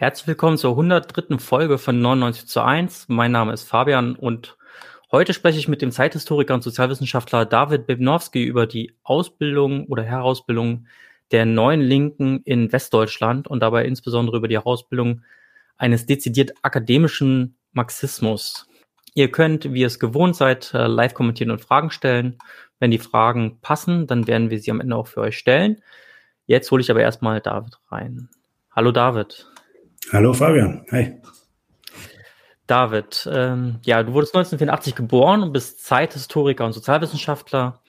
Herzlich 0.00 0.28
willkommen 0.28 0.56
zur 0.56 0.70
103. 0.70 1.36
Folge 1.40 1.76
von 1.76 2.00
99 2.00 2.46
zu 2.46 2.62
1. 2.62 3.08
Mein 3.08 3.32
Name 3.32 3.52
ist 3.52 3.64
Fabian 3.64 4.16
und 4.16 4.56
heute 5.12 5.34
spreche 5.34 5.58
ich 5.58 5.68
mit 5.68 5.82
dem 5.82 5.90
Zeithistoriker 5.90 6.54
und 6.54 6.62
Sozialwissenschaftler 6.62 7.44
David 7.44 7.86
Bebnowski 7.86 8.42
über 8.42 8.66
die 8.66 8.94
Ausbildung 9.02 9.84
oder 9.88 10.02
Herausbildung 10.02 10.86
der 11.32 11.44
neuen 11.44 11.82
Linken 11.82 12.40
in 12.44 12.72
Westdeutschland 12.72 13.46
und 13.46 13.60
dabei 13.60 13.84
insbesondere 13.84 14.38
über 14.38 14.48
die 14.48 14.56
Herausbildung 14.56 15.20
eines 15.76 16.06
dezidiert 16.06 16.52
akademischen 16.62 17.58
Marxismus. 17.72 18.70
Ihr 19.12 19.30
könnt, 19.30 19.70
wie 19.70 19.82
ihr 19.82 19.86
es 19.86 20.00
gewohnt 20.00 20.34
seid, 20.34 20.72
äh, 20.72 20.86
live 20.86 21.12
kommentieren 21.12 21.50
und 21.50 21.60
Fragen 21.60 21.90
stellen. 21.90 22.38
Wenn 22.78 22.90
die 22.90 22.98
Fragen 22.98 23.58
passen, 23.60 24.06
dann 24.06 24.26
werden 24.26 24.48
wir 24.48 24.60
sie 24.60 24.70
am 24.70 24.80
Ende 24.80 24.96
auch 24.96 25.08
für 25.08 25.20
euch 25.20 25.36
stellen. 25.36 25.82
Jetzt 26.46 26.70
hole 26.70 26.80
ich 26.80 26.90
aber 26.90 27.02
erstmal 27.02 27.42
David 27.42 27.76
rein. 27.90 28.30
Hallo 28.70 28.92
David. 28.92 29.49
Hallo 30.12 30.32
Fabian, 30.32 30.84
hi. 30.90 31.20
David, 32.66 33.28
ähm, 33.32 33.78
ja, 33.84 34.02
du 34.02 34.12
wurdest 34.12 34.34
1984 34.34 34.96
geboren 34.96 35.42
und 35.42 35.52
bist 35.52 35.84
Zeithistoriker 35.84 36.64
und 36.64 36.72
Sozialwissenschaftler. 36.72 37.80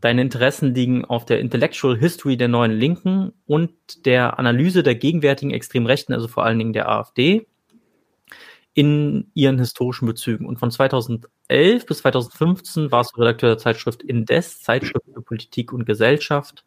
Deine 0.00 0.22
Interessen 0.22 0.74
liegen 0.74 1.04
auf 1.04 1.26
der 1.26 1.40
Intellectual 1.40 1.98
History 1.98 2.36
der 2.36 2.48
neuen 2.48 2.72
Linken 2.72 3.32
und 3.46 4.06
der 4.06 4.38
Analyse 4.38 4.82
der 4.82 4.94
gegenwärtigen 4.94 5.52
extremen 5.52 5.86
Rechten, 5.86 6.14
also 6.14 6.28
vor 6.28 6.44
allen 6.44 6.58
Dingen 6.58 6.72
der 6.72 6.88
AfD, 6.88 7.46
in 8.72 9.30
ihren 9.34 9.58
historischen 9.58 10.06
Bezügen. 10.06 10.46
Und 10.46 10.58
von 10.58 10.70
2011 10.70 11.86
bis 11.86 11.98
2015 11.98 12.90
warst 12.92 13.16
du 13.16 13.20
Redakteur 13.20 13.50
der 13.50 13.58
Zeitschrift 13.58 14.02
Indes, 14.02 14.62
Zeitschrift 14.62 15.06
für 15.12 15.22
Politik 15.22 15.72
und 15.72 15.84
Gesellschaft 15.86 16.64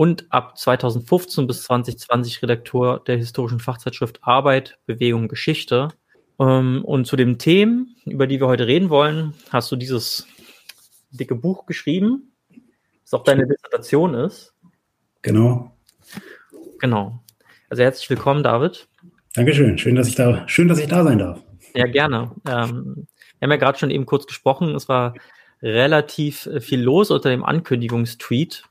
und 0.00 0.24
ab 0.30 0.56
2015 0.56 1.46
bis 1.46 1.64
2020 1.64 2.42
Redakteur 2.42 3.02
der 3.06 3.18
historischen 3.18 3.60
Fachzeitschrift 3.60 4.20
Arbeit, 4.22 4.78
Bewegung, 4.86 5.28
Geschichte. 5.28 5.88
Ähm, 6.38 6.82
und 6.86 7.04
zu 7.04 7.16
den 7.16 7.36
Themen, 7.36 7.96
über 8.06 8.26
die 8.26 8.40
wir 8.40 8.46
heute 8.46 8.66
reden 8.66 8.88
wollen, 8.88 9.34
hast 9.50 9.70
du 9.70 9.76
dieses 9.76 10.26
dicke 11.10 11.34
Buch 11.34 11.66
geschrieben, 11.66 12.32
das 13.02 13.12
auch 13.12 13.24
deine 13.24 13.46
Dissertation 13.46 14.14
ist. 14.14 14.54
Genau. 15.20 15.76
Genau. 16.78 17.22
Also 17.68 17.82
herzlich 17.82 18.08
willkommen, 18.08 18.42
David. 18.42 18.88
Dankeschön. 19.34 19.76
Schön, 19.76 19.96
dass 19.96 20.08
ich 20.08 20.14
da, 20.14 20.48
schön, 20.48 20.68
dass 20.68 20.78
ich 20.78 20.88
da 20.88 21.04
sein 21.04 21.18
darf. 21.18 21.42
Ja, 21.74 21.84
gerne. 21.86 22.30
Ähm, 22.48 23.06
wir 23.38 23.46
haben 23.46 23.50
ja 23.50 23.56
gerade 23.56 23.78
schon 23.78 23.90
eben 23.90 24.06
kurz 24.06 24.26
gesprochen. 24.26 24.74
Es 24.74 24.88
war 24.88 25.12
relativ 25.60 26.48
viel 26.60 26.80
los 26.80 27.10
unter 27.10 27.28
dem 27.28 27.44
Ankündigungstweet 27.44 28.64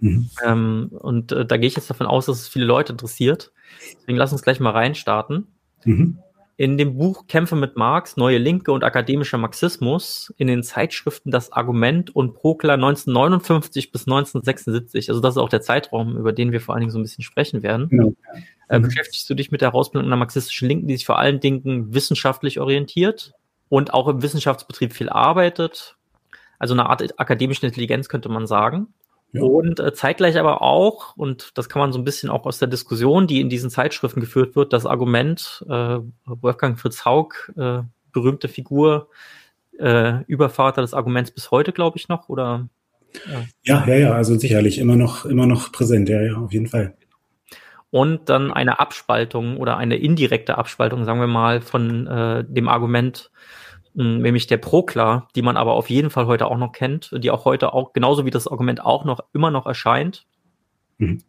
Mhm. 0.00 0.30
Ähm, 0.44 0.88
und 0.92 1.32
äh, 1.32 1.46
da 1.46 1.56
gehe 1.56 1.68
ich 1.68 1.76
jetzt 1.76 1.90
davon 1.90 2.06
aus, 2.06 2.26
dass 2.26 2.40
es 2.40 2.48
viele 2.48 2.64
Leute 2.64 2.92
interessiert. 2.92 3.52
Deswegen 4.00 4.18
lass 4.18 4.32
uns 4.32 4.42
gleich 4.42 4.60
mal 4.60 4.70
reinstarten. 4.70 5.48
Mhm. 5.84 6.18
In 6.56 6.76
dem 6.76 6.98
Buch 6.98 7.28
Kämpfe 7.28 7.54
mit 7.54 7.76
Marx, 7.76 8.16
Neue 8.16 8.38
Linke 8.38 8.72
und 8.72 8.82
akademischer 8.82 9.38
Marxismus 9.38 10.34
in 10.38 10.48
den 10.48 10.64
Zeitschriften 10.64 11.30
Das 11.30 11.52
Argument 11.52 12.14
und 12.16 12.34
Prokla 12.34 12.74
1959 12.74 13.92
bis 13.92 14.08
1976, 14.08 15.08
also 15.08 15.20
das 15.20 15.34
ist 15.34 15.38
auch 15.38 15.48
der 15.48 15.60
Zeitraum, 15.60 16.16
über 16.16 16.32
den 16.32 16.50
wir 16.50 16.60
vor 16.60 16.74
allen 16.74 16.80
Dingen 16.80 16.90
so 16.90 16.98
ein 16.98 17.02
bisschen 17.02 17.22
sprechen 17.22 17.62
werden, 17.62 17.88
genau. 17.88 18.12
äh, 18.68 18.80
mhm. 18.80 18.82
beschäftigst 18.82 19.30
du 19.30 19.34
dich 19.34 19.52
mit 19.52 19.60
der 19.60 19.68
Herausbildung 19.68 20.08
einer 20.08 20.16
marxistischen 20.16 20.66
Linken, 20.66 20.88
die 20.88 20.96
sich 20.96 21.06
vor 21.06 21.20
allen 21.20 21.38
Dingen 21.38 21.94
wissenschaftlich 21.94 22.58
orientiert 22.58 23.34
und 23.68 23.94
auch 23.94 24.08
im 24.08 24.22
Wissenschaftsbetrieb 24.22 24.92
viel 24.92 25.10
arbeitet. 25.10 25.96
Also 26.58 26.74
eine 26.74 26.90
Art 26.90 27.20
akademische 27.20 27.66
Intelligenz 27.66 28.08
könnte 28.08 28.28
man 28.28 28.48
sagen. 28.48 28.88
Ja. 29.32 29.42
Und 29.42 29.78
äh, 29.78 29.92
zeitgleich 29.92 30.38
aber 30.38 30.62
auch, 30.62 31.16
und 31.16 31.58
das 31.58 31.68
kann 31.68 31.80
man 31.80 31.92
so 31.92 31.98
ein 31.98 32.04
bisschen 32.04 32.30
auch 32.30 32.46
aus 32.46 32.58
der 32.58 32.68
Diskussion, 32.68 33.26
die 33.26 33.40
in 33.40 33.50
diesen 33.50 33.68
Zeitschriften 33.68 34.20
geführt 34.20 34.56
wird, 34.56 34.72
das 34.72 34.86
Argument, 34.86 35.64
äh, 35.68 35.98
Wolfgang 36.24 36.78
Fritz 36.78 37.04
Haug, 37.04 37.52
äh, 37.56 37.80
berühmte 38.12 38.48
Figur, 38.48 39.08
äh, 39.78 40.22
Übervater 40.24 40.80
des 40.80 40.94
Arguments 40.94 41.30
bis 41.30 41.50
heute, 41.50 41.72
glaube 41.72 41.98
ich 41.98 42.08
noch, 42.08 42.28
oder? 42.28 42.68
Ja. 43.26 43.44
ja, 43.62 43.86
ja, 43.86 43.94
ja, 43.94 44.12
also 44.12 44.36
sicherlich 44.38 44.78
immer 44.78 44.96
noch, 44.96 45.24
immer 45.24 45.46
noch 45.46 45.72
präsent, 45.72 46.08
ja, 46.08 46.20
ja, 46.20 46.34
auf 46.36 46.52
jeden 46.52 46.66
Fall. 46.66 46.94
Und 47.90 48.28
dann 48.28 48.52
eine 48.52 48.80
Abspaltung 48.80 49.56
oder 49.56 49.78
eine 49.78 49.96
indirekte 49.96 50.58
Abspaltung, 50.58 51.04
sagen 51.04 51.20
wir 51.20 51.26
mal, 51.26 51.62
von 51.62 52.06
äh, 52.06 52.44
dem 52.46 52.68
Argument, 52.68 53.30
nämlich 53.98 54.46
der 54.46 54.58
Proklar, 54.58 55.28
die 55.34 55.42
man 55.42 55.56
aber 55.56 55.72
auf 55.72 55.90
jeden 55.90 56.10
Fall 56.10 56.26
heute 56.26 56.46
auch 56.46 56.56
noch 56.56 56.72
kennt, 56.72 57.10
die 57.12 57.30
auch 57.30 57.44
heute 57.44 57.72
auch, 57.72 57.92
genauso 57.92 58.24
wie 58.24 58.30
das 58.30 58.46
Argument 58.46 58.84
auch 58.84 59.04
noch 59.04 59.20
immer 59.32 59.50
noch 59.50 59.66
erscheint. 59.66 60.24
Mhm. 60.98 61.22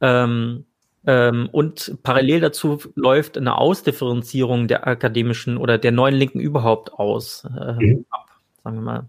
Ähm, 0.00 0.64
ähm, 1.06 1.48
und 1.52 1.98
parallel 2.02 2.40
dazu 2.40 2.80
läuft 2.96 3.38
eine 3.38 3.56
Ausdifferenzierung 3.58 4.66
der 4.66 4.86
akademischen 4.86 5.56
oder 5.56 5.78
der 5.78 5.92
neuen 5.92 6.14
Linken 6.14 6.40
überhaupt 6.40 6.92
aus, 6.94 7.44
äh, 7.44 7.74
mhm. 7.74 8.06
ab, 8.10 8.26
sagen 8.64 8.76
wir 8.76 8.82
mal. 8.82 9.08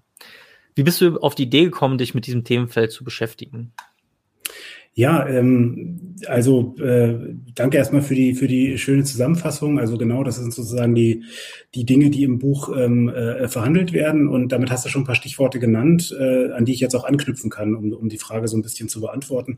Wie 0.76 0.84
bist 0.84 1.02
du 1.02 1.18
auf 1.20 1.36
die 1.36 1.44
Idee 1.44 1.64
gekommen, 1.64 1.98
dich 1.98 2.14
mit 2.14 2.28
diesem 2.28 2.44
Themenfeld 2.44 2.92
zu 2.92 3.04
beschäftigen? 3.04 3.74
Ja, 4.98 5.28
ähm, 5.28 6.16
also 6.28 6.74
äh, 6.78 7.16
danke 7.54 7.76
erstmal 7.76 8.02
für 8.02 8.16
die 8.16 8.34
für 8.34 8.48
die 8.48 8.78
schöne 8.78 9.04
Zusammenfassung. 9.04 9.78
Also 9.78 9.98
genau, 9.98 10.24
das 10.24 10.38
sind 10.38 10.54
sozusagen 10.54 10.96
die 10.96 11.26
die 11.76 11.86
Dinge, 11.86 12.10
die 12.10 12.24
im 12.24 12.40
Buch 12.40 12.70
ähm, 12.74 13.10
äh, 13.10 13.50
verhandelt 13.50 13.92
werden. 13.92 14.30
Und 14.30 14.54
damit 14.54 14.72
hast 14.72 14.86
du 14.86 14.90
schon 14.90 15.02
ein 15.02 15.06
paar 15.06 15.16
Stichworte 15.16 15.60
genannt, 15.60 16.16
äh, 16.18 16.52
an 16.54 16.64
die 16.64 16.72
ich 16.72 16.80
jetzt 16.80 16.96
auch 16.96 17.04
anknüpfen 17.04 17.50
kann, 17.50 17.76
um, 17.76 17.92
um 17.92 18.08
die 18.08 18.18
Frage 18.18 18.48
so 18.48 18.56
ein 18.56 18.62
bisschen 18.62 18.88
zu 18.88 19.02
beantworten. 19.02 19.58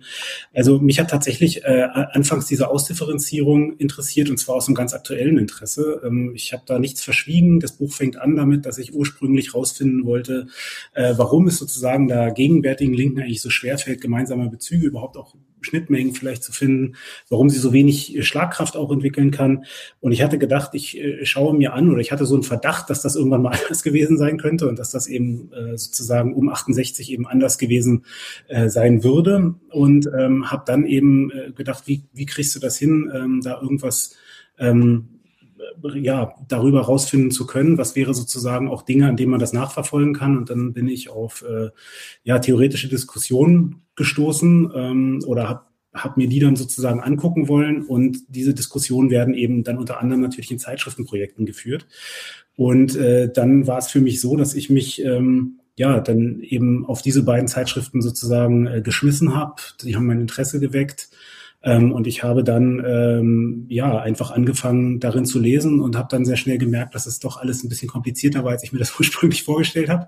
Also 0.54 0.80
mich 0.80 1.00
hat 1.00 1.12
tatsächlich 1.12 1.64
äh, 1.64 1.88
anfangs 1.94 2.48
diese 2.48 2.70
Ausdifferenzierung 2.70 3.78
interessiert 3.78 4.32
und 4.32 4.38
zwar 4.38 4.56
aus 4.56 4.68
einem 4.68 4.76
ganz 4.76 4.94
aktuellen 4.96 5.38
Interesse. 5.38 6.02
Ähm, 6.04 6.32
ich 6.34 6.54
habe 6.54 6.64
da 6.66 6.80
nichts 6.80 7.04
verschwiegen. 7.04 7.60
Das 7.60 7.74
Buch 7.74 7.94
fängt 7.94 8.18
an 8.18 8.36
damit, 8.36 8.66
dass 8.66 8.80
ich 8.80 8.96
ursprünglich 8.96 9.54
rausfinden 9.54 10.06
wollte, 10.06 10.48
äh, 10.94 11.14
warum 11.18 11.48
es 11.48 11.58
sozusagen 11.58 12.08
da 12.08 12.30
gegenwärtigen 12.32 12.94
Linken 12.96 13.20
eigentlich 13.22 13.42
so 13.42 13.52
schwerfällt, 13.52 14.02
gemeinsame 14.02 14.50
Bezüge 14.50 14.88
überhaupt 14.88 15.18
auch 15.18 15.27
Schnittmengen 15.62 16.14
vielleicht 16.14 16.44
zu 16.44 16.52
finden, 16.52 16.96
warum 17.30 17.50
sie 17.50 17.60
so 17.60 17.74
wenig 17.74 18.16
äh, 18.16 18.24
Schlagkraft 18.24 18.76
auch 18.76 18.92
entwickeln 18.92 19.32
kann. 19.32 19.66
Und 20.00 20.12
ich 20.12 20.22
hatte 20.24 20.38
gedacht, 20.38 20.72
ich 20.74 20.98
äh, 20.98 21.26
schaue 21.26 21.56
mir 21.56 21.74
an 21.74 21.90
oder 21.90 22.00
ich 22.00 22.12
hatte 22.12 22.26
so 22.26 22.36
einen 22.36 22.44
Verdacht, 22.44 22.90
dass 22.90 23.02
das 23.02 23.16
irgendwann 23.16 23.42
mal 23.42 23.58
anders 23.62 23.84
gewesen 23.84 24.18
sein 24.18 24.38
könnte 24.38 24.68
und 24.68 24.80
dass 24.80 24.92
das 24.92 25.08
eben 25.08 25.52
äh, 25.54 25.78
sozusagen 25.78 26.34
um 26.34 26.50
68 26.50 27.12
eben 27.12 27.28
anders 27.28 27.58
gewesen 27.58 28.06
sein 28.68 29.04
würde. 29.04 29.56
Und 29.72 30.10
ähm, 30.18 30.50
habe 30.52 30.64
dann 30.66 30.86
eben 30.86 31.32
gedacht, 31.56 31.84
wie, 31.86 32.04
wie 32.14 32.26
kriegst 32.26 32.56
du 32.56 32.60
das 32.60 32.78
hin, 32.78 33.12
ähm, 33.14 33.42
da 33.44 33.62
irgendwas 33.62 34.16
ähm, 34.60 35.17
ja, 35.96 36.34
darüber 36.48 36.82
rausfinden 36.82 37.32
zu 37.32 37.46
können, 37.46 37.78
was 37.78 37.96
wäre 37.96 38.14
sozusagen 38.14 38.70
auch 38.70 38.82
Dinge, 38.82 39.08
an 39.08 39.18
denen 39.18 39.32
man 39.32 39.40
das 39.40 39.54
nachverfolgen 39.54 40.14
kann. 40.14 40.38
Und 40.38 40.50
dann 40.50 40.74
bin 40.74 40.88
ich 40.88 41.10
auf 41.10 41.44
äh, 41.48 41.70
ja, 42.24 42.40
theoretische 42.40 42.90
Diskussionen 42.90 43.84
gestoßen 43.96 44.72
ähm, 44.74 45.24
oder 45.26 45.50
habe 45.50 45.62
hab 45.94 46.18
mir 46.18 46.28
die 46.28 46.40
dann 46.40 46.56
sozusagen 46.56 47.02
angucken 47.02 47.48
wollen. 47.48 47.84
Und 47.86 48.20
diese 48.28 48.54
Diskussionen 48.54 49.10
werden 49.10 49.34
eben 49.34 49.64
dann 49.64 49.78
unter 49.78 50.00
anderem 50.00 50.22
natürlich 50.22 50.52
in 50.52 50.60
Zeitschriftenprojekten 50.60 51.46
geführt. 51.46 51.88
Und 52.56 52.96
äh, 52.96 53.32
dann 53.32 53.68
war 53.68 53.78
es 53.78 53.88
für 53.88 54.02
mich 54.02 54.22
so, 54.22 54.36
dass 54.36 54.54
ich 54.54 54.70
mich 54.70 55.04
ähm, 55.04 55.60
ja 55.76 56.00
dann 56.00 56.42
eben 56.42 56.86
auf 56.86 57.02
diese 57.02 57.24
beiden 57.24 57.48
Zeitschriften 57.48 58.02
sozusagen 58.02 58.68
äh, 58.68 58.82
geschmissen 58.82 59.36
habe. 59.36 59.62
Die 59.84 59.96
haben 59.96 60.08
mein 60.08 60.22
Interesse 60.22 60.60
geweckt. 60.60 61.10
Ähm, 61.64 61.92
und 61.92 62.06
ich 62.06 62.24
habe 62.24 62.44
dann 62.44 62.84
ähm, 62.86 63.66
ja 63.68 64.00
einfach 64.00 64.32
angefangen, 64.32 65.00
darin 65.00 65.26
zu 65.26 65.40
lesen 65.40 65.80
und 65.80 65.96
habe 65.96 66.08
dann 66.12 66.24
sehr 66.24 66.38
schnell 66.38 66.60
gemerkt, 66.60 66.94
dass 66.94 67.08
es 67.08 67.20
doch 67.20 67.38
alles 67.38 67.64
ein 67.64 67.70
bisschen 67.70 67.90
komplizierter 67.90 68.44
war, 68.44 68.52
als 68.52 68.64
ich 68.64 68.74
mir 68.74 68.80
das 68.80 68.94
ursprünglich 69.00 69.44
vorgestellt 69.44 69.90
habe. 69.90 70.08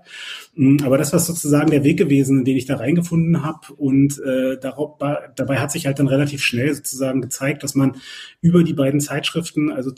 Mm, 0.54 0.78
aber 0.84 0.96
das 0.96 1.12
war 1.12 1.18
sozusagen 1.18 1.70
der 1.70 1.82
Weg 1.82 1.98
gewesen, 1.98 2.40
in 2.40 2.44
den 2.44 2.56
ich 2.56 2.66
da 2.66 2.76
reingefunden 2.76 3.42
habe. 3.42 3.72
Und 3.76 4.20
äh, 4.20 4.58
darauf, 4.60 4.98
dabei 5.34 5.58
hat 5.58 5.72
sich 5.72 5.86
halt 5.86 5.98
dann 5.98 6.08
relativ 6.08 6.42
schnell 6.42 6.72
sozusagen 6.72 7.20
gezeigt, 7.20 7.64
dass 7.64 7.74
man 7.74 7.96
über 8.40 8.62
die 8.62 8.74
beiden 8.74 9.00
Zeitschriften, 9.00 9.70
also 9.70 9.90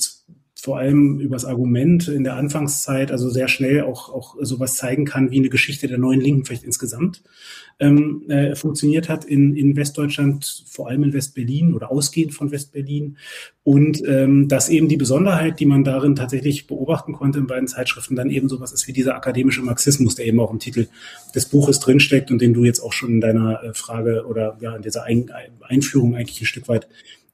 vor 0.62 0.78
allem 0.78 1.18
übers 1.18 1.44
Argument 1.44 2.06
in 2.06 2.22
der 2.22 2.36
Anfangszeit, 2.36 3.10
also 3.10 3.28
sehr 3.28 3.48
schnell 3.48 3.82
auch, 3.82 4.08
auch 4.10 4.36
sowas 4.40 4.76
zeigen 4.76 5.04
kann, 5.04 5.32
wie 5.32 5.38
eine 5.38 5.48
Geschichte 5.48 5.88
der 5.88 5.98
neuen 5.98 6.20
Linken 6.20 6.44
vielleicht 6.44 6.62
insgesamt 6.62 7.22
ähm, 7.78 8.22
äh, 8.28 8.54
funktioniert 8.54 9.08
hat 9.08 9.24
in, 9.24 9.56
in 9.56 9.76
Westdeutschland, 9.76 10.64
vor 10.66 10.88
allem 10.88 11.04
in 11.04 11.12
Westberlin 11.12 11.74
oder 11.74 11.90
ausgehend 11.90 12.34
von 12.34 12.50
Westberlin. 12.50 13.16
Und 13.64 14.02
ähm, 14.06 14.48
dass 14.48 14.68
eben 14.68 14.88
die 14.88 14.96
Besonderheit, 14.96 15.60
die 15.60 15.66
man 15.66 15.84
darin 15.84 16.16
tatsächlich 16.16 16.66
beobachten 16.66 17.12
konnte 17.12 17.38
in 17.38 17.46
beiden 17.46 17.68
Zeitschriften, 17.68 18.16
dann 18.16 18.30
eben 18.30 18.48
sowas 18.48 18.72
ist 18.72 18.88
wie 18.88 18.92
dieser 18.92 19.14
akademische 19.14 19.62
Marxismus, 19.62 20.14
der 20.14 20.26
eben 20.26 20.40
auch 20.40 20.52
im 20.52 20.58
Titel 20.58 20.88
des 21.34 21.46
Buches 21.46 21.80
drinsteckt 21.80 22.30
und 22.30 22.40
den 22.40 22.54
du 22.54 22.64
jetzt 22.64 22.80
auch 22.80 22.92
schon 22.92 23.10
in 23.10 23.20
deiner 23.20 23.62
äh, 23.62 23.74
Frage 23.74 24.26
oder 24.26 24.56
ja 24.60 24.74
in 24.74 24.82
dieser 24.82 25.04
Ein 25.04 25.30
Einführung 25.60 26.16
eigentlich 26.16 26.40
ein 26.40 26.46
Stück 26.46 26.68
weit 26.68 26.88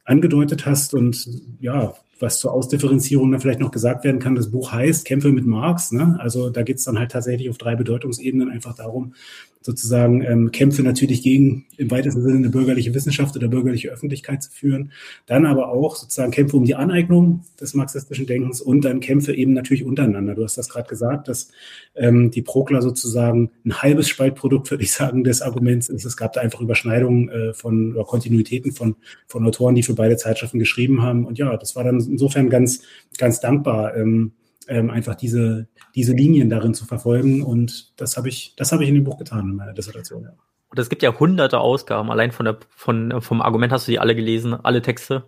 angedeutet 0.05 0.67
hast. 0.67 0.95
Und 0.95 1.29
ja, 1.61 1.95
was 2.21 2.41
zur 2.41 2.53
Ausdifferenzierung 2.53 3.31
dann 3.31 3.41
vielleicht 3.41 3.61
noch 3.61 3.71
gesagt 3.71 4.05
werden 4.05 4.21
kann, 4.21 4.35
das 4.35 4.51
Buch 4.51 4.73
heißt 4.73 5.05
Kämpfe 5.05 5.31
mit 5.31 5.47
Marx. 5.47 5.93
Ne? 5.93 6.17
Also 6.19 6.51
da 6.51 6.63
geht 6.63 6.79
es 6.79 6.85
dann 6.85 6.99
halt 6.99 7.13
tatsächlich 7.13 7.49
auf 7.49 7.59
drei 7.59 7.77
Bedeutungsebenen 7.77 8.51
einfach 8.51 8.75
darum, 8.75 9.15
sozusagen 9.61 10.23
ähm, 10.23 10.53
Kämpfe 10.53 10.83
natürlich 10.83 11.23
gegen 11.23 11.67
im 11.77 11.91
weitesten 11.91 12.23
Sinne 12.23 12.37
eine 12.37 12.49
bürgerliche 12.49 12.95
Wissenschaft 12.95 13.37
oder 13.37 13.49
bürgerliche 13.49 13.91
Öffentlichkeit 13.91 14.43
zu 14.43 14.51
führen. 14.51 14.93
Dann 15.27 15.47
aber 15.47 15.69
auch 15.71 15.97
sozusagen 15.97 16.31
Kämpfe 16.31 16.57
um 16.57 16.65
die 16.65 16.75
Aneignung 16.75 17.45
des 17.61 17.75
marxistischen 17.75 18.27
Denkens 18.27 18.61
und 18.61 18.85
dann 18.85 19.01
Kämpfe 19.01 19.35
eben 19.35 19.53
natürlich 19.53 19.85
untereinander. 19.85 20.35
Du 20.35 20.45
hast 20.45 20.59
das 20.59 20.69
gerade 20.69 20.89
gesagt, 20.89 21.29
dass 21.29 21.51
ähm, 21.95 22.31
die 22.31 22.43
Prokla 22.43 22.83
sozusagen 22.83 23.51
ein 23.65 23.83
halbes 23.83 24.09
Spaltprodukt, 24.09 24.71
würde 24.71 24.85
ich 24.85 24.93
sagen, 24.93 25.25
des 25.25 25.43
Arguments 25.43 25.89
ist. 25.89 26.05
Es 26.05 26.17
gab 26.17 26.33
da 26.33 26.41
einfach 26.41 26.61
Überschneidungen 26.61 27.29
äh, 27.29 27.55
von 27.55 27.95
oder 27.95 28.05
Kontinuitäten 28.05 28.73
von, 28.73 28.97
von 29.27 29.47
Autoren, 29.47 29.75
die 29.75 29.83
für 29.83 29.95
beide 29.95 30.17
Zeitschriften 30.17 30.59
geschrieben 30.59 31.03
haben. 31.03 31.25
Und 31.25 31.39
ja, 31.39 31.57
das 31.57 31.77
war 31.77 31.85
dann 31.85 32.01
insofern 32.01 32.49
ganz, 32.49 32.83
ganz 33.19 33.41
dankbar. 33.41 33.97
Ähm, 33.97 34.33
ähm, 34.69 34.91
einfach 34.91 35.15
diese, 35.15 35.69
diese 35.95 36.13
Linien 36.13 36.51
darin 36.51 36.75
zu 36.75 36.85
verfolgen. 36.85 37.43
Und 37.43 37.93
das 38.01 38.17
habe 38.17 38.29
ich, 38.29 38.55
das 38.57 38.73
habe 38.73 38.85
ich 38.85 38.89
in 38.89 38.95
dem 38.95 39.05
Buch 39.05 39.19
getan 39.19 39.41
in 39.41 39.57
meiner 39.57 39.73
Dissertation. 39.73 40.25
Ja. 40.25 40.31
Und 40.71 40.79
es 40.79 40.89
gibt 40.89 41.03
ja 41.03 41.19
hunderte 41.19 41.59
Ausgaben. 41.59 42.11
Allein 42.11 42.31
von 42.31 42.45
der, 42.45 42.59
von, 42.69 43.21
vom 43.21 43.41
Argument 43.41 43.73
hast 43.73 43.89
du 43.89 43.93
die 43.93 43.99
alle 43.99 44.15
gelesen, 44.15 44.55
alle 44.55 44.83
Texte. 44.83 45.25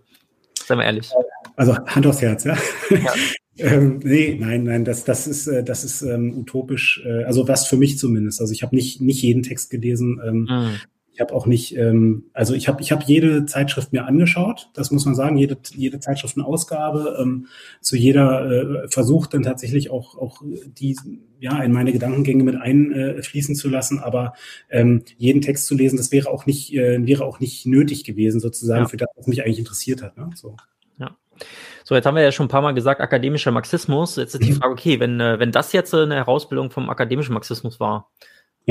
Seien 0.54 0.78
wir 0.78 0.84
ehrlich. 0.84 1.10
Also 1.56 1.76
Hand 1.87 2.06
aufs 2.06 2.20
Herz, 2.20 2.44
ja. 2.44 2.56
ja. 2.90 3.12
ähm, 3.56 4.00
nee, 4.02 4.37
nein, 4.38 4.64
nein, 4.64 4.84
das, 4.84 5.04
das 5.04 5.26
ist, 5.26 5.46
äh, 5.46 5.64
das 5.64 5.84
ist 5.84 6.02
ähm, 6.02 6.36
utopisch. 6.38 7.02
Äh, 7.04 7.25
also 7.25 7.48
was 7.48 7.66
für 7.66 7.76
mich 7.76 7.98
zumindest. 7.98 8.40
Also 8.40 8.52
ich 8.52 8.62
habe 8.62 8.76
nicht, 8.76 9.00
nicht 9.00 9.22
jeden 9.22 9.43
Text 9.43 9.70
gelesen. 9.70 10.20
Ähm, 10.25 10.46
mhm. 10.48 10.76
Ich 11.12 11.20
habe 11.20 11.34
auch 11.34 11.46
nicht, 11.46 11.76
ähm, 11.76 12.24
also 12.32 12.54
ich 12.54 12.68
habe 12.68 12.80
ich 12.80 12.92
hab 12.92 13.02
jede 13.02 13.44
Zeitschrift 13.44 13.92
mir 13.92 14.06
angeschaut, 14.06 14.70
das 14.74 14.90
muss 14.90 15.04
man 15.04 15.14
sagen, 15.14 15.36
jede, 15.36 15.56
jede 15.74 16.00
Zeitschriftenausgabe, 16.00 17.18
ähm, 17.20 17.46
zu 17.80 17.96
jeder 17.96 18.50
äh, 18.84 18.88
versucht 18.88 19.34
dann 19.34 19.42
tatsächlich 19.42 19.90
auch, 19.90 20.16
auch 20.16 20.42
die 20.44 20.96
ja 21.40 21.62
in 21.62 21.72
meine 21.72 21.92
Gedankengänge 21.92 22.44
mit 22.44 22.56
einfließen 22.56 23.54
äh, 23.54 23.58
zu 23.58 23.68
lassen, 23.68 23.98
aber 23.98 24.34
ähm, 24.68 25.02
jeden 25.16 25.40
Text 25.40 25.66
zu 25.66 25.74
lesen, 25.74 25.96
das 25.96 26.12
wäre 26.12 26.30
auch 26.30 26.46
nicht, 26.46 26.72
äh, 26.74 27.04
wäre 27.06 27.24
auch 27.24 27.40
nicht 27.40 27.66
nötig 27.66 28.04
gewesen, 28.04 28.40
sozusagen, 28.40 28.82
ja. 28.82 28.88
für 28.88 28.96
das, 28.96 29.08
was 29.16 29.26
mich 29.26 29.44
eigentlich 29.44 29.58
interessiert 29.58 30.02
hat. 30.02 30.16
Ne? 30.16 30.30
So. 30.34 30.56
Ja. 30.98 31.16
So, 31.84 31.94
jetzt 31.94 32.06
haben 32.06 32.14
wir 32.14 32.22
ja 32.22 32.32
schon 32.32 32.46
ein 32.46 32.50
paar 32.50 32.62
Mal 32.62 32.72
gesagt, 32.72 33.00
akademischer 33.00 33.50
Marxismus. 33.50 34.16
Jetzt 34.16 34.34
ist 34.34 34.44
die. 34.44 34.52
Frage, 34.60 34.72
okay, 34.72 35.00
wenn, 35.00 35.18
äh, 35.20 35.38
wenn 35.38 35.50
das 35.50 35.72
jetzt 35.72 35.94
eine 35.94 36.14
Herausbildung 36.14 36.70
vom 36.70 36.90
akademischen 36.90 37.32
Marxismus 37.32 37.80
war, 37.80 38.10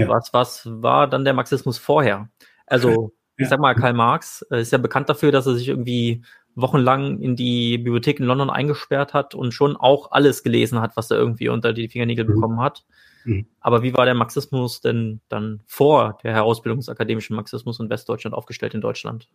ja. 0.02 0.10
Was, 0.10 0.34
was 0.34 0.68
war 0.82 1.08
dann 1.08 1.26
der 1.26 1.34
Marxismus 1.34 1.78
vorher? 1.78 2.30
Also, 2.66 2.90
ja. 2.90 3.44
ich 3.44 3.50
sag 3.50 3.60
mal, 3.60 3.76
Karl 3.76 3.94
Marx 3.94 4.46
äh, 4.52 4.62
ist 4.62 4.72
ja 4.72 4.78
bekannt 4.78 5.10
dafür, 5.10 5.32
dass 5.32 5.48
er 5.48 5.56
sich 5.56 5.68
irgendwie 5.68 6.24
wochenlang 6.56 7.20
in 7.20 7.36
die 7.36 7.78
Bibliothek 7.78 8.20
in 8.20 8.26
London 8.26 8.50
eingesperrt 8.50 9.14
hat 9.14 9.36
und 9.36 9.54
schon 9.54 9.78
auch 9.78 10.12
alles 10.12 10.44
gelesen 10.44 10.82
hat, 10.82 10.98
was 10.98 11.10
er 11.12 11.18
irgendwie 11.18 11.50
unter 11.50 11.74
die 11.74 11.88
Fingernägel 11.88 12.26
mhm. 12.26 12.34
bekommen 12.34 12.62
hat. 12.62 12.86
Mhm. 13.26 13.48
Aber 13.60 13.84
wie 13.84 13.94
war 13.94 14.06
der 14.06 14.14
Marxismus 14.14 14.82
denn 14.82 15.22
dann 15.30 15.62
vor 15.66 16.18
der 16.24 16.34
Herausbildung 16.34 16.80
des 16.80 16.90
akademischen 16.90 17.36
Marxismus 17.36 17.80
in 17.80 17.90
Westdeutschland 17.90 18.36
aufgestellt 18.36 18.74
in 18.74 18.82
Deutschland? 18.82 19.30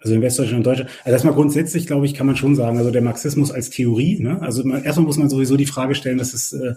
Also 0.00 0.14
in 0.14 0.22
Westdeutschland 0.22 0.58
und 0.58 0.66
Deutschland. 0.66 0.90
Also 1.04 1.12
erstmal 1.12 1.34
grundsätzlich, 1.34 1.86
glaube 1.86 2.06
ich, 2.06 2.14
kann 2.14 2.26
man 2.26 2.36
schon 2.36 2.54
sagen, 2.54 2.78
also 2.78 2.90
der 2.90 3.02
Marxismus 3.02 3.50
als 3.50 3.70
Theorie, 3.70 4.20
ne? 4.20 4.40
Also 4.40 4.64
man, 4.64 4.84
erstmal 4.84 5.06
muss 5.06 5.16
man 5.16 5.28
sowieso 5.28 5.56
die 5.56 5.66
Frage 5.66 5.94
stellen, 5.94 6.18
dass 6.18 6.34
es, 6.34 6.52
äh, 6.52 6.74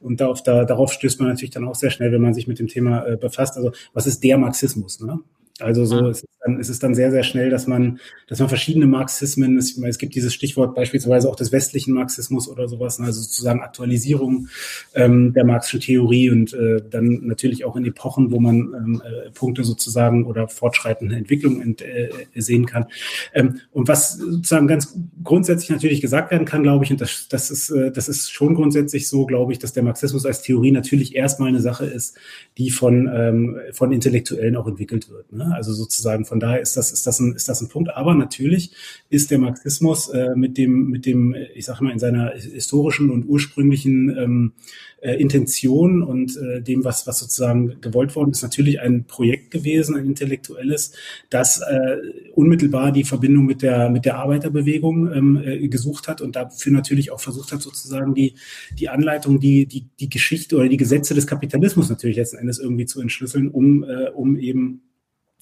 und 0.00 0.20
darauf, 0.20 0.42
da, 0.42 0.64
darauf 0.64 0.92
stößt 0.92 1.20
man 1.20 1.28
natürlich 1.28 1.50
dann 1.50 1.66
auch 1.66 1.74
sehr 1.74 1.90
schnell, 1.90 2.12
wenn 2.12 2.22
man 2.22 2.34
sich 2.34 2.46
mit 2.46 2.58
dem 2.58 2.68
Thema 2.68 3.06
äh, 3.06 3.16
befasst. 3.16 3.56
Also 3.56 3.72
was 3.92 4.06
ist 4.06 4.22
der 4.24 4.38
Marxismus? 4.38 5.00
Ne? 5.00 5.18
Also 5.60 5.84
so 5.84 6.08
ist 6.08 6.24
es, 6.24 6.28
dann, 6.40 6.58
ist 6.58 6.68
es 6.68 6.78
dann 6.78 6.94
sehr, 6.94 7.10
sehr 7.10 7.22
schnell, 7.22 7.50
dass 7.50 7.66
man, 7.66 8.00
dass 8.28 8.38
man 8.38 8.48
verschiedene 8.48 8.86
Marxismen, 8.86 9.58
es, 9.58 9.76
es 9.76 9.98
gibt 9.98 10.14
dieses 10.14 10.32
Stichwort 10.32 10.74
beispielsweise 10.74 11.28
auch 11.28 11.36
des 11.36 11.52
westlichen 11.52 11.94
Marxismus 11.94 12.48
oder 12.48 12.68
sowas, 12.68 12.98
ne, 12.98 13.06
also 13.06 13.20
sozusagen 13.20 13.60
Aktualisierung 13.60 14.48
ähm, 14.94 15.32
der 15.32 15.44
marxischen 15.44 15.80
Theorie 15.80 16.30
und 16.30 16.52
äh, 16.54 16.82
dann 16.88 17.26
natürlich 17.26 17.64
auch 17.64 17.76
in 17.76 17.84
Epochen, 17.84 18.30
wo 18.30 18.40
man 18.40 18.56
ähm, 18.56 19.02
äh, 19.04 19.30
Punkte 19.30 19.64
sozusagen 19.64 20.24
oder 20.24 20.48
fortschreitende 20.48 21.16
Entwicklungen 21.16 21.60
ent, 21.60 21.82
äh, 21.82 22.10
sehen 22.34 22.66
kann. 22.66 22.86
Ähm, 23.34 23.60
und 23.72 23.88
was 23.88 24.14
sozusagen 24.14 24.66
ganz 24.66 24.96
grundsätzlich 25.22 25.70
natürlich 25.70 26.00
gesagt 26.00 26.30
werden 26.30 26.46
kann, 26.46 26.62
glaube 26.62 26.84
ich, 26.84 26.90
und 26.90 27.00
das, 27.00 27.28
das 27.28 27.50
ist, 27.50 27.70
äh, 27.70 27.92
das 27.92 28.08
ist 28.08 28.30
schon 28.30 28.54
grundsätzlich 28.54 29.08
so, 29.08 29.26
glaube 29.26 29.52
ich, 29.52 29.58
dass 29.58 29.72
der 29.72 29.82
Marxismus 29.82 30.24
als 30.24 30.42
Theorie 30.42 30.72
natürlich 30.72 31.14
erstmal 31.14 31.48
eine 31.48 31.60
Sache 31.60 31.84
ist, 31.84 32.16
die 32.56 32.70
von, 32.70 33.10
ähm, 33.12 33.58
von 33.72 33.92
Intellektuellen 33.92 34.56
auch 34.56 34.66
entwickelt 34.66 35.10
wird. 35.10 35.32
Ne? 35.32 35.49
Also 35.52 35.72
sozusagen 35.72 36.24
von 36.24 36.40
daher 36.40 36.60
ist 36.60 36.76
das, 36.76 36.92
ist 36.92 37.06
das 37.06 37.20
ein, 37.20 37.34
ist 37.34 37.48
das 37.48 37.60
ein 37.60 37.68
Punkt. 37.68 37.90
Aber 37.94 38.14
natürlich 38.14 38.72
ist 39.08 39.30
der 39.30 39.38
Marxismus 39.38 40.08
äh, 40.08 40.34
mit 40.34 40.58
dem, 40.58 40.88
mit 40.88 41.06
dem, 41.06 41.34
ich 41.54 41.64
sage 41.64 41.84
mal, 41.84 41.92
in 41.92 41.98
seiner 41.98 42.30
historischen 42.30 43.10
und 43.10 43.24
ursprünglichen 43.24 44.16
ähm, 44.16 44.52
äh, 45.00 45.14
Intention 45.14 46.02
und 46.02 46.36
äh, 46.36 46.60
dem, 46.62 46.84
was, 46.84 47.06
was 47.06 47.18
sozusagen 47.18 47.80
gewollt 47.80 48.14
worden 48.16 48.30
ist, 48.30 48.42
natürlich 48.42 48.80
ein 48.80 49.04
Projekt 49.04 49.50
gewesen, 49.50 49.96
ein 49.96 50.06
intellektuelles, 50.06 50.92
das 51.30 51.60
äh, 51.60 51.96
unmittelbar 52.34 52.92
die 52.92 53.04
Verbindung 53.04 53.46
mit 53.46 53.62
der, 53.62 53.90
mit 53.90 54.04
der 54.04 54.16
Arbeiterbewegung 54.16 55.12
ähm, 55.12 55.42
äh, 55.42 55.68
gesucht 55.68 56.08
hat 56.08 56.20
und 56.20 56.36
dafür 56.36 56.72
natürlich 56.72 57.10
auch 57.12 57.20
versucht 57.20 57.52
hat, 57.52 57.62
sozusagen 57.62 58.14
die, 58.14 58.34
die 58.78 58.88
Anleitung, 58.88 59.40
die, 59.40 59.66
die, 59.66 59.86
die 59.98 60.10
Geschichte 60.10 60.56
oder 60.56 60.68
die 60.68 60.76
Gesetze 60.76 61.14
des 61.14 61.26
Kapitalismus 61.26 61.88
natürlich 61.88 62.16
letzten 62.16 62.38
Endes 62.38 62.58
irgendwie 62.58 62.86
zu 62.86 63.00
entschlüsseln, 63.00 63.48
um, 63.48 63.84
äh, 63.84 64.10
um 64.10 64.38
eben 64.38 64.82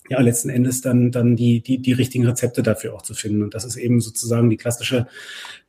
ja 0.08 0.20
letzten 0.20 0.48
Endes 0.50 0.80
dann 0.80 1.10
dann 1.10 1.36
die 1.36 1.60
die 1.60 1.78
die 1.78 1.92
richtigen 1.92 2.26
Rezepte 2.26 2.62
dafür 2.62 2.94
auch 2.94 3.02
zu 3.02 3.14
finden. 3.14 3.42
Und 3.42 3.54
das 3.54 3.64
ist 3.64 3.76
eben 3.76 4.00
sozusagen 4.00 4.50
die 4.50 4.56
klassische 4.56 5.06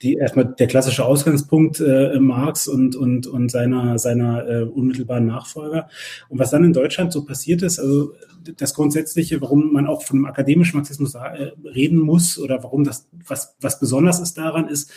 die 0.02 0.16
erstmal 0.16 0.46
der 0.46 0.68
klassische 0.68 1.06
Ausgangspunkt 1.06 1.80
äh, 1.80 2.20
Marx 2.20 2.68
und 2.68 2.96
und 2.96 3.28
und 3.28 3.50
seiner 3.50 4.00
seiner 4.00 4.48
äh, 4.48 4.64
unmittelbaren 4.64 5.26
Nachfolger. 5.26 5.90
Und 6.30 6.40
was 6.40 6.52
dann 6.52 6.64
in 6.64 6.74
Deutschland 6.74 7.12
so 7.12 7.26
passiert 7.26 7.62
ist 7.62 7.80
also 7.80 8.14
das 8.58 8.74
Grundsätzliche, 8.74 9.42
warum 9.42 9.74
man 9.74 9.88
auch 9.88 10.04
von 10.04 10.18
einem 10.18 10.26
akademischen 10.26 10.78
Marxismus 10.78 11.16
äh, 11.16 11.52
reden 11.64 12.00
muss 12.00 12.40
oder 12.40 12.64
warum 12.64 12.84
das 12.84 13.08
was 13.28 13.56
was 13.60 13.80
besonders 13.80 14.20
ist 14.20 14.38
daran 14.38 14.68
ist 14.68 14.92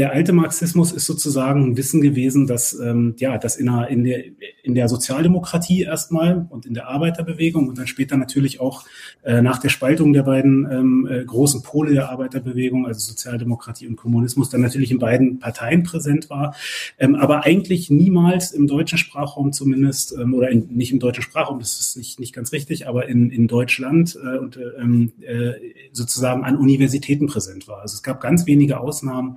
der 0.00 0.12
alte 0.12 0.32
Marxismus 0.32 0.92
ist 0.92 1.04
sozusagen 1.04 1.62
ein 1.62 1.76
Wissen 1.76 2.00
gewesen, 2.00 2.46
dass 2.46 2.72
ähm, 2.72 3.16
ja, 3.18 3.36
dass 3.36 3.56
in 3.56 3.66
der, 3.66 3.88
in 3.88 4.04
der 4.04 4.24
in 4.62 4.74
der 4.74 4.88
Sozialdemokratie 4.88 5.82
erstmal 5.82 6.46
und 6.48 6.64
in 6.64 6.72
der 6.72 6.88
Arbeiterbewegung 6.88 7.68
und 7.68 7.76
dann 7.76 7.86
später 7.86 8.16
natürlich 8.16 8.60
auch 8.60 8.86
äh, 9.24 9.42
nach 9.42 9.58
der 9.58 9.68
Spaltung 9.68 10.14
der 10.14 10.22
beiden 10.22 10.66
ähm, 10.72 11.06
äh, 11.10 11.22
großen 11.22 11.62
Pole 11.62 11.92
der 11.92 12.08
Arbeiterbewegung, 12.08 12.86
also 12.86 12.98
Sozialdemokratie 13.10 13.88
und 13.88 13.96
Kommunismus, 13.96 14.48
dann 14.48 14.62
natürlich 14.62 14.90
in 14.90 14.98
beiden 14.98 15.38
Parteien 15.38 15.82
präsent 15.82 16.30
war, 16.30 16.54
ähm, 16.98 17.14
aber 17.14 17.44
eigentlich 17.44 17.90
niemals 17.90 18.52
im 18.52 18.66
deutschen 18.66 18.96
Sprachraum 18.96 19.52
zumindest 19.52 20.16
ähm, 20.18 20.32
oder 20.32 20.48
in, 20.48 20.68
nicht 20.68 20.92
im 20.92 20.98
deutschen 20.98 21.22
Sprachraum, 21.22 21.58
das 21.58 21.78
ist 21.78 21.98
nicht 21.98 22.18
nicht 22.18 22.32
ganz 22.34 22.52
richtig, 22.52 22.88
aber 22.88 23.06
in 23.06 23.28
in 23.28 23.48
Deutschland 23.48 24.16
äh, 24.16 24.38
und 24.38 24.58
ähm, 24.78 25.12
äh, 25.20 25.52
sozusagen 25.92 26.42
an 26.44 26.56
Universitäten 26.56 27.26
präsent 27.26 27.68
war. 27.68 27.82
Also 27.82 27.96
es 27.96 28.02
gab 28.02 28.22
ganz 28.22 28.46
wenige 28.46 28.80
Ausnahmen 28.80 29.36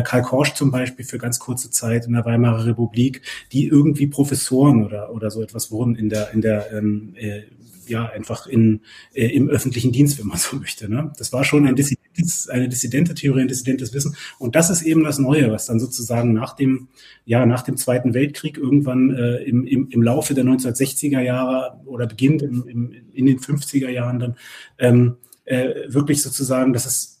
Karl 0.00 0.22
Korsch 0.22 0.54
zum 0.54 0.70
Beispiel 0.70 1.04
für 1.04 1.18
ganz 1.18 1.38
kurze 1.38 1.70
Zeit 1.70 2.06
in 2.06 2.14
der 2.14 2.24
Weimarer 2.24 2.64
Republik, 2.64 3.20
die 3.52 3.66
irgendwie 3.66 4.06
Professoren 4.06 4.84
oder, 4.84 5.12
oder 5.12 5.30
so 5.30 5.42
etwas 5.42 5.70
wurden 5.70 5.94
in 5.96 6.08
der, 6.08 6.32
in 6.32 6.40
der 6.40 6.72
ähm, 6.72 7.14
äh, 7.16 7.42
ja, 7.86 8.06
einfach 8.06 8.46
in, 8.46 8.80
äh, 9.12 9.26
im 9.26 9.48
öffentlichen 9.48 9.92
Dienst, 9.92 10.18
wenn 10.18 10.26
man 10.26 10.38
so 10.38 10.56
möchte. 10.56 10.88
Ne? 10.88 11.12
Das 11.18 11.32
war 11.32 11.44
schon 11.44 11.66
ein 11.66 11.76
dissidentes, 11.76 12.48
eine 12.48 12.68
dissidente 12.68 13.14
Theorie, 13.14 13.42
ein 13.42 13.48
dissidentes 13.48 13.92
Wissen. 13.92 14.16
Und 14.38 14.56
das 14.56 14.70
ist 14.70 14.82
eben 14.82 15.04
das 15.04 15.18
Neue, 15.18 15.50
was 15.50 15.66
dann 15.66 15.80
sozusagen 15.80 16.32
nach 16.32 16.54
dem, 16.54 16.88
ja, 17.24 17.46
nach 17.46 17.62
dem 17.62 17.76
Zweiten 17.76 18.14
Weltkrieg 18.14 18.58
irgendwann 18.58 19.10
äh, 19.10 19.36
im, 19.44 19.66
im, 19.66 19.88
im 19.90 20.02
Laufe 20.02 20.34
der 20.34 20.44
1960er 20.44 21.20
Jahre 21.20 21.80
oder 21.84 22.06
beginnt 22.06 22.42
im, 22.42 22.66
im, 22.66 22.92
in 23.12 23.26
den 23.26 23.38
50er 23.38 23.88
Jahren 23.88 24.18
dann 24.18 24.36
ähm, 24.78 25.16
äh, 25.44 25.74
wirklich 25.88 26.22
sozusagen, 26.22 26.72
dass 26.72 26.86
es 26.86 27.11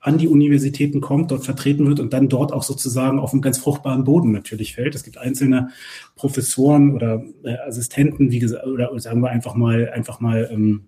an 0.00 0.18
die 0.18 0.28
Universitäten 0.28 1.00
kommt, 1.00 1.30
dort 1.30 1.44
vertreten 1.44 1.86
wird 1.86 2.00
und 2.00 2.12
dann 2.12 2.28
dort 2.28 2.52
auch 2.52 2.62
sozusagen 2.62 3.18
auf 3.18 3.32
einem 3.32 3.42
ganz 3.42 3.58
fruchtbaren 3.58 4.04
Boden 4.04 4.32
natürlich 4.32 4.74
fällt. 4.74 4.94
Es 4.94 5.04
gibt 5.04 5.18
einzelne 5.18 5.70
Professoren 6.16 6.94
oder 6.94 7.22
äh, 7.44 7.56
Assistenten, 7.66 8.30
wie 8.30 8.38
gesagt, 8.38 8.66
oder, 8.66 8.98
sagen 8.98 9.20
wir 9.20 9.30
einfach 9.30 9.54
mal, 9.54 9.90
einfach 9.90 10.20
mal 10.20 10.48
ähm, 10.50 10.86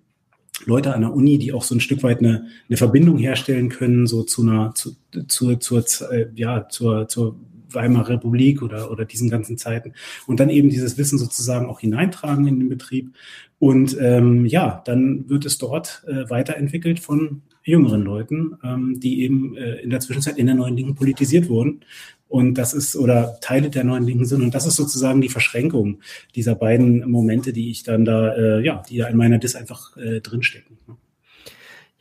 Leute 0.65 0.95
an 0.95 1.03
der 1.03 1.13
Uni, 1.13 1.39
die 1.39 1.53
auch 1.53 1.63
so 1.63 1.75
ein 1.75 1.81
Stück 1.81 2.03
weit 2.03 2.21
eine, 2.21 2.47
eine 2.69 2.77
Verbindung 2.77 3.19
herstellen 3.19 3.69
können, 3.69 4.07
so 4.07 4.23
zu 4.23 4.43
einer, 4.43 4.75
zu, 4.75 4.97
zu, 5.29 5.57
zur, 5.57 5.85
äh, 6.11 6.29
ja, 6.35 6.69
zur, 6.69 7.09
zur 7.09 7.37
Weimarer 7.75 8.11
Republik 8.11 8.63
oder, 8.63 8.91
oder 8.91 9.05
diesen 9.05 9.31
ganzen 9.31 9.57
Zeiten 9.59 9.95
und 10.27 10.41
dann 10.41 10.51
eben 10.51 10.69
dieses 10.71 10.99
Wissen 10.99 11.19
sozusagen 11.19 11.67
auch 11.67 11.81
hineintragen 11.81 12.47
in 12.47 12.61
den 12.61 12.69
Betrieb. 12.69 13.15
Und 13.59 13.97
ähm, 14.01 14.45
ja, 14.47 14.83
dann 14.85 15.29
wird 15.29 15.47
es 15.47 15.59
dort 15.59 16.05
äh, 16.07 16.29
weiterentwickelt 16.29 17.01
von 17.01 17.43
jüngeren 17.63 18.03
Leuten, 18.03 18.59
ähm, 18.65 19.01
die 19.01 19.23
eben 19.23 19.57
äh, 19.57 19.77
in 19.77 19.91
der 19.91 20.01
Zwischenzeit 20.01 20.39
in 20.39 20.47
der 20.47 20.55
neuen 20.55 20.77
Linken 20.77 20.95
politisiert 20.95 21.49
wurden. 21.49 21.81
Und 22.29 22.55
das 22.55 22.73
ist, 22.73 22.97
oder 22.97 23.39
Teile 23.41 23.69
der 23.69 23.85
neuen 23.85 24.05
Linken 24.05 24.25
sind. 24.25 24.43
Und 24.43 24.55
das 24.55 24.67
ist 24.67 24.77
sozusagen 24.77 25.21
die 25.21 25.29
Verschränkung 25.29 26.01
dieser 26.35 26.55
beiden 26.55 27.11
Momente, 27.11 27.53
die 27.53 27.71
ich 27.71 27.83
dann 27.83 28.05
da, 28.05 28.35
äh, 28.35 28.65
ja, 28.65 28.83
die 28.89 28.99
da 28.99 29.07
in 29.09 29.17
meiner 29.17 29.39
Dis 29.39 29.55
einfach 29.55 29.97
äh, 29.97 30.21
drinstecken. 30.21 30.79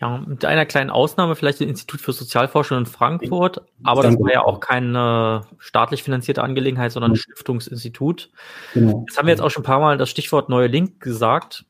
Ja, 0.02 0.24
mit 0.26 0.44
einer 0.46 0.66
kleinen 0.66 0.90
Ausnahme, 0.90 1.36
vielleicht 1.36 1.62
das 1.62 1.68
Institut 1.68 2.02
für 2.02 2.12
Sozialforschung 2.12 2.80
in 2.80 2.86
Frankfurt, 2.88 3.62
aber 3.84 4.02
das 4.02 4.18
war 4.18 4.32
ja 4.32 4.42
auch 4.44 4.60
keine 4.60 5.44
staatlich 5.60 6.02
finanzierte 6.02 6.42
Angelegenheit, 6.42 6.92
sondern 6.92 7.12
ein 7.12 7.18
Stiftungsinstitut. 7.18 8.32
Genau. 8.74 9.06
Jetzt 9.08 9.20
haben 9.20 9.28
wir 9.28 9.32
jetzt 9.32 9.42
auch 9.42 9.52
schon 9.52 9.62
ein 9.62 9.68
paar 9.68 9.80
Mal 9.80 9.98
das 10.00 10.10
Stichwort 10.10 10.50
neue 10.50 10.66
Link 10.66 11.02
gesagt, 11.02 11.66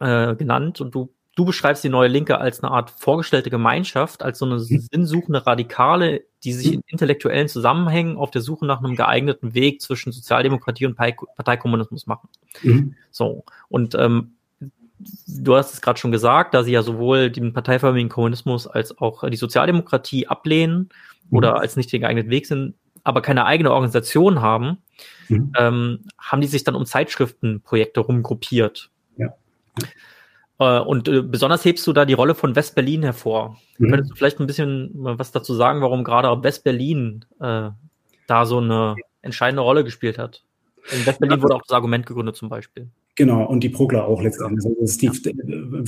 äh, 0.00 0.34
genannt 0.34 0.82
und 0.82 0.94
du, 0.94 1.14
du 1.36 1.44
beschreibst 1.44 1.84
die 1.84 1.90
neue 1.90 2.08
Linke 2.08 2.38
als 2.38 2.62
eine 2.62 2.72
Art 2.72 2.90
vorgestellte 2.90 3.50
Gemeinschaft, 3.50 4.22
als 4.22 4.38
so 4.38 4.46
eine 4.46 4.56
mhm. 4.56 4.80
sinnsuchende 4.90 5.46
Radikale, 5.46 6.24
die 6.42 6.52
sich 6.52 6.72
in 6.72 6.82
intellektuellen 6.86 7.48
Zusammenhängen 7.48 8.16
auf 8.16 8.30
der 8.30 8.40
Suche 8.40 8.66
nach 8.66 8.82
einem 8.82 8.96
geeigneten 8.96 9.54
Weg 9.54 9.82
zwischen 9.82 10.12
Sozialdemokratie 10.12 10.86
und 10.86 10.96
Parteikommunismus 10.96 12.06
machen. 12.06 12.28
Mhm. 12.62 12.94
So. 13.10 13.44
Und 13.68 13.94
ähm, 13.94 14.32
du 15.26 15.54
hast 15.54 15.74
es 15.74 15.82
gerade 15.82 16.00
schon 16.00 16.10
gesagt, 16.10 16.54
da 16.54 16.64
sie 16.64 16.72
ja 16.72 16.82
sowohl 16.82 17.30
den 17.30 17.52
parteiförmigen 17.52 18.08
Kommunismus 18.08 18.66
als 18.66 18.96
auch 18.98 19.28
die 19.28 19.36
Sozialdemokratie 19.36 20.26
ablehnen 20.26 20.88
mhm. 21.28 21.36
oder 21.36 21.60
als 21.60 21.76
nicht 21.76 21.92
den 21.92 22.00
geeigneten 22.00 22.30
Weg 22.30 22.46
sind, 22.46 22.74
aber 23.04 23.20
keine 23.20 23.44
eigene 23.44 23.72
Organisation 23.72 24.40
haben, 24.40 24.78
mhm. 25.28 25.52
ähm, 25.58 26.00
haben 26.18 26.40
die 26.40 26.46
sich 26.46 26.64
dann 26.64 26.74
um 26.74 26.86
Zeitschriftenprojekte 26.86 28.00
rumgruppiert. 28.00 28.90
Ja. 29.18 29.34
Äh, 30.58 30.80
und 30.80 31.08
äh, 31.08 31.22
besonders 31.22 31.64
hebst 31.64 31.86
du 31.86 31.92
da 31.92 32.04
die 32.04 32.14
Rolle 32.14 32.34
von 32.34 32.56
West-Berlin 32.56 33.02
hervor. 33.02 33.58
Mhm. 33.78 33.90
Könntest 33.90 34.10
du 34.10 34.14
vielleicht 34.16 34.40
ein 34.40 34.46
bisschen 34.46 34.90
was 34.94 35.32
dazu 35.32 35.54
sagen, 35.54 35.80
warum 35.82 36.04
gerade 36.04 36.42
West-Berlin 36.42 37.24
äh, 37.40 37.70
da 38.26 38.46
so 38.46 38.58
eine 38.58 38.96
entscheidende 39.22 39.62
Rolle 39.62 39.84
gespielt 39.84 40.18
hat? 40.18 40.44
In 40.92 41.04
West-Berlin 41.04 41.42
wurde 41.42 41.54
auch 41.54 41.62
das 41.62 41.74
Argument 41.74 42.06
gegründet 42.06 42.36
zum 42.36 42.48
Beispiel. 42.48 42.88
Genau, 43.16 43.46
und 43.46 43.64
die 43.64 43.70
Progler 43.70 44.06
auch 44.06 44.22
letztendlich. 44.22 44.66
Also 44.78 44.86
Steve, 44.86 45.14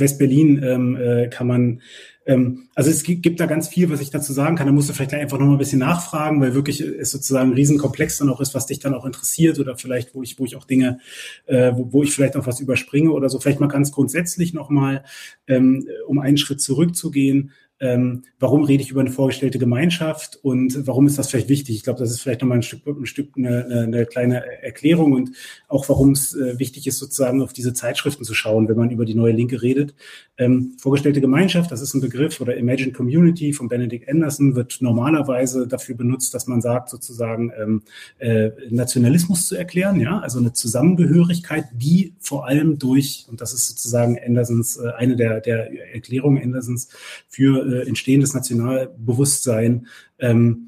West-Berlin 0.00 0.62
ähm, 0.64 0.96
äh, 0.96 1.28
kann 1.28 1.46
man, 1.46 1.82
ähm, 2.24 2.68
also 2.74 2.88
es 2.88 3.02
gibt 3.02 3.38
da 3.38 3.44
ganz 3.44 3.68
viel, 3.68 3.90
was 3.90 4.00
ich 4.00 4.08
dazu 4.08 4.32
sagen 4.32 4.56
kann. 4.56 4.66
Da 4.66 4.72
musst 4.72 4.88
du 4.88 4.94
vielleicht 4.94 5.12
einfach 5.12 5.38
noch 5.38 5.44
mal 5.44 5.52
ein 5.52 5.58
bisschen 5.58 5.78
nachfragen, 5.78 6.40
weil 6.40 6.54
wirklich 6.54 6.80
es 6.80 7.10
sozusagen 7.10 7.50
ein 7.50 7.54
Riesenkomplex 7.54 8.16
dann 8.16 8.30
auch 8.30 8.40
ist, 8.40 8.54
was 8.54 8.64
dich 8.64 8.78
dann 8.78 8.94
auch 8.94 9.04
interessiert 9.04 9.58
oder 9.58 9.76
vielleicht, 9.76 10.14
wo 10.14 10.22
ich, 10.22 10.38
wo 10.38 10.46
ich 10.46 10.56
auch 10.56 10.64
Dinge, 10.64 11.00
äh, 11.44 11.70
wo, 11.74 11.92
wo 11.92 12.02
ich 12.02 12.12
vielleicht 12.14 12.34
auch 12.34 12.46
was 12.46 12.60
überspringe 12.60 13.12
oder 13.12 13.28
so. 13.28 13.38
Vielleicht 13.38 13.60
mal 13.60 13.66
ganz 13.66 13.92
grundsätzlich 13.92 14.54
noch 14.54 14.70
mal, 14.70 15.04
ähm, 15.46 15.86
um 16.06 16.20
einen 16.20 16.38
Schritt 16.38 16.62
zurückzugehen 16.62 17.52
ähm, 17.80 18.24
warum 18.40 18.64
rede 18.64 18.82
ich 18.82 18.90
über 18.90 19.00
eine 19.00 19.10
vorgestellte 19.10 19.58
Gemeinschaft 19.58 20.38
und 20.42 20.86
warum 20.86 21.06
ist 21.06 21.18
das 21.18 21.30
vielleicht 21.30 21.48
wichtig? 21.48 21.76
Ich 21.76 21.84
glaube, 21.84 22.00
das 22.00 22.10
ist 22.10 22.20
vielleicht 22.20 22.40
nochmal 22.40 22.58
ein 22.58 22.62
Stück, 22.62 22.86
ein 22.86 23.06
Stück 23.06 23.36
eine, 23.36 23.84
eine 23.86 24.06
kleine 24.06 24.44
Erklärung 24.62 25.12
und 25.12 25.30
auch 25.68 25.88
warum 25.88 26.12
es 26.12 26.34
äh, 26.34 26.58
wichtig 26.58 26.86
ist, 26.86 26.98
sozusagen 26.98 27.40
auf 27.40 27.52
diese 27.52 27.72
Zeitschriften 27.72 28.24
zu 28.24 28.34
schauen, 28.34 28.68
wenn 28.68 28.76
man 28.76 28.90
über 28.90 29.04
die 29.04 29.14
neue 29.14 29.32
Linke 29.32 29.62
redet. 29.62 29.94
Ähm, 30.38 30.74
vorgestellte 30.78 31.20
Gemeinschaft, 31.20 31.70
das 31.70 31.80
ist 31.80 31.94
ein 31.94 32.00
Begriff 32.00 32.40
oder 32.40 32.56
Imagine 32.56 32.92
Community 32.92 33.52
von 33.52 33.68
Benedict 33.68 34.08
Anderson 34.08 34.56
wird 34.56 34.78
normalerweise 34.80 35.66
dafür 35.68 35.94
benutzt, 35.94 36.34
dass 36.34 36.46
man 36.46 36.60
sagt, 36.60 36.90
sozusagen 36.90 37.52
ähm, 37.60 37.82
äh, 38.18 38.50
Nationalismus 38.70 39.46
zu 39.46 39.56
erklären, 39.56 40.00
ja, 40.00 40.18
also 40.18 40.38
eine 40.38 40.52
Zusammengehörigkeit, 40.52 41.66
die 41.72 42.14
vor 42.18 42.46
allem 42.46 42.78
durch, 42.78 43.26
und 43.28 43.40
das 43.40 43.52
ist 43.52 43.68
sozusagen 43.68 44.18
Andersons, 44.18 44.78
äh, 44.78 44.90
eine 44.96 45.16
der, 45.16 45.40
der 45.40 45.92
Erklärungen 45.94 46.42
Andersons 46.42 46.88
für 47.28 47.67
äh, 47.68 47.86
entstehendes 47.86 48.34
Nationalbewusstsein 48.34 49.86
ähm, 50.18 50.67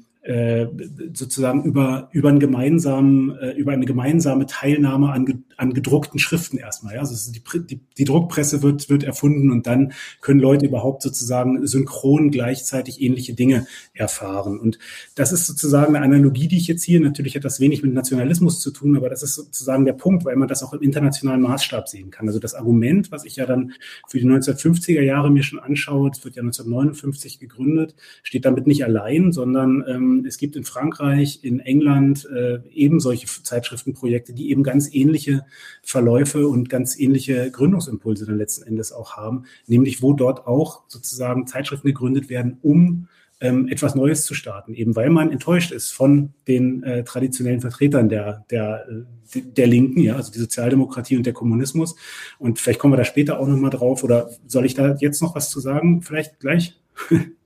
sozusagen 1.13 1.63
über 1.63 2.09
über 2.11 2.29
einen 2.29 2.39
gemeinsamen 2.39 3.35
äh, 3.37 3.53
über 3.53 3.71
eine 3.71 3.85
gemeinsame 3.85 4.45
Teilnahme 4.45 5.11
an, 5.11 5.45
an 5.57 5.73
gedruckten 5.73 6.19
Schriften 6.19 6.57
erstmal 6.57 6.93
ja. 6.93 6.99
Also 6.99 7.31
die, 7.31 7.41
die, 7.65 7.81
die 7.97 8.05
Druckpresse 8.05 8.61
wird 8.61 8.87
wird 8.91 9.03
erfunden 9.03 9.49
und 9.49 9.65
dann 9.65 9.93
können 10.21 10.39
Leute 10.39 10.67
überhaupt 10.67 11.01
sozusagen 11.01 11.65
synchron 11.65 12.29
gleichzeitig 12.29 13.01
ähnliche 13.01 13.33
Dinge 13.33 13.65
erfahren. 13.95 14.59
Und 14.59 14.77
das 15.15 15.31
ist 15.31 15.47
sozusagen 15.47 15.95
eine 15.95 16.05
Analogie 16.05 16.47
die 16.47 16.57
ich 16.57 16.67
jetzt 16.67 16.83
hier 16.83 16.99
natürlich 16.99 17.35
hat 17.35 17.43
das 17.43 17.59
wenig 17.59 17.81
mit 17.81 17.93
Nationalismus 17.93 18.59
zu 18.59 18.69
tun 18.69 18.95
aber 18.95 19.09
das 19.09 19.23
ist 19.23 19.33
sozusagen 19.33 19.85
der 19.85 19.93
Punkt 19.93 20.23
weil 20.23 20.35
man 20.35 20.47
das 20.47 20.61
auch 20.61 20.73
im 20.73 20.81
internationalen 20.81 21.41
Maßstab 21.41 21.87
sehen 21.87 22.11
kann. 22.11 22.27
Also 22.27 22.37
das 22.37 22.53
Argument 22.53 23.11
was 23.11 23.25
ich 23.25 23.37
ja 23.37 23.47
dann 23.47 23.73
für 24.07 24.19
die 24.19 24.25
1950er 24.27 25.01
Jahre 25.01 25.31
mir 25.31 25.41
schon 25.41 25.57
anschaue 25.57 26.11
es 26.11 26.23
wird 26.23 26.35
ja 26.35 26.43
1959 26.43 27.39
gegründet 27.39 27.95
steht 28.21 28.45
damit 28.45 28.67
nicht 28.67 28.85
allein 28.85 29.31
sondern 29.31 29.83
ähm, 29.87 30.10
ähm, 30.11 30.25
es 30.25 30.37
gibt 30.37 30.55
in 30.55 30.63
Frankreich, 30.63 31.39
in 31.43 31.59
England 31.59 32.27
äh, 32.33 32.59
eben 32.71 32.99
solche 32.99 33.27
Zeitschriftenprojekte, 33.27 34.33
die 34.33 34.49
eben 34.49 34.63
ganz 34.63 34.93
ähnliche 34.93 35.45
Verläufe 35.83 36.47
und 36.47 36.69
ganz 36.69 36.97
ähnliche 36.99 37.51
Gründungsimpulse 37.51 38.25
dann 38.25 38.37
letzten 38.37 38.67
Endes 38.67 38.91
auch 38.91 39.17
haben, 39.17 39.45
nämlich 39.67 40.01
wo 40.01 40.13
dort 40.13 40.47
auch 40.47 40.83
sozusagen 40.87 41.47
Zeitschriften 41.47 41.87
gegründet 41.87 42.29
werden, 42.29 42.57
um 42.61 43.07
ähm, 43.41 43.67
etwas 43.67 43.95
Neues 43.95 44.23
zu 44.25 44.35
starten, 44.35 44.75
eben 44.75 44.95
weil 44.95 45.09
man 45.09 45.31
enttäuscht 45.31 45.71
ist 45.71 45.91
von 45.91 46.33
den 46.47 46.83
äh, 46.83 47.03
traditionellen 47.03 47.59
Vertretern 47.59 48.07
der, 48.07 48.45
der, 48.51 48.85
äh, 48.87 49.41
der 49.41 49.67
Linken, 49.67 50.01
ja, 50.01 50.15
also 50.15 50.31
die 50.31 50.39
Sozialdemokratie 50.39 51.17
und 51.17 51.25
der 51.25 51.33
Kommunismus. 51.33 51.95
Und 52.37 52.59
vielleicht 52.59 52.79
kommen 52.79 52.93
wir 52.93 52.97
da 52.97 53.05
später 53.05 53.39
auch 53.39 53.47
nochmal 53.47 53.71
drauf. 53.71 54.03
Oder 54.03 54.29
soll 54.45 54.65
ich 54.65 54.75
da 54.75 54.95
jetzt 54.99 55.21
noch 55.21 55.33
was 55.33 55.49
zu 55.49 55.59
sagen? 55.59 56.03
Vielleicht 56.03 56.39
gleich? 56.39 56.79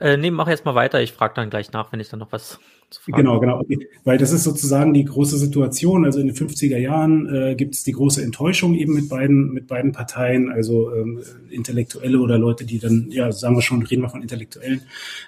Äh, 0.00 0.16
nee, 0.16 0.30
mach 0.30 0.48
jetzt 0.48 0.64
mal 0.64 0.74
weiter. 0.74 1.00
Ich 1.00 1.12
frage 1.12 1.34
dann 1.34 1.50
gleich 1.50 1.72
nach, 1.72 1.92
wenn 1.92 2.00
ich 2.00 2.08
dann 2.08 2.20
noch 2.20 2.32
was 2.32 2.58
Genau, 3.06 3.38
genau. 3.38 3.62
Weil 4.04 4.18
das 4.18 4.32
ist 4.32 4.42
sozusagen 4.42 4.92
die 4.92 5.04
große 5.04 5.38
Situation. 5.38 6.04
Also 6.04 6.18
in 6.18 6.26
den 6.26 6.36
50er 6.36 6.76
Jahren 6.76 7.32
äh, 7.32 7.54
gibt 7.54 7.74
es 7.74 7.84
die 7.84 7.92
große 7.92 8.22
Enttäuschung 8.22 8.74
eben 8.74 8.94
mit 8.94 9.08
beiden, 9.08 9.52
mit 9.52 9.68
beiden 9.68 9.92
Parteien, 9.92 10.50
also 10.50 10.92
ähm, 10.92 11.20
Intellektuelle 11.50 12.18
oder 12.18 12.38
Leute, 12.38 12.64
die 12.64 12.78
dann, 12.78 13.08
ja, 13.10 13.30
sagen 13.30 13.56
wir 13.56 13.62
schon, 13.62 13.82
reden 13.82 14.02
wir 14.02 14.08
von 14.08 14.22
Intellektuellen, 14.22 14.82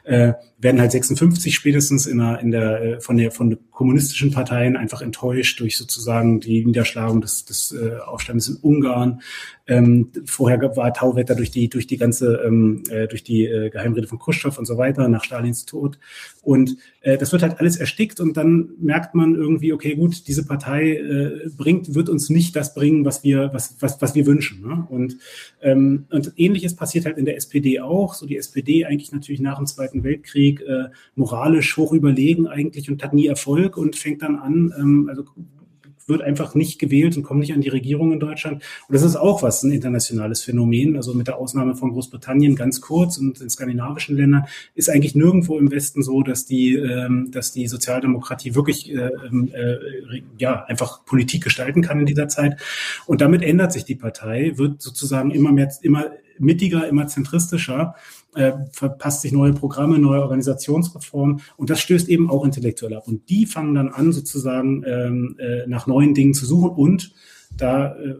äh, 0.04 0.33
werden 0.59 0.81
halt 0.81 0.92
56 0.92 1.54
spätestens 1.54 2.07
in 2.07 2.19
der, 2.19 2.40
in 2.40 2.50
der, 2.50 2.83
äh, 2.83 3.00
von 3.00 3.16
der, 3.16 3.31
von 3.31 3.57
kommunistischen 3.71 4.33
Parteien 4.33 4.76
einfach 4.76 5.02
enttäuscht 5.02 5.61
durch 5.61 5.76
sozusagen 5.76 6.40
die 6.40 6.64
Niederschlagung 6.64 7.21
des, 7.21 7.45
des 7.45 7.73
äh, 7.73 7.99
Aufstandes 7.99 8.49
in 8.49 8.57
Ungarn. 8.57 9.23
Ähm, 9.66 10.11
vorher 10.25 10.61
war 10.76 10.92
Tauwetter 10.92 11.35
durch 11.35 11.50
die, 11.50 11.69
durch 11.69 11.87
die 11.87 11.97
ganze, 11.97 12.42
ähm, 12.45 12.83
äh, 12.90 13.07
durch 13.07 13.23
die 13.23 13.45
äh, 13.47 13.71
Geheimrede 13.71 14.07
von 14.07 14.19
Khrushchev 14.19 14.59
und 14.59 14.66
so 14.66 14.76
weiter 14.76 15.09
nach 15.09 15.25
Stalins 15.25 15.64
Tod. 15.64 15.99
Und 16.42 16.76
äh, 17.02 17.16
das 17.16 17.30
wird 17.30 17.42
halt 17.42 17.61
alles 17.61 17.76
erstickt 17.76 18.18
und 18.18 18.37
dann 18.37 18.70
merkt 18.78 19.14
man 19.14 19.37
irgendwie, 19.37 19.72
okay, 19.72 19.94
gut, 19.94 20.26
diese 20.26 20.44
Partei 20.44 20.96
äh, 20.96 21.49
bringt, 21.56 21.94
wird 21.94 22.08
uns 22.08 22.30
nicht 22.30 22.56
das 22.56 22.75
bringen, 22.75 23.04
was 23.04 23.22
wir, 23.22 23.50
was, 23.52 23.76
was, 23.78 24.02
was 24.02 24.16
wir 24.16 24.26
wünschen. 24.26 24.61
Ne? 24.61 24.84
Und, 24.90 25.16
ähm, 25.62 26.06
und 26.11 26.32
ähnliches 26.37 26.75
passiert 26.75 27.06
halt 27.06 27.16
in 27.16 27.26
der 27.26 27.37
SPD 27.37 27.78
auch. 27.80 28.14
So 28.14 28.26
die 28.26 28.37
SPD 28.37 28.84
eigentlich 28.84 29.12
natürlich 29.12 29.40
nach 29.40 29.58
dem 29.58 29.66
Zweiten 29.66 30.02
Weltkrieg 30.02 30.61
äh, 30.62 30.88
moralisch 31.14 31.76
hoch 31.76 31.92
überlegen 31.92 32.49
eigentlich 32.49 32.90
und 32.90 33.04
hat 33.04 33.14
nie 33.14 33.28
Erfolg 33.28 33.76
und 33.76 33.94
fängt 33.94 34.22
dann 34.22 34.34
an, 34.34 34.75
ähm, 34.76 35.06
also 35.08 35.25
wird 36.09 36.23
einfach 36.23 36.54
nicht 36.54 36.78
gewählt 36.78 37.16
und 37.16 37.23
kommt 37.23 37.40
nicht 37.40 37.52
an 37.52 37.61
die 37.61 37.68
Regierung 37.68 38.12
in 38.12 38.21
Deutschland. 38.21 38.62
Und 38.88 38.94
das 38.94 39.02
ist 39.02 39.16
auch 39.16 39.42
was, 39.42 39.62
ein 39.62 39.73
internationales 39.73 40.42
Phänomen. 40.42 40.97
Also 40.97 41.14
mit 41.14 41.26
der 41.26 41.37
Ausnahme 41.37 41.75
von 41.75 41.92
Großbritannien 41.92 42.56
ganz 42.56 42.80
kurz 42.80 43.18
und 43.18 43.40
in 43.40 43.50
skandinavischen 43.50 44.16
Ländern 44.16 44.47
ist 44.75 44.90
eigentlich 44.90 45.14
nirgendwo 45.14 45.59
im 45.59 45.71
Westen 45.71 46.02
so, 46.02 46.23
dass 46.23 46.47
die, 46.47 46.75
ähm, 46.75 47.30
dass 47.30 47.52
die 47.52 47.66
Sozialdemokratie 47.66 48.54
wirklich 48.54 48.92
äh, 48.92 49.11
ähm, 49.26 49.50
äh, 49.52 50.23
ja 50.38 50.64
einfach 50.64 51.04
Politik 51.04 51.44
gestalten 51.44 51.82
kann 51.82 52.00
in 52.00 52.06
dieser 52.06 52.28
Zeit. 52.28 52.61
Und 53.06 53.21
damit 53.21 53.42
ändert 53.42 53.73
sich 53.73 53.85
die 53.85 53.94
Partei, 53.94 54.52
wird 54.56 54.82
sozusagen 54.82 55.30
immer 55.30 55.52
mehr, 55.52 55.73
immer 55.82 56.06
mittiger, 56.38 56.88
immer 56.88 57.06
zentristischer 57.06 57.94
äh, 58.35 58.53
verpasst 58.73 59.23
sich 59.23 59.33
neue 59.33 59.53
Programme, 59.53 59.99
neue 59.99 60.23
Organisationsreformen 60.23 61.43
und 61.57 61.71
das 61.71 61.81
stößt 61.81 62.09
eben 62.09 62.31
auch 62.31 62.45
intellektuell 62.45 62.95
ab. 62.95 63.07
Und 63.07 63.29
die 63.29 63.47
fangen 63.47 63.75
dann 63.75 63.89
an, 63.89 64.12
sozusagen 64.12 64.85
ähm, 64.87 65.37
äh, 65.39 65.67
nach 65.67 65.87
neuen 65.87 66.15
Dingen 66.15 66.35
zu 66.35 66.47
suchen 66.47 66.71
und 66.71 67.12
da 67.57 67.95
äh, 67.97 68.17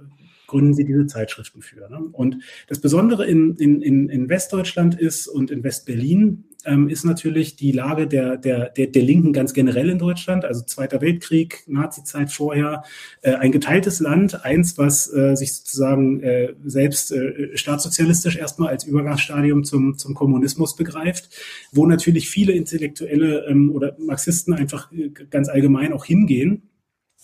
gründen 0.53 0.75
sie 0.75 0.85
diese 0.85 1.07
Zeitschriften 1.07 1.63
für. 1.63 1.89
Ne? 1.89 1.99
Und 2.13 2.37
das 2.69 2.81
Besondere 2.81 3.27
in, 3.27 3.57
in, 3.57 4.09
in 4.11 4.29
Westdeutschland 4.29 5.01
ist 5.01 5.27
und 5.27 5.51
in 5.51 5.65
Westberlin 5.65 6.45
ähm, 6.67 6.91
ist 6.91 7.05
natürlich 7.05 7.57
die 7.57 7.73
Lage 7.73 8.07
der, 8.07 8.37
der, 8.37 8.69
der, 8.69 8.87
der 8.89 9.03
Linken 9.03 9.33
ganz 9.33 9.55
generell 9.55 9.89
in 9.89 9.99
Deutschland, 9.99 10.45
also 10.45 10.63
Zweiter 10.63 11.01
Weltkrieg, 11.01 11.65
Nazizeit 11.67 12.31
vorher, 12.31 12.85
äh, 13.23 13.33
ein 13.33 13.51
geteiltes 13.51 14.01
Land, 14.01 14.45
eins, 14.45 14.77
was 14.77 15.13
äh, 15.13 15.35
sich 15.37 15.55
sozusagen 15.55 16.21
äh, 16.21 16.53
selbst 16.65 17.13
äh, 17.13 17.57
staatssozialistisch 17.57 18.37
erstmal 18.37 18.69
als 18.69 18.85
Übergangsstadium 18.85 19.65
zum, 19.65 19.97
zum 19.97 20.15
Kommunismus 20.15 20.77
begreift, 20.77 21.31
wo 21.73 21.87
natürlich 21.87 22.29
viele 22.29 22.53
Intellektuelle 22.53 23.47
ähm, 23.47 23.71
oder 23.73 23.97
Marxisten 23.99 24.53
einfach 24.53 24.93
äh, 24.93 25.09
ganz 25.31 25.49
allgemein 25.49 25.95
auch 25.95 26.05
hingehen. 26.05 26.69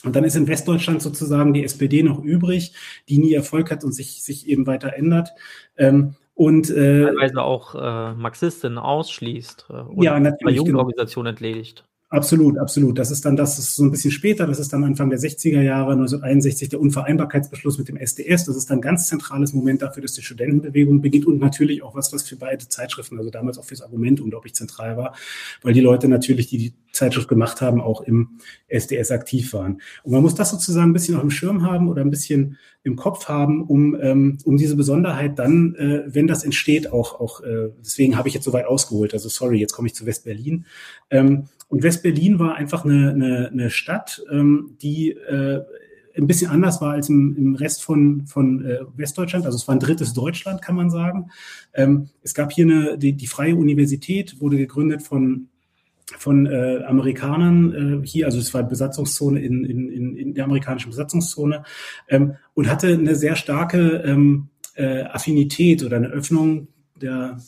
Und 0.05 0.15
dann 0.15 0.25
ist 0.25 0.37
in 0.37 0.47
Westdeutschland 0.47 1.03
sozusagen 1.03 1.53
die 1.53 1.65
SPD 1.65 2.03
noch 2.03 2.23
übrig, 2.23 2.73
die 3.09 3.19
nie 3.19 3.35
Erfolg 3.35 3.71
hat 3.71 3.85
und 3.85 3.93
sich, 3.93 4.23
sich 4.23 4.49
eben 4.49 4.67
weiter 4.67 4.95
ändert. 4.95 5.31
Ähm, 5.77 6.15
und 6.35 6.71
äh, 6.71 7.07
teilweise 7.07 7.43
auch 7.43 7.75
äh, 7.75 8.15
Marxistinnen 8.15 8.79
ausschließt 8.79 9.67
äh, 9.71 9.73
und 9.73 10.03
ja, 10.05 10.21
natürlich, 10.21 10.57
Jugendorganisation 10.57 11.25
genau. 11.25 11.31
entledigt. 11.31 11.85
Absolut, 12.11 12.57
absolut. 12.57 12.99
Das 12.99 13.11
ist 13.11 13.27
dann 13.27 13.37
das 13.37 13.59
ist 13.59 13.77
so 13.77 13.85
ein 13.85 13.91
bisschen 13.91 14.11
später, 14.11 14.47
das 14.47 14.59
ist 14.59 14.73
dann 14.73 14.83
Anfang 14.83 15.11
der 15.11 15.19
60er 15.19 15.61
Jahre, 15.61 15.93
1961 15.93 16.71
der 16.71 16.81
Unvereinbarkeitsbeschluss 16.81 17.77
mit 17.77 17.89
dem 17.89 17.99
SDS. 17.99 18.47
Das 18.47 18.57
ist 18.57 18.71
dann 18.71 18.79
ein 18.79 18.83
ganz 18.83 19.09
zentrales 19.09 19.53
Moment 19.53 19.83
dafür, 19.83 20.01
dass 20.01 20.15
die 20.15 20.23
Studentenbewegung 20.23 21.03
beginnt 21.03 21.27
und 21.27 21.39
natürlich 21.39 21.83
auch 21.83 21.95
was, 21.95 22.11
was 22.15 22.23
für 22.23 22.37
beide 22.37 22.67
Zeitschriften, 22.67 23.19
also 23.19 23.29
damals 23.29 23.59
auch 23.59 23.65
fürs 23.65 23.83
Argument 23.83 24.23
unglaublich 24.23 24.55
zentral 24.55 24.97
war, 24.97 25.15
weil 25.61 25.75
die 25.75 25.83
Leute 25.83 26.09
natürlich, 26.09 26.47
die 26.47 26.57
die 26.57 26.75
Zeitschrift 26.93 27.29
gemacht 27.29 27.61
haben, 27.61 27.83
auch 27.83 28.01
im 28.01 28.39
SDS 28.69 29.11
aktiv 29.11 29.53
waren. 29.53 29.83
Und 30.03 30.13
man 30.13 30.23
muss 30.23 30.35
das 30.35 30.51
sozusagen 30.51 30.89
ein 30.89 30.95
bisschen 30.95 31.15
auf 31.15 31.21
dem 31.21 31.31
Schirm 31.31 31.63
haben 31.63 31.89
oder 31.89 32.01
ein 32.01 32.11
bisschen 32.11 32.57
im 32.85 32.97
Kopf 32.97 33.29
haben, 33.29 33.65
um, 33.65 33.95
ähm, 34.01 34.39
um 34.45 34.57
diese 34.57 34.77
Besonderheit 34.77 35.39
dann, 35.39 35.75
äh, 35.75 36.05
wenn 36.07 36.27
das 36.27 36.43
entsteht, 36.43 36.91
auch, 36.91 37.21
auch 37.21 37.43
äh, 37.43 37.69
deswegen 37.81 38.17
habe 38.17 38.29
ich 38.29 38.35
jetzt 38.35 38.45
so 38.45 38.55
weit 38.55 38.65
ausgeholt. 38.65 39.13
Also 39.13 39.29
sorry, 39.29 39.59
jetzt 39.59 39.75
komme 39.75 39.89
ich 39.89 39.95
zu 39.95 40.07
West-Berlin. 40.07 40.65
Ähm, 41.11 41.49
und 41.69 41.83
West-Berlin 41.83 42.39
war 42.39 42.55
einfach 42.55 42.85
eine, 42.85 43.11
eine, 43.11 43.49
eine 43.53 43.71
Stadt, 43.71 44.23
ähm, 44.31 44.77
die 44.81 45.11
äh, 45.11 45.63
ein 46.17 46.27
bisschen 46.27 46.51
anders 46.51 46.81
war 46.81 46.93
als 46.93 47.09
im, 47.09 47.37
im 47.37 47.55
Rest 47.55 47.83
von, 47.85 48.27
von 48.27 48.65
äh, 48.65 48.81
Westdeutschland. 48.97 49.47
Also 49.47 49.57
es 49.57 49.69
war 49.69 49.77
ein 49.77 49.81
drittes 49.81 50.15
Deutschland, 50.15 50.63
kann 50.63 50.75
man 50.75 50.91
sagen. 50.91 51.31
Ähm, 51.75 52.09
es 52.23 52.35
gab 52.35 52.53
hier 52.53 52.65
eine, 52.65 52.99
die, 52.99 53.13
die 53.13 53.27
Freie 53.27 53.55
Universität, 53.55 54.41
wurde 54.41 54.57
gegründet 54.57 55.03
von 55.03 55.49
von 56.17 56.47
äh, 56.47 56.83
Amerikanern 56.87 58.03
äh, 58.03 58.07
hier, 58.07 58.25
also 58.25 58.39
es 58.39 58.55
war 58.55 58.63
Besatzungszone 58.63 59.41
in, 59.41 59.67
in, 59.67 59.91
in, 59.91 60.17
in 60.17 60.33
der 60.33 60.45
amerikanischen 60.45 60.89
Besatzungszone 60.89 61.65
ähm, 62.09 62.37
und 62.55 62.71
hatte 62.71 62.95
eine 62.95 63.15
sehr 63.15 63.37
starke 63.37 64.03
ähm, 64.07 64.49
äh, 64.75 65.03
Affinität 65.03 65.85
oder 65.85 65.97
eine 65.97 66.09
Öffnung 66.09 66.69
der 66.97 67.39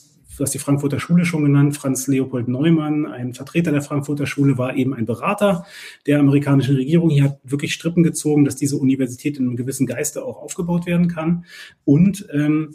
du 0.41 0.45
hast 0.45 0.55
die 0.55 0.59
Frankfurter 0.59 0.99
Schule 0.99 1.27
schon 1.27 1.45
genannt, 1.45 1.77
Franz 1.77 2.07
Leopold 2.07 2.49
Neumann, 2.49 3.05
ein 3.05 3.35
Vertreter 3.35 3.73
der 3.73 3.83
Frankfurter 3.83 4.25
Schule, 4.25 4.57
war 4.57 4.75
eben 4.75 4.95
ein 4.95 5.05
Berater 5.05 5.67
der 6.07 6.19
amerikanischen 6.19 6.77
Regierung. 6.77 7.11
Hier 7.11 7.25
hat 7.25 7.41
wirklich 7.45 7.75
Strippen 7.75 8.03
gezogen, 8.03 8.47
dass 8.47 8.57
diese 8.57 8.79
Universität 8.79 9.37
in 9.37 9.47
einem 9.47 9.57
gewissen 9.57 9.87
Geiste 9.87 10.25
auch 10.25 10.39
aufgebaut 10.39 10.87
werden 10.87 11.09
kann. 11.09 11.45
Und 11.85 12.27
ähm, 12.33 12.75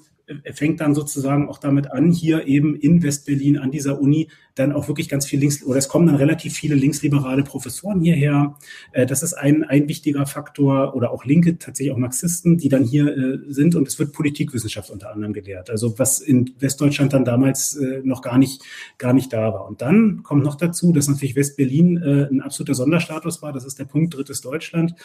fängt 0.53 0.79
dann 0.81 0.95
sozusagen 0.95 1.49
auch 1.49 1.59
damit 1.59 1.91
an, 1.91 2.11
hier 2.11 2.47
eben 2.47 2.75
in 2.75 3.03
Westberlin 3.03 3.57
an 3.57 3.71
dieser 3.71 3.99
Uni 3.99 4.29
dann 4.55 4.71
auch 4.71 4.87
wirklich 4.87 5.09
ganz 5.09 5.25
viel 5.25 5.39
links, 5.39 5.63
oder 5.63 5.77
es 5.77 5.89
kommen 5.89 6.07
dann 6.07 6.15
relativ 6.15 6.53
viele 6.53 6.75
linksliberale 6.75 7.43
Professoren 7.43 7.99
hierher. 7.99 8.55
Äh, 8.93 9.05
das 9.05 9.21
ist 9.21 9.33
ein, 9.33 9.63
ein 9.63 9.87
wichtiger 9.87 10.25
Faktor 10.25 10.95
oder 10.95 11.11
auch 11.11 11.25
Linke, 11.25 11.57
tatsächlich 11.57 11.93
auch 11.93 11.97
Marxisten, 11.99 12.57
die 12.57 12.69
dann 12.69 12.85
hier 12.85 13.15
äh, 13.15 13.39
sind 13.49 13.75
und 13.75 13.87
es 13.87 13.99
wird 13.99 14.13
Politikwissenschaft 14.13 14.89
unter 14.89 15.11
anderem 15.11 15.33
gelehrt. 15.33 15.69
Also 15.69 15.99
was 15.99 16.19
in 16.19 16.55
Westdeutschland 16.59 17.13
dann 17.13 17.25
damals 17.25 17.75
äh, 17.75 18.01
noch 18.03 18.21
gar 18.21 18.37
nicht, 18.37 18.63
gar 18.97 19.13
nicht 19.13 19.31
da 19.33 19.53
war. 19.53 19.67
Und 19.67 19.81
dann 19.81 20.23
kommt 20.23 20.43
noch 20.43 20.55
dazu, 20.55 20.93
dass 20.93 21.07
natürlich 21.07 21.35
Westberlin 21.35 21.97
ein 21.97 22.41
absoluter 22.41 22.75
Sonderstatus 22.75 23.41
war. 23.41 23.51
Das 23.51 23.65
ist 23.65 23.77
der 23.79 23.85
Punkt 23.85 24.15
drittes 24.15 24.41
Deutschland. 24.41 24.95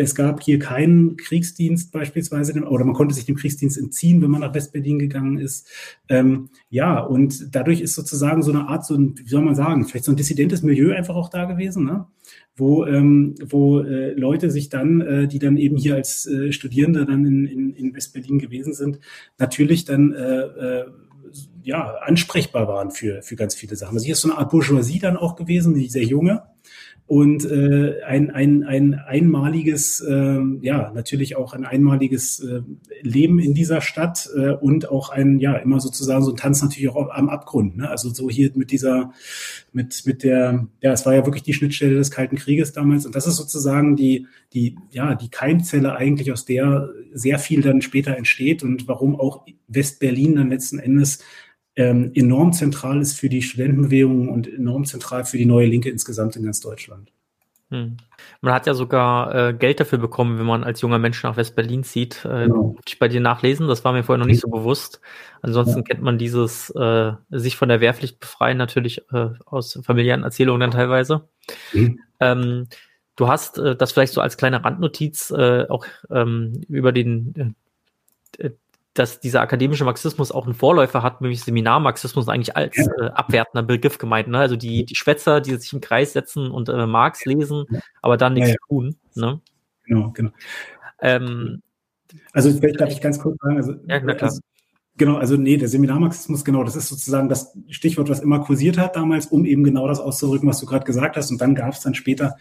Es 0.00 0.14
gab 0.14 0.44
hier 0.44 0.60
keinen 0.60 1.16
Kriegsdienst 1.16 1.90
beispielsweise, 1.90 2.52
oder 2.62 2.84
man 2.84 2.94
konnte 2.94 3.16
sich 3.16 3.26
dem 3.26 3.34
Kriegsdienst 3.34 3.76
entziehen, 3.76 4.22
wenn 4.22 4.30
man 4.30 4.42
nach 4.42 4.54
Westberlin 4.54 5.00
gegangen 5.00 5.38
ist. 5.38 5.66
Ähm, 6.08 6.50
ja, 6.70 7.00
und 7.00 7.52
dadurch 7.52 7.80
ist 7.80 7.96
sozusagen 7.96 8.42
so 8.42 8.52
eine 8.52 8.68
Art, 8.68 8.86
so 8.86 8.94
ein, 8.94 9.16
wie 9.18 9.28
soll 9.28 9.42
man 9.42 9.56
sagen, 9.56 9.84
vielleicht 9.84 10.04
so 10.04 10.12
ein 10.12 10.16
dissidentes 10.16 10.62
Milieu 10.62 10.94
einfach 10.94 11.16
auch 11.16 11.28
da 11.28 11.46
gewesen, 11.46 11.84
ne? 11.84 12.06
wo, 12.54 12.86
ähm, 12.86 13.34
wo 13.44 13.80
äh, 13.80 14.12
Leute 14.12 14.52
sich 14.52 14.68
dann, 14.68 15.00
äh, 15.00 15.26
die 15.26 15.40
dann 15.40 15.56
eben 15.56 15.76
hier 15.76 15.96
als 15.96 16.26
äh, 16.26 16.52
Studierende 16.52 17.04
dann 17.04 17.26
in, 17.26 17.46
in, 17.46 17.74
in 17.74 17.92
Westberlin 17.92 18.38
gewesen 18.38 18.74
sind, 18.74 19.00
natürlich 19.36 19.84
dann 19.84 20.12
äh, 20.12 20.42
äh, 20.42 20.84
ja, 21.64 21.96
ansprechbar 22.02 22.68
waren 22.68 22.92
für, 22.92 23.22
für 23.22 23.34
ganz 23.34 23.56
viele 23.56 23.74
Sachen. 23.74 23.94
Also 23.94 24.04
hier 24.04 24.12
ist 24.12 24.20
so 24.20 24.30
eine 24.30 24.38
Art 24.38 24.50
Bourgeoisie 24.50 25.00
dann 25.00 25.16
auch 25.16 25.34
gewesen, 25.34 25.74
die 25.74 25.88
sehr 25.88 26.04
junge, 26.04 26.44
und 27.08 27.50
äh, 27.50 28.02
ein, 28.02 28.30
ein, 28.30 28.64
ein 28.64 28.92
einmaliges, 28.92 30.00
äh, 30.00 30.40
ja, 30.60 30.92
natürlich 30.94 31.36
auch 31.36 31.54
ein 31.54 31.64
einmaliges 31.64 32.38
äh, 32.40 32.60
Leben 33.00 33.38
in 33.38 33.54
dieser 33.54 33.80
Stadt 33.80 34.28
äh, 34.36 34.50
und 34.50 34.90
auch 34.90 35.08
ein, 35.08 35.38
ja, 35.38 35.56
immer 35.56 35.80
sozusagen 35.80 36.22
so 36.22 36.32
ein 36.32 36.36
Tanz 36.36 36.60
natürlich 36.60 36.90
auch 36.90 37.08
am 37.08 37.30
Abgrund. 37.30 37.78
Ne? 37.78 37.88
Also 37.88 38.10
so 38.10 38.28
hier 38.28 38.50
mit 38.56 38.70
dieser, 38.72 39.12
mit, 39.72 40.02
mit 40.04 40.22
der, 40.22 40.66
ja, 40.82 40.92
es 40.92 41.06
war 41.06 41.14
ja 41.14 41.24
wirklich 41.24 41.44
die 41.44 41.54
Schnittstelle 41.54 41.94
des 41.94 42.10
Kalten 42.10 42.36
Krieges 42.36 42.72
damals 42.72 43.06
und 43.06 43.14
das 43.14 43.26
ist 43.26 43.36
sozusagen 43.36 43.96
die, 43.96 44.26
die, 44.52 44.76
ja, 44.90 45.14
die 45.14 45.30
Keimzelle 45.30 45.96
eigentlich, 45.96 46.30
aus 46.30 46.44
der 46.44 46.90
sehr 47.14 47.38
viel 47.38 47.62
dann 47.62 47.80
später 47.80 48.18
entsteht 48.18 48.62
und 48.62 48.86
warum 48.86 49.18
auch 49.18 49.46
West-Berlin 49.66 50.36
dann 50.36 50.50
letzten 50.50 50.78
Endes 50.78 51.20
ähm, 51.78 52.10
enorm 52.14 52.52
zentral 52.52 53.00
ist 53.00 53.18
für 53.20 53.28
die 53.28 53.40
Studentenbewegung 53.40 54.28
und 54.28 54.52
enorm 54.52 54.84
zentral 54.84 55.24
für 55.24 55.38
die 55.38 55.46
neue 55.46 55.68
Linke 55.68 55.88
insgesamt 55.88 56.34
in 56.34 56.42
ganz 56.42 56.60
Deutschland. 56.60 57.12
Hm. 57.70 57.98
Man 58.40 58.52
hat 58.52 58.66
ja 58.66 58.74
sogar 58.74 59.32
äh, 59.32 59.54
Geld 59.54 59.78
dafür 59.78 59.98
bekommen, 59.98 60.40
wenn 60.40 60.46
man 60.46 60.64
als 60.64 60.80
junger 60.80 60.98
Mensch 60.98 61.22
nach 61.22 61.36
West-Berlin 61.36 61.84
zieht. 61.84 62.24
Äh, 62.24 62.46
genau. 62.46 62.74
Ich 62.84 62.98
bei 62.98 63.06
dir 63.06 63.20
nachlesen, 63.20 63.68
das 63.68 63.84
war 63.84 63.92
mir 63.92 64.02
vorher 64.02 64.18
noch 64.18 64.26
nicht 64.26 64.40
so 64.40 64.48
bewusst. 64.48 65.00
Ansonsten 65.40 65.78
ja. 65.78 65.82
kennt 65.82 66.02
man 66.02 66.18
dieses 66.18 66.70
äh, 66.70 67.12
sich 67.30 67.56
von 67.56 67.68
der 67.68 67.80
Wehrpflicht 67.80 68.18
befreien 68.18 68.58
natürlich 68.58 69.02
äh, 69.12 69.28
aus 69.46 69.78
familiären 69.84 70.24
Erzählungen 70.24 70.60
dann 70.60 70.72
teilweise. 70.72 71.28
Mhm. 71.72 72.00
Ähm, 72.18 72.66
du 73.14 73.28
hast 73.28 73.58
äh, 73.58 73.76
das 73.76 73.92
vielleicht 73.92 74.14
so 74.14 74.20
als 74.20 74.36
kleine 74.36 74.64
Randnotiz 74.64 75.30
äh, 75.30 75.66
auch 75.68 75.86
ähm, 76.10 76.60
über 76.68 76.90
den 76.90 77.54
äh, 78.38 78.50
dass 78.98 79.20
dieser 79.20 79.40
akademische 79.40 79.84
Marxismus 79.84 80.32
auch 80.32 80.44
einen 80.44 80.54
Vorläufer 80.54 81.02
hat, 81.02 81.20
nämlich 81.20 81.42
Seminarmarxismus 81.42 82.28
eigentlich 82.28 82.56
als 82.56 82.76
äh, 82.76 83.06
abwertender 83.14 83.62
Begriff 83.62 83.98
gemeint. 83.98 84.28
Ne? 84.28 84.38
Also 84.38 84.56
die, 84.56 84.84
die 84.84 84.96
Schwätzer, 84.96 85.40
die 85.40 85.54
sich 85.56 85.72
im 85.72 85.80
Kreis 85.80 86.12
setzen 86.12 86.50
und 86.50 86.68
äh, 86.68 86.86
Marx 86.86 87.24
lesen, 87.24 87.64
aber 88.02 88.16
dann 88.16 88.34
nichts 88.34 88.50
ja, 88.50 88.54
ja. 88.54 88.66
tun. 88.68 88.96
Ne? 89.14 89.40
Genau, 89.84 90.10
genau. 90.10 90.30
Ähm, 91.00 91.62
also 92.32 92.52
vielleicht 92.52 92.80
darf 92.80 92.90
ich 92.90 93.00
ganz 93.00 93.18
kurz 93.20 93.38
sagen, 93.40 93.56
also, 93.56 93.74
ja, 93.86 94.00
klar. 94.00 94.22
Also, 94.22 94.40
Genau, 94.98 95.16
also 95.16 95.36
nee, 95.36 95.56
der 95.56 95.68
Seminarmarxismus, 95.68 96.44
genau, 96.44 96.64
das 96.64 96.74
ist 96.74 96.88
sozusagen 96.88 97.28
das 97.28 97.56
Stichwort, 97.68 98.08
was 98.08 98.18
immer 98.18 98.40
kursiert 98.40 98.78
hat 98.78 98.96
damals, 98.96 99.26
um 99.26 99.44
eben 99.44 99.62
genau 99.62 99.86
das 99.86 100.00
auszudrücken, 100.00 100.48
was 100.48 100.58
du 100.58 100.66
gerade 100.66 100.84
gesagt 100.84 101.16
hast. 101.16 101.30
Und 101.30 101.40
dann 101.40 101.54
gab 101.54 101.72
es 101.72 101.80
dann 101.80 101.94
später 101.94 102.36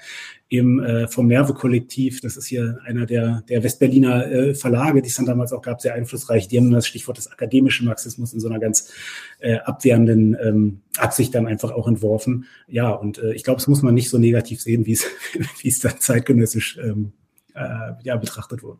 eben 0.50 0.84
äh, 0.84 1.08
vom 1.08 1.28
Nerve-Kollektiv, 1.28 2.20
das 2.22 2.36
ist 2.36 2.48
hier 2.48 2.80
einer 2.84 3.06
der, 3.06 3.44
der 3.48 3.62
Westberliner 3.62 4.32
äh, 4.32 4.56
Verlage, 4.56 5.04
die 5.04 5.10
es 5.10 5.16
dann 5.16 5.28
damals 5.28 5.54
auch 5.54 5.62
gab, 5.62 5.82
sehr 5.82 5.94
einflussreich, 5.94 6.48
die 6.48 6.58
haben 6.58 6.72
das 6.72 6.88
Stichwort 6.88 7.18
des 7.18 7.32
akademischen 7.32 7.86
Marxismus 7.86 8.34
in 8.34 8.40
so 8.40 8.48
einer 8.50 8.60
ganz 8.60 8.92
äh, 9.40 9.58
abwehrenden 9.60 10.36
ähm, 10.44 10.82
Absicht 10.98 11.36
dann 11.36 11.46
einfach 11.46 11.70
auch 11.70 11.88
entworfen. 11.88 12.46
Ja, 12.68 12.90
und 12.90 13.20
äh, 13.20 13.34
ich 13.34 13.44
glaube, 13.44 13.60
es 13.60 13.68
muss 13.68 13.84
man 13.84 13.94
nicht 13.94 14.10
so 14.10 14.18
negativ 14.18 14.62
sehen, 14.62 14.88
wie 14.88 14.94
es 14.94 15.06
wie 15.62 15.70
es 15.70 15.80
dann 15.80 16.00
zeitgenössisch 16.00 16.80
ähm, 16.84 17.14
äh, 17.58 17.94
ja, 18.04 18.16
betrachtet 18.18 18.64
wurde. 18.64 18.80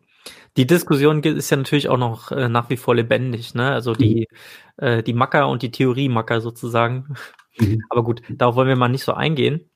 Die 0.56 0.66
Diskussion 0.66 1.22
ist 1.22 1.50
ja 1.50 1.56
natürlich 1.56 1.88
auch 1.88 1.98
noch 1.98 2.30
äh, 2.32 2.48
nach 2.48 2.70
wie 2.70 2.76
vor 2.76 2.94
lebendig, 2.94 3.54
ne? 3.54 3.70
Also 3.70 3.94
die, 3.94 4.28
mhm. 4.78 4.84
äh, 4.84 5.02
die 5.02 5.12
Macker 5.12 5.48
und 5.48 5.62
die 5.62 5.70
Theorie-Macker 5.70 6.40
sozusagen. 6.40 7.14
Mhm. 7.58 7.82
Aber 7.90 8.04
gut, 8.04 8.22
darauf 8.28 8.56
wollen 8.56 8.68
wir 8.68 8.76
mal 8.76 8.88
nicht 8.88 9.04
so 9.04 9.12
eingehen. 9.12 9.68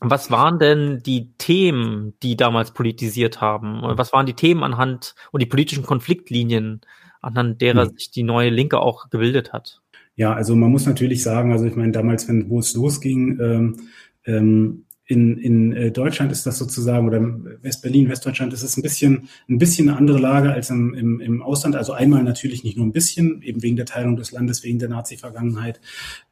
Was 0.00 0.30
waren 0.30 0.58
denn 0.58 1.02
die 1.02 1.32
Themen, 1.38 2.14
die 2.22 2.36
damals 2.36 2.72
politisiert 2.72 3.40
haben? 3.40 3.80
Was 3.82 4.12
waren 4.12 4.26
die 4.26 4.34
Themen 4.34 4.62
anhand 4.62 5.14
und 5.32 5.42
die 5.42 5.46
politischen 5.46 5.84
Konfliktlinien, 5.84 6.82
anhand 7.22 7.62
derer 7.62 7.86
mhm. 7.86 7.96
sich 7.96 8.10
die 8.10 8.22
neue 8.22 8.50
Linke 8.50 8.78
auch 8.78 9.08
gebildet 9.08 9.52
hat? 9.52 9.80
Ja, 10.16 10.32
also 10.32 10.54
man 10.54 10.70
muss 10.70 10.86
natürlich 10.86 11.22
sagen, 11.22 11.52
also 11.52 11.64
ich 11.66 11.76
meine, 11.76 11.92
damals, 11.92 12.28
wenn 12.28 12.48
wo 12.48 12.58
es 12.58 12.74
losging, 12.74 13.38
ähm, 13.40 13.76
ähm, 14.24 14.85
in, 15.06 15.38
in 15.38 15.72
äh, 15.72 15.92
Deutschland 15.92 16.32
ist 16.32 16.46
das 16.46 16.58
sozusagen, 16.58 17.06
oder 17.06 17.22
West-Berlin, 17.62 18.08
Westdeutschland 18.08 18.52
ist 18.52 18.62
es 18.62 18.76
ein 18.76 18.82
bisschen, 18.82 19.28
ein 19.48 19.58
bisschen 19.58 19.88
eine 19.88 19.98
andere 19.98 20.18
Lage 20.18 20.52
als 20.52 20.70
im, 20.70 20.94
im, 20.94 21.20
im 21.20 21.42
Ausland. 21.42 21.76
Also 21.76 21.92
einmal 21.92 22.24
natürlich 22.24 22.64
nicht 22.64 22.76
nur 22.76 22.86
ein 22.86 22.92
bisschen, 22.92 23.40
eben 23.42 23.62
wegen 23.62 23.76
der 23.76 23.86
Teilung 23.86 24.16
des 24.16 24.32
Landes, 24.32 24.64
wegen 24.64 24.80
der 24.80 24.88
Nazi-Vergangenheit. 24.88 25.80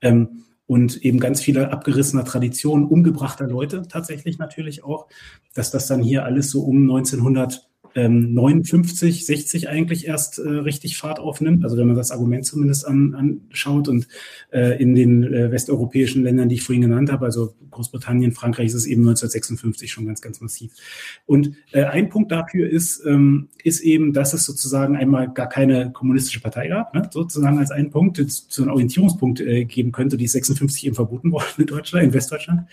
Ähm, 0.00 0.44
und 0.66 1.04
eben 1.04 1.20
ganz 1.20 1.40
viele 1.40 1.70
abgerissener 1.70 2.24
Traditionen, 2.24 2.86
umgebrachter 2.86 3.46
Leute 3.46 3.82
tatsächlich 3.88 4.38
natürlich 4.38 4.82
auch, 4.82 5.06
dass 5.52 5.70
das 5.70 5.86
dann 5.86 6.02
hier 6.02 6.24
alles 6.24 6.50
so 6.50 6.62
um 6.62 6.82
1900 6.82 7.68
ähm, 7.94 8.34
59, 8.34 9.24
60 9.26 9.68
eigentlich 9.68 10.06
erst 10.06 10.38
äh, 10.38 10.48
richtig 10.48 10.96
Fahrt 10.96 11.18
aufnimmt. 11.18 11.64
Also 11.64 11.76
wenn 11.76 11.86
man 11.86 11.96
das 11.96 12.10
Argument 12.10 12.44
zumindest 12.44 12.86
an, 12.86 13.14
anschaut 13.14 13.88
und 13.88 14.08
äh, 14.52 14.80
in 14.80 14.94
den 14.94 15.22
äh, 15.22 15.50
westeuropäischen 15.50 16.22
Ländern, 16.24 16.48
die 16.48 16.56
ich 16.56 16.62
vorhin 16.62 16.82
genannt 16.82 17.12
habe, 17.12 17.24
also 17.24 17.54
Großbritannien, 17.70 18.32
Frankreich, 18.32 18.66
ist 18.66 18.74
es 18.74 18.86
eben 18.86 19.02
1956 19.02 19.90
schon 19.90 20.06
ganz, 20.06 20.20
ganz 20.20 20.40
massiv. 20.40 20.72
Und 21.26 21.52
äh, 21.72 21.84
ein 21.84 22.08
Punkt 22.08 22.32
dafür 22.32 22.68
ist, 22.68 23.04
ähm, 23.06 23.48
ist 23.62 23.80
eben, 23.80 24.12
dass 24.12 24.32
es 24.32 24.44
sozusagen 24.44 24.96
einmal 24.96 25.32
gar 25.32 25.48
keine 25.48 25.92
kommunistische 25.92 26.40
Partei 26.40 26.68
gab, 26.68 26.94
ne? 26.94 27.08
sozusagen 27.10 27.58
als 27.58 27.70
einen 27.70 27.90
Punkt, 27.90 28.22
so 28.28 28.62
einen 28.62 28.70
Orientierungspunkt 28.70 29.40
äh, 29.40 29.64
geben 29.64 29.92
könnte, 29.92 30.16
die 30.16 30.24
ist 30.24 30.32
56 30.32 30.86
eben 30.86 30.94
verboten 30.94 31.32
worden 31.32 31.44
in 31.58 31.66
Deutschland, 31.66 32.06
in 32.06 32.14
Westdeutschland. 32.14 32.68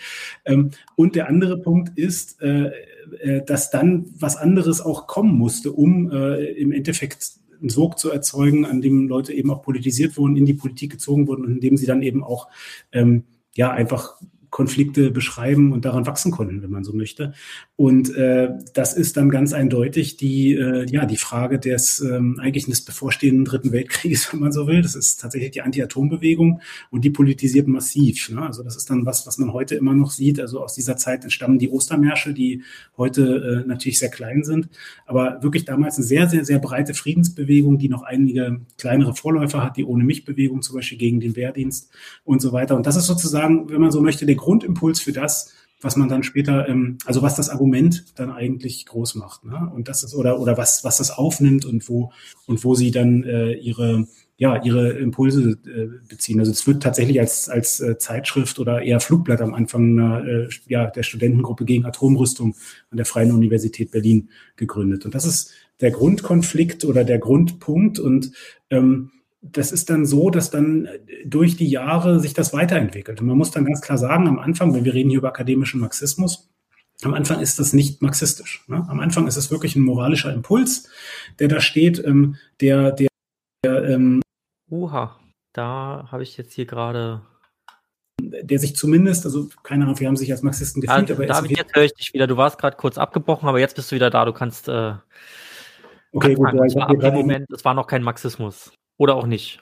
Ähm, 0.45 0.71
und 0.95 1.15
der 1.15 1.27
andere 1.27 1.57
Punkt 1.57 1.97
ist, 1.97 2.41
äh, 2.41 2.71
äh, 3.19 3.41
dass 3.41 3.71
dann 3.71 4.05
was 4.17 4.37
anderes 4.37 4.81
auch 4.81 5.07
kommen 5.07 5.37
musste, 5.37 5.71
um 5.71 6.11
äh, 6.11 6.45
im 6.53 6.71
Endeffekt 6.71 7.33
einen 7.59 7.69
Sog 7.69 7.99
zu 7.99 8.09
erzeugen, 8.09 8.65
an 8.65 8.81
dem 8.81 9.07
Leute 9.07 9.33
eben 9.33 9.51
auch 9.51 9.61
politisiert 9.61 10.17
wurden, 10.17 10.35
in 10.35 10.45
die 10.45 10.53
Politik 10.53 10.91
gezogen 10.91 11.27
wurden 11.27 11.45
und 11.45 11.51
in 11.51 11.59
dem 11.61 11.77
sie 11.77 11.85
dann 11.85 12.01
eben 12.01 12.23
auch 12.23 12.47
ähm, 12.91 13.23
ja 13.55 13.71
einfach 13.71 14.15
Grundkonflikte 14.51 15.11
beschreiben 15.11 15.71
und 15.71 15.85
daran 15.85 16.05
wachsen 16.05 16.31
konnten, 16.31 16.61
wenn 16.61 16.69
man 16.69 16.83
so 16.83 16.93
möchte. 16.93 17.33
Und 17.77 18.13
äh, 18.15 18.49
das 18.73 18.93
ist 18.93 19.17
dann 19.17 19.29
ganz 19.29 19.53
eindeutig 19.53 20.17
die, 20.17 20.53
äh, 20.53 20.85
ja, 20.89 21.05
die 21.05 21.17
Frage 21.17 21.57
des 21.57 22.01
ähm, 22.01 22.37
eigentlich 22.39 22.65
des 22.65 22.83
bevorstehenden 22.83 23.45
Dritten 23.45 23.71
Weltkrieges, 23.71 24.31
wenn 24.33 24.41
man 24.41 24.51
so 24.51 24.67
will. 24.67 24.81
Das 24.81 24.95
ist 24.95 25.21
tatsächlich 25.21 25.51
die 25.51 25.61
Anti-Atom-Bewegung 25.61 26.61
und 26.91 27.05
die 27.05 27.09
politisiert 27.09 27.67
massiv. 27.67 28.29
Ne? 28.29 28.41
Also 28.41 28.61
das 28.61 28.75
ist 28.75 28.89
dann 28.89 29.05
was, 29.05 29.25
was 29.25 29.37
man 29.37 29.53
heute 29.53 29.75
immer 29.75 29.93
noch 29.93 30.11
sieht. 30.11 30.39
Also 30.39 30.61
aus 30.61 30.75
dieser 30.75 30.97
Zeit 30.97 31.23
entstammen 31.23 31.57
die 31.57 31.69
Ostermärsche, 31.69 32.33
die 32.33 32.63
heute 32.97 33.63
äh, 33.63 33.67
natürlich 33.67 33.99
sehr 33.99 34.09
klein 34.11 34.43
sind, 34.43 34.69
aber 35.05 35.41
wirklich 35.41 35.65
damals 35.65 35.95
eine 35.97 36.05
sehr, 36.05 36.27
sehr, 36.27 36.43
sehr 36.43 36.59
breite 36.59 36.93
Friedensbewegung, 36.93 37.77
die 37.77 37.89
noch 37.89 38.03
einige 38.03 38.61
kleinere 38.77 39.15
Vorläufer 39.15 39.63
hat, 39.63 39.77
die 39.77 39.85
ohne 39.85 40.03
mich 40.03 40.25
Bewegung 40.25 40.61
zum 40.61 40.75
Beispiel 40.75 40.97
gegen 40.97 41.19
den 41.21 41.35
Wehrdienst 41.35 41.89
und 42.25 42.41
so 42.41 42.51
weiter. 42.51 42.75
Und 42.75 42.85
das 42.85 42.97
ist 42.97 43.07
sozusagen, 43.07 43.69
wenn 43.69 43.79
man 43.79 43.91
so 43.91 44.01
möchte, 44.01 44.25
der 44.25 44.35
Grundimpuls 44.41 44.99
für 44.99 45.13
das, 45.13 45.53
was 45.81 45.95
man 45.95 46.09
dann 46.09 46.23
später, 46.23 46.67
ähm, 46.67 46.97
also 47.05 47.21
was 47.21 47.35
das 47.35 47.49
Argument 47.49 48.05
dann 48.15 48.31
eigentlich 48.31 48.85
groß 48.85 49.15
macht, 49.15 49.45
ne? 49.45 49.71
Und 49.73 49.87
das 49.87 50.03
ist 50.03 50.13
oder 50.13 50.39
oder 50.39 50.57
was 50.57 50.83
was 50.83 50.97
das 50.97 51.11
aufnimmt 51.11 51.65
und 51.65 51.87
wo 51.89 52.11
und 52.45 52.63
wo 52.63 52.75
sie 52.75 52.91
dann 52.91 53.23
äh, 53.23 53.53
ihre 53.53 54.07
ja 54.37 54.61
ihre 54.63 54.91
Impulse 54.91 55.57
äh, 55.65 56.07
beziehen. 56.07 56.39
Also 56.39 56.51
es 56.51 56.65
wird 56.67 56.83
tatsächlich 56.83 57.19
als 57.19 57.49
als 57.49 57.79
äh, 57.79 57.97
Zeitschrift 57.97 58.59
oder 58.59 58.81
eher 58.81 58.99
Flugblatt 58.99 59.41
am 59.41 59.53
Anfang 59.53 59.99
einer, 59.99 60.25
äh, 60.25 60.49
ja 60.67 60.87
der 60.87 61.03
Studentengruppe 61.03 61.65
gegen 61.65 61.85
Atomrüstung 61.85 62.55
an 62.91 62.97
der 62.97 63.05
Freien 63.05 63.31
Universität 63.31 63.91
Berlin 63.91 64.29
gegründet. 64.55 65.05
Und 65.05 65.15
das 65.15 65.25
ist 65.25 65.51
der 65.79 65.91
Grundkonflikt 65.91 66.85
oder 66.85 67.03
der 67.03 67.17
Grundpunkt 67.17 67.99
und 67.99 68.31
ähm, 68.69 69.11
das 69.41 69.71
ist 69.71 69.89
dann 69.89 70.05
so, 70.05 70.29
dass 70.29 70.51
dann 70.51 70.87
durch 71.25 71.57
die 71.57 71.67
Jahre 71.67 72.19
sich 72.19 72.33
das 72.33 72.53
weiterentwickelt. 72.53 73.21
Und 73.21 73.27
man 73.27 73.37
muss 73.37 73.51
dann 73.51 73.65
ganz 73.65 73.81
klar 73.81 73.97
sagen, 73.97 74.27
am 74.27 74.39
Anfang, 74.39 74.73
wenn 74.73 74.85
wir 74.85 74.93
reden 74.93 75.09
hier 75.09 75.19
über 75.19 75.29
akademischen 75.29 75.79
Marxismus, 75.79 76.49
am 77.03 77.15
Anfang 77.15 77.39
ist 77.39 77.57
das 77.57 77.73
nicht 77.73 78.01
marxistisch. 78.03 78.63
Ne? 78.67 78.85
Am 78.87 78.99
Anfang 78.99 79.27
ist 79.27 79.37
es 79.37 79.49
wirklich 79.49 79.75
ein 79.75 79.81
moralischer 79.81 80.31
Impuls, 80.31 80.87
der 81.39 81.47
da 81.47 81.59
steht, 81.59 82.03
ähm, 82.05 82.35
der, 82.61 82.91
der, 82.91 83.07
der 83.65 83.83
ähm, 83.89 84.21
Uha, 84.69 85.19
da 85.53 86.07
habe 86.11 86.21
ich 86.21 86.37
jetzt 86.37 86.53
hier 86.53 86.65
gerade 86.65 87.21
der 88.23 88.59
sich 88.59 88.75
zumindest, 88.75 89.25
also 89.25 89.49
keine 89.63 89.83
Ahnung, 89.83 89.99
wir 89.99 90.07
haben 90.07 90.15
sich 90.15 90.31
als 90.31 90.43
Marxisten 90.43 90.79
gefühlt, 90.79 91.09
ja, 91.09 91.15
aber 91.15 91.25
David, 91.25 91.57
jetzt 91.57 91.75
höre 91.75 91.85
ich 91.85 91.93
dich 91.93 92.13
wieder. 92.13 92.27
Du 92.27 92.37
warst 92.37 92.59
gerade 92.59 92.77
kurz 92.77 92.99
abgebrochen, 92.99 93.49
aber 93.49 93.59
jetzt 93.59 93.75
bist 93.75 93.91
du 93.91 93.95
wieder 93.95 94.11
da. 94.11 94.25
Du 94.25 94.31
kannst. 94.31 94.67
Äh, 94.67 94.93
okay, 96.11 96.35
gut. 96.35 96.53
Ja, 96.53 96.65
ich 96.65 96.75
war 96.75 97.11
Moment, 97.11 97.49
es 97.51 97.65
war 97.65 97.73
noch 97.73 97.87
kein 97.87 98.03
Marxismus. 98.03 98.71
Oder 99.01 99.15
auch 99.15 99.25
nicht. 99.25 99.59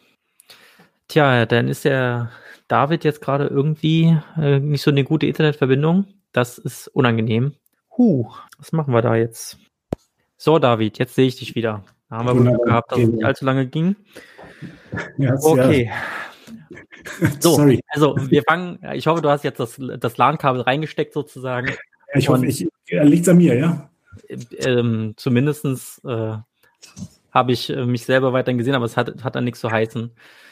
Tja, 1.08 1.46
dann 1.46 1.70
ist 1.70 1.86
der 1.86 2.30
David 2.68 3.06
jetzt 3.06 3.22
gerade 3.22 3.48
irgendwie 3.48 4.18
äh, 4.36 4.60
nicht 4.60 4.82
so 4.82 4.92
eine 4.92 5.06
gute 5.06 5.28
Internetverbindung. 5.28 6.08
Das 6.34 6.58
ist 6.58 6.90
unangenehm. 6.90 7.54
Huh, 7.98 8.30
was 8.58 8.74
machen 8.74 8.94
wir 8.94 9.02
da 9.02 9.16
jetzt? 9.16 9.58
So, 10.36 10.60
David, 10.60 11.00
jetzt 11.00 11.16
sehe 11.16 11.28
ich 11.28 11.38
dich 11.38 11.56
wieder. 11.56 11.86
Da 12.10 12.18
haben 12.18 12.28
wir 12.28 12.52
Glück 12.52 12.66
gehabt, 12.66 12.92
dass 12.92 13.00
es 13.00 13.08
nicht 13.08 13.24
allzu 13.24 13.46
lange 13.46 13.66
ging. 13.68 13.96
Ja, 15.18 15.36
okay. 15.42 15.86
Ja. 15.86 15.94
So, 17.40 17.56
Sorry. 17.56 17.80
also 17.88 18.18
wir 18.30 18.44
fangen, 18.44 18.80
ich 18.94 19.08
hoffe, 19.08 19.22
du 19.22 19.30
hast 19.30 19.46
jetzt 19.46 19.60
das, 19.60 19.80
das 20.00 20.18
LAN-Kabel 20.18 20.62
reingesteckt 20.62 21.14
sozusagen. 21.14 21.72
ich 22.14 22.28
hoffe, 22.28 22.46
ich, 22.46 22.68
liegt 22.88 23.30
an 23.30 23.38
mir, 23.38 23.56
ja? 23.56 23.90
Ähm, 24.58 25.14
zumindestens 25.16 26.02
äh, 26.04 26.36
habe 27.40 27.52
ich 27.52 27.70
äh, 27.70 27.86
mich 27.86 28.06
selber 28.06 28.34
weiterhin 28.34 28.58
gesehen, 28.58 28.76
aber 28.76 28.86
es 28.86 28.96
hat, 28.98 29.24
hat 29.24 29.36
dann 29.36 29.46
nichts 29.46 29.60
zu 29.60 29.72
heißen. 29.72 30.12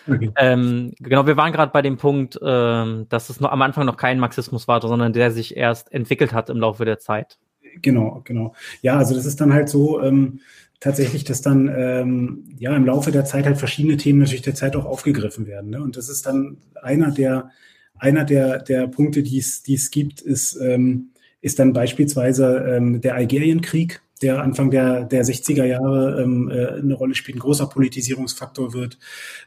Okay. 0.09 0.31
Ähm, 0.37 0.93
genau, 0.99 1.27
wir 1.27 1.37
waren 1.37 1.51
gerade 1.51 1.71
bei 1.71 1.81
dem 1.81 1.97
Punkt, 1.97 2.39
ähm, 2.41 3.05
dass 3.09 3.29
es 3.29 3.39
noch 3.39 3.51
am 3.51 3.61
Anfang 3.61 3.85
noch 3.85 3.97
kein 3.97 4.19
Marxismus 4.19 4.67
war, 4.67 4.81
sondern 4.81 5.13
der 5.13 5.31
sich 5.31 5.55
erst 5.55 5.91
entwickelt 5.91 6.33
hat 6.33 6.49
im 6.49 6.57
Laufe 6.57 6.85
der 6.85 6.99
Zeit. 6.99 7.37
Genau, 7.81 8.21
genau. 8.23 8.55
Ja, 8.81 8.97
also 8.97 9.13
das 9.13 9.25
ist 9.25 9.39
dann 9.41 9.53
halt 9.53 9.69
so 9.69 10.01
ähm, 10.01 10.39
tatsächlich, 10.79 11.23
dass 11.23 11.41
dann 11.41 11.67
ähm, 11.67 12.45
ja 12.57 12.75
im 12.75 12.85
Laufe 12.85 13.11
der 13.11 13.25
Zeit 13.25 13.45
halt 13.45 13.57
verschiedene 13.57 13.97
Themen 13.97 14.19
natürlich 14.19 14.41
der 14.41 14.55
Zeit 14.55 14.75
auch 14.75 14.85
aufgegriffen 14.85 15.45
werden. 15.45 15.71
Ne? 15.71 15.81
Und 15.81 15.97
das 15.97 16.09
ist 16.09 16.25
dann 16.25 16.57
einer 16.81 17.11
der 17.11 17.51
einer 17.99 18.23
der 18.23 18.59
der 18.59 18.87
Punkte, 18.87 19.23
die 19.23 19.39
es 19.39 19.63
die 19.63 19.75
es 19.75 19.91
gibt, 19.91 20.21
ist 20.21 20.55
ähm, 20.61 21.09
ist 21.41 21.59
dann 21.59 21.73
beispielsweise 21.73 22.65
ähm, 22.67 23.01
der 23.01 23.15
Algerienkrieg, 23.15 24.01
der 24.21 24.41
Anfang 24.41 24.71
der, 24.71 25.03
der 25.05 25.23
60er 25.23 25.65
Jahre 25.65 26.21
ähm, 26.21 26.49
äh, 26.49 26.79
eine 26.79 26.93
Rolle 26.93 27.15
spielt, 27.15 27.37
ein 27.37 27.41
großer 27.41 27.67
Politisierungsfaktor 27.67 28.73
wird. 28.73 28.97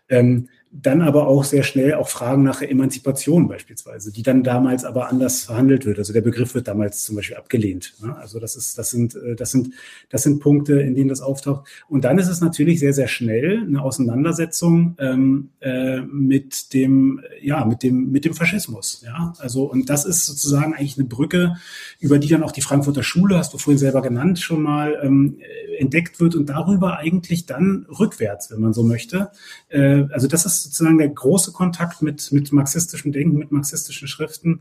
Ähm, 0.09 0.49
dann 0.73 1.03
aber 1.03 1.27
auch 1.27 1.43
sehr 1.43 1.65
schnell 1.65 1.95
auch 1.95 2.09
Fragen 2.09 2.45
nach 2.45 2.63
Emanzipation 2.63 3.49
beispielsweise, 3.49 4.13
die 4.13 4.23
dann 4.23 4.45
damals 4.45 4.85
aber 4.85 5.09
anders 5.09 5.43
verhandelt 5.43 5.85
wird. 5.85 5.99
Also 5.99 6.13
der 6.13 6.21
Begriff 6.21 6.55
wird 6.55 6.69
damals 6.69 7.03
zum 7.03 7.17
Beispiel 7.17 7.37
abgelehnt. 7.37 7.95
Ne? 8.01 8.17
Also 8.17 8.39
das 8.39 8.55
ist, 8.55 8.79
das 8.79 8.91
sind, 8.91 9.17
äh, 9.17 9.35
das 9.35 9.51
sind, 9.51 9.75
das 10.11 10.23
sind 10.23 10.39
Punkte, 10.39 10.81
in 10.81 10.95
denen 10.95 11.09
das 11.09 11.23
auftaucht. 11.23 11.67
Und 11.89 12.05
dann 12.05 12.19
ist 12.19 12.29
es 12.29 12.41
natürlich 12.41 12.79
sehr, 12.79 12.93
sehr 12.93 13.09
schnell 13.09 13.65
eine 13.67 13.83
Auseinandersetzung 13.83 14.95
ähm, 15.01 15.51
äh, 15.61 16.03
mit 16.03 16.73
dem, 16.73 17.21
ja, 17.43 17.65
mit 17.65 17.83
dem, 17.83 18.13
mit 18.13 18.25
dem 18.25 18.35
Faschismus. 18.35 19.03
Ja, 19.05 19.33
also 19.39 19.65
und 19.65 19.91
das 19.91 20.05
ist 20.05 20.25
sozusagen 20.27 20.75
eigentlich 20.75 20.99
eine 20.99 21.09
Brücke, 21.09 21.57
über 21.99 22.21
die 22.21 22.29
dann 22.29 22.45
auch 22.45 22.53
die 22.53 22.63
Frankfurter 22.63 23.03
Schule, 23.03 23.39
hast 23.39 23.53
du 23.53 23.59
vorhin 23.59 23.79
selber 23.79 24.03
genannt, 24.03 24.39
schon 24.39 24.63
mal 24.63 25.01
ähm, 25.03 25.39
entdeckt 25.79 26.21
wird 26.21 26.37
und 26.37 26.49
darüber 26.49 26.99
eigentlich 26.99 27.47
dann 27.47 27.87
rückwärts, 27.89 28.53
wenn 28.53 28.61
man 28.61 28.73
so 28.73 28.85
möchte. 28.85 29.33
Äh, 29.69 30.05
also 30.11 30.29
das 30.29 30.47
ist 30.47 30.60
sozusagen 30.63 30.99
der 30.99 31.09
große 31.09 31.53
Kontakt 31.53 32.03
mit, 32.03 32.33
mit 32.33 32.53
marxistischem 32.53 33.13
Denken, 33.13 33.39
mit 33.39 33.53
marxistischen 33.53 34.09
Schriften. 34.09 34.61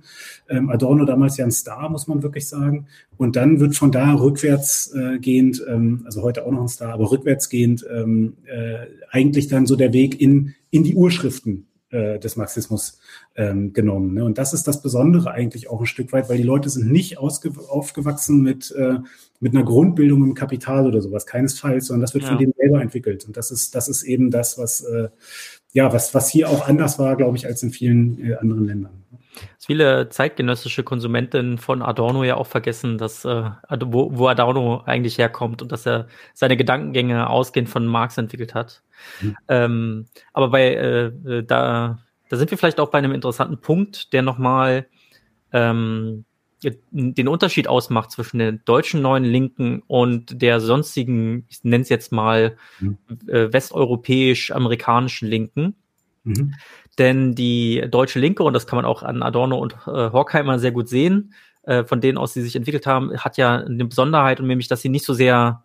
Ähm, 0.49 0.69
Adorno 0.69 1.05
damals 1.05 1.37
ja 1.37 1.45
ein 1.45 1.51
Star, 1.51 1.89
muss 1.89 2.07
man 2.07 2.23
wirklich 2.23 2.47
sagen. 2.47 2.87
Und 3.17 3.35
dann 3.35 3.59
wird 3.59 3.75
von 3.75 3.91
da 3.91 4.13
rückwärts 4.13 4.93
äh, 4.93 5.19
gehend, 5.19 5.63
ähm, 5.67 6.03
also 6.05 6.21
heute 6.21 6.45
auch 6.45 6.51
noch 6.51 6.61
ein 6.61 6.67
Star, 6.67 6.93
aber 6.93 7.11
rückwärts 7.11 7.49
gehend 7.49 7.85
ähm, 7.89 8.37
äh, 8.45 8.85
eigentlich 9.09 9.47
dann 9.47 9.65
so 9.65 9.75
der 9.75 9.93
Weg 9.93 10.19
in, 10.19 10.55
in 10.71 10.83
die 10.83 10.95
Urschriften 10.95 11.67
äh, 11.91 12.19
des 12.19 12.35
Marxismus 12.35 12.99
ähm, 13.35 13.73
genommen. 13.73 14.13
Ne? 14.13 14.23
Und 14.23 14.37
das 14.37 14.53
ist 14.53 14.67
das 14.67 14.81
Besondere 14.81 15.31
eigentlich 15.31 15.69
auch 15.69 15.79
ein 15.79 15.87
Stück 15.87 16.11
weit, 16.11 16.29
weil 16.29 16.37
die 16.37 16.43
Leute 16.43 16.69
sind 16.69 16.91
nicht 16.91 17.17
aufgewachsen 17.17 18.43
mit, 18.43 18.71
äh, 18.77 18.99
mit 19.39 19.55
einer 19.55 19.65
Grundbildung 19.65 20.23
im 20.23 20.33
Kapital 20.35 20.85
oder 20.85 21.01
sowas, 21.01 21.25
keinesfalls, 21.25 21.87
sondern 21.87 22.01
das 22.01 22.13
wird 22.13 22.25
ja. 22.25 22.29
von 22.29 22.37
denen 22.37 22.53
selber 22.55 22.81
entwickelt. 22.81 23.25
Und 23.25 23.37
das 23.37 23.49
ist, 23.51 23.73
das 23.73 23.87
ist 23.87 24.03
eben 24.03 24.29
das, 24.29 24.57
was, 24.57 24.81
äh, 24.81 25.09
ja, 25.73 25.91
was, 25.93 26.13
was 26.15 26.29
hier 26.29 26.49
auch 26.49 26.67
anders 26.67 26.99
war, 26.99 27.15
glaube 27.15 27.37
ich, 27.37 27.45
als 27.45 27.61
in 27.63 27.71
vielen 27.71 28.19
äh, 28.23 28.35
anderen 28.35 28.65
Ländern. 28.65 29.03
Dass 29.55 29.67
viele 29.67 30.09
zeitgenössische 30.09 30.83
Konsumenten 30.83 31.57
von 31.57 31.81
Adorno 31.81 32.23
ja 32.23 32.35
auch 32.35 32.47
vergessen, 32.47 32.97
dass 32.97 33.23
äh, 33.25 33.49
wo, 33.85 34.17
wo 34.17 34.27
Adorno 34.27 34.81
eigentlich 34.85 35.17
herkommt 35.17 35.61
und 35.61 35.71
dass 35.71 35.85
er 35.85 36.07
seine 36.33 36.57
Gedankengänge 36.57 37.29
ausgehend 37.29 37.69
von 37.69 37.85
Marx 37.85 38.17
entwickelt 38.17 38.55
hat. 38.55 38.83
Mhm. 39.21 39.37
Ähm, 39.47 40.05
aber 40.33 40.49
bei 40.49 40.73
äh, 40.73 41.05
äh 41.05 41.43
da, 41.43 41.99
da 42.29 42.37
sind 42.37 42.51
wir 42.51 42.57
vielleicht 42.57 42.79
auch 42.79 42.89
bei 42.89 42.97
einem 42.97 43.13
interessanten 43.13 43.61
Punkt, 43.61 44.11
der 44.11 44.23
nochmal 44.23 44.87
ähm, 45.53 46.25
den 46.61 47.27
Unterschied 47.27 47.67
ausmacht 47.67 48.11
zwischen 48.11 48.39
der 48.39 48.51
deutschen 48.51 49.01
neuen 49.01 49.23
Linken 49.23 49.81
und 49.87 50.41
der 50.41 50.59
sonstigen, 50.59 51.45
ich 51.49 51.63
nenne 51.63 51.83
es 51.83 51.89
jetzt 51.89 52.11
mal, 52.11 52.57
mhm. 52.79 52.97
äh, 53.27 53.51
westeuropäisch-amerikanischen 53.51 55.27
Linken. 55.27 55.75
Mhm. 56.23 56.53
Denn 56.97 57.33
die 57.33 57.85
deutsche 57.89 58.19
Linke, 58.19 58.43
und 58.43 58.53
das 58.53 58.67
kann 58.67 58.77
man 58.77 58.85
auch 58.85 59.03
an 59.03 59.23
Adorno 59.23 59.57
und 59.57 59.73
äh, 59.87 60.11
Horkheimer 60.11 60.59
sehr 60.59 60.71
gut 60.71 60.89
sehen, 60.89 61.33
äh, 61.63 61.85
von 61.85 62.01
denen 62.01 62.17
aus 62.17 62.33
sie 62.33 62.41
sich 62.41 62.55
entwickelt 62.55 62.85
haben, 62.85 63.15
hat 63.17 63.37
ja 63.37 63.57
eine 63.57 63.85
Besonderheit, 63.85 64.39
und 64.39 64.47
nämlich, 64.47 64.67
dass 64.67 64.81
sie 64.81 64.89
nicht 64.89 65.05
so 65.05 65.13
sehr 65.13 65.63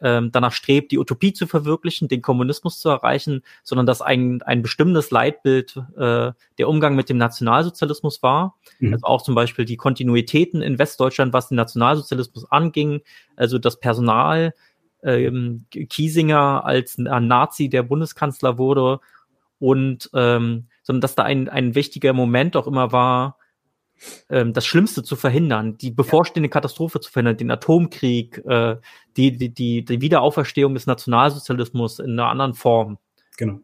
ähm, 0.00 0.30
danach 0.32 0.52
strebt, 0.52 0.92
die 0.92 0.98
Utopie 0.98 1.32
zu 1.32 1.46
verwirklichen, 1.46 2.08
den 2.08 2.22
Kommunismus 2.22 2.78
zu 2.78 2.88
erreichen, 2.88 3.42
sondern 3.62 3.86
dass 3.86 4.02
ein, 4.02 4.42
ein 4.42 4.62
bestimmendes 4.62 5.10
Leitbild 5.10 5.76
äh, 5.96 6.32
der 6.58 6.68
Umgang 6.68 6.96
mit 6.96 7.08
dem 7.08 7.18
Nationalsozialismus 7.18 8.22
war. 8.22 8.56
Mhm. 8.78 8.94
Also 8.94 9.06
auch 9.06 9.22
zum 9.22 9.34
Beispiel 9.34 9.64
die 9.64 9.76
Kontinuitäten 9.76 10.62
in 10.62 10.78
Westdeutschland, 10.78 11.32
was 11.32 11.48
den 11.48 11.56
Nationalsozialismus 11.56 12.50
anging, 12.50 13.00
also 13.36 13.58
das 13.58 13.80
Personal, 13.80 14.54
ähm, 15.02 15.66
Kiesinger 15.70 16.64
als 16.64 16.98
Nazi 16.98 17.68
der 17.68 17.82
Bundeskanzler 17.82 18.58
wurde 18.58 19.00
und 19.58 20.10
ähm, 20.14 20.66
sondern 20.82 21.00
dass 21.00 21.14
da 21.14 21.24
ein, 21.24 21.48
ein 21.48 21.74
wichtiger 21.74 22.12
Moment 22.12 22.56
auch 22.56 22.66
immer 22.66 22.92
war, 22.92 23.38
ähm, 24.30 24.52
das 24.52 24.66
Schlimmste 24.66 25.02
zu 25.02 25.16
verhindern, 25.16 25.78
die 25.78 25.90
bevorstehende 25.90 26.48
Katastrophe 26.48 27.00
zu 27.00 27.10
verhindern, 27.10 27.36
den 27.36 27.50
Atomkrieg, 27.50 28.38
äh, 28.46 28.76
die, 29.16 29.36
die, 29.36 29.52
die, 29.52 29.84
die 29.84 30.00
Wiederauferstehung 30.00 30.74
des 30.74 30.86
Nationalsozialismus 30.86 31.98
in 31.98 32.12
einer 32.12 32.28
anderen 32.28 32.54
Form. 32.54 32.98
Genau. 33.36 33.60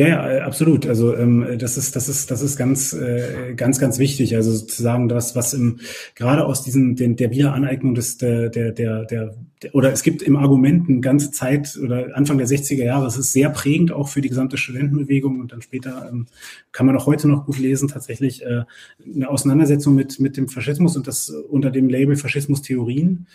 Ja, 0.00 0.08
ja, 0.08 0.30
äh, 0.30 0.40
absolut. 0.40 0.86
Also 0.86 1.14
ähm, 1.14 1.58
das 1.58 1.76
ist, 1.76 1.94
das 1.94 2.08
ist, 2.08 2.30
das 2.30 2.40
ist 2.40 2.56
ganz, 2.56 2.94
äh, 2.94 3.52
ganz, 3.54 3.78
ganz 3.78 3.98
wichtig. 3.98 4.34
Also 4.34 4.50
sozusagen 4.50 5.10
das, 5.10 5.36
was 5.36 5.52
im 5.52 5.80
gerade 6.14 6.46
aus 6.46 6.62
diesem 6.62 6.96
den, 6.96 7.16
der 7.16 7.30
Wiederaneignung 7.30 7.94
des 7.94 8.16
der 8.16 8.48
der 8.48 8.72
der 8.72 9.04
der 9.04 9.34
oder 9.74 9.92
es 9.92 10.02
gibt 10.02 10.22
im 10.22 10.36
Argumenten 10.36 11.02
ganze 11.02 11.32
Zeit 11.32 11.78
oder 11.84 12.16
Anfang 12.16 12.38
der 12.38 12.46
60er 12.46 12.82
Jahre, 12.82 13.06
es 13.08 13.18
ist 13.18 13.34
sehr 13.34 13.50
prägend 13.50 13.92
auch 13.92 14.08
für 14.08 14.22
die 14.22 14.30
gesamte 14.30 14.56
Studentenbewegung 14.56 15.38
und 15.38 15.52
dann 15.52 15.60
später 15.60 16.08
ähm, 16.10 16.28
kann 16.72 16.86
man 16.86 16.96
auch 16.96 17.04
heute 17.04 17.28
noch 17.28 17.44
gut 17.44 17.58
lesen, 17.58 17.88
tatsächlich 17.88 18.42
äh, 18.42 18.62
eine 19.04 19.28
Auseinandersetzung 19.28 19.94
mit, 19.94 20.18
mit 20.18 20.38
dem 20.38 20.48
Faschismus 20.48 20.96
und 20.96 21.08
das 21.08 21.28
unter 21.28 21.70
dem 21.70 21.90
Label 21.90 22.16
Faschismus-Theorien. 22.16 23.26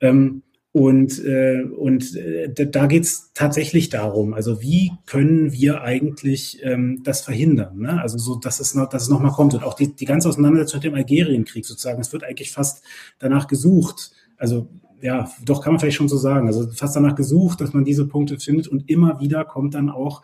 Ähm, 0.00 0.42
und, 0.72 1.22
äh, 1.22 1.64
und 1.64 2.16
äh, 2.16 2.48
da 2.48 2.86
geht's 2.86 3.32
tatsächlich 3.34 3.90
darum, 3.90 4.32
also 4.32 4.62
wie 4.62 4.92
können 5.04 5.52
wir 5.52 5.82
eigentlich 5.82 6.60
ähm, 6.62 7.02
das 7.04 7.20
verhindern? 7.20 7.78
Ne? 7.78 8.00
Also 8.00 8.16
so, 8.16 8.36
dass 8.36 8.58
es 8.58 8.74
noch, 8.74 8.88
dass 8.88 9.02
es 9.02 9.08
noch 9.10 9.20
mal 9.20 9.32
kommt. 9.32 9.52
Und 9.52 9.64
auch 9.64 9.74
die, 9.74 9.94
die 9.94 10.06
ganze 10.06 10.30
Auseinandersetzung 10.30 10.78
mit 10.78 10.84
dem 10.84 10.94
Algerienkrieg 10.94 11.66
sozusagen, 11.66 12.00
es 12.00 12.12
wird 12.14 12.24
eigentlich 12.24 12.52
fast 12.52 12.82
danach 13.18 13.48
gesucht. 13.48 14.12
Also 14.38 14.70
ja, 15.02 15.30
doch 15.44 15.60
kann 15.62 15.74
man 15.74 15.80
vielleicht 15.80 15.98
schon 15.98 16.08
so 16.08 16.16
sagen. 16.16 16.46
Also 16.46 16.70
fast 16.70 16.96
danach 16.96 17.16
gesucht, 17.16 17.60
dass 17.60 17.74
man 17.74 17.84
diese 17.84 18.06
Punkte 18.06 18.40
findet 18.40 18.68
und 18.68 18.88
immer 18.88 19.20
wieder 19.20 19.44
kommt 19.44 19.74
dann 19.74 19.90
auch 19.90 20.22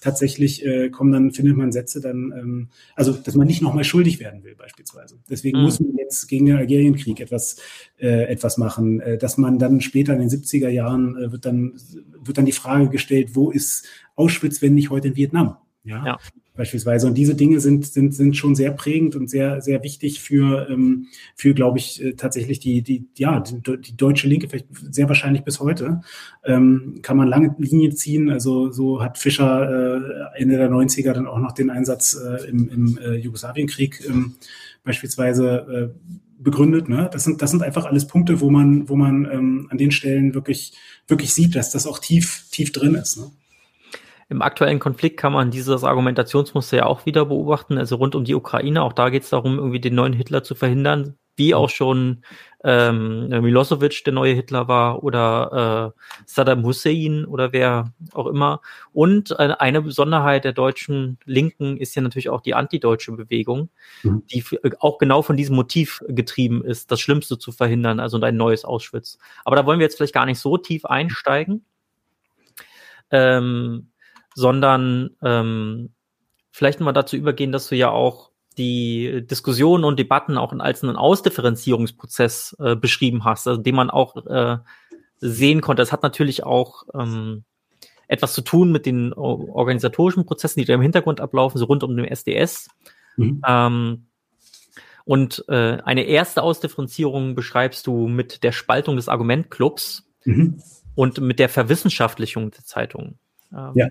tatsächlich 0.00 0.64
äh, 0.64 0.90
kommen 0.90 1.12
dann, 1.12 1.32
findet 1.32 1.56
man 1.56 1.72
Sätze 1.72 2.00
dann, 2.00 2.32
ähm, 2.36 2.68
also 2.96 3.12
dass 3.12 3.34
man 3.34 3.46
nicht 3.46 3.62
nochmal 3.62 3.84
schuldig 3.84 4.20
werden 4.20 4.42
will 4.42 4.54
beispielsweise. 4.54 5.18
Deswegen 5.28 5.58
mhm. 5.58 5.64
muss 5.64 5.80
man 5.80 5.96
jetzt 5.96 6.26
gegen 6.26 6.46
den 6.46 6.56
Algerienkrieg 6.56 7.20
etwas, 7.20 7.56
äh, 7.98 8.24
etwas 8.24 8.58
machen, 8.58 9.00
äh, 9.00 9.18
dass 9.18 9.38
man 9.38 9.58
dann 9.58 9.80
später 9.80 10.14
in 10.14 10.20
den 10.20 10.30
70er 10.30 10.68
Jahren 10.68 11.16
äh, 11.16 11.32
wird 11.32 11.44
dann, 11.44 11.74
wird 12.18 12.38
dann 12.38 12.46
die 12.46 12.52
Frage 12.52 12.88
gestellt, 12.88 13.34
wo 13.34 13.50
ist 13.50 13.86
Auschwitz, 14.16 14.62
wenn 14.62 14.74
nicht 14.74 14.90
heute 14.90 15.08
in 15.08 15.16
Vietnam? 15.16 15.56
Ja. 15.84 16.04
ja 16.04 16.18
beispielsweise. 16.54 17.06
Und 17.06 17.14
diese 17.14 17.34
Dinge 17.34 17.60
sind, 17.60 17.86
sind, 17.86 18.14
sind 18.14 18.36
schon 18.36 18.54
sehr 18.54 18.72
prägend 18.72 19.16
und 19.16 19.30
sehr, 19.30 19.60
sehr 19.60 19.82
wichtig 19.82 20.20
für, 20.20 20.68
ähm, 20.68 21.06
für 21.34 21.54
glaube 21.54 21.78
ich, 21.78 22.02
äh, 22.02 22.12
tatsächlich 22.14 22.58
die, 22.60 22.82
die, 22.82 23.06
ja, 23.16 23.40
die, 23.40 23.60
die 23.80 23.96
deutsche 23.96 24.28
Linke, 24.28 24.48
vielleicht 24.48 24.68
sehr 24.90 25.08
wahrscheinlich 25.08 25.44
bis 25.44 25.60
heute, 25.60 26.00
ähm, 26.44 27.00
kann 27.02 27.16
man 27.16 27.28
lange 27.28 27.54
Linie 27.58 27.94
ziehen. 27.94 28.30
Also 28.30 28.70
so 28.70 29.02
hat 29.02 29.18
Fischer 29.18 30.32
äh, 30.34 30.40
Ende 30.40 30.56
der 30.56 30.70
90er 30.70 31.12
dann 31.12 31.26
auch 31.26 31.38
noch 31.38 31.52
den 31.52 31.70
Einsatz 31.70 32.14
äh, 32.14 32.48
im, 32.48 32.68
im 32.68 32.98
äh, 32.98 33.14
Jugoslawienkrieg 33.14 34.02
ähm, 34.08 34.34
beispielsweise 34.84 35.92
äh, 35.94 36.10
begründet. 36.38 36.88
Ne? 36.88 37.08
Das 37.12 37.24
sind 37.24 37.42
das 37.42 37.50
sind 37.50 37.62
einfach 37.62 37.84
alles 37.84 38.06
Punkte, 38.06 38.40
wo 38.40 38.50
man 38.50 38.88
wo 38.88 38.96
man 38.96 39.28
ähm, 39.30 39.68
an 39.70 39.78
den 39.78 39.90
Stellen 39.90 40.34
wirklich 40.34 40.72
wirklich 41.06 41.34
sieht, 41.34 41.54
dass 41.54 41.70
das 41.70 41.86
auch 41.86 41.98
tief 41.98 42.46
tief 42.50 42.72
drin 42.72 42.94
ist. 42.94 43.18
Ne? 43.18 43.30
Im 44.30 44.42
aktuellen 44.42 44.78
Konflikt 44.78 45.16
kann 45.16 45.32
man 45.32 45.50
dieses 45.50 45.82
Argumentationsmuster 45.82 46.76
ja 46.76 46.86
auch 46.86 47.04
wieder 47.04 47.26
beobachten, 47.26 47.78
also 47.78 47.96
rund 47.96 48.14
um 48.14 48.24
die 48.24 48.36
Ukraine. 48.36 48.80
Auch 48.84 48.92
da 48.92 49.10
geht 49.10 49.24
es 49.24 49.30
darum, 49.30 49.58
irgendwie 49.58 49.80
den 49.80 49.96
neuen 49.96 50.12
Hitler 50.12 50.44
zu 50.44 50.54
verhindern, 50.54 51.16
wie 51.34 51.52
auch 51.52 51.68
schon 51.68 52.22
ähm, 52.62 53.28
Milosevic 53.28 54.04
der 54.04 54.12
neue 54.12 54.34
Hitler 54.34 54.68
war 54.68 55.02
oder 55.02 55.94
äh, 55.96 56.00
Saddam 56.26 56.64
Hussein 56.64 57.24
oder 57.24 57.52
wer 57.52 57.92
auch 58.12 58.28
immer. 58.28 58.60
Und 58.92 59.36
eine, 59.40 59.60
eine 59.60 59.82
Besonderheit 59.82 60.44
der 60.44 60.52
deutschen 60.52 61.18
Linken 61.24 61.76
ist 61.76 61.96
ja 61.96 62.02
natürlich 62.02 62.28
auch 62.28 62.40
die 62.40 62.54
antideutsche 62.54 63.10
Bewegung, 63.10 63.68
mhm. 64.04 64.22
die 64.30 64.44
auch 64.78 64.98
genau 64.98 65.22
von 65.22 65.36
diesem 65.36 65.56
Motiv 65.56 66.04
getrieben 66.06 66.64
ist, 66.64 66.92
das 66.92 67.00
Schlimmste 67.00 67.36
zu 67.36 67.50
verhindern, 67.50 67.98
also 67.98 68.20
ein 68.20 68.36
neues 68.36 68.64
Auschwitz. 68.64 69.18
Aber 69.44 69.56
da 69.56 69.66
wollen 69.66 69.80
wir 69.80 69.86
jetzt 69.86 69.96
vielleicht 69.96 70.14
gar 70.14 70.26
nicht 70.26 70.38
so 70.38 70.56
tief 70.56 70.84
einsteigen. 70.84 71.64
Ähm, 73.10 73.90
sondern 74.34 75.10
ähm, 75.22 75.94
vielleicht 76.50 76.80
mal 76.80 76.92
dazu 76.92 77.16
übergehen, 77.16 77.52
dass 77.52 77.68
du 77.68 77.76
ja 77.76 77.90
auch 77.90 78.30
die 78.58 79.26
Diskussionen 79.26 79.84
und 79.84 79.98
Debatten 79.98 80.36
auch 80.36 80.52
als 80.58 80.82
einen 80.82 80.96
Ausdifferenzierungsprozess 80.96 82.56
äh, 82.58 82.76
beschrieben 82.76 83.24
hast, 83.24 83.46
also 83.46 83.60
den 83.60 83.74
man 83.74 83.90
auch 83.90 84.16
äh, 84.26 84.58
sehen 85.18 85.60
konnte. 85.60 85.82
Das 85.82 85.92
hat 85.92 86.02
natürlich 86.02 86.44
auch 86.44 86.84
ähm, 86.94 87.44
etwas 88.08 88.32
zu 88.34 88.42
tun 88.42 88.72
mit 88.72 88.86
den 88.86 89.12
organisatorischen 89.12 90.26
Prozessen, 90.26 90.60
die 90.60 90.66
da 90.66 90.74
im 90.74 90.82
Hintergrund 90.82 91.20
ablaufen, 91.20 91.58
so 91.58 91.66
rund 91.66 91.84
um 91.84 91.96
den 91.96 92.06
SDS. 92.06 92.68
Mhm. 93.16 93.40
Ähm, 93.46 94.06
und 95.04 95.44
äh, 95.48 95.78
eine 95.84 96.02
erste 96.02 96.42
Ausdifferenzierung 96.42 97.34
beschreibst 97.34 97.86
du 97.86 98.08
mit 98.08 98.42
der 98.42 98.52
Spaltung 98.52 98.96
des 98.96 99.08
Argumentclubs 99.08 100.04
mhm. 100.24 100.60
und 100.94 101.20
mit 101.20 101.38
der 101.38 101.48
Verwissenschaftlichung 101.48 102.50
der 102.50 102.64
Zeitungen. 102.64 103.18
Ähm, 103.52 103.72
ja. 103.74 103.88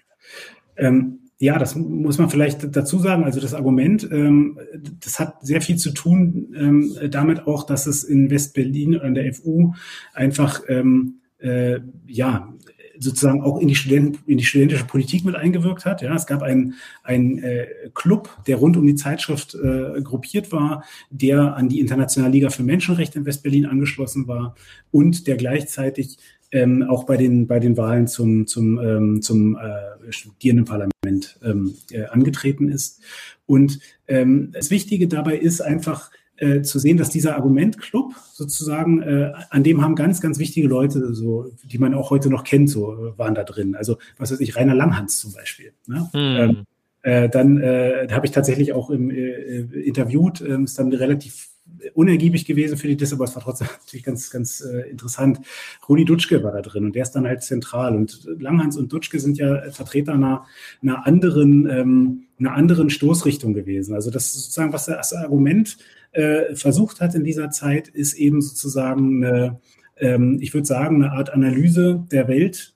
Ähm, 0.78 1.20
ja, 1.42 1.58
das 1.58 1.76
muss 1.76 2.18
man 2.18 2.30
vielleicht 2.30 2.76
dazu 2.76 3.00
sagen. 3.00 3.24
Also 3.24 3.40
das 3.40 3.54
Argument, 3.54 4.08
ähm, 4.12 4.60
das 5.00 5.20
hat 5.20 5.36
sehr 5.42 5.62
viel 5.62 5.78
zu 5.78 5.92
tun 5.92 6.54
ähm, 6.56 6.98
damit 7.10 7.48
auch, 7.48 7.66
dass 7.66 7.88
es 7.88 8.04
in 8.04 8.30
West-Berlin 8.30 8.98
an 8.98 9.14
der 9.14 9.34
FU 9.34 9.74
einfach 10.14 10.62
ähm, 10.68 11.22
äh, 11.40 11.80
ja 12.08 12.54
sozusagen 13.00 13.42
auch 13.42 13.60
in 13.60 13.70
die 13.70 13.76
Studenten, 13.76 14.20
in 14.30 14.38
die 14.38 14.44
studentische 14.44 14.84
Politik 14.84 15.24
mit 15.24 15.36
eingewirkt 15.36 15.86
hat. 15.86 16.02
Ja, 16.02 16.14
es 16.14 16.28
gab 16.28 16.42
einen, 16.42 16.74
äh, 17.06 17.68
Club, 17.94 18.30
der 18.46 18.58
rund 18.58 18.76
um 18.76 18.86
die 18.86 18.96
Zeitschrift 18.96 19.56
äh, 19.56 20.02
gruppiert 20.02 20.52
war, 20.52 20.84
der 21.10 21.56
an 21.56 21.70
die 21.70 21.80
Internationale 21.80 22.34
Liga 22.34 22.50
für 22.50 22.64
Menschenrechte 22.64 23.18
in 23.18 23.26
West-Berlin 23.26 23.66
angeschlossen 23.66 24.28
war 24.28 24.56
und 24.92 25.28
der 25.28 25.38
gleichzeitig 25.38 26.18
ähm, 26.52 26.84
auch 26.84 27.06
bei 27.06 27.18
den, 27.18 27.48
bei 27.48 27.60
den 27.60 27.78
Wahlen 27.78 28.08
zum, 28.08 28.48
zum, 28.48 28.80
ähm, 28.80 29.22
zum 29.22 29.56
äh, 29.58 30.12
Studierendenparlament 30.12 31.40
ähm, 31.44 31.76
äh, 31.92 32.06
angetreten 32.06 32.70
ist. 32.70 33.02
Und 33.46 33.80
ähm, 34.08 34.52
das 34.52 34.72
Wichtige 34.72 35.08
dabei 35.08 35.38
ist 35.38 35.62
einfach, 35.62 36.12
äh, 36.40 36.62
zu 36.62 36.80
sehen, 36.80 36.96
dass 36.96 37.10
dieser 37.10 37.36
Argumentclub 37.36 38.14
sozusagen, 38.32 39.02
äh, 39.02 39.34
an 39.50 39.64
dem 39.64 39.82
haben 39.82 39.96
ganz, 39.96 40.22
ganz 40.22 40.40
wichtige 40.40 40.70
Leute, 40.70 41.14
so, 41.14 41.52
die 41.66 41.78
man 41.78 41.94
auch 41.94 42.12
heute 42.12 42.30
noch 42.30 42.46
kennt, 42.46 42.70
so 42.70 43.14
waren 43.18 43.36
da 43.36 43.44
drin. 43.44 43.76
Also, 43.76 43.98
was 44.18 44.32
weiß 44.32 44.40
ich, 44.40 44.56
Rainer 44.56 44.74
Langhans 44.74 45.20
zum 45.20 45.34
Beispiel. 45.34 45.74
Ne? 45.88 46.10
Hm. 46.14 46.22
Ähm, 46.38 46.66
äh, 47.02 47.30
dann 47.30 47.60
äh, 47.60 48.08
habe 48.12 48.26
ich 48.26 48.32
tatsächlich 48.32 48.72
auch 48.74 48.90
im, 48.90 49.10
äh, 49.10 49.18
äh 49.18 49.82
interviewt, 49.82 50.42
äh, 50.42 50.62
ist 50.64 50.80
dann 50.80 50.94
relativ 50.94 51.50
unergiebig 51.94 52.46
gewesen 52.46 52.78
für 52.78 52.88
die 52.88 52.98
Dis, 52.98 53.14
aber 53.14 53.26
es 53.26 53.36
war 53.36 53.44
trotzdem 53.44 53.68
natürlich 53.80 54.04
ganz, 54.04 54.30
ganz 54.30 54.62
äh, 54.62 54.90
interessant. 54.90 55.40
Rudi 55.88 56.06
Dutschke 56.06 56.44
war 56.44 56.52
da 56.52 56.62
drin 56.62 56.86
und 56.86 56.96
der 56.96 57.04
ist 57.04 57.12
dann 57.12 57.28
halt 57.28 57.44
zentral. 57.44 57.96
Und 57.96 58.28
Langhans 58.40 58.78
und 58.78 58.92
Dutschke 58.92 59.20
sind 59.20 59.38
ja 59.38 59.72
Vertreter 59.72 60.14
einer, 60.14 60.46
einer 60.82 61.06
anderen, 61.06 61.70
ähm, 61.70 62.24
einer 62.40 62.54
anderen 62.54 62.90
Stoßrichtung 62.90 63.54
gewesen. 63.54 63.94
Also 63.96 64.12
das 64.12 64.28
ist 64.28 64.34
sozusagen, 64.34 64.74
was 64.74 64.86
das 64.86 65.14
Argument 65.14 65.78
äh, 66.12 66.56
versucht 66.56 67.02
hat 67.02 67.16
in 67.16 67.24
dieser 67.24 67.52
Zeit, 67.52 67.88
ist 67.88 68.14
eben 68.14 68.42
sozusagen 68.42 69.24
eine, 69.24 69.60
ähm, 69.98 70.38
ich 70.42 70.54
würde 70.54 70.66
sagen, 70.66 71.04
eine 71.04 71.14
Art 71.14 71.32
Analyse 71.32 72.06
der 72.12 72.28
Welt 72.28 72.76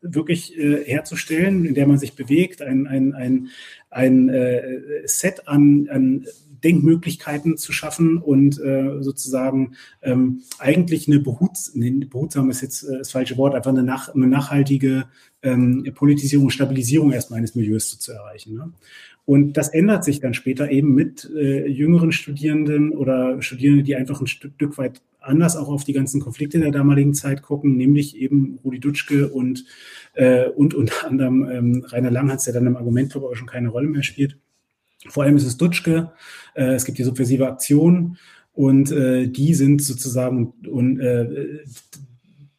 wirklich 0.00 0.56
äh, 0.56 0.84
herzustellen, 0.84 1.64
in 1.64 1.74
der 1.74 1.86
man 1.86 1.98
sich 1.98 2.14
bewegt, 2.14 2.62
ein, 2.62 2.86
ein, 2.86 3.14
ein, 3.14 3.48
ein 3.90 4.28
äh, 4.28 4.80
Set 5.06 5.48
an, 5.48 5.88
an 5.90 6.26
Denkmöglichkeiten 6.62 7.56
zu 7.56 7.72
schaffen 7.72 8.18
und 8.18 8.60
äh, 8.60 9.00
sozusagen 9.00 9.74
ähm, 10.02 10.42
eigentlich 10.58 11.08
eine 11.08 11.20
behuts 11.20 11.72
nee, 11.74 11.90
behutsam 11.90 12.50
ist 12.50 12.60
jetzt 12.60 12.82
äh, 12.82 12.98
das 12.98 13.10
falsche 13.10 13.36
Wort, 13.36 13.54
einfach 13.54 13.70
eine, 13.70 13.82
nach, 13.82 14.14
eine 14.14 14.26
nachhaltige 14.26 15.06
ähm, 15.42 15.86
Politisierung 15.94 16.50
Stabilisierung 16.50 17.12
erstmal 17.12 17.38
eines 17.38 17.54
Milieus 17.54 17.90
zu, 17.90 17.98
zu 17.98 18.12
erreichen. 18.12 18.54
Ne? 18.54 18.72
Und 19.24 19.58
das 19.58 19.68
ändert 19.68 20.04
sich 20.04 20.20
dann 20.20 20.32
später 20.32 20.70
eben 20.70 20.94
mit 20.94 21.30
äh, 21.36 21.66
jüngeren 21.66 22.12
Studierenden 22.12 22.92
oder 22.92 23.42
Studierenden, 23.42 23.84
die 23.84 23.94
einfach 23.94 24.22
ein 24.22 24.26
Stück 24.26 24.78
weit 24.78 25.02
anders 25.20 25.54
auch 25.54 25.68
auf 25.68 25.84
die 25.84 25.92
ganzen 25.92 26.20
Konflikte 26.20 26.58
der 26.58 26.70
damaligen 26.70 27.12
Zeit 27.12 27.42
gucken, 27.42 27.76
nämlich 27.76 28.16
eben 28.16 28.58
Rudi 28.64 28.80
Dutschke 28.80 29.28
und, 29.28 29.64
äh, 30.14 30.48
und 30.48 30.74
unter 30.74 31.06
anderem 31.06 31.48
ähm, 31.50 31.84
Rainer 31.86 32.10
Langhans, 32.10 32.44
der 32.44 32.54
dann 32.54 32.66
im 32.66 32.76
Argumentclub 32.76 33.24
aber 33.24 33.36
schon 33.36 33.46
keine 33.46 33.68
Rolle 33.68 33.88
mehr 33.88 34.02
spielt. 34.02 34.38
Vor 35.06 35.22
allem 35.22 35.36
ist 35.36 35.46
es 35.46 35.56
Dutschke, 35.56 36.12
äh, 36.54 36.74
es 36.74 36.84
gibt 36.84 36.98
die 36.98 37.04
subversive 37.04 37.46
Aktion 37.46 38.18
und 38.52 38.90
äh, 38.90 39.28
die 39.28 39.54
sind 39.54 39.82
sozusagen 39.82 40.54
und 40.68 40.98
äh, 41.00 41.60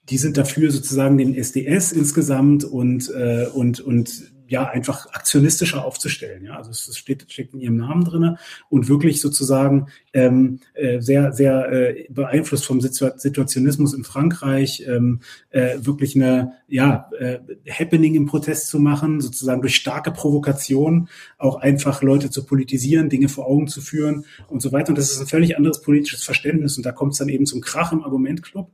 die 0.09 0.17
sind 0.17 0.37
dafür 0.37 0.71
sozusagen 0.71 1.17
den 1.17 1.35
SDS 1.35 1.91
insgesamt 1.91 2.63
und 2.63 3.11
äh, 3.13 3.47
und 3.53 3.81
und 3.81 4.31
ja 4.49 4.67
einfach 4.67 5.05
aktionistischer 5.13 5.85
aufzustellen. 5.85 6.43
Ja, 6.43 6.57
also 6.57 6.71
es 6.71 6.97
steht, 6.97 7.31
steckt 7.31 7.53
in 7.53 7.61
ihrem 7.61 7.77
Namen 7.77 8.03
drinne 8.03 8.37
und 8.69 8.89
wirklich 8.89 9.21
sozusagen 9.21 9.87
ähm, 10.13 10.59
äh, 10.73 10.99
sehr 10.99 11.31
sehr 11.31 11.71
äh, 11.71 12.07
beeinflusst 12.09 12.65
vom 12.65 12.81
Situationismus 12.81 13.93
in 13.93 14.03
Frankreich 14.03 14.83
ähm, 14.87 15.21
äh, 15.51 15.77
wirklich 15.79 16.15
eine 16.15 16.53
ja 16.67 17.09
äh, 17.19 17.39
Happening 17.69 18.15
im 18.15 18.25
Protest 18.25 18.67
zu 18.67 18.79
machen, 18.79 19.21
sozusagen 19.21 19.61
durch 19.61 19.75
starke 19.75 20.11
Provokation 20.11 21.09
auch 21.37 21.57
einfach 21.57 22.01
Leute 22.01 22.29
zu 22.29 22.45
politisieren, 22.45 23.09
Dinge 23.09 23.29
vor 23.29 23.45
Augen 23.45 23.67
zu 23.67 23.81
führen 23.81 24.25
und 24.47 24.61
so 24.61 24.71
weiter. 24.71 24.89
Und 24.89 24.97
das 24.97 25.11
ist 25.11 25.21
ein 25.21 25.27
völlig 25.27 25.57
anderes 25.57 25.81
politisches 25.81 26.23
Verständnis 26.23 26.77
und 26.77 26.85
da 26.85 26.91
kommt 26.91 27.13
es 27.13 27.19
dann 27.19 27.29
eben 27.29 27.45
zum 27.45 27.61
Krach 27.61 27.91
im 27.91 28.03
Argumentclub. 28.03 28.71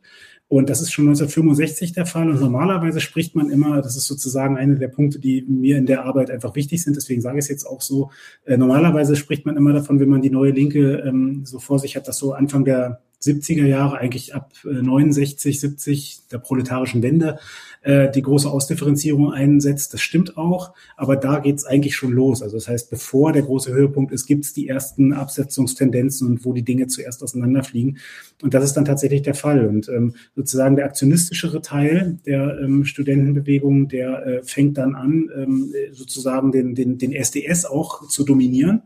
Und 0.47 0.69
das 0.69 0.79
ist 0.79 0.91
schon 0.91 1.05
1965 1.05 1.93
der 1.93 2.05
Fall. 2.05 2.29
Und 2.29 2.39
normalerweise 2.39 2.99
spricht 2.99 3.35
man 3.35 3.49
immer, 3.49 3.81
das 3.81 3.95
ist 3.95 4.05
sozusagen 4.05 4.57
eine 4.57 4.75
der 4.75 4.89
Punkte, 4.89 5.19
die 5.19 5.43
mir 5.47 5.77
in 5.77 5.87
der 5.87 6.05
Arbeit 6.05 6.29
einfach 6.29 6.55
wichtig 6.55 6.83
sind. 6.83 6.95
Deswegen 6.95 7.21
sage 7.21 7.39
ich 7.39 7.45
es 7.45 7.49
jetzt 7.49 7.65
auch 7.65 7.81
so. 7.81 8.11
Äh, 8.45 8.57
normalerweise 8.57 9.15
spricht 9.15 9.45
man 9.45 9.57
immer 9.57 9.73
davon, 9.73 9.99
wenn 9.99 10.09
man 10.09 10.21
die 10.21 10.29
neue 10.29 10.51
Linke 10.51 11.03
ähm, 11.05 11.45
so 11.45 11.59
vor 11.59 11.79
sich 11.79 11.95
hat, 11.95 12.07
dass 12.07 12.19
so 12.19 12.33
Anfang 12.33 12.63
der 12.63 13.01
70er 13.25 13.65
Jahre, 13.65 13.97
eigentlich 13.97 14.35
ab 14.35 14.53
69, 14.63 15.59
70 15.59 16.19
der 16.31 16.37
proletarischen 16.37 17.01
Wende, 17.01 17.39
äh, 17.85 18.09
die 18.09 18.21
große 18.21 18.49
Ausdifferenzierung 18.49 19.31
einsetzt. 19.31 19.93
Das 19.93 20.01
stimmt 20.01 20.37
auch, 20.37 20.73
aber 20.97 21.15
da 21.15 21.39
geht 21.39 21.57
es 21.57 21.65
eigentlich 21.65 21.95
schon 21.95 22.11
los. 22.11 22.41
Also 22.41 22.57
das 22.57 22.67
heißt, 22.67 22.89
bevor 22.89 23.31
der 23.31 23.43
große 23.43 23.71
Höhepunkt 23.71 24.11
ist, 24.11 24.25
gibt 24.25 24.45
es 24.45 24.53
die 24.53 24.67
ersten 24.67 25.13
Absetzungstendenzen 25.13 26.27
und 26.27 26.45
wo 26.45 26.53
die 26.53 26.63
Dinge 26.63 26.87
zuerst 26.87 27.21
auseinanderfliegen. 27.21 27.99
Und 28.41 28.53
das 28.53 28.63
ist 28.63 28.73
dann 28.73 28.85
tatsächlich 28.85 29.21
der 29.21 29.35
Fall. 29.35 29.67
Und 29.67 29.87
ähm, 29.89 30.15
sozusagen 30.35 30.75
der 30.75 30.85
aktionistischere 30.85 31.61
Teil 31.61 32.17
der 32.25 32.59
ähm, 32.59 32.85
Studentenbewegung, 32.85 33.87
der 33.87 34.25
äh, 34.25 34.43
fängt 34.43 34.77
dann 34.77 34.95
an, 34.95 35.29
ähm, 35.35 35.73
sozusagen 35.91 36.51
den, 36.51 36.75
den, 36.75 36.97
den 36.97 37.11
SDS 37.13 37.65
auch 37.65 38.07
zu 38.07 38.23
dominieren. 38.23 38.81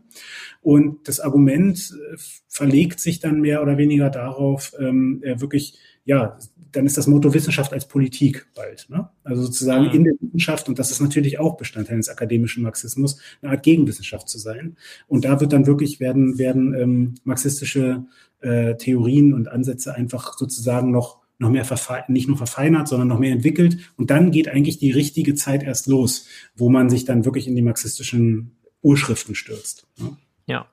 Und 0.60 1.08
das 1.08 1.20
Argument 1.20 1.78
äh, 1.78 2.16
verlegt 2.48 3.00
sich 3.00 3.20
dann 3.20 3.40
mehr 3.40 3.62
oder 3.62 3.78
weniger 3.78 4.10
darauf, 4.10 4.72
ähm, 4.78 5.22
wirklich 5.22 5.78
ja, 6.04 6.38
dann 6.72 6.86
ist 6.86 6.96
das 6.96 7.06
Motto 7.06 7.34
Wissenschaft 7.34 7.72
als 7.72 7.88
Politik 7.88 8.46
bald. 8.54 8.86
Ne? 8.90 9.08
Also 9.24 9.42
sozusagen 9.42 9.86
mhm. 9.86 9.92
in 9.92 10.04
der 10.04 10.14
Wissenschaft, 10.20 10.68
und 10.68 10.78
das 10.78 10.90
ist 10.90 11.00
natürlich 11.00 11.38
auch 11.38 11.56
Bestandteil 11.56 11.96
des 11.96 12.08
akademischen 12.08 12.62
Marxismus, 12.62 13.18
eine 13.42 13.52
Art 13.52 13.62
Gegenwissenschaft 13.62 14.28
zu 14.28 14.38
sein. 14.38 14.76
Und 15.08 15.24
da 15.24 15.40
wird 15.40 15.52
dann 15.52 15.66
wirklich 15.66 16.00
werden, 16.00 16.38
werden 16.38 16.74
ähm, 16.74 17.14
marxistische 17.24 18.04
äh, 18.40 18.76
Theorien 18.76 19.34
und 19.34 19.48
Ansätze 19.48 19.94
einfach 19.94 20.38
sozusagen 20.38 20.90
noch 20.90 21.20
noch 21.38 21.48
mehr 21.48 21.64
nicht 22.08 22.28
nur 22.28 22.36
verfeinert, 22.36 22.86
sondern 22.86 23.08
noch 23.08 23.18
mehr 23.18 23.32
entwickelt. 23.32 23.78
Und 23.96 24.10
dann 24.10 24.30
geht 24.30 24.48
eigentlich 24.48 24.76
die 24.76 24.90
richtige 24.90 25.34
Zeit 25.34 25.62
erst 25.62 25.86
los, 25.86 26.26
wo 26.54 26.68
man 26.68 26.90
sich 26.90 27.06
dann 27.06 27.24
wirklich 27.24 27.48
in 27.48 27.56
die 27.56 27.62
marxistischen 27.62 28.58
Urschriften 28.82 29.34
stürzt. 29.34 29.86
Ne? 29.98 30.18
Ja, 30.50 30.66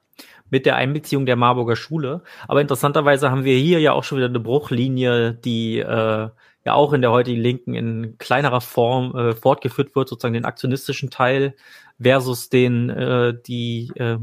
mit 0.50 0.66
der 0.66 0.76
Einbeziehung 0.76 1.26
der 1.26 1.36
Marburger 1.36 1.76
Schule. 1.76 2.24
Aber 2.48 2.62
interessanterweise 2.62 3.30
haben 3.30 3.44
wir 3.44 3.58
hier 3.58 3.80
ja 3.80 3.94
auch 3.94 4.04
schon 4.04 4.18
wieder 4.18 4.28
eine 4.28 4.40
Bruchlinie, 4.40 5.34
die 5.34 5.80
äh, 5.80 6.30
ja 6.66 6.74
auch 6.74 6.94
in 6.94 7.02
der 7.02 7.12
heutigen 7.12 7.40
Linken 7.40 7.74
in 7.76 8.18
kleinerer 8.18 8.62
Form 8.62 9.16
äh, 9.16 9.36
fortgeführt 9.36 9.96
wird, 9.96 10.10
sozusagen 10.10 10.34
den 10.34 10.46
aktionistischen 10.46 11.10
Teil 11.10 11.56
versus 12.02 12.50
den, 12.50 12.90
äh, 12.90 13.34
die, 13.46 13.92
äh, 13.96 14.18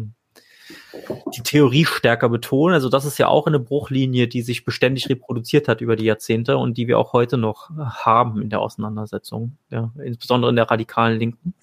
die 1.36 1.42
Theorie 1.42 1.84
stärker 1.84 2.28
betonen. 2.28 2.74
Also 2.74 2.88
das 2.88 3.04
ist 3.04 3.18
ja 3.18 3.28
auch 3.28 3.46
eine 3.46 3.60
Bruchlinie, 3.60 4.26
die 4.26 4.42
sich 4.42 4.64
beständig 4.64 5.08
reproduziert 5.08 5.68
hat 5.68 5.80
über 5.82 5.94
die 5.94 6.04
Jahrzehnte 6.04 6.56
und 6.56 6.78
die 6.78 6.88
wir 6.88 6.98
auch 6.98 7.12
heute 7.12 7.36
noch 7.36 7.70
haben 7.76 8.42
in 8.42 8.50
der 8.50 8.60
Auseinandersetzung, 8.60 9.58
ja, 9.70 9.92
insbesondere 10.02 10.50
in 10.50 10.56
der 10.56 10.70
radikalen 10.70 11.18
Linken. 11.18 11.54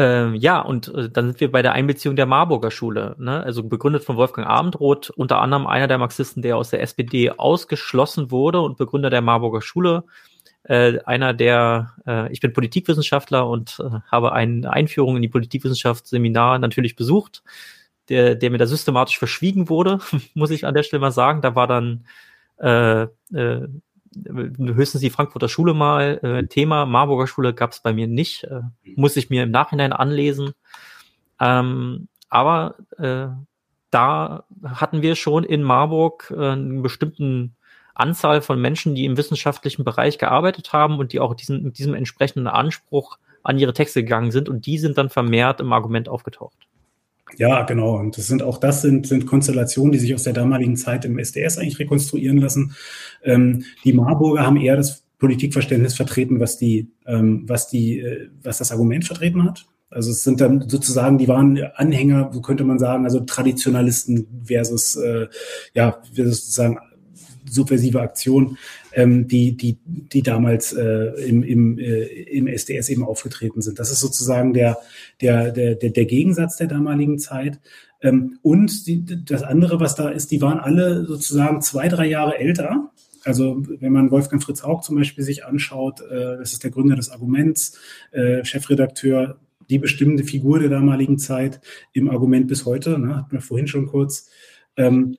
Ähm, 0.00 0.34
ja, 0.34 0.60
und 0.60 0.88
äh, 0.94 1.10
dann 1.10 1.26
sind 1.26 1.40
wir 1.40 1.52
bei 1.52 1.60
der 1.60 1.72
Einbeziehung 1.72 2.16
der 2.16 2.24
Marburger 2.24 2.70
Schule, 2.70 3.16
ne? 3.18 3.42
also 3.42 3.62
begründet 3.62 4.02
von 4.02 4.16
Wolfgang 4.16 4.48
Abendroth, 4.48 5.10
unter 5.10 5.42
anderem 5.42 5.66
einer 5.66 5.88
der 5.88 5.98
Marxisten, 5.98 6.40
der 6.40 6.56
aus 6.56 6.70
der 6.70 6.80
SPD 6.80 7.30
ausgeschlossen 7.30 8.30
wurde 8.30 8.62
und 8.62 8.78
Begründer 8.78 9.10
der 9.10 9.20
Marburger 9.20 9.60
Schule. 9.60 10.04
Äh, 10.62 11.00
einer 11.04 11.34
der, 11.34 11.92
äh, 12.06 12.32
ich 12.32 12.40
bin 12.40 12.54
Politikwissenschaftler 12.54 13.46
und 13.46 13.78
äh, 13.78 13.98
habe 14.10 14.32
eine 14.32 14.72
Einführung 14.72 15.16
in 15.16 15.22
die 15.22 15.28
Politikwissenschaftsseminar 15.28 16.58
natürlich 16.58 16.96
besucht, 16.96 17.42
der, 18.08 18.36
der 18.36 18.50
mir 18.50 18.58
da 18.58 18.66
systematisch 18.66 19.18
verschwiegen 19.18 19.68
wurde, 19.68 19.98
muss 20.34 20.50
ich 20.50 20.64
an 20.64 20.72
der 20.72 20.82
Stelle 20.82 21.02
mal 21.02 21.12
sagen. 21.12 21.42
Da 21.42 21.54
war 21.54 21.66
dann 21.66 22.06
äh, 22.56 23.02
äh, 23.34 23.68
höchstens 24.14 25.00
die 25.00 25.10
Frankfurter 25.10 25.48
Schule 25.48 25.74
mal 25.74 26.18
äh, 26.22 26.46
Thema. 26.46 26.86
Marburger 26.86 27.26
Schule 27.26 27.54
gab 27.54 27.72
es 27.72 27.80
bei 27.80 27.92
mir 27.92 28.06
nicht. 28.06 28.44
Äh, 28.44 28.62
muss 28.96 29.16
ich 29.16 29.30
mir 29.30 29.44
im 29.44 29.50
Nachhinein 29.50 29.92
anlesen. 29.92 30.52
Ähm, 31.40 32.08
aber 32.28 32.76
äh, 32.98 33.28
da 33.90 34.44
hatten 34.64 35.02
wir 35.02 35.16
schon 35.16 35.44
in 35.44 35.62
Marburg 35.62 36.32
äh, 36.36 36.50
einen 36.50 36.82
bestimmten 36.82 37.56
Anzahl 37.94 38.40
von 38.40 38.60
Menschen, 38.60 38.94
die 38.94 39.04
im 39.04 39.16
wissenschaftlichen 39.16 39.84
Bereich 39.84 40.18
gearbeitet 40.18 40.72
haben 40.72 40.98
und 40.98 41.12
die 41.12 41.20
auch 41.20 41.34
diesen, 41.34 41.62
mit 41.62 41.78
diesem 41.78 41.94
entsprechenden 41.94 42.46
Anspruch 42.46 43.18
an 43.42 43.58
ihre 43.58 43.72
Texte 43.72 44.02
gegangen 44.02 44.30
sind 44.30 44.48
und 44.48 44.66
die 44.66 44.78
sind 44.78 44.98
dann 44.98 45.10
vermehrt 45.10 45.60
im 45.60 45.72
Argument 45.72 46.08
aufgetaucht. 46.08 46.56
Ja, 47.38 47.62
genau. 47.62 47.96
Und 47.98 48.16
das 48.18 48.26
sind 48.26 48.42
auch 48.42 48.58
das 48.58 48.82
sind, 48.82 49.06
sind 49.06 49.26
Konstellationen, 49.26 49.92
die 49.92 49.98
sich 49.98 50.14
aus 50.14 50.24
der 50.24 50.32
damaligen 50.32 50.76
Zeit 50.76 51.04
im 51.04 51.18
SDS 51.18 51.58
eigentlich 51.58 51.78
rekonstruieren 51.78 52.38
lassen. 52.38 52.74
Ähm, 53.22 53.64
die 53.84 53.92
Marburger 53.92 54.46
haben 54.46 54.56
eher 54.56 54.76
das 54.76 55.04
Politikverständnis 55.18 55.94
vertreten, 55.94 56.40
was 56.40 56.58
die, 56.58 56.90
ähm, 57.06 57.44
was 57.46 57.68
die, 57.68 58.00
äh, 58.00 58.28
was 58.42 58.58
das 58.58 58.72
Argument 58.72 59.04
vertreten 59.04 59.44
hat. 59.44 59.66
Also 59.90 60.12
es 60.12 60.22
sind 60.22 60.40
dann 60.40 60.68
sozusagen, 60.68 61.18
die 61.18 61.26
waren 61.26 61.58
Anhänger, 61.74 62.30
so 62.32 62.40
könnte 62.40 62.64
man 62.64 62.78
sagen, 62.78 63.04
also 63.04 63.20
Traditionalisten 63.20 64.44
versus, 64.44 64.94
äh, 64.96 65.26
ja, 65.74 66.00
sozusagen 66.12 66.78
subversive 67.50 68.00
Aktion, 68.00 68.58
ähm, 68.92 69.28
die, 69.28 69.56
die, 69.56 69.78
die 69.84 70.22
damals 70.22 70.72
äh, 70.72 71.06
im, 71.26 71.42
im, 71.42 71.78
äh, 71.78 72.04
im 72.04 72.46
SDS 72.46 72.88
eben 72.88 73.04
aufgetreten 73.04 73.60
sind. 73.60 73.78
Das 73.78 73.90
ist 73.90 74.00
sozusagen 74.00 74.52
der, 74.52 74.78
der, 75.20 75.50
der, 75.50 75.74
der, 75.74 76.04
Gegensatz 76.04 76.56
der 76.56 76.68
damaligen 76.68 77.18
Zeit. 77.18 77.60
Ähm, 78.02 78.38
und 78.42 78.86
die, 78.86 79.04
das 79.24 79.42
andere, 79.42 79.80
was 79.80 79.94
da 79.94 80.08
ist, 80.08 80.30
die 80.30 80.40
waren 80.40 80.58
alle 80.58 81.04
sozusagen 81.04 81.60
zwei, 81.60 81.88
drei 81.88 82.06
Jahre 82.06 82.38
älter. 82.38 82.90
Also 83.24 83.62
wenn 83.80 83.92
man 83.92 84.10
Wolfgang 84.10 84.42
Fritz 84.42 84.62
Haug 84.62 84.82
zum 84.82 84.96
Beispiel 84.96 85.24
sich 85.24 85.44
anschaut, 85.44 86.00
äh, 86.00 86.38
das 86.38 86.52
ist 86.52 86.64
der 86.64 86.70
Gründer 86.70 86.96
des 86.96 87.10
Arguments, 87.10 87.78
äh, 88.12 88.44
Chefredakteur, 88.44 89.38
die 89.68 89.78
bestimmende 89.78 90.24
Figur 90.24 90.58
der 90.58 90.68
damaligen 90.68 91.18
Zeit 91.18 91.60
im 91.92 92.10
Argument 92.10 92.48
bis 92.48 92.66
heute, 92.66 92.98
ne, 92.98 93.16
hatten 93.16 93.32
wir 93.32 93.40
vorhin 93.40 93.68
schon 93.68 93.86
kurz. 93.86 94.28
Ähm, 94.76 95.16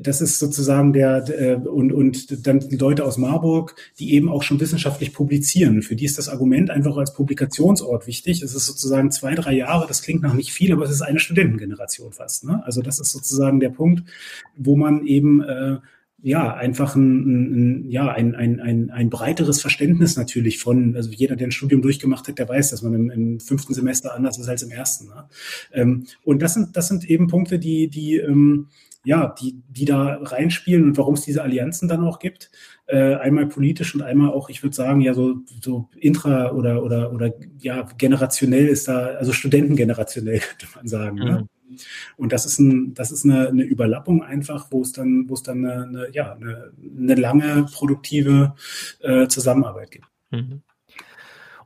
das 0.00 0.20
ist 0.20 0.38
sozusagen 0.38 0.92
der, 0.92 1.24
äh, 1.28 1.54
und, 1.56 1.92
und 1.92 2.46
dann 2.46 2.60
Leute 2.70 3.04
aus 3.04 3.18
Marburg, 3.18 3.74
die 3.98 4.14
eben 4.14 4.28
auch 4.28 4.44
schon 4.44 4.60
wissenschaftlich 4.60 5.12
publizieren. 5.12 5.82
Für 5.82 5.96
die 5.96 6.04
ist 6.04 6.18
das 6.18 6.28
Argument 6.28 6.70
einfach 6.70 6.96
als 6.96 7.14
Publikationsort 7.14 8.06
wichtig. 8.06 8.42
Es 8.42 8.54
ist 8.54 8.66
sozusagen 8.66 9.10
zwei, 9.10 9.34
drei 9.34 9.54
Jahre, 9.54 9.88
das 9.88 10.02
klingt 10.02 10.22
noch 10.22 10.34
nicht 10.34 10.52
viel, 10.52 10.72
aber 10.72 10.84
es 10.84 10.90
ist 10.92 11.02
eine 11.02 11.18
Studentengeneration 11.18 12.12
fast. 12.12 12.44
Ne? 12.44 12.62
Also 12.64 12.80
das 12.80 13.00
ist 13.00 13.10
sozusagen 13.10 13.58
der 13.58 13.70
Punkt, 13.70 14.04
wo 14.56 14.76
man 14.76 15.04
eben 15.04 15.42
äh, 15.42 15.78
ja, 16.24 16.54
einfach 16.54 16.94
ein, 16.94 17.82
ein, 17.82 17.90
ja, 17.90 18.06
ein, 18.06 18.36
ein, 18.36 18.60
ein, 18.60 18.90
ein 18.90 19.10
breiteres 19.10 19.60
Verständnis 19.60 20.16
natürlich 20.16 20.60
von, 20.60 20.94
also 20.94 21.10
jeder, 21.10 21.34
der 21.34 21.48
ein 21.48 21.52
Studium 21.52 21.82
durchgemacht 21.82 22.28
hat, 22.28 22.38
der 22.38 22.48
weiß, 22.48 22.70
dass 22.70 22.82
man 22.82 22.94
im, 22.94 23.10
im 23.10 23.40
fünften 23.40 23.74
Semester 23.74 24.14
anders 24.14 24.38
ist 24.38 24.48
als 24.48 24.62
im 24.62 24.70
ersten. 24.70 25.08
Ne? 25.08 25.24
Ähm, 25.72 26.06
und 26.22 26.40
das 26.40 26.54
sind, 26.54 26.76
das 26.76 26.86
sind 26.86 27.10
eben 27.10 27.26
Punkte, 27.26 27.58
die, 27.58 27.88
die, 27.88 28.18
ähm, 28.18 28.68
ja, 29.04 29.34
die, 29.40 29.60
die 29.68 29.84
da 29.84 30.18
reinspielen 30.22 30.84
und 30.84 30.98
warum 30.98 31.14
es 31.14 31.22
diese 31.22 31.42
Allianzen 31.42 31.88
dann 31.88 32.04
auch 32.04 32.18
gibt. 32.18 32.50
Äh, 32.86 33.14
einmal 33.14 33.46
politisch 33.46 33.94
und 33.94 34.02
einmal 34.02 34.30
auch, 34.30 34.48
ich 34.48 34.62
würde 34.62 34.76
sagen, 34.76 35.00
ja, 35.00 35.14
so, 35.14 35.36
so 35.60 35.88
intra 35.96 36.52
oder, 36.52 36.82
oder, 36.82 37.12
oder 37.12 37.32
ja, 37.60 37.88
generationell 37.98 38.68
ist 38.68 38.88
da, 38.88 39.06
also 39.06 39.32
studentengenerationell 39.32 40.38
könnte 40.58 40.66
man 40.74 40.88
sagen. 40.88 41.16
Ne? 41.16 41.24
Mhm. 41.24 41.30
Ne? 41.30 41.48
Und 42.16 42.32
das 42.32 42.44
ist 42.46 42.58
ein, 42.58 42.94
das 42.94 43.10
ist 43.10 43.24
eine, 43.24 43.48
eine 43.48 43.62
Überlappung 43.62 44.22
einfach, 44.22 44.68
wo 44.70 44.82
es 44.82 44.92
dann, 44.92 45.28
wo 45.28 45.34
es 45.34 45.42
dann 45.42 45.64
eine, 45.64 45.84
eine 45.84 46.08
ja, 46.12 46.34
eine, 46.34 46.72
eine 46.98 47.14
lange 47.14 47.66
produktive 47.72 48.54
äh, 49.00 49.26
Zusammenarbeit 49.28 49.90
gibt. 49.90 50.06
Mhm. 50.30 50.62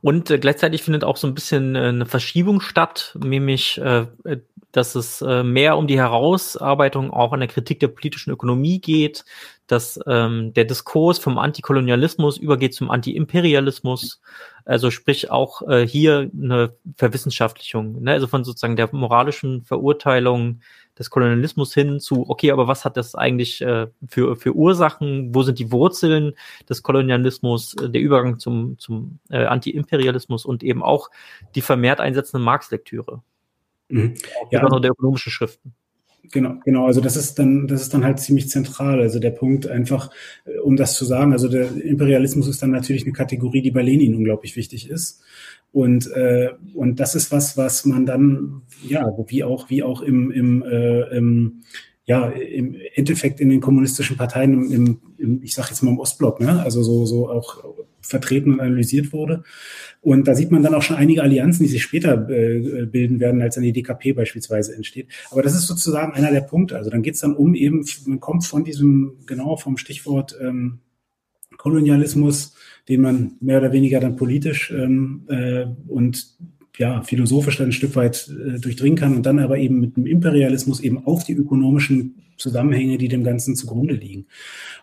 Und 0.01 0.29
äh, 0.29 0.37
gleichzeitig 0.37 0.83
findet 0.83 1.03
auch 1.03 1.17
so 1.17 1.27
ein 1.27 1.33
bisschen 1.33 1.75
äh, 1.75 1.79
eine 1.79 2.05
Verschiebung 2.05 2.61
statt, 2.61 3.17
nämlich 3.21 3.79
äh, 3.79 4.05
dass 4.71 4.95
es 4.95 5.21
äh, 5.21 5.43
mehr 5.43 5.77
um 5.77 5.87
die 5.87 5.97
Herausarbeitung 5.97 7.11
auch 7.11 7.33
an 7.33 7.39
der 7.39 7.49
Kritik 7.49 7.79
der 7.79 7.87
politischen 7.87 8.31
Ökonomie 8.31 8.79
geht, 8.79 9.25
dass 9.65 9.99
ähm, 10.07 10.53
der 10.53 10.65
Diskurs 10.65 11.19
vom 11.19 11.37
Antikolonialismus 11.37 12.37
übergeht 12.37 12.73
zum 12.73 12.91
Antiimperialismus, 12.91 14.21
also 14.65 14.91
sprich 14.91 15.31
auch 15.31 15.61
äh, 15.67 15.87
hier 15.87 16.29
eine 16.33 16.75
Verwissenschaftlichung, 16.95 18.03
ne? 18.03 18.11
also 18.11 18.27
von 18.27 18.43
sozusagen 18.43 18.75
der 18.75 18.89
moralischen 18.91 19.63
Verurteilung 19.63 20.61
des 20.97 21.09
Kolonialismus 21.09 21.73
hin 21.73 21.99
zu, 21.99 22.29
okay, 22.29 22.51
aber 22.51 22.67
was 22.67 22.85
hat 22.85 22.97
das 22.97 23.15
eigentlich 23.15 23.61
äh, 23.61 23.87
für, 24.07 24.35
für 24.35 24.55
Ursachen? 24.55 25.33
Wo 25.33 25.43
sind 25.43 25.59
die 25.59 25.71
Wurzeln 25.71 26.33
des 26.69 26.83
Kolonialismus, 26.83 27.75
äh, 27.75 27.89
der 27.89 28.01
Übergang 28.01 28.39
zum, 28.39 28.77
zum 28.79 29.19
äh, 29.29 29.45
Antiimperialismus 29.45 30.45
und 30.45 30.63
eben 30.63 30.83
auch 30.83 31.09
die 31.55 31.61
vermehrt 31.61 31.99
einsetzende 31.99 32.43
Marx-Lektüre? 32.43 33.21
Mhm. 33.89 34.15
Ja, 34.51 34.63
also 34.63 34.79
der 34.79 34.91
ökonomischen 34.91 35.31
Schriften. 35.31 35.73
Genau, 36.31 36.55
genau. 36.65 36.87
Also 36.87 36.99
das 36.99 37.15
ist 37.15 37.39
dann, 37.39 37.67
das 37.67 37.81
ist 37.81 37.93
dann 37.93 38.03
halt 38.03 38.19
ziemlich 38.19 38.49
zentral. 38.49 38.99
Also 38.99 39.19
der 39.19 39.31
Punkt 39.31 39.67
einfach, 39.67 40.09
äh, 40.45 40.57
um 40.59 40.75
das 40.75 40.95
zu 40.95 41.05
sagen, 41.05 41.31
also 41.31 41.47
der 41.47 41.69
Imperialismus 41.83 42.47
ist 42.47 42.61
dann 42.61 42.71
natürlich 42.71 43.03
eine 43.03 43.13
Kategorie, 43.13 43.61
die 43.61 43.71
bei 43.71 43.81
Lenin 43.81 44.15
unglaublich 44.15 44.55
wichtig 44.55 44.89
ist. 44.89 45.23
Und, 45.71 46.11
äh, 46.11 46.49
und 46.73 46.99
das 46.99 47.15
ist 47.15 47.31
was, 47.31 47.57
was 47.57 47.85
man 47.85 48.05
dann, 48.05 48.61
ja, 48.87 49.05
wie 49.27 49.43
auch, 49.43 49.69
wie 49.69 49.83
auch 49.83 50.01
im, 50.01 50.31
im, 50.31 50.63
äh, 50.63 51.01
im 51.15 51.63
ja, 52.05 52.29
im 52.29 52.77
Endeffekt 52.95 53.41
in 53.41 53.49
den 53.49 53.59
kommunistischen 53.59 54.15
Parteien, 54.15 54.71
im, 54.71 55.01
im, 55.17 55.43
ich 55.43 55.53
sage 55.53 55.69
jetzt 55.71 55.83
mal 55.83 55.91
im 55.91 55.99
Ostblock, 55.99 56.39
ne? 56.39 56.63
also 56.63 56.81
so, 56.81 57.05
so 57.05 57.29
auch 57.29 57.63
vertreten 57.99 58.53
und 58.53 58.59
analysiert 58.61 59.11
wurde. 59.11 59.43
Und 60.01 60.25
da 60.25 60.33
sieht 60.33 60.49
man 60.49 60.63
dann 60.63 60.73
auch 60.73 60.81
schon 60.81 60.95
einige 60.95 61.21
Allianzen, 61.21 61.65
die 61.65 61.69
sich 61.69 61.83
später 61.83 62.29
äh, 62.29 62.85
bilden 62.85 63.19
werden, 63.19 63.41
als 63.41 63.55
dann 63.55 63.65
die 63.65 63.73
DKP 63.73 64.13
beispielsweise 64.13 64.73
entsteht. 64.73 65.09
Aber 65.31 65.41
das 65.41 65.53
ist 65.53 65.67
sozusagen 65.67 66.13
einer 66.13 66.31
der 66.31 66.41
Punkte. 66.41 66.77
Also 66.77 66.89
dann 66.89 67.01
geht 67.01 67.15
es 67.15 67.19
dann 67.19 67.35
um 67.35 67.53
eben, 67.53 67.85
man 68.05 68.21
kommt 68.21 68.45
von 68.45 68.63
diesem, 68.63 69.17
genau 69.25 69.57
vom 69.57 69.75
Stichwort 69.75 70.37
ähm, 70.41 70.79
Kolonialismus, 71.57 72.55
den 72.87 73.01
man 73.01 73.31
mehr 73.39 73.59
oder 73.59 73.71
weniger 73.71 73.99
dann 73.99 74.15
politisch 74.15 74.71
ähm, 74.71 75.23
äh, 75.27 75.65
und 75.87 76.37
ja, 76.77 77.01
philosophisch 77.01 77.57
dann 77.57 77.69
ein 77.69 77.73
Stück 77.73 77.95
weit 77.95 78.29
äh, 78.29 78.59
durchdringen 78.59 78.97
kann 78.97 79.15
und 79.15 79.25
dann 79.25 79.39
aber 79.39 79.57
eben 79.57 79.79
mit 79.79 79.97
dem 79.97 80.05
Imperialismus 80.05 80.79
eben 80.79 81.05
auf 81.05 81.23
die 81.23 81.33
ökonomischen 81.33 82.15
Zusammenhänge, 82.37 82.97
die 82.99 83.07
dem 83.07 83.23
Ganzen 83.23 83.55
zugrunde 83.55 83.95
liegen. 83.95 84.27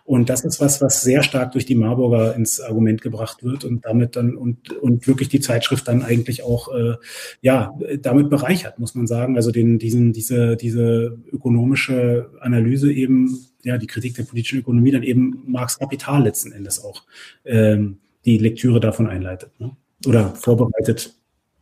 Und 0.03 0.29
das 0.29 0.43
ist 0.43 0.59
was, 0.59 0.81
was 0.81 1.01
sehr 1.01 1.23
stark 1.23 1.53
durch 1.53 1.65
die 1.65 1.75
Marburger 1.75 2.35
ins 2.35 2.59
Argument 2.59 3.01
gebracht 3.01 3.43
wird 3.43 3.63
und 3.63 3.85
damit 3.85 4.15
dann 4.15 4.35
und, 4.35 4.73
und 4.73 5.07
wirklich 5.07 5.29
die 5.29 5.39
Zeitschrift 5.39 5.87
dann 5.87 6.03
eigentlich 6.03 6.43
auch 6.43 6.73
äh, 6.75 6.95
ja 7.41 7.73
damit 8.01 8.29
bereichert, 8.29 8.77
muss 8.77 8.93
man 8.93 9.07
sagen. 9.07 9.37
Also 9.37 9.51
den, 9.51 9.79
diesen, 9.79 10.11
diese, 10.11 10.57
diese 10.57 11.17
ökonomische 11.31 12.29
Analyse 12.41 12.91
eben, 12.91 13.39
ja, 13.65 13.77
die 13.77 13.87
Kritik 13.87 14.15
der 14.15 14.23
politischen 14.23 14.59
Ökonomie 14.59 14.91
dann 14.91 15.03
eben 15.03 15.43
Marx 15.47 15.79
Kapital 15.79 16.23
letzten 16.23 16.51
Endes 16.51 16.83
auch 16.83 17.03
ähm, 17.43 17.99
die 18.23 18.37
Lektüre 18.37 18.79
davon 18.79 19.07
einleitet. 19.07 19.59
Ne? 19.59 19.75
Oder 20.05 20.35
vorbereitet 20.35 21.13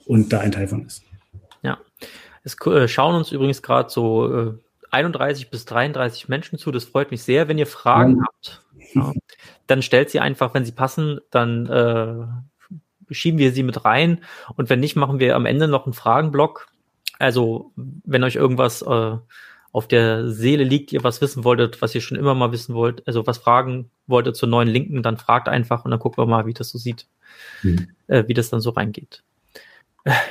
und 0.06 0.32
da 0.34 0.39
ein 0.39 0.51
Teil 0.51 0.68
von 0.68 0.86
ist. 0.86 1.04
Ja, 1.62 1.80
es 2.43 2.58
äh, 2.66 2.88
schauen 2.88 3.16
uns 3.16 3.32
übrigens 3.32 3.62
gerade 3.62 3.89
so 3.89 4.34
äh, 4.34 4.54
31 4.91 5.49
bis 5.49 5.66
33 5.66 6.28
Menschen 6.28 6.60
zu. 6.60 6.72
Das 6.72 6.84
freut 6.84 7.10
mich 7.10 7.24
sehr. 7.24 7.47
Wenn 7.47 7.58
ihr 7.58 7.68
Fragen 7.68 8.18
ja. 8.18 8.24
habt, 8.26 8.64
ja, 8.93 9.14
dann 9.68 9.82
stellt 9.82 10.10
sie 10.10 10.20
einfach, 10.20 10.54
wenn 10.54 10.66
sie 10.66 10.74
passen, 10.74 11.22
dann 11.32 11.68
äh, 11.68 13.14
schieben 13.14 13.39
wir 13.39 13.54
sie 13.54 13.64
mit 13.64 13.86
rein. 13.86 14.20
Und 14.56 14.70
wenn 14.70 14.82
nicht, 14.82 14.97
machen 14.97 15.20
wir 15.20 15.36
am 15.36 15.45
Ende 15.45 15.70
noch 15.70 15.86
einen 15.86 15.93
Fragenblock. 15.93 16.68
Also, 17.18 17.72
wenn 17.76 18.24
euch 18.24 18.36
irgendwas 18.36 18.82
äh, 18.82 19.18
auf 19.74 19.88
der 19.88 20.30
Seele 20.30 20.63
liegt, 20.63 20.93
ihr 20.93 21.03
was 21.03 21.19
wissen 21.19 21.43
wolltet, 21.43 21.82
was 21.82 21.93
ihr 21.95 22.01
schon 22.01 22.17
immer 22.17 22.36
mal 22.36 22.51
wissen 22.51 22.76
wollt, 22.76 23.05
also 23.07 23.26
was 23.26 23.39
fragen 23.39 23.89
wolltet 24.05 24.36
zur 24.36 24.47
neuen 24.47 24.69
Linken, 24.69 25.01
dann 25.01 25.17
fragt 25.17 25.49
einfach 25.49 25.84
und 25.84 25.91
dann 25.91 25.99
gucken 25.99 26.24
wir 26.24 26.28
mal, 26.28 26.45
wie 26.45 26.53
das 26.53 26.69
so 26.69 26.78
sieht, 26.78 27.07
mhm. 27.63 27.89
äh, 28.07 28.24
wie 28.28 28.36
das 28.36 28.51
dann 28.51 28.61
so 28.61 28.69
reingeht. 28.69 29.24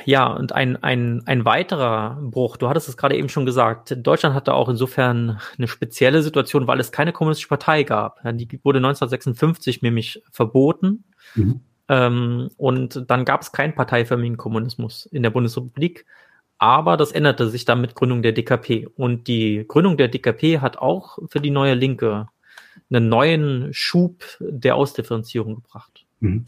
Ja, 0.05 0.27
und 0.27 0.51
ein, 0.53 0.81
ein, 0.83 1.23
ein 1.25 1.45
weiterer 1.45 2.19
Bruch, 2.21 2.57
du 2.57 2.69
hattest 2.69 2.87
es 2.87 2.95
gerade 2.95 3.17
eben 3.17 3.27
schon 3.27 3.45
gesagt, 3.45 3.97
Deutschland 3.97 4.35
hatte 4.35 4.53
auch 4.53 4.69
insofern 4.69 5.39
eine 5.57 5.67
spezielle 5.67 6.21
Situation, 6.21 6.67
weil 6.67 6.79
es 6.79 6.91
keine 6.91 7.11
kommunistische 7.11 7.49
Partei 7.49 7.83
gab. 7.83 8.21
Die 8.23 8.59
wurde 8.63 8.77
1956 8.77 9.81
nämlich 9.81 10.21
verboten. 10.31 11.05
Mhm. 11.33 11.61
Ähm, 11.89 12.49
und 12.55 13.09
dann 13.09 13.25
gab 13.25 13.41
es 13.41 13.51
keinen 13.51 13.73
parteiförmigen 13.73 14.37
Kommunismus 14.37 15.07
in 15.07 15.23
der 15.23 15.31
Bundesrepublik. 15.31 16.05
Aber 16.63 16.95
das 16.95 17.11
änderte 17.11 17.49
sich 17.49 17.65
dann 17.65 17.81
mit 17.81 17.93
Gründung 17.93 18.21
der 18.21 18.31
DKP. 18.31 18.87
Und 18.95 19.27
die 19.27 19.65
Gründung 19.67 19.97
der 19.97 20.07
DKP 20.07 20.59
hat 20.59 20.77
auch 20.77 21.19
für 21.29 21.41
die 21.41 21.49
neue 21.49 21.73
Linke 21.73 22.29
einen 22.89 23.09
neuen 23.09 23.73
Schub 23.73 24.23
der 24.39 24.77
Ausdifferenzierung 24.77 25.55
gebracht. 25.55 26.05
Mhm. 26.21 26.45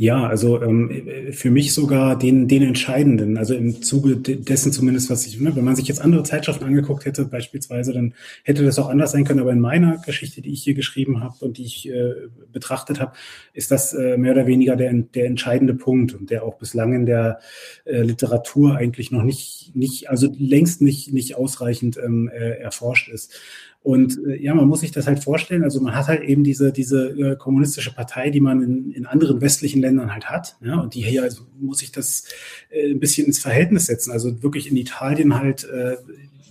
Ja, 0.00 0.28
also 0.28 0.62
ähm, 0.62 1.08
für 1.32 1.50
mich 1.50 1.74
sogar 1.74 2.16
den, 2.16 2.46
den 2.46 2.62
entscheidenden, 2.62 3.36
also 3.36 3.54
im 3.54 3.82
Zuge 3.82 4.16
dessen 4.16 4.70
zumindest, 4.70 5.10
was 5.10 5.26
ich, 5.26 5.40
ne, 5.40 5.56
wenn 5.56 5.64
man 5.64 5.74
sich 5.74 5.88
jetzt 5.88 6.00
andere 6.00 6.22
Zeitschriften 6.22 6.64
angeguckt 6.64 7.04
hätte, 7.04 7.24
beispielsweise, 7.24 7.92
dann 7.92 8.14
hätte 8.44 8.64
das 8.64 8.78
auch 8.78 8.88
anders 8.88 9.10
sein 9.10 9.24
können. 9.24 9.40
Aber 9.40 9.50
in 9.50 9.58
meiner 9.58 9.98
Geschichte, 9.98 10.40
die 10.40 10.52
ich 10.52 10.62
hier 10.62 10.74
geschrieben 10.74 11.20
habe 11.20 11.44
und 11.44 11.58
die 11.58 11.64
ich 11.64 11.88
äh, 11.90 12.12
betrachtet 12.52 13.00
habe, 13.00 13.14
ist 13.54 13.72
das 13.72 13.92
äh, 13.92 14.16
mehr 14.16 14.34
oder 14.34 14.46
weniger 14.46 14.76
der, 14.76 14.92
der 14.92 15.26
entscheidende 15.26 15.74
Punkt 15.74 16.14
und 16.14 16.30
der 16.30 16.44
auch 16.44 16.58
bislang 16.58 16.92
in 16.92 17.04
der 17.04 17.40
äh, 17.84 18.02
Literatur 18.02 18.76
eigentlich 18.76 19.10
noch 19.10 19.24
nicht, 19.24 19.72
nicht, 19.74 20.08
also 20.10 20.32
längst 20.38 20.80
nicht, 20.80 21.12
nicht 21.12 21.34
ausreichend 21.34 21.96
ähm, 21.96 22.30
äh, 22.32 22.50
erforscht 22.60 23.08
ist. 23.08 23.34
Und 23.80 24.18
äh, 24.26 24.42
ja, 24.42 24.54
man 24.54 24.68
muss 24.68 24.80
sich 24.80 24.90
das 24.90 25.06
halt 25.06 25.22
vorstellen. 25.22 25.62
Also 25.62 25.80
man 25.80 25.94
hat 25.94 26.08
halt 26.08 26.22
eben 26.22 26.44
diese, 26.44 26.72
diese 26.72 27.10
äh, 27.10 27.36
kommunistische 27.36 27.94
Partei, 27.94 28.30
die 28.30 28.40
man 28.40 28.62
in, 28.62 28.92
in 28.92 29.06
anderen 29.06 29.40
westlichen 29.40 29.80
Ländern 29.80 30.12
halt 30.12 30.28
hat. 30.28 30.56
Ja, 30.60 30.80
und 30.80 30.94
die 30.94 31.02
hier 31.02 31.22
also 31.22 31.42
muss 31.58 31.82
ich 31.82 31.92
das 31.92 32.24
äh, 32.70 32.90
ein 32.90 33.00
bisschen 33.00 33.26
ins 33.26 33.38
Verhältnis 33.38 33.86
setzen. 33.86 34.10
Also 34.10 34.42
wirklich 34.42 34.70
in 34.70 34.76
Italien 34.76 35.38
halt 35.38 35.64
äh, 35.64 35.96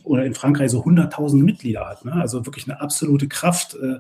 oder 0.08 0.26
in 0.26 0.34
Frankreich 0.34 0.72
so 0.72 0.84
100.000 0.84 1.44
Mitglieder 1.44 1.88
hat. 1.88 2.06
Ne? 2.06 2.14
Also 2.14 2.46
wirklich 2.46 2.68
eine 2.68 2.80
absolute 2.82 3.28
Kraft 3.28 3.76
äh, 3.76 3.98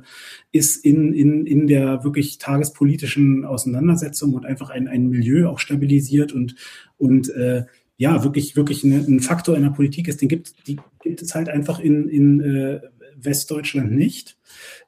ist 0.51 0.84
in, 0.84 1.13
in, 1.13 1.45
in 1.45 1.67
der 1.67 2.03
wirklich 2.03 2.38
tagespolitischen 2.38 3.45
Auseinandersetzung 3.45 4.34
und 4.34 4.45
einfach 4.45 4.69
ein, 4.69 4.88
ein 4.88 5.09
Milieu 5.09 5.49
auch 5.49 5.59
stabilisiert 5.59 6.32
und, 6.32 6.55
und 6.97 7.30
äh, 7.30 7.65
ja, 7.97 8.23
wirklich, 8.23 8.55
wirklich 8.55 8.84
ein 8.84 9.19
Faktor 9.19 9.57
in 9.57 9.63
der 9.63 9.71
Politik 9.71 10.07
ist, 10.07 10.21
den 10.21 10.30
gibt, 10.30 10.67
die 10.67 10.80
gibt 11.01 11.21
es 11.21 11.34
halt 11.34 11.49
einfach 11.49 11.80
in, 11.80 12.07
in 12.07 12.41
äh, 12.41 12.80
Westdeutschland 13.22 13.91
nicht. 13.91 14.38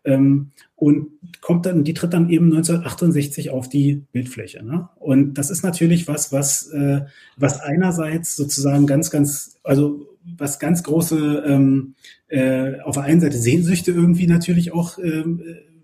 Ähm, 0.05 0.51
und 0.75 1.09
kommt 1.41 1.65
dann, 1.65 1.83
die 1.83 1.93
tritt 1.93 2.13
dann 2.13 2.29
eben 2.29 2.45
1968 2.45 3.49
auf 3.49 3.67
die 3.67 4.05
Bildfläche. 4.13 4.63
Ne? 4.63 4.87
Und 4.97 5.33
das 5.33 5.49
ist 5.49 5.61
natürlich 5.63 6.07
was, 6.07 6.31
was, 6.31 6.67
äh, 6.69 7.01
was 7.35 7.59
einerseits 7.59 8.35
sozusagen 8.35 8.87
ganz, 8.87 9.11
ganz, 9.11 9.59
also 9.63 10.07
was 10.37 10.59
ganz 10.59 10.83
große 10.83 11.43
ähm, 11.45 11.95
äh, 12.29 12.79
auf 12.81 12.95
der 12.95 13.03
einen 13.03 13.19
Seite 13.19 13.37
Sehnsüchte 13.37 13.91
irgendwie 13.91 14.27
natürlich 14.27 14.71
auch 14.71 14.97
äh, 14.99 15.23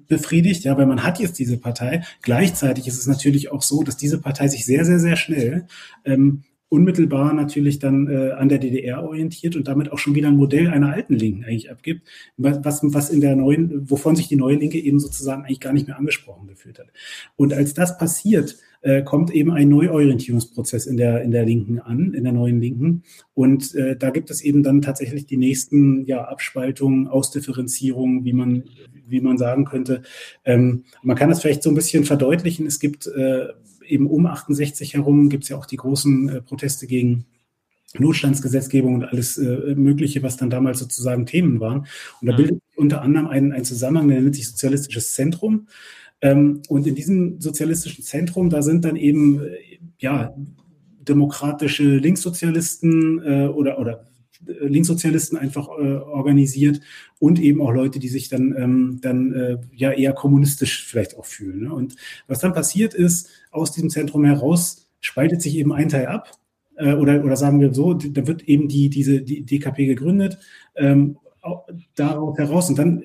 befriedigt, 0.07 0.63
ja, 0.63 0.77
weil 0.77 0.85
man 0.85 1.03
hat 1.03 1.19
jetzt 1.19 1.39
diese 1.39 1.57
Partei. 1.57 2.03
Gleichzeitig 2.21 2.87
ist 2.87 2.99
es 2.99 3.07
natürlich 3.07 3.51
auch 3.51 3.63
so, 3.63 3.83
dass 3.83 3.97
diese 3.97 4.19
Partei 4.19 4.47
sich 4.47 4.65
sehr, 4.65 4.85
sehr, 4.85 4.99
sehr 4.99 5.15
schnell 5.15 5.67
ähm, 6.05 6.43
unmittelbar 6.69 7.33
natürlich 7.33 7.79
dann 7.79 8.07
äh, 8.07 8.31
an 8.31 8.49
der 8.49 8.57
DDR 8.57 9.03
orientiert 9.03 9.55
und 9.55 9.67
damit 9.67 9.91
auch 9.91 9.99
schon 9.99 10.15
wieder 10.15 10.27
ein 10.27 10.35
Modell 10.35 10.67
einer 10.67 10.93
alten 10.93 11.13
Linken 11.13 11.45
eigentlich 11.45 11.71
abgibt, 11.71 12.07
was, 12.37 12.81
was 12.83 13.09
in 13.09 13.21
der 13.21 13.35
neuen, 13.35 13.89
wovon 13.89 14.15
sich 14.15 14.27
die 14.27 14.35
neue 14.35 14.55
Linke 14.55 14.79
eben 14.79 14.99
sozusagen 14.99 15.43
eigentlich 15.43 15.59
gar 15.59 15.73
nicht 15.73 15.87
mehr 15.87 15.97
angesprochen 15.97 16.47
gefühlt 16.47 16.79
hat. 16.79 16.87
Und 17.35 17.53
als 17.53 17.73
das 17.73 17.97
passiert, 17.97 18.57
äh, 18.85 19.01
kommt 19.03 19.31
eben 19.31 19.51
ein 19.51 19.69
Neuorientierungsprozess 19.69 20.85
in 20.85 20.97
der, 20.97 21.23
in 21.23 21.31
der 21.31 21.45
Linken 21.45 21.79
an, 21.79 22.13
in 22.13 22.23
der 22.23 22.33
neuen 22.33 22.61
Linken. 22.61 23.03
Und 23.33 23.73
äh, 23.73 23.95
da 23.95 24.11
gibt 24.11 24.29
es 24.29 24.41
eben 24.41 24.61
dann 24.61 24.81
tatsächlich 24.81 25.25
die 25.25 25.37
nächsten 25.37 26.05
ja, 26.05 26.23
Abspaltungen, 26.25 27.07
Ausdifferenzierungen, 27.07 28.25
wie 28.25 28.33
man, 28.33 28.63
wie 29.07 29.21
man 29.21 29.37
sagen 29.37 29.65
könnte. 29.65 30.03
Ähm, 30.45 30.83
man 31.01 31.15
kann 31.15 31.29
das 31.29 31.41
vielleicht 31.41 31.63
so 31.63 31.69
ein 31.69 31.75
bisschen 31.75 32.05
verdeutlichen. 32.05 32.67
Es 32.67 32.79
gibt 32.79 33.07
äh, 33.07 33.47
eben 33.87 34.07
um 34.07 34.25
68 34.25 34.93
herum 34.93 35.29
gibt 35.29 35.43
es 35.43 35.49
ja 35.49 35.57
auch 35.57 35.65
die 35.65 35.77
großen 35.77 36.29
äh, 36.29 36.41
Proteste 36.41 36.87
gegen 36.87 37.25
Notstandsgesetzgebung 37.97 38.95
und 38.95 39.03
alles 39.05 39.37
äh, 39.37 39.75
Mögliche, 39.75 40.21
was 40.23 40.37
dann 40.37 40.49
damals 40.49 40.79
sozusagen 40.79 41.25
Themen 41.25 41.59
waren. 41.59 41.87
Und 42.21 42.27
da 42.27 42.31
ja. 42.31 42.37
bildet 42.37 42.61
unter 42.75 43.01
anderem 43.01 43.27
ein, 43.27 43.53
ein 43.53 43.63
Zusammenhang, 43.63 44.09
der 44.09 44.21
nennt 44.21 44.35
sich 44.35 44.49
Sozialistisches 44.49 45.13
Zentrum. 45.13 45.67
Ähm, 46.21 46.61
und 46.67 46.87
in 46.87 46.95
diesem 46.95 47.39
sozialistischen 47.39 48.03
Zentrum, 48.03 48.49
da 48.49 48.61
sind 48.61 48.85
dann 48.85 48.95
eben, 48.95 49.41
äh, 49.41 49.55
ja, 49.97 50.35
demokratische 51.07 51.83
Linkssozialisten 51.83 53.21
äh, 53.23 53.47
oder, 53.47 53.79
oder 53.79 54.05
Linkssozialisten 54.45 55.37
einfach 55.37 55.69
äh, 55.69 55.95
organisiert 55.95 56.81
und 57.19 57.39
eben 57.39 57.61
auch 57.61 57.71
Leute, 57.71 57.99
die 57.99 58.09
sich 58.09 58.29
dann, 58.29 58.55
ähm, 58.57 58.99
dann 59.01 59.33
äh, 59.33 59.57
ja 59.73 59.91
eher 59.91 60.13
kommunistisch 60.13 60.85
vielleicht 60.85 61.17
auch 61.17 61.25
fühlen. 61.25 61.63
Ne? 61.63 61.73
Und 61.73 61.95
was 62.27 62.39
dann 62.39 62.53
passiert 62.53 62.93
ist, 62.93 63.29
aus 63.55 63.71
diesem 63.71 63.89
Zentrum 63.89 64.25
heraus 64.25 64.87
spaltet 64.99 65.41
sich 65.41 65.57
eben 65.57 65.73
ein 65.73 65.89
Teil 65.89 66.07
ab. 66.07 66.31
Äh, 66.77 66.93
oder, 66.93 67.23
oder 67.23 67.35
sagen 67.35 67.59
wir 67.59 67.73
so, 67.73 67.93
da 67.93 68.27
wird 68.27 68.43
eben 68.43 68.67
die, 68.67 68.89
diese 68.89 69.21
die 69.21 69.45
DKP 69.45 69.85
gegründet, 69.85 70.37
ähm, 70.75 71.17
daraus 71.95 72.37
heraus 72.37 72.69
und 72.69 72.79
dann 72.79 73.03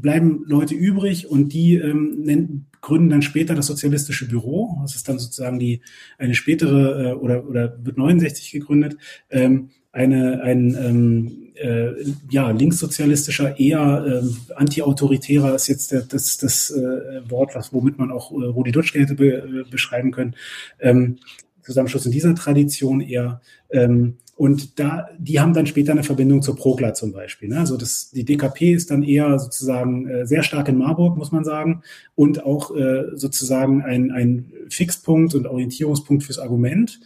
bleiben 0.00 0.44
Leute 0.46 0.74
übrig 0.74 1.28
und 1.28 1.52
die 1.52 1.74
ähm, 1.74 2.20
nennen, 2.22 2.66
gründen 2.80 3.10
dann 3.10 3.22
später 3.22 3.54
das 3.54 3.66
Sozialistische 3.66 4.28
Büro. 4.28 4.78
Das 4.82 4.94
ist 4.94 5.08
dann 5.08 5.18
sozusagen 5.18 5.58
die 5.58 5.80
eine 6.16 6.34
spätere 6.34 7.10
äh, 7.10 7.12
oder 7.14 7.48
oder 7.48 7.76
wird 7.84 7.98
69 7.98 8.52
gegründet. 8.52 8.96
Ähm, 9.28 9.70
eine, 9.92 10.40
ein 10.42 10.76
ähm, 10.80 11.49
äh, 11.60 11.92
ja, 12.30 12.50
linkssozialistischer, 12.50 13.58
eher 13.58 14.22
äh, 14.22 14.54
antiautoritärer 14.54 15.54
ist 15.54 15.68
jetzt 15.68 15.92
der, 15.92 16.02
das, 16.02 16.38
das 16.38 16.70
äh, 16.70 17.30
Wort, 17.30 17.54
was, 17.54 17.72
womit 17.72 17.98
man 17.98 18.10
auch 18.10 18.32
äh, 18.32 18.46
Rudi 18.46 18.72
Dutschke 18.72 19.00
hätte 19.00 19.14
be, 19.14 19.26
äh, 19.26 19.70
beschreiben 19.70 20.10
können. 20.10 20.34
Ähm, 20.80 21.18
Zusammenschluss 21.62 22.06
in 22.06 22.12
dieser 22.12 22.34
Tradition 22.34 23.00
eher. 23.00 23.40
Ähm, 23.70 24.16
und 24.36 24.80
da, 24.80 25.08
die 25.18 25.38
haben 25.38 25.52
dann 25.52 25.66
später 25.66 25.92
eine 25.92 26.02
Verbindung 26.02 26.40
zur 26.40 26.56
Prokla 26.56 26.94
zum 26.94 27.12
Beispiel. 27.12 27.50
Ne? 27.50 27.58
Also 27.58 27.76
das, 27.76 28.10
die 28.10 28.24
DKP 28.24 28.72
ist 28.72 28.90
dann 28.90 29.02
eher 29.02 29.38
sozusagen 29.38 30.08
äh, 30.08 30.26
sehr 30.26 30.42
stark 30.42 30.66
in 30.68 30.78
Marburg, 30.78 31.18
muss 31.18 31.30
man 31.30 31.44
sagen, 31.44 31.82
und 32.14 32.42
auch 32.42 32.74
äh, 32.74 33.04
sozusagen 33.12 33.82
ein, 33.82 34.10
ein 34.10 34.50
Fixpunkt 34.70 35.34
und 35.34 35.46
Orientierungspunkt 35.46 36.24
fürs 36.24 36.38
Argument 36.38 37.00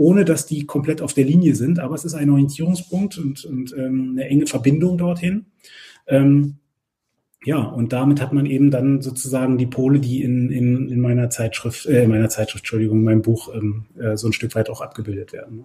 ohne 0.00 0.24
dass 0.24 0.46
die 0.46 0.64
komplett 0.64 1.02
auf 1.02 1.12
der 1.12 1.26
Linie 1.26 1.54
sind. 1.54 1.78
Aber 1.78 1.94
es 1.94 2.06
ist 2.06 2.14
ein 2.14 2.30
Orientierungspunkt 2.30 3.18
und, 3.18 3.44
und 3.44 3.74
ähm, 3.76 4.12
eine 4.12 4.24
enge 4.30 4.46
Verbindung 4.46 4.96
dorthin. 4.96 5.44
Ähm, 6.06 6.56
ja, 7.44 7.58
und 7.58 7.92
damit 7.92 8.18
hat 8.18 8.32
man 8.32 8.46
eben 8.46 8.70
dann 8.70 9.02
sozusagen 9.02 9.58
die 9.58 9.66
Pole, 9.66 10.00
die 10.00 10.22
in, 10.22 10.50
in, 10.50 10.88
in 10.88 11.00
meiner 11.00 11.28
Zeitschrift, 11.28 11.84
äh, 11.84 12.04
in 12.04 12.10
meiner 12.10 12.30
Zeitschrift, 12.30 12.64
Entschuldigung, 12.64 13.00
in 13.00 13.04
meinem 13.04 13.22
Buch 13.22 13.54
ähm, 13.54 13.84
äh, 13.98 14.16
so 14.16 14.26
ein 14.26 14.32
Stück 14.32 14.54
weit 14.54 14.70
auch 14.70 14.80
abgebildet 14.80 15.34
werden. 15.34 15.56
Ne? 15.58 15.64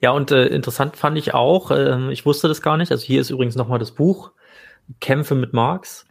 Ja, 0.00 0.12
und 0.12 0.30
äh, 0.30 0.46
interessant 0.46 0.96
fand 0.96 1.18
ich 1.18 1.34
auch, 1.34 1.70
äh, 1.70 2.10
ich 2.12 2.24
wusste 2.24 2.48
das 2.48 2.62
gar 2.62 2.78
nicht, 2.78 2.90
also 2.90 3.04
hier 3.04 3.20
ist 3.20 3.28
übrigens 3.28 3.56
nochmal 3.56 3.78
das 3.78 3.90
Buch, 3.90 4.32
Kämpfe 5.00 5.34
mit 5.34 5.52
Marx, 5.52 6.06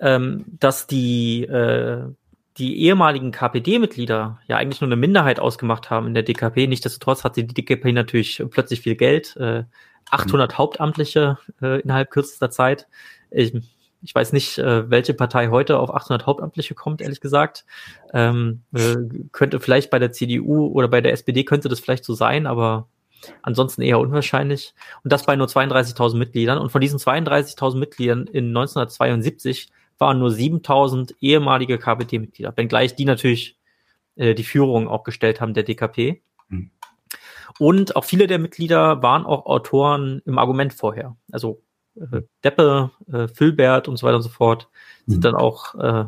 ähm, 0.00 0.46
dass 0.58 0.88
die, 0.88 1.44
äh, 1.44 2.02
die 2.58 2.82
ehemaligen 2.82 3.32
KPD-Mitglieder 3.32 4.38
ja 4.46 4.56
eigentlich 4.56 4.80
nur 4.80 4.88
eine 4.88 4.96
Minderheit 4.96 5.40
ausgemacht 5.40 5.90
haben 5.90 6.06
in 6.06 6.14
der 6.14 6.22
DKP. 6.22 6.66
Nichtsdestotrotz 6.66 7.24
hatte 7.24 7.44
die 7.44 7.54
DKP 7.54 7.92
natürlich 7.92 8.42
plötzlich 8.50 8.80
viel 8.80 8.94
Geld, 8.94 9.36
äh, 9.36 9.64
800 10.10 10.52
mhm. 10.52 10.58
Hauptamtliche 10.58 11.38
äh, 11.62 11.80
innerhalb 11.80 12.10
kürzester 12.10 12.50
Zeit. 12.50 12.86
Ich, 13.30 13.54
ich 14.02 14.14
weiß 14.14 14.32
nicht, 14.32 14.58
äh, 14.58 14.90
welche 14.90 15.14
Partei 15.14 15.48
heute 15.48 15.78
auf 15.78 15.94
800 15.94 16.26
Hauptamtliche 16.26 16.74
kommt, 16.74 17.00
ehrlich 17.00 17.20
gesagt. 17.20 17.64
Ähm, 18.12 18.62
äh, 18.74 18.96
könnte 19.32 19.60
vielleicht 19.60 19.90
bei 19.90 19.98
der 19.98 20.12
CDU 20.12 20.66
oder 20.66 20.88
bei 20.88 21.00
der 21.00 21.12
SPD 21.12 21.44
könnte 21.44 21.68
das 21.68 21.80
vielleicht 21.80 22.04
so 22.04 22.12
sein, 22.12 22.46
aber 22.46 22.88
ansonsten 23.40 23.80
eher 23.82 24.00
unwahrscheinlich. 24.00 24.74
Und 25.04 25.12
das 25.12 25.24
bei 25.24 25.36
nur 25.36 25.46
32.000 25.46 26.16
Mitgliedern. 26.16 26.58
Und 26.58 26.70
von 26.70 26.80
diesen 26.80 26.98
32.000 26.98 27.78
Mitgliedern 27.78 28.26
in 28.26 28.48
1972 28.48 29.70
waren 30.02 30.18
nur 30.18 30.28
7.000 30.28 31.14
ehemalige 31.20 31.78
KPD-Mitglieder, 31.78 32.52
wenngleich 32.56 32.94
die 32.94 33.06
natürlich 33.06 33.56
äh, 34.16 34.34
die 34.34 34.44
Führung 34.44 34.88
auch 34.88 35.04
gestellt 35.04 35.40
haben 35.40 35.54
der 35.54 35.62
DKP. 35.62 36.20
Mhm. 36.48 36.70
Und 37.58 37.96
auch 37.96 38.04
viele 38.04 38.26
der 38.26 38.38
Mitglieder 38.38 39.02
waren 39.02 39.24
auch 39.24 39.46
Autoren 39.46 40.20
im 40.26 40.38
Argument 40.38 40.74
vorher. 40.74 41.16
Also 41.30 41.62
äh, 41.94 42.22
Deppe, 42.42 42.90
äh, 43.10 43.28
Filbert 43.28 43.86
und 43.86 43.96
so 43.96 44.06
weiter 44.06 44.16
und 44.16 44.22
so 44.22 44.28
fort 44.28 44.68
sind 45.06 45.18
mhm. 45.18 45.22
dann 45.22 45.34
auch 45.36 45.74
äh, 45.76 46.04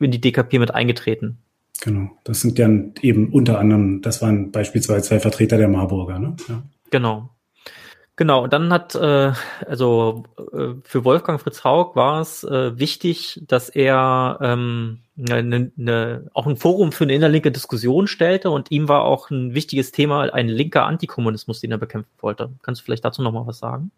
in 0.00 0.10
die 0.10 0.20
DKP 0.20 0.58
mit 0.58 0.74
eingetreten. 0.74 1.38
Genau, 1.80 2.10
das 2.24 2.40
sind 2.40 2.58
dann 2.58 2.94
eben 3.02 3.32
unter 3.32 3.60
anderem, 3.60 4.02
das 4.02 4.20
waren 4.20 4.50
beispielsweise 4.50 5.08
zwei 5.08 5.20
Vertreter 5.20 5.58
der 5.58 5.68
Marburger, 5.68 6.18
ne? 6.18 6.36
Ja. 6.48 6.62
Genau. 6.90 7.30
Genau, 8.18 8.44
und 8.44 8.52
dann 8.54 8.72
hat, 8.72 8.94
äh, 8.94 9.32
also 9.66 10.24
äh, 10.52 10.72
für 10.84 11.04
Wolfgang 11.04 11.38
Fritz 11.38 11.64
Haug 11.64 11.96
war 11.96 12.22
es 12.22 12.44
äh, 12.44 12.78
wichtig, 12.78 13.42
dass 13.46 13.68
er 13.68 14.38
ähm, 14.40 15.00
ne, 15.16 15.70
ne, 15.76 16.30
auch 16.32 16.46
ein 16.46 16.56
Forum 16.56 16.92
für 16.92 17.04
eine 17.04 17.14
innerlinke 17.14 17.52
Diskussion 17.52 18.06
stellte 18.06 18.50
und 18.50 18.70
ihm 18.70 18.88
war 18.88 19.04
auch 19.04 19.28
ein 19.28 19.52
wichtiges 19.52 19.92
Thema 19.92 20.32
ein 20.32 20.48
linker 20.48 20.86
Antikommunismus, 20.86 21.60
den 21.60 21.72
er 21.72 21.78
bekämpfen 21.78 22.10
wollte. 22.20 22.50
Kannst 22.62 22.80
du 22.80 22.84
vielleicht 22.86 23.04
dazu 23.04 23.20
nochmal 23.20 23.46
was 23.46 23.58
sagen? 23.58 23.90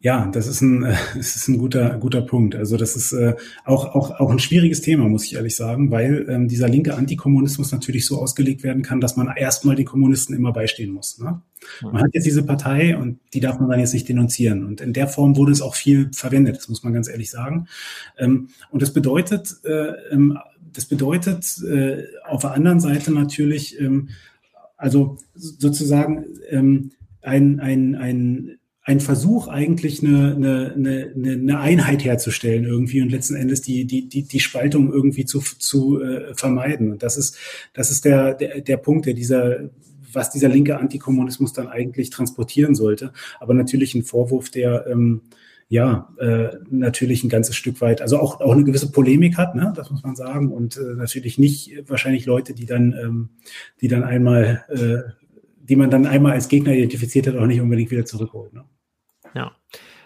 Ja, 0.00 0.30
das 0.30 0.46
ist 0.46 0.60
ein, 0.60 0.82
das 1.16 1.36
ist 1.36 1.48
ein 1.48 1.58
guter, 1.58 1.98
guter 1.98 2.20
Punkt. 2.20 2.54
Also 2.54 2.76
das 2.76 2.96
ist 2.96 3.12
äh, 3.12 3.34
auch, 3.64 3.94
auch, 3.94 4.10
auch 4.20 4.30
ein 4.30 4.38
schwieriges 4.38 4.82
Thema, 4.82 5.08
muss 5.08 5.24
ich 5.24 5.34
ehrlich 5.34 5.56
sagen, 5.56 5.90
weil 5.90 6.26
ähm, 6.28 6.48
dieser 6.48 6.68
linke 6.68 6.94
Antikommunismus 6.94 7.72
natürlich 7.72 8.06
so 8.06 8.20
ausgelegt 8.20 8.62
werden 8.62 8.82
kann, 8.82 9.00
dass 9.00 9.16
man 9.16 9.34
erstmal 9.34 9.74
den 9.74 9.86
Kommunisten 9.86 10.36
immer 10.36 10.52
beistehen 10.52 10.92
muss. 10.92 11.18
Ne? 11.18 11.40
Man 11.82 12.02
hat 12.02 12.10
jetzt 12.12 12.26
diese 12.26 12.44
Partei 12.44 12.96
und 12.96 13.18
die 13.32 13.40
darf 13.40 13.58
man 13.58 13.70
dann 13.70 13.80
jetzt 13.80 13.94
nicht 13.94 14.08
denunzieren. 14.08 14.64
Und 14.64 14.80
in 14.80 14.92
der 14.92 15.08
Form 15.08 15.36
wurde 15.36 15.52
es 15.52 15.62
auch 15.62 15.74
viel 15.74 16.10
verwendet, 16.12 16.58
das 16.58 16.68
muss 16.68 16.82
man 16.84 16.92
ganz 16.92 17.08
ehrlich 17.08 17.30
sagen. 17.30 17.66
Ähm, 18.18 18.48
und 18.70 18.82
das 18.82 18.92
bedeutet, 18.92 19.56
äh, 19.64 19.92
ähm, 20.12 20.38
das 20.72 20.84
bedeutet 20.84 21.58
äh, 21.66 22.04
auf 22.28 22.42
der 22.42 22.52
anderen 22.52 22.80
Seite 22.80 23.12
natürlich, 23.12 23.80
ähm, 23.80 24.10
also 24.76 25.16
sozusagen 25.34 26.26
ähm, 26.50 26.90
ein, 27.22 27.60
ein, 27.60 27.94
ein 27.94 28.58
ein 28.86 29.00
Versuch, 29.00 29.48
eigentlich 29.48 30.00
eine, 30.00 30.36
eine, 30.36 30.72
eine, 30.76 31.32
eine 31.32 31.58
Einheit 31.58 32.04
herzustellen 32.04 32.62
irgendwie 32.62 33.02
und 33.02 33.10
letzten 33.10 33.34
Endes 33.34 33.60
die, 33.60 33.84
die, 33.84 34.08
die, 34.08 34.22
die 34.22 34.38
Spaltung 34.38 34.92
irgendwie 34.92 35.24
zu, 35.24 35.40
zu 35.40 36.00
äh, 36.00 36.32
vermeiden. 36.34 36.92
Und 36.92 37.02
das 37.02 37.16
ist, 37.16 37.36
das 37.74 37.90
ist 37.90 38.04
der, 38.04 38.34
der, 38.34 38.60
der 38.60 38.76
Punkt, 38.76 39.06
der 39.06 39.14
dieser, 39.14 39.70
was 40.12 40.30
dieser 40.30 40.48
linke 40.48 40.78
Antikommunismus 40.78 41.52
dann 41.52 41.66
eigentlich 41.66 42.10
transportieren 42.10 42.76
sollte. 42.76 43.12
Aber 43.40 43.54
natürlich 43.54 43.96
ein 43.96 44.04
Vorwurf, 44.04 44.50
der 44.50 44.86
ähm, 44.86 45.22
ja 45.68 46.14
äh, 46.20 46.50
natürlich 46.70 47.24
ein 47.24 47.28
ganzes 47.28 47.56
Stück 47.56 47.80
weit, 47.80 48.00
also 48.00 48.20
auch, 48.20 48.40
auch 48.40 48.52
eine 48.52 48.62
gewisse 48.62 48.92
Polemik 48.92 49.36
hat, 49.36 49.56
ne? 49.56 49.72
das 49.74 49.90
muss 49.90 50.04
man 50.04 50.14
sagen. 50.14 50.52
Und 50.52 50.76
äh, 50.76 50.94
natürlich 50.94 51.38
nicht 51.38 51.72
wahrscheinlich 51.88 52.24
Leute, 52.24 52.54
die 52.54 52.66
dann, 52.66 52.92
ähm, 52.92 53.28
die 53.80 53.88
dann 53.88 54.04
einmal 54.04 54.64
äh, 54.68 55.10
die 55.68 55.74
man 55.74 55.90
dann 55.90 56.06
einmal 56.06 56.34
als 56.34 56.46
Gegner 56.46 56.72
identifiziert 56.72 57.26
hat, 57.26 57.36
auch 57.36 57.46
nicht 57.46 57.60
unbedingt 57.60 57.90
wieder 57.90 58.04
zurückholt. 58.04 58.52
Ne? 58.52 58.64
Ja. 59.36 59.52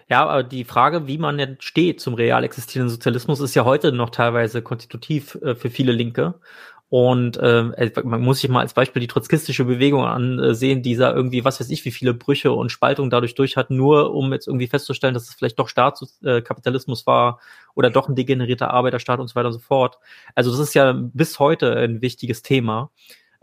Ja, 0.08 0.24
aber 0.24 0.42
die 0.42 0.64
Frage, 0.64 1.06
wie 1.06 1.18
man 1.18 1.38
denn 1.38 1.56
steht 1.60 2.00
zum 2.00 2.14
real 2.14 2.42
existierenden 2.42 2.90
Sozialismus, 2.90 3.38
ist 3.38 3.54
ja 3.54 3.64
heute 3.64 3.92
noch 3.92 4.10
teilweise 4.10 4.60
konstitutiv 4.60 5.36
äh, 5.36 5.54
für 5.54 5.70
viele 5.70 5.92
Linke. 5.92 6.40
Und 6.88 7.36
äh, 7.36 7.92
man 8.02 8.20
muss 8.20 8.40
sich 8.40 8.50
mal 8.50 8.58
als 8.60 8.74
Beispiel 8.74 8.98
die 8.98 9.06
trotzkistische 9.06 9.64
Bewegung 9.64 10.04
ansehen, 10.04 10.82
die 10.82 10.96
da 10.96 11.14
irgendwie, 11.14 11.44
was 11.44 11.60
weiß 11.60 11.70
ich, 11.70 11.84
wie 11.84 11.92
viele 11.92 12.14
Brüche 12.14 12.50
und 12.50 12.72
Spaltungen 12.72 13.10
dadurch 13.10 13.36
durch 13.36 13.56
hat, 13.56 13.70
nur 13.70 14.12
um 14.12 14.32
jetzt 14.32 14.48
irgendwie 14.48 14.66
festzustellen, 14.66 15.14
dass 15.14 15.28
es 15.28 15.34
vielleicht 15.34 15.60
doch 15.60 15.68
Staatskapitalismus 15.68 17.02
äh, 17.02 17.06
war 17.06 17.38
oder 17.76 17.90
doch 17.90 18.08
ein 18.08 18.16
degenerierter 18.16 18.72
Arbeiterstaat 18.72 19.20
und 19.20 19.28
so 19.28 19.36
weiter 19.36 19.46
und 19.46 19.52
so 19.52 19.60
fort. 19.60 20.00
Also 20.34 20.50
das 20.50 20.58
ist 20.58 20.74
ja 20.74 20.92
bis 20.92 21.38
heute 21.38 21.76
ein 21.76 22.02
wichtiges 22.02 22.42
Thema. 22.42 22.90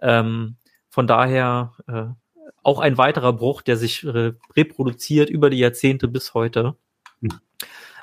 Ähm, 0.01 0.57
von 0.89 1.07
daher 1.07 1.71
äh, 1.87 2.07
auch 2.67 2.79
ein 2.79 2.97
weiterer 2.97 3.31
Bruch, 3.31 3.61
der 3.61 3.77
sich 3.77 4.03
äh, 4.03 4.33
reproduziert 4.55 5.29
über 5.29 5.49
die 5.49 5.57
Jahrzehnte 5.57 6.09
bis 6.09 6.33
heute. 6.33 6.75
Hm. 7.21 7.39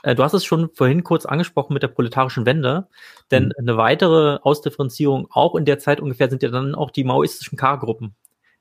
Äh, 0.03 0.15
du 0.15 0.23
hast 0.25 0.33
es 0.33 0.47
schon 0.47 0.71
vorhin 0.73 1.05
kurz 1.05 1.27
angesprochen 1.27 1.75
mit 1.75 1.83
der 1.83 1.89
proletarischen 1.89 2.47
Wende, 2.47 2.89
denn 3.31 3.45
hm. 3.45 3.53
eine 3.59 3.77
weitere 3.77 4.39
Ausdifferenzierung 4.41 5.29
auch 5.31 5.55
in 5.55 5.67
der 5.67 5.79
Zeit 5.79 6.01
ungefähr 6.01 6.31
sind 6.31 6.43
ja 6.43 6.49
dann 6.49 6.75
auch 6.75 6.91
die 6.91 7.05
maoistischen 7.05 7.59
K-Gruppen. 7.59 8.15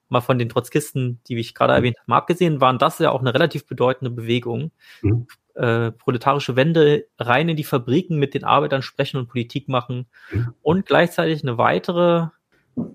Mal 0.09 0.19
von 0.19 0.37
den 0.37 0.49
Trotzkisten, 0.49 1.21
die 1.27 1.37
ich 1.37 1.55
gerade 1.55 1.71
hm. 1.71 1.77
erwähnt 1.77 1.97
habe, 1.99 2.11
mal 2.11 2.17
abgesehen, 2.17 2.59
waren 2.59 2.79
das 2.79 2.99
ja 2.99 3.11
auch 3.11 3.21
eine 3.21 3.33
relativ 3.33 3.65
bedeutende 3.65 4.11
Bewegung. 4.11 4.71
Mhm. 5.01 5.27
Äh, 5.55 5.91
proletarische 5.91 6.57
Wende 6.57 7.05
rein 7.17 7.47
in 7.47 7.55
die 7.55 7.63
Fabriken 7.63 8.17
mit 8.17 8.33
den 8.33 8.43
Arbeitern 8.43 8.81
sprechen 8.81 9.17
und 9.17 9.29
Politik 9.29 9.69
machen 9.69 10.07
mhm. 10.31 10.53
und 10.63 10.85
gleichzeitig 10.85 11.43
eine 11.43 11.57
weitere 11.57 12.27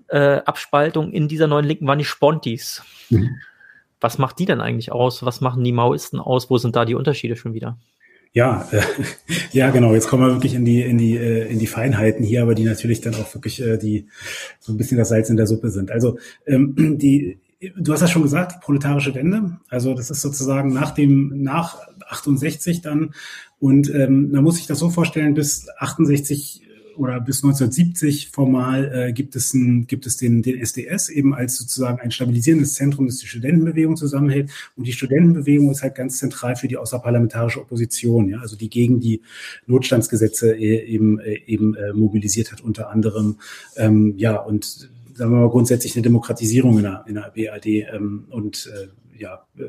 äh, 0.09 0.41
Abspaltung 0.45 1.11
in 1.11 1.27
dieser 1.27 1.47
neuen 1.47 1.65
Linken 1.65 1.87
waren 1.87 1.99
die 1.99 2.05
Spontis. 2.05 2.83
Mhm. 3.09 3.37
Was 3.99 4.17
macht 4.17 4.39
die 4.39 4.45
denn 4.45 4.61
eigentlich 4.61 4.91
aus? 4.91 5.23
Was 5.23 5.41
machen 5.41 5.63
die 5.63 5.71
Maoisten 5.71 6.19
aus? 6.19 6.49
Wo 6.49 6.57
sind 6.57 6.75
da 6.75 6.85
die 6.85 6.95
Unterschiede 6.95 7.35
schon 7.35 7.53
wieder? 7.53 7.77
Ja, 8.33 8.67
äh, 8.71 8.81
ja, 9.51 9.71
genau. 9.71 9.93
Jetzt 9.93 10.07
kommen 10.07 10.25
wir 10.25 10.33
wirklich 10.33 10.53
in 10.53 10.65
die 10.65 10.81
in 10.81 10.97
die 10.97 11.17
äh, 11.17 11.51
in 11.51 11.59
die 11.59 11.67
Feinheiten 11.67 12.23
hier, 12.23 12.43
aber 12.43 12.55
die 12.55 12.63
natürlich 12.63 13.01
dann 13.01 13.15
auch 13.15 13.33
wirklich 13.33 13.61
äh, 13.61 13.77
die 13.77 14.07
so 14.59 14.71
ein 14.71 14.77
bisschen 14.77 14.97
das 14.97 15.09
Salz 15.09 15.29
in 15.29 15.37
der 15.37 15.47
Suppe 15.47 15.69
sind. 15.69 15.91
Also 15.91 16.17
ähm, 16.45 16.75
die 16.97 17.39
du 17.75 17.91
hast 17.91 18.01
ja 18.01 18.07
schon 18.07 18.21
gesagt, 18.21 18.53
die 18.53 18.63
proletarische 18.63 19.13
Wende. 19.15 19.57
Also 19.67 19.93
das 19.93 20.09
ist 20.09 20.21
sozusagen 20.21 20.71
nach 20.73 20.91
dem 20.91 21.41
nach 21.41 21.77
68 22.07 22.81
dann 22.81 23.13
und 23.59 23.93
ähm, 23.93 24.31
da 24.31 24.41
muss 24.41 24.59
ich 24.59 24.67
das 24.67 24.79
so 24.79 24.89
vorstellen, 24.89 25.33
bis 25.33 25.67
68 25.77 26.61
oder 26.99 27.19
bis 27.21 27.43
1970 27.43 28.29
formal 28.29 28.91
äh, 28.93 29.13
gibt 29.13 29.35
es, 29.35 29.53
ein, 29.53 29.87
gibt 29.87 30.05
es 30.05 30.17
den, 30.17 30.41
den 30.41 30.59
SDS 30.59 31.07
eben 31.07 31.33
als 31.33 31.57
sozusagen 31.57 31.99
ein 32.01 32.11
stabilisierendes 32.11 32.73
Zentrum, 32.73 33.07
das 33.07 33.17
die 33.17 33.27
Studentenbewegung 33.27 33.95
zusammenhält. 33.95 34.51
Und 34.75 34.85
die 34.85 34.91
Studentenbewegung 34.91 35.71
ist 35.71 35.81
halt 35.81 35.95
ganz 35.95 36.17
zentral 36.17 36.57
für 36.57 36.67
die 36.67 36.75
außerparlamentarische 36.75 37.61
Opposition, 37.61 38.27
ja, 38.27 38.39
also 38.39 38.57
die 38.57 38.69
gegen 38.69 38.99
die 38.99 39.21
Notstandsgesetze 39.65 40.55
äh, 40.55 40.85
eben, 40.85 41.19
äh, 41.19 41.39
eben 41.47 41.73
äh, 41.75 41.93
mobilisiert 41.93 42.51
hat, 42.51 42.59
unter 42.59 42.89
anderem. 42.89 43.37
Ähm, 43.77 44.15
ja, 44.17 44.35
und 44.35 44.89
sagen 45.13 45.31
wir 45.31 45.39
mal 45.39 45.49
grundsätzlich 45.49 45.95
eine 45.95 46.03
Demokratisierung 46.03 46.77
in 46.77 46.83
der, 46.83 47.05
in 47.07 47.15
der 47.15 47.31
BAD 47.33 47.65
ähm, 47.65 48.25
und 48.29 48.69
äh, 48.73 48.87
ja, 49.19 49.45
äh, 49.57 49.63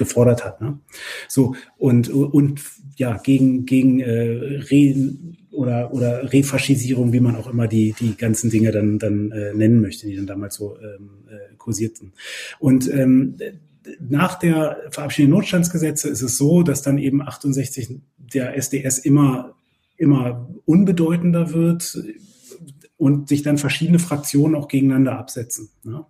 gefordert 0.00 0.44
hat. 0.44 0.60
Ne? 0.60 0.80
So 1.28 1.54
und 1.78 2.08
und 2.08 2.60
ja 2.96 3.16
gegen 3.18 3.66
gegen 3.66 4.00
äh, 4.00 4.62
Re 4.70 5.14
oder 5.52 5.92
oder 5.94 6.32
Refaschisierung, 6.32 7.12
wie 7.12 7.20
man 7.20 7.36
auch 7.36 7.48
immer 7.48 7.68
die 7.68 7.94
die 8.00 8.16
ganzen 8.16 8.50
Dinge 8.50 8.72
dann 8.72 8.98
dann 8.98 9.30
äh, 9.30 9.54
nennen 9.54 9.80
möchte, 9.80 10.08
die 10.08 10.16
dann 10.16 10.26
damals 10.26 10.56
so 10.56 10.76
ähm, 10.78 11.10
äh, 11.28 11.54
kursierten. 11.56 12.12
Und 12.58 12.92
ähm, 12.92 13.36
nach 14.00 14.38
der 14.38 14.78
Verabschiedung 14.90 15.30
Notstandsgesetze 15.30 16.08
ist 16.08 16.22
es 16.22 16.36
so, 16.36 16.62
dass 16.62 16.82
dann 16.82 16.98
eben 16.98 17.22
68 17.22 18.00
der 18.18 18.56
SDS 18.56 18.98
immer 18.98 19.54
immer 19.96 20.48
unbedeutender 20.64 21.52
wird 21.52 21.98
und 22.96 23.28
sich 23.28 23.42
dann 23.42 23.58
verschiedene 23.58 23.98
Fraktionen 23.98 24.54
auch 24.54 24.68
gegeneinander 24.68 25.18
absetzen. 25.18 25.70
Ne? 25.84 26.04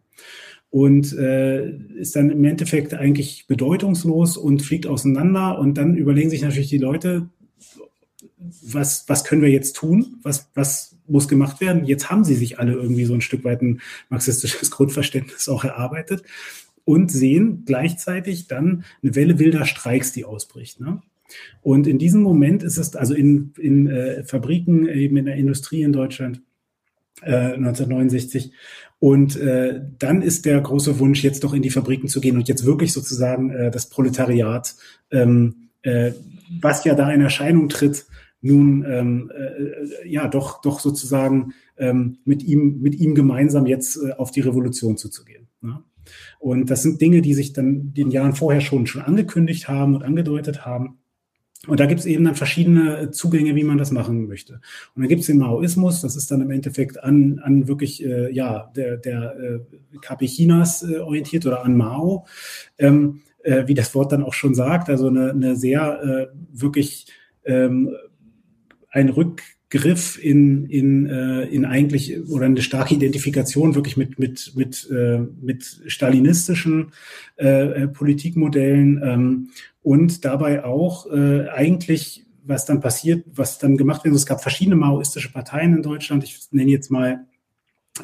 Und 0.71 1.13
äh, 1.19 1.69
ist 1.97 2.15
dann 2.15 2.31
im 2.31 2.45
Endeffekt 2.45 2.95
eigentlich 2.95 3.47
bedeutungslos 3.49 4.37
und 4.37 4.63
fliegt 4.63 4.87
auseinander. 4.87 5.59
Und 5.59 5.75
dann 5.75 5.97
überlegen 5.97 6.31
sich 6.31 6.43
natürlich 6.43 6.69
die 6.69 6.79
Leute, 6.79 7.29
was, 8.63 9.09
was 9.09 9.25
können 9.25 9.43
wir 9.43 9.51
jetzt 9.51 9.77
tun? 9.77 10.19
Was, 10.23 10.49
was 10.55 10.97
muss 11.09 11.27
gemacht 11.27 11.61
werden? 11.61 11.85
Jetzt 11.85 12.09
haben 12.09 12.25
sie 12.25 12.37
sich 12.37 12.61
alle 12.61 12.73
irgendwie 12.73 13.05
so 13.05 13.15
ein 13.15 13.21
Stück 13.21 13.43
weit 13.45 13.63
ein 13.63 13.81
marxistisches 14.09 14.71
Grundverständnis 14.71 15.49
auch 15.49 15.65
erarbeitet 15.65 16.23
und 16.85 17.11
sehen 17.11 17.65
gleichzeitig 17.67 18.47
dann 18.47 18.85
eine 19.03 19.15
Welle 19.17 19.39
wilder 19.41 19.67
Streiks, 19.67 20.13
die 20.13 20.25
ausbricht. 20.25 20.81
Ne? 20.81 21.03
Und 21.63 21.89
in 21.89 21.99
diesem 21.99 22.23
Moment 22.23 22.63
ist 22.63 22.79
es, 22.79 22.95
also 22.95 23.15
in, 23.15 23.53
in 23.59 23.89
äh, 23.89 24.25
Fabriken, 24.25 24.89
eben 24.89 25.17
in 25.17 25.27
der 25.27 25.37
Industrie 25.37 25.83
in 25.83 25.93
Deutschland, 25.93 26.43
äh, 27.23 27.55
1969. 27.55 28.53
Und 28.99 29.37
äh, 29.37 29.81
dann 29.99 30.21
ist 30.21 30.45
der 30.45 30.61
große 30.61 30.99
Wunsch, 30.99 31.25
jetzt 31.25 31.43
doch 31.43 31.55
in 31.55 31.63
die 31.63 31.71
Fabriken 31.71 32.09
zu 32.09 32.21
gehen 32.21 32.37
und 32.37 32.49
jetzt 32.49 32.67
wirklich 32.67 32.93
sozusagen 32.93 33.51
äh, 33.51 33.71
das 33.71 33.89
Proletariat, 33.89 34.75
ähm, 35.11 35.71
äh, 35.83 36.13
was 36.61 36.85
ja 36.85 36.95
da 36.95 37.11
in 37.11 37.23
Erscheinung 37.23 37.71
tritt, 37.71 38.07
nun 38.43 38.85
ähm, 38.89 39.31
äh, 39.35 40.09
ja 40.09 40.29
doch 40.29 40.61
doch 40.63 40.81
sozusagen 40.81 41.53
ähm, 41.77 42.19
mit 42.25 42.43
ihm 42.43 42.81
mit 42.81 42.95
ihm 42.95 43.15
gemeinsam 43.15 43.67
jetzt 43.67 43.97
äh, 43.97 44.13
auf 44.13 44.31
die 44.31 44.41
Revolution 44.41 44.97
zuzugehen. 44.97 45.49
Ne? 45.61 45.83
Und 46.39 46.71
das 46.71 46.83
sind 46.83 47.01
Dinge, 47.01 47.23
die 47.23 47.35
sich 47.35 47.53
dann 47.53 47.93
den 47.93 48.11
Jahren 48.11 48.35
vorher 48.35 48.61
schon 48.61 48.87
schon 48.87 49.03
angekündigt 49.03 49.69
haben 49.69 49.95
und 49.95 50.03
angedeutet 50.03 50.65
haben. 50.65 50.99
Und 51.67 51.79
da 51.79 51.85
gibt 51.85 52.01
es 52.01 52.07
eben 52.07 52.25
dann 52.25 52.37
verschiedene 52.37 53.11
Zugänge, 53.11 53.55
wie 53.55 53.65
man 53.65 53.77
das 53.77 53.91
machen 53.91 54.27
möchte. 54.27 54.55
Und 54.95 55.03
dann 55.03 55.09
gibt 55.09 55.21
es 55.21 55.27
den 55.27 55.39
Maoismus, 55.39 56.01
das 56.01 56.17
ist 56.17 56.31
dann 56.31 56.41
im 56.41 56.51
Endeffekt 56.51 57.03
an, 57.03 57.39
an 57.43 57.69
wirklich, 57.69 58.03
äh, 58.03 58.33
ja, 58.33 58.73
der, 58.75 58.97
der 58.97 59.37
äh, 59.39 59.99
KP 60.01 60.27
Chinas 60.27 60.83
äh, 60.83 60.99
orientiert 60.99 61.45
oder 61.45 61.63
an 61.63 61.77
Mao, 61.77 62.27
ähm, 62.79 63.21
äh, 63.43 63.67
wie 63.67 63.75
das 63.75 63.95
Wort 63.95 64.13
dann 64.13 64.23
auch 64.23 64.33
schon 64.33 64.55
sagt, 64.55 64.89
also 64.89 65.09
eine, 65.09 65.33
eine 65.33 65.55
sehr 65.55 66.03
äh, 66.03 66.27
wirklich 66.51 67.07
ähm, 67.45 67.95
ein 68.89 69.11
Rückgriff 69.73 70.23
in, 70.23 70.67
in, 70.67 71.07
äh, 71.07 71.45
in 71.45 71.65
eigentlich 71.65 72.29
oder 72.29 72.47
eine 72.47 72.61
starke 72.61 72.95
Identifikation 72.95 73.75
wirklich 73.75 73.97
mit, 73.97 74.19
mit, 74.19 74.53
mit, 74.55 74.89
äh, 74.91 75.21
mit 75.41 75.83
stalinistischen 75.87 76.93
äh, 77.37 77.87
Politikmodellen 77.89 79.01
ähm, 79.03 79.49
und 79.83 80.25
dabei 80.25 80.65
auch 80.65 81.07
äh, 81.11 81.49
eigentlich, 81.49 82.27
was 82.45 82.65
dann 82.65 82.81
passiert, 82.81 83.25
was 83.33 83.59
dann 83.59 83.77
gemacht 83.77 84.05
wird. 84.05 84.15
Es 84.15 84.27
gab 84.27 84.43
verschiedene 84.43 84.77
maoistische 84.77 85.33
Parteien 85.33 85.77
in 85.77 85.83
Deutschland. 85.83 86.25
Ich 86.25 86.39
nenne 86.51 86.71
jetzt 86.71 86.91
mal 86.91 87.27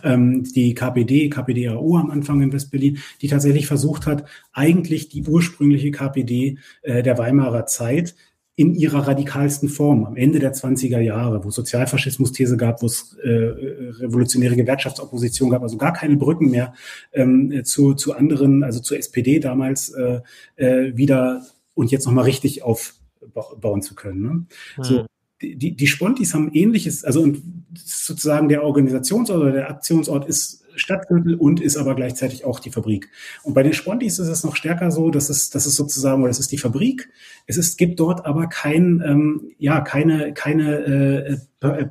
ähm, 0.04 0.44
die 0.44 0.74
KPD, 0.74 1.30
KPDAO 1.30 1.96
am 1.96 2.10
Anfang 2.10 2.42
in 2.42 2.52
Westberlin, 2.52 2.98
die 3.22 3.28
tatsächlich 3.28 3.66
versucht 3.66 4.06
hat, 4.06 4.24
eigentlich 4.52 5.08
die 5.08 5.24
ursprüngliche 5.24 5.90
KPD 5.90 6.58
äh, 6.82 7.02
der 7.02 7.18
Weimarer 7.18 7.66
Zeit 7.66 8.14
in 8.58 8.74
ihrer 8.74 9.06
radikalsten 9.06 9.68
Form 9.68 10.06
am 10.06 10.16
Ende 10.16 10.38
der 10.38 10.54
20er 10.54 10.98
Jahre, 10.98 11.44
wo 11.44 11.50
es 11.50 11.54
Sozialfaschismus-These 11.56 12.56
gab, 12.56 12.80
wo 12.82 12.86
es 12.86 13.14
äh, 13.22 13.28
revolutionäre 13.28 14.56
Gewerkschaftsopposition 14.56 15.50
gab, 15.50 15.62
also 15.62 15.76
gar 15.76 15.92
keine 15.92 16.16
Brücken 16.16 16.50
mehr 16.50 16.72
ähm, 17.12 17.62
zu, 17.64 17.92
zu 17.92 18.14
anderen, 18.14 18.64
also 18.64 18.80
zur 18.80 18.96
SPD 18.96 19.40
damals 19.40 19.90
äh, 19.90 20.20
äh, 20.56 20.96
wieder 20.96 21.44
und 21.74 21.90
jetzt 21.90 22.06
nochmal 22.06 22.24
richtig 22.24 22.62
aufbauen 22.62 23.82
zu 23.82 23.94
können. 23.94 24.22
Ne? 24.22 24.46
Hm. 24.76 24.84
So, 24.84 25.06
die, 25.42 25.76
die 25.76 25.86
Spontis 25.86 26.32
haben 26.32 26.50
ähnliches, 26.52 27.04
also 27.04 27.20
und 27.20 27.42
sozusagen 27.74 28.48
der 28.48 28.64
Organisationsort 28.64 29.38
oder 29.38 29.52
der 29.52 29.70
Aktionsort 29.70 30.26
ist 30.26 30.64
Stadtviertel 30.76 31.34
und 31.34 31.60
ist 31.60 31.76
aber 31.76 31.94
gleichzeitig 31.94 32.44
auch 32.44 32.60
die 32.60 32.70
Fabrik. 32.70 33.08
Und 33.42 33.54
bei 33.54 33.62
den 33.62 33.72
Spontis 33.72 34.18
ist 34.18 34.28
es 34.28 34.44
noch 34.44 34.56
stärker 34.56 34.90
so, 34.90 35.10
dass 35.10 35.28
es, 35.28 35.50
dass 35.50 35.66
es 35.66 35.74
sozusagen, 35.74 36.22
oder 36.22 36.30
es 36.30 36.38
ist 36.38 36.52
die 36.52 36.58
Fabrik. 36.58 37.08
Es 37.46 37.56
ist, 37.56 37.78
gibt 37.78 37.98
dort 38.00 38.26
aber 38.26 38.46
kein, 38.48 39.02
ähm, 39.04 39.52
ja, 39.58 39.80
keine, 39.80 40.32
keine 40.34 40.84
äh, 40.84 41.36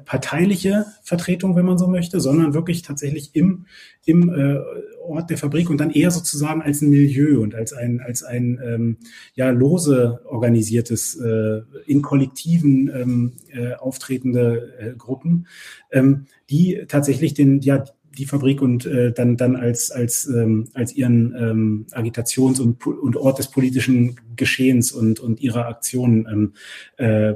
parteiliche 0.05 0.85
Vertretung, 1.01 1.55
wenn 1.55 1.65
man 1.65 1.77
so 1.77 1.87
möchte, 1.87 2.19
sondern 2.19 2.53
wirklich 2.53 2.83
tatsächlich 2.83 3.31
im, 3.33 3.65
im 4.05 4.29
äh, 4.29 4.59
Ort 5.01 5.29
der 5.29 5.37
Fabrik 5.37 5.69
und 5.69 5.79
dann 5.79 5.91
eher 5.91 6.11
sozusagen 6.11 6.61
als 6.61 6.81
ein 6.81 6.89
Milieu 6.89 7.41
und 7.41 7.55
als 7.55 7.73
ein, 7.73 7.99
als 7.99 8.23
ein 8.23 8.59
ähm, 8.63 8.97
ja, 9.33 9.49
lose 9.49 10.21
organisiertes, 10.25 11.15
äh, 11.15 11.61
in 11.85 12.01
Kollektiven 12.01 12.91
ähm, 12.93 13.33
äh, 13.51 13.73
auftretende 13.73 14.73
äh, 14.79 14.95
Gruppen, 14.95 15.47
ähm, 15.91 16.25
die 16.49 16.85
tatsächlich 16.87 17.33
den, 17.33 17.61
ja, 17.61 17.83
die 18.17 18.25
Fabrik 18.25 18.61
und 18.61 18.85
äh, 18.85 19.11
dann, 19.11 19.37
dann 19.37 19.55
als, 19.55 19.91
als, 19.91 20.27
ähm, 20.27 20.69
als 20.73 20.93
ihren 20.95 21.35
ähm, 21.37 21.85
Agitations- 21.91 22.59
und, 22.59 22.85
und 22.85 23.15
Ort 23.17 23.39
des 23.39 23.49
politischen 23.49 24.15
Geschehens 24.35 24.91
und, 24.91 25.19
und 25.19 25.41
ihrer 25.41 25.67
Aktionen 25.67 26.27
ähm, 26.31 26.53
äh, 26.97 27.35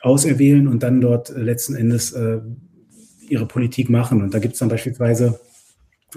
auserwählen 0.00 0.68
und 0.68 0.82
dann 0.82 1.00
dort 1.00 1.30
äh, 1.30 1.40
letzten 1.40 1.74
Endes 1.74 2.12
äh, 2.12 2.40
ihre 3.28 3.46
Politik 3.46 3.90
machen. 3.90 4.22
Und 4.22 4.34
da 4.34 4.38
gibt 4.38 4.54
es 4.54 4.60
dann 4.60 4.68
beispielsweise 4.68 5.40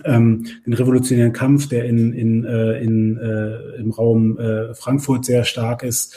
ähm, 0.03 0.45
den 0.65 0.73
revolutionären 0.73 1.33
Kampf, 1.33 1.67
der 1.69 1.85
in, 1.85 2.13
in, 2.13 2.45
äh, 2.45 2.79
in, 2.79 3.17
äh, 3.17 3.75
im 3.77 3.91
Raum 3.91 4.37
äh, 4.37 4.73
Frankfurt 4.73 5.25
sehr 5.25 5.43
stark 5.43 5.83
ist. 5.83 6.15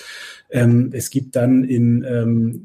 Ähm, 0.50 0.90
es 0.92 1.10
gibt 1.10 1.36
dann 1.36 1.64
in, 1.64 2.04
ähm, 2.04 2.64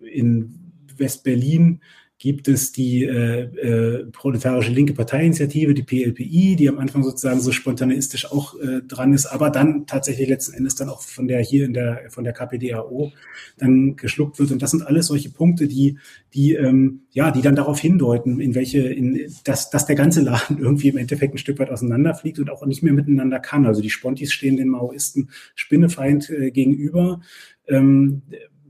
in 0.00 0.54
West-Berlin 0.96 1.80
gibt 2.22 2.46
es 2.46 2.70
die 2.70 3.02
äh, 3.02 3.40
äh, 3.40 4.04
proletarische 4.12 4.70
linke 4.70 4.92
Parteiinitiative, 4.92 5.74
die 5.74 5.82
PLPI, 5.82 6.54
die 6.54 6.68
am 6.68 6.78
Anfang 6.78 7.02
sozusagen 7.02 7.40
so 7.40 7.50
spontaneistisch 7.50 8.30
auch 8.30 8.54
äh, 8.60 8.80
dran 8.86 9.12
ist, 9.12 9.26
aber 9.26 9.50
dann 9.50 9.86
tatsächlich 9.88 10.28
letzten 10.28 10.54
Endes 10.54 10.76
dann 10.76 10.88
auch 10.88 11.02
von 11.02 11.26
der 11.26 11.40
hier 11.40 11.64
in 11.64 11.74
der 11.74 12.02
von 12.10 12.22
der 12.22 12.32
KPDAO 12.32 13.10
dann 13.58 13.96
geschluckt 13.96 14.38
wird. 14.38 14.52
Und 14.52 14.62
das 14.62 14.70
sind 14.70 14.86
alles 14.86 15.08
solche 15.08 15.30
Punkte, 15.30 15.66
die 15.66 15.98
die 16.32 16.54
ähm, 16.54 17.00
ja, 17.10 17.32
die 17.32 17.42
dann 17.42 17.56
darauf 17.56 17.80
hindeuten, 17.80 18.38
in 18.38 18.54
welche, 18.54 18.82
in 18.82 19.34
dass, 19.42 19.70
dass 19.70 19.86
der 19.86 19.96
ganze 19.96 20.20
Laden 20.20 20.58
irgendwie 20.60 20.90
im 20.90 20.98
Endeffekt 20.98 21.34
ein 21.34 21.38
Stück 21.38 21.58
weit 21.58 21.70
auseinanderfliegt 21.70 22.38
und 22.38 22.50
auch 22.50 22.64
nicht 22.66 22.84
mehr 22.84 22.92
miteinander 22.92 23.40
kann. 23.40 23.66
Also 23.66 23.82
die 23.82 23.90
Spontis 23.90 24.32
stehen 24.32 24.56
den 24.56 24.68
Maoisten 24.68 25.30
Spinnefeind 25.56 26.30
äh, 26.30 26.52
gegenüber. 26.52 27.20
Ähm, 27.66 28.22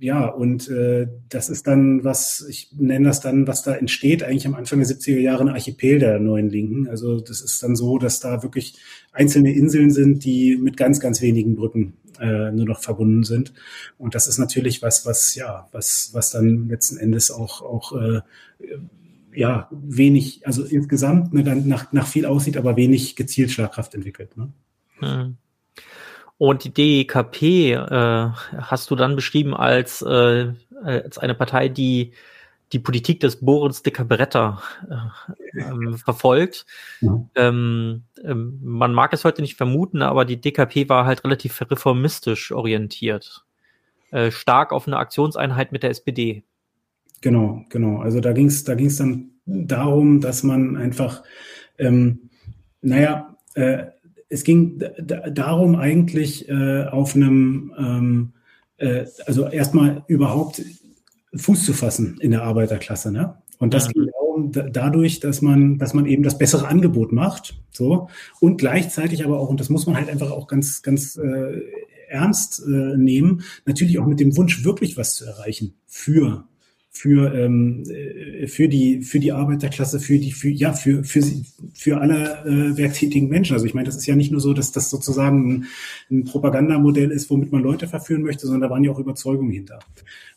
ja, 0.02 0.26
und 0.26 0.68
äh, 0.68 1.06
das 1.28 1.48
ist 1.48 1.68
dann, 1.68 2.02
was, 2.02 2.44
ich 2.48 2.72
nenne 2.76 3.06
das 3.06 3.20
dann, 3.20 3.46
was 3.46 3.62
da 3.62 3.72
entsteht, 3.72 4.24
eigentlich 4.24 4.48
am 4.48 4.56
Anfang 4.56 4.80
der 4.80 4.88
70er 4.88 5.20
Jahre 5.20 5.44
ein 5.44 5.48
Archipel 5.48 6.00
der 6.00 6.18
neuen 6.18 6.50
Linken. 6.50 6.88
Also 6.88 7.20
das 7.20 7.40
ist 7.40 7.62
dann 7.62 7.76
so, 7.76 7.98
dass 7.98 8.18
da 8.18 8.42
wirklich 8.42 8.74
einzelne 9.12 9.52
Inseln 9.52 9.92
sind, 9.92 10.24
die 10.24 10.56
mit 10.56 10.76
ganz, 10.76 10.98
ganz 10.98 11.22
wenigen 11.22 11.54
Brücken 11.54 11.92
äh, 12.18 12.50
nur 12.50 12.66
noch 12.66 12.80
verbunden 12.80 13.22
sind. 13.22 13.54
Und 13.96 14.16
das 14.16 14.26
ist 14.26 14.38
natürlich 14.38 14.82
was, 14.82 15.06
was, 15.06 15.36
ja, 15.36 15.68
was, 15.70 16.10
was 16.12 16.30
dann 16.30 16.68
letzten 16.68 16.96
Endes 16.96 17.30
auch, 17.30 17.62
auch 17.62 17.92
äh, 17.92 18.22
ja, 19.32 19.70
wenig, 19.70 20.44
also 20.44 20.64
insgesamt 20.64 21.32
ne, 21.32 21.44
dann 21.44 21.68
nach, 21.68 21.92
nach 21.92 22.08
viel 22.08 22.26
aussieht, 22.26 22.56
aber 22.56 22.74
wenig 22.74 23.14
gezielt 23.14 23.52
Schlagkraft 23.52 23.94
entwickelt. 23.94 24.36
Ne? 24.36 24.52
Hm. 24.98 25.36
Und 26.38 26.64
die 26.64 26.72
DEKP 26.72 27.72
äh, 27.72 28.30
hast 28.56 28.90
du 28.90 28.96
dann 28.96 29.16
beschrieben 29.16 29.54
als, 29.54 30.02
äh, 30.02 30.52
als 30.82 31.18
eine 31.18 31.34
Partei, 31.34 31.68
die 31.68 32.12
die 32.72 32.78
Politik 32.78 33.20
des 33.20 33.36
Boris 33.36 33.82
de 33.82 33.92
Cabretta 33.92 34.62
äh, 34.88 35.60
ähm, 35.60 35.98
verfolgt. 35.98 36.66
Ja. 37.00 37.22
Ähm, 37.34 38.04
ähm, 38.24 38.58
man 38.62 38.94
mag 38.94 39.12
es 39.12 39.24
heute 39.24 39.42
nicht 39.42 39.56
vermuten, 39.56 40.02
aber 40.02 40.24
die 40.24 40.40
DKP 40.40 40.88
war 40.88 41.04
halt 41.04 41.22
relativ 41.24 41.60
reformistisch 41.70 42.50
orientiert. 42.50 43.44
Äh, 44.10 44.30
stark 44.30 44.72
auf 44.72 44.86
eine 44.86 44.96
Aktionseinheit 44.96 45.72
mit 45.72 45.82
der 45.82 45.90
SPD. 45.90 46.44
Genau, 47.20 47.64
genau. 47.68 47.98
Also 47.98 48.20
da 48.20 48.32
ging 48.32 48.46
es 48.46 48.64
da 48.64 48.74
ging's 48.74 48.96
dann 48.96 49.30
darum, 49.44 50.20
dass 50.20 50.42
man 50.42 50.76
einfach, 50.76 51.22
ähm, 51.78 52.30
naja, 52.80 53.36
äh, 53.54 53.84
es 54.32 54.44
ging 54.44 54.82
darum 54.98 55.76
eigentlich 55.76 56.48
äh, 56.48 56.84
auf 56.84 57.14
einem, 57.14 57.72
ähm, 57.78 58.32
äh, 58.78 59.04
also 59.26 59.46
erstmal 59.46 60.04
überhaupt 60.06 60.62
Fuß 61.34 61.66
zu 61.66 61.74
fassen 61.74 62.16
in 62.18 62.30
der 62.30 62.42
Arbeiterklasse. 62.42 63.12
Ne? 63.12 63.34
Und 63.58 63.74
das 63.74 63.86
ja. 63.86 63.92
ging 63.92 64.06
darum, 64.06 64.52
da, 64.52 64.62
dadurch, 64.62 65.20
dass 65.20 65.42
man, 65.42 65.76
dass 65.76 65.92
man 65.92 66.06
eben 66.06 66.22
das 66.22 66.38
bessere 66.38 66.66
Angebot 66.66 67.12
macht, 67.12 67.60
so 67.72 68.08
und 68.40 68.56
gleichzeitig 68.56 69.22
aber 69.22 69.38
auch, 69.38 69.50
und 69.50 69.60
das 69.60 69.68
muss 69.68 69.86
man 69.86 69.96
halt 69.96 70.08
einfach 70.08 70.30
auch 70.30 70.46
ganz, 70.46 70.80
ganz 70.80 71.16
äh, 71.16 71.60
ernst 72.08 72.62
äh, 72.66 72.96
nehmen, 72.96 73.42
natürlich 73.66 73.98
auch 73.98 74.06
mit 74.06 74.18
dem 74.18 74.34
Wunsch, 74.38 74.64
wirklich 74.64 74.96
was 74.96 75.14
zu 75.14 75.26
erreichen 75.26 75.74
für 75.86 76.48
für 76.94 77.34
ähm, 77.34 77.84
äh, 77.88 78.46
für 78.46 78.68
die 78.68 79.00
für 79.00 79.18
die 79.18 79.32
Arbeiterklasse, 79.32 79.98
für 79.98 80.18
die 80.18 80.30
für 80.30 80.50
ja 80.50 80.74
für 80.74 81.02
für 81.04 81.22
für 81.72 82.00
alle 82.00 82.44
äh, 82.44 82.76
werktätigen 82.76 83.30
Menschen. 83.30 83.54
Also 83.54 83.64
ich 83.64 83.72
meine, 83.72 83.86
das 83.86 83.96
ist 83.96 84.06
ja 84.06 84.14
nicht 84.14 84.30
nur 84.30 84.42
so, 84.42 84.52
dass 84.52 84.72
das 84.72 84.90
sozusagen 84.90 85.52
ein, 85.52 85.66
ein 86.10 86.24
Propagandamodell 86.24 87.10
ist, 87.10 87.30
womit 87.30 87.50
man 87.50 87.62
Leute 87.62 87.88
verführen 87.88 88.22
möchte, 88.22 88.46
sondern 88.46 88.60
da 88.60 88.70
waren 88.70 88.84
ja 88.84 88.92
auch 88.92 88.98
Überzeugungen 88.98 89.50
hinter. 89.50 89.78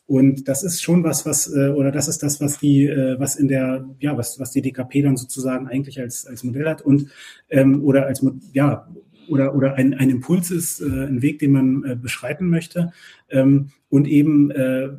Und 0.08 0.47
das 0.47 0.64
ist 0.64 0.82
schon 0.82 1.03
was, 1.03 1.26
was 1.26 1.53
äh, 1.53 1.70
oder 1.70 1.91
das 1.91 2.08
ist 2.08 2.24
das, 2.24 2.39
was 2.39 2.58
die 2.58 2.86
äh, 2.86 3.20
was 3.20 3.36
in 3.36 3.49
der 3.49 3.86
ja 3.99 4.18
was 4.18 4.39
was 4.39 4.51
die 4.51 4.62
DKP 4.62 5.01
dann 5.01 5.18
sozusagen 5.18 5.68
eigentlich 5.68 5.99
als 5.99 6.26
als 6.26 6.45
Modell 6.45 6.70
hat 6.70 6.82
und 6.82 7.10
ähm, 7.49 7.84
oder 7.84 8.06
als 8.06 8.26
ja 8.53 8.88
oder, 9.28 9.56
oder 9.56 9.76
ein, 9.76 9.93
ein 9.93 10.10
Impuls 10.10 10.51
ist, 10.51 10.82
äh, 10.82 10.86
ein 10.86 11.22
Weg, 11.22 11.39
den 11.39 11.51
man 11.51 11.84
äh, 11.84 11.95
beschreiten 11.95 12.47
möchte. 12.49 12.91
Ähm, 13.30 13.70
und 13.89 14.08
eben 14.08 14.51
äh, 14.51 14.89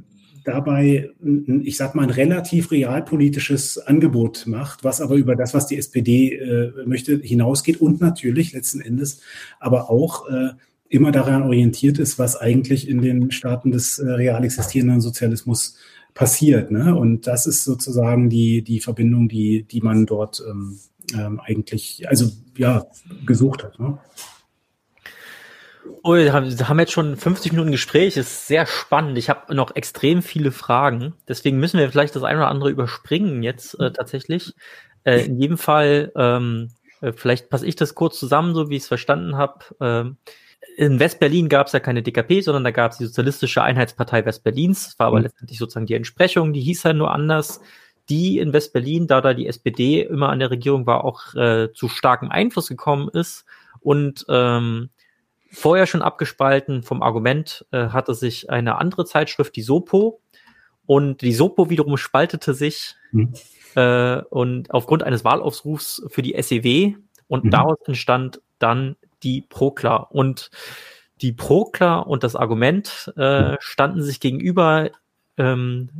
dabei, 0.46 1.10
ich 1.62 1.76
sag 1.76 1.94
mal, 1.94 2.04
ein 2.04 2.10
relativ 2.10 2.70
realpolitisches 2.70 3.78
Angebot 3.78 4.46
macht, 4.46 4.84
was 4.84 5.00
aber 5.00 5.16
über 5.16 5.36
das, 5.36 5.54
was 5.54 5.66
die 5.66 5.76
SPD 5.76 6.34
äh, 6.34 6.72
möchte, 6.86 7.18
hinausgeht 7.18 7.80
und 7.80 8.00
natürlich 8.00 8.52
letzten 8.52 8.80
Endes 8.80 9.20
aber 9.58 9.90
auch 9.90 10.28
äh, 10.28 10.50
immer 10.88 11.10
daran 11.10 11.42
orientiert 11.42 11.98
ist, 11.98 12.18
was 12.18 12.36
eigentlich 12.36 12.88
in 12.88 13.02
den 13.02 13.30
Staaten 13.30 13.72
des 13.72 13.98
äh, 13.98 14.08
real 14.08 14.44
existierenden 14.44 15.00
Sozialismus 15.00 15.76
passiert. 16.14 16.70
Ne? 16.70 16.94
Und 16.94 17.26
das 17.26 17.46
ist 17.46 17.64
sozusagen 17.64 18.30
die, 18.30 18.62
die 18.62 18.80
Verbindung, 18.80 19.28
die, 19.28 19.64
die 19.64 19.80
man 19.80 20.06
dort 20.06 20.42
ähm, 20.48 20.78
ähm, 21.14 21.40
eigentlich, 21.40 22.08
also 22.08 22.30
ja, 22.56 22.86
gesucht 23.26 23.64
hat. 23.64 23.78
Ne? 23.78 23.98
Oh, 26.02 26.14
wir 26.14 26.32
haben 26.32 26.78
jetzt 26.78 26.92
schon 26.92 27.16
50 27.16 27.52
Minuten 27.52 27.72
Gespräch, 27.72 28.16
ist 28.16 28.46
sehr 28.46 28.66
spannend. 28.66 29.18
Ich 29.18 29.28
habe 29.28 29.54
noch 29.54 29.74
extrem 29.74 30.22
viele 30.22 30.52
Fragen. 30.52 31.14
Deswegen 31.26 31.58
müssen 31.58 31.78
wir 31.78 31.90
vielleicht 31.90 32.14
das 32.14 32.22
eine 32.22 32.38
oder 32.38 32.48
andere 32.48 32.70
überspringen 32.70 33.42
jetzt 33.42 33.78
äh, 33.80 33.92
tatsächlich. 33.92 34.54
Äh, 35.04 35.24
in 35.24 35.40
jedem 35.40 35.58
Fall, 35.58 36.12
ähm, 36.16 36.70
äh, 37.00 37.12
vielleicht 37.12 37.50
passe 37.50 37.66
ich 37.66 37.76
das 37.76 37.94
kurz 37.94 38.18
zusammen, 38.18 38.54
so 38.54 38.70
wie 38.70 38.76
ich 38.76 38.82
es 38.82 38.88
verstanden 38.88 39.36
habe. 39.36 39.64
Ähm, 39.80 40.16
in 40.76 41.00
Westberlin 41.00 41.48
gab 41.48 41.68
es 41.68 41.72
ja 41.72 41.80
keine 41.80 42.02
DKP, 42.02 42.40
sondern 42.40 42.64
da 42.64 42.70
gab 42.70 42.92
es 42.92 42.98
die 42.98 43.06
Sozialistische 43.06 43.62
Einheitspartei 43.62 44.24
Westberlins. 44.24 44.84
Das 44.84 44.98
war 44.98 45.06
aber 45.08 45.18
mhm. 45.18 45.24
letztendlich 45.24 45.58
sozusagen 45.58 45.86
die 45.86 45.94
Entsprechung, 45.94 46.52
die 46.52 46.60
hieß 46.60 46.82
ja 46.84 46.92
nur 46.92 47.12
anders. 47.12 47.60
Die 48.08 48.38
in 48.38 48.52
Westberlin, 48.52 49.06
da 49.06 49.20
da 49.20 49.34
die 49.34 49.48
SPD 49.48 50.02
immer 50.02 50.28
an 50.28 50.38
der 50.38 50.50
Regierung 50.50 50.86
war, 50.86 51.04
auch 51.04 51.34
äh, 51.34 51.72
zu 51.72 51.88
starkem 51.88 52.30
Einfluss 52.30 52.68
gekommen 52.68 53.08
ist 53.08 53.44
und 53.80 54.24
ähm, 54.28 54.90
vorher 55.50 55.86
schon 55.86 56.02
abgespalten 56.02 56.82
vom 56.82 57.02
Argument 57.02 57.66
äh, 57.70 57.88
hatte 57.88 58.14
sich 58.14 58.50
eine 58.50 58.78
andere 58.78 59.04
Zeitschrift, 59.04 59.56
die 59.56 59.62
Sopo, 59.62 60.20
und 60.86 61.20
die 61.20 61.32
Sopo 61.32 61.68
wiederum 61.68 61.96
spaltete 61.96 62.54
sich 62.54 62.94
mhm. 63.10 63.34
äh, 63.74 64.18
und 64.30 64.70
aufgrund 64.70 65.02
eines 65.02 65.24
Wahlaufrufs 65.24 66.02
für 66.08 66.22
die 66.22 66.40
SEW 66.40 66.94
und 67.26 67.44
mhm. 67.44 67.50
daraus 67.50 67.78
entstand 67.86 68.40
dann 68.58 68.96
die 69.22 69.42
Prokla. 69.42 69.96
Und 69.96 70.50
die 71.20 71.32
Prokla 71.32 71.98
und 71.98 72.22
das 72.22 72.36
Argument 72.36 73.12
äh, 73.16 73.56
standen 73.58 74.02
sich 74.02 74.20
gegenüber 74.20 74.90
ähm, 75.36 75.90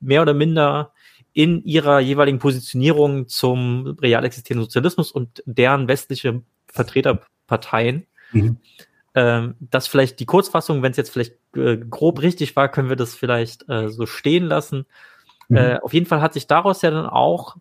mehr 0.00 0.22
oder 0.22 0.34
minder 0.34 0.92
in 1.32 1.64
ihrer 1.64 2.00
jeweiligen 2.00 2.38
Positionierung 2.38 3.28
zum 3.28 3.96
real 4.00 4.24
existierenden 4.24 4.64
Sozialismus 4.64 5.12
und 5.12 5.42
deren 5.46 5.88
westliche 5.88 6.42
Vertreterparteien. 6.66 8.06
Mhm. 8.32 8.58
Ähm, 9.14 9.56
das 9.60 9.88
vielleicht 9.88 10.20
die 10.20 10.26
Kurzfassung, 10.26 10.82
wenn 10.82 10.92
es 10.92 10.96
jetzt 10.96 11.10
vielleicht 11.10 11.34
äh, 11.54 11.76
grob 11.76 12.22
richtig 12.22 12.56
war, 12.56 12.68
können 12.68 12.88
wir 12.88 12.96
das 12.96 13.14
vielleicht 13.14 13.68
äh, 13.68 13.88
so 13.88 14.06
stehen 14.06 14.44
lassen. 14.44 14.86
Mhm. 15.48 15.56
Äh, 15.56 15.78
auf 15.80 15.92
jeden 15.92 16.06
Fall 16.06 16.22
hat 16.22 16.32
sich 16.32 16.46
daraus 16.46 16.82
ja 16.82 16.90
dann 16.90 17.06
auch 17.06 17.56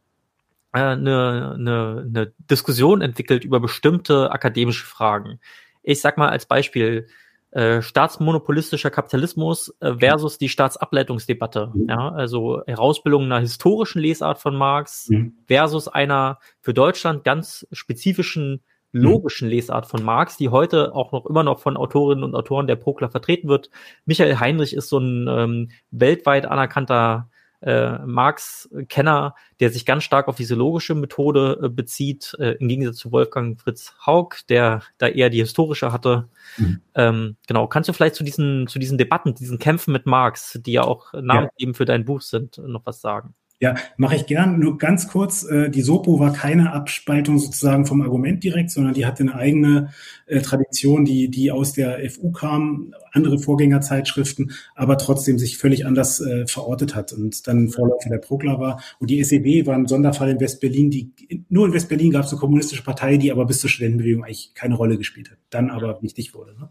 eine, 0.72 1.54
eine, 1.56 2.06
eine 2.08 2.34
Diskussion 2.50 3.02
entwickelt 3.02 3.44
über 3.44 3.60
bestimmte 3.60 4.32
akademische 4.32 4.86
Fragen. 4.86 5.40
Ich 5.84 6.00
sag 6.00 6.18
mal 6.18 6.30
als 6.30 6.46
Beispiel 6.46 7.08
äh, 7.52 7.82
staatsmonopolistischer 7.82 8.92
Kapitalismus 8.92 9.76
äh, 9.82 9.96
versus 9.96 10.38
die 10.38 10.48
Staatsableitungsdebatte. 10.48 11.72
Mhm. 11.74 11.90
Ja, 11.90 12.10
also 12.10 12.62
Herausbildung 12.66 13.26
einer 13.26 13.42
historischen 13.42 14.00
Lesart 14.02 14.40
von 14.40 14.56
Marx 14.56 15.10
mhm. 15.10 15.34
versus 15.48 15.90
einer 15.90 16.40
für 16.62 16.74
Deutschland 16.74 17.26
ganz 17.26 17.68
spezifischen 17.74 18.52
mhm. 18.52 18.60
Logischen 18.92 19.48
Lesart 19.48 19.88
von 19.88 20.04
Marx, 20.04 20.38
die 20.38 20.50
heute 20.50 20.94
auch 20.94 21.12
noch 21.12 21.26
immer 21.26 21.44
noch 21.44 21.60
von 21.60 21.78
Autorinnen 21.78 22.24
und 22.24 22.36
Autoren 22.36 22.68
der 22.68 22.76
Prokla 22.76 23.10
vertreten 23.10 23.48
wird. 23.48 23.70
Michael 24.06 24.40
Heinrich 24.40 24.74
ist 24.74 24.90
so 24.90 25.00
ein 25.00 25.28
ähm, 25.30 25.70
weltweit 25.92 26.46
anerkannter 26.46 27.30
äh, 27.62 28.00
Marx-Kenner, 28.00 29.36
der 29.60 29.70
sich 29.70 29.86
ganz 29.86 30.04
stark 30.04 30.28
auf 30.28 30.36
diese 30.36 30.56
logische 30.56 30.96
Methode 30.96 31.60
äh, 31.64 31.70
bezieht, 31.70 32.36
äh, 32.40 32.54
im 32.54 32.68
Gegensatz 32.68 32.98
zu 32.98 33.12
Wolfgang 33.12 33.60
Fritz 33.60 33.94
Haug, 34.06 34.30
der 34.50 34.82
da 34.98 35.08
eher 35.08 35.30
die 35.30 35.40
historische 35.40 35.92
hatte. 35.92 36.28
Mhm. 36.58 36.82
Ähm, 36.96 37.38
genau, 37.48 37.68
kannst 37.68 37.88
du 37.88 37.94
vielleicht 37.94 38.16
zu 38.16 38.24
diesen, 38.24 38.68
zu 38.68 38.80
diesen 38.80 38.98
Debatten, 38.98 39.36
diesen 39.36 39.60
Kämpfen 39.60 39.92
mit 39.92 40.06
Marx, 40.06 40.60
die 40.66 40.74
ja 40.74 40.84
auch 40.84 41.14
Namen 41.14 41.50
ja. 41.58 41.74
für 41.74 41.86
dein 41.86 42.04
Buch 42.04 42.22
sind, 42.22 42.58
noch 42.58 42.86
was 42.86 43.00
sagen? 43.00 43.36
Ja, 43.62 43.76
mache 43.96 44.16
ich 44.16 44.26
gern. 44.26 44.58
Nur 44.58 44.80
ganz 44.80 45.08
kurz, 45.08 45.44
äh, 45.44 45.70
die 45.70 45.84
Sopo 45.84 46.20
war 46.20 46.34
keine 46.34 46.74
Abspaltung 46.74 47.38
sozusagen 47.38 47.86
vom 47.86 48.02
Argument 48.02 48.44
direkt, 48.44 48.72
sondern 48.72 48.96
die 48.96 49.06
hatte 49.06 49.22
eine 49.22 49.36
eigene 49.36 49.90
äh, 50.26 50.42
Tradition, 50.42 51.06
die, 51.06 51.30
die 51.30 51.52
aus 51.52 51.72
der 51.74 52.00
FU 52.10 52.32
kam, 52.32 52.96
andere 53.12 53.38
Vorgängerzeitschriften, 53.38 54.54
aber 54.74 54.98
trotzdem 54.98 55.38
sich 55.38 55.60
völlig 55.60 55.86
anders 55.86 56.20
äh, 56.22 56.48
verortet 56.48 56.96
hat 56.96 57.14
und 57.14 57.46
dann 57.46 57.70
Vorläufer 57.70 58.10
der 58.10 58.18
Prokla 58.18 58.60
war. 58.60 58.82
Und 58.98 59.12
die 59.12 59.24
SEB 59.24 59.68
war 59.68 59.76
ein 59.76 59.86
Sonderfall 59.86 60.32
in 60.32 60.40
Westberlin, 60.40 60.90
die 60.90 61.12
nur 61.50 61.68
in 61.68 61.74
Westberlin 61.74 62.10
gab 62.10 62.26
es 62.26 62.32
eine 62.32 62.40
kommunistische 62.40 62.82
Partei, 62.82 63.18
die 63.18 63.32
aber 63.32 63.46
bis 63.46 63.60
zur 63.60 63.70
Studentenbewegung 63.70 64.24
eigentlich 64.24 64.56
keine 64.56 64.74
Rolle 64.74 64.98
gespielt 64.98 65.30
hat, 65.30 65.38
dann 65.52 65.70
aber 65.70 66.02
wichtig 66.02 66.34
wurde. 66.34 66.56
Ne? 66.60 66.70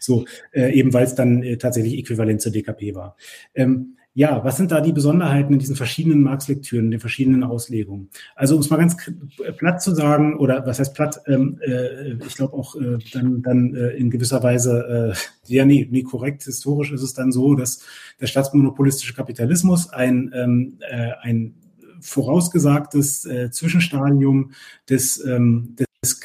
So, 0.00 0.24
äh, 0.52 0.72
eben 0.72 0.94
weil 0.94 1.04
es 1.04 1.14
dann 1.14 1.42
äh, 1.42 1.58
tatsächlich 1.58 1.98
äquivalent 1.98 2.40
zur 2.40 2.52
DKP 2.52 2.94
war. 2.94 3.18
Ähm, 3.54 3.98
ja, 4.14 4.44
was 4.44 4.58
sind 4.58 4.70
da 4.70 4.80
die 4.80 4.92
Besonderheiten 4.92 5.54
in 5.54 5.58
diesen 5.58 5.76
verschiedenen 5.76 6.22
Marx-Lektüren, 6.22 6.90
den 6.90 7.00
verschiedenen 7.00 7.44
Auslegungen? 7.44 8.10
Also 8.34 8.54
um 8.56 8.60
es 8.60 8.68
mal 8.68 8.76
ganz 8.76 8.96
platt 9.56 9.82
zu 9.82 9.94
sagen, 9.94 10.36
oder 10.36 10.66
was 10.66 10.78
heißt 10.78 10.94
platt, 10.94 11.20
ähm, 11.26 11.58
äh, 11.62 12.12
ich 12.14 12.34
glaube 12.34 12.54
auch 12.54 12.76
äh, 12.76 12.98
dann, 13.12 13.40
dann 13.42 13.74
äh, 13.74 13.90
in 13.90 14.10
gewisser 14.10 14.42
Weise, 14.42 15.14
äh, 15.48 15.52
ja 15.52 15.64
nee, 15.64 15.88
nee, 15.90 16.02
korrekt, 16.02 16.42
historisch 16.44 16.92
ist 16.92 17.02
es 17.02 17.14
dann 17.14 17.32
so, 17.32 17.54
dass 17.54 17.82
der 18.20 18.26
staatsmonopolistische 18.26 19.14
Kapitalismus 19.14 19.88
ein, 19.88 20.30
ähm, 20.34 20.78
äh, 20.80 21.12
ein 21.22 21.54
vorausgesagtes 22.00 23.24
äh, 23.24 23.50
Zwischenstadium 23.50 24.52
des, 24.90 25.24
ähm, 25.24 25.74
des, 25.78 25.86
des, 26.02 26.20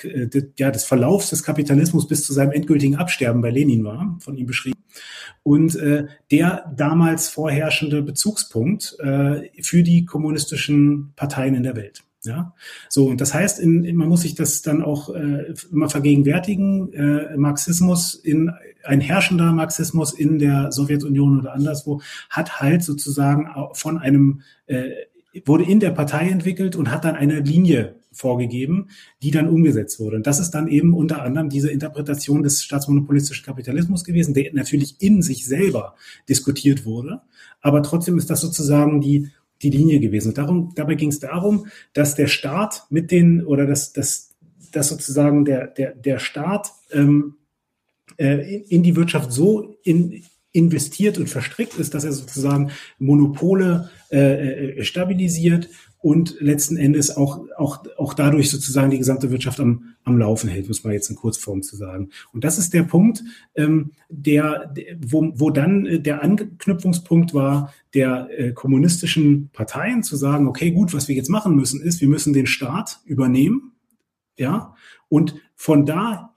ja, 0.58 0.72
des 0.72 0.86
Verlaufs 0.86 1.30
des 1.30 1.44
Kapitalismus 1.44 2.08
bis 2.08 2.26
zu 2.26 2.34
seinem 2.34 2.52
endgültigen 2.52 2.96
Absterben 2.96 3.42
bei 3.42 3.52
Lenin 3.52 3.84
war, 3.84 4.18
von 4.20 4.36
ihm 4.36 4.48
beschrieben 4.48 4.80
und 5.44 5.76
äh, 5.76 6.08
der 6.32 6.74
damals 6.76 7.30
vorherrschende 7.30 8.02
Bezugspunkt 8.02 8.98
äh, 9.00 9.50
für 9.62 9.84
die 9.84 10.06
kommunistischen 10.06 11.14
Parteien 11.16 11.56
in 11.56 11.64
der 11.64 11.76
Welt. 11.76 12.04
Ja, 12.24 12.54
so 12.90 13.06
und 13.06 13.22
das 13.22 13.34
heißt, 13.34 13.60
in, 13.60 13.86
in, 13.86 13.96
man 13.96 14.10
muss 14.10 14.24
sich 14.24 14.34
das 14.36 14.64
dann 14.64 14.82
auch 14.82 15.14
äh, 15.14 15.54
immer 15.72 15.90
vergegenwärtigen. 15.90 16.92
Äh, 16.92 17.38
Marxismus 17.38 18.16
in 18.16 18.52
ein 18.84 19.00
herrschender 19.00 19.54
Marxismus 19.54 20.12
in 20.12 20.40
der 20.40 20.72
Sowjetunion 20.72 21.40
oder 21.40 21.54
anderswo 21.54 22.02
hat 22.30 22.60
halt 22.60 22.84
sozusagen 22.84 23.48
von 23.74 24.00
einem 24.00 24.42
äh, 24.66 24.90
wurde 25.46 25.66
in 25.66 25.80
der 25.80 25.92
Partei 25.92 26.28
entwickelt 26.28 26.76
und 26.76 26.92
hat 26.92 27.06
dann 27.06 27.16
eine 27.16 27.40
Linie 27.40 27.96
vorgegeben, 28.18 28.90
die 29.22 29.32
dann 29.32 29.48
umgesetzt 29.48 30.00
wurde. 30.00 30.18
Und 30.18 30.28
das 30.28 30.40
ist 30.40 30.52
dann 30.52 30.68
eben 30.68 30.94
unter 30.94 31.22
anderem 31.24 31.50
diese 31.50 31.70
Interpretation 31.70 32.44
des 32.44 32.64
staatsmonopolistischen 32.64 33.46
Kapitalismus 33.46 34.04
gewesen, 34.04 34.34
der 34.34 34.54
natürlich 34.54 34.96
in 35.00 35.22
sich 35.22 35.46
selber 35.46 35.96
diskutiert 36.28 36.86
wurde. 36.86 37.22
Aber 37.62 37.84
trotzdem 37.84 38.18
ist 38.18 38.30
das 38.30 38.42
sozusagen 38.42 39.02
die, 39.02 39.30
die 39.62 39.70
Linie 39.70 40.00
gewesen. 40.00 40.30
Und 40.30 40.38
darum, 40.38 40.72
dabei 40.76 40.96
ging 40.96 41.10
es 41.10 41.20
darum, 41.20 41.68
dass 41.94 42.16
der 42.16 42.28
Staat 42.28 42.86
mit 42.90 43.12
den, 43.12 43.46
oder 43.46 43.66
dass, 43.66 43.94
dass, 43.94 44.36
dass 44.72 44.90
sozusagen 44.90 45.46
der, 45.46 45.68
der, 45.68 45.94
der 45.96 46.20
Staat 46.20 46.72
ähm, 46.92 47.36
äh, 48.18 48.62
in, 48.70 48.84
die 48.84 48.96
Wirtschaft 48.96 49.32
so 49.32 49.78
in, 49.84 50.24
investiert 50.52 51.18
und 51.18 51.30
verstrickt 51.30 51.78
ist, 51.78 51.94
dass 51.94 52.04
er 52.04 52.12
sozusagen 52.12 52.72
Monopole 53.00 53.90
äh, 54.12 54.80
äh 54.80 54.84
stabilisiert 54.84 55.70
und 56.00 56.38
letzten 56.40 56.78
Endes 56.78 57.16
auch, 57.16 57.46
auch, 57.58 57.84
auch 57.98 58.14
dadurch 58.14 58.50
sozusagen 58.50 58.92
die 58.92 59.00
gesamte 59.00 59.32
Wirtschaft 59.32 59.60
am, 59.60 59.96
am 60.04 60.18
Laufen 60.18 60.50
hält, 60.50 60.68
muss 60.68 60.84
man 60.84 60.94
jetzt 60.94 61.10
in 61.10 61.16
Kurzform 61.16 61.64
zu 61.64 61.76
sagen. 61.76 62.10
Und 62.34 62.44
das 62.44 62.58
ist 62.58 62.74
der 62.74 62.84
Punkt, 62.84 63.24
ähm, 63.56 63.92
der, 64.10 64.74
wo, 65.00 65.32
wo 65.36 65.50
dann 65.50 65.86
äh, 65.86 66.00
der 66.00 66.24
Anknüpfungspunkt 66.24 67.34
war, 67.34 67.74
der 67.94 68.30
äh, 68.38 68.52
kommunistischen 68.54 69.50
Parteien 69.54 70.04
zu 70.04 70.16
sagen, 70.16 70.48
okay, 70.48 70.72
gut, 70.72 70.94
was 70.94 71.08
wir 71.08 71.16
jetzt 71.16 71.30
machen 71.30 71.56
müssen, 71.56 71.82
ist, 71.82 72.00
wir 72.00 72.08
müssen 72.08 72.34
den 72.34 72.48
Staat 72.48 73.00
übernehmen, 73.06 73.74
ja, 74.38 74.76
und 75.10 75.36
von 75.56 75.86
da 75.86 76.34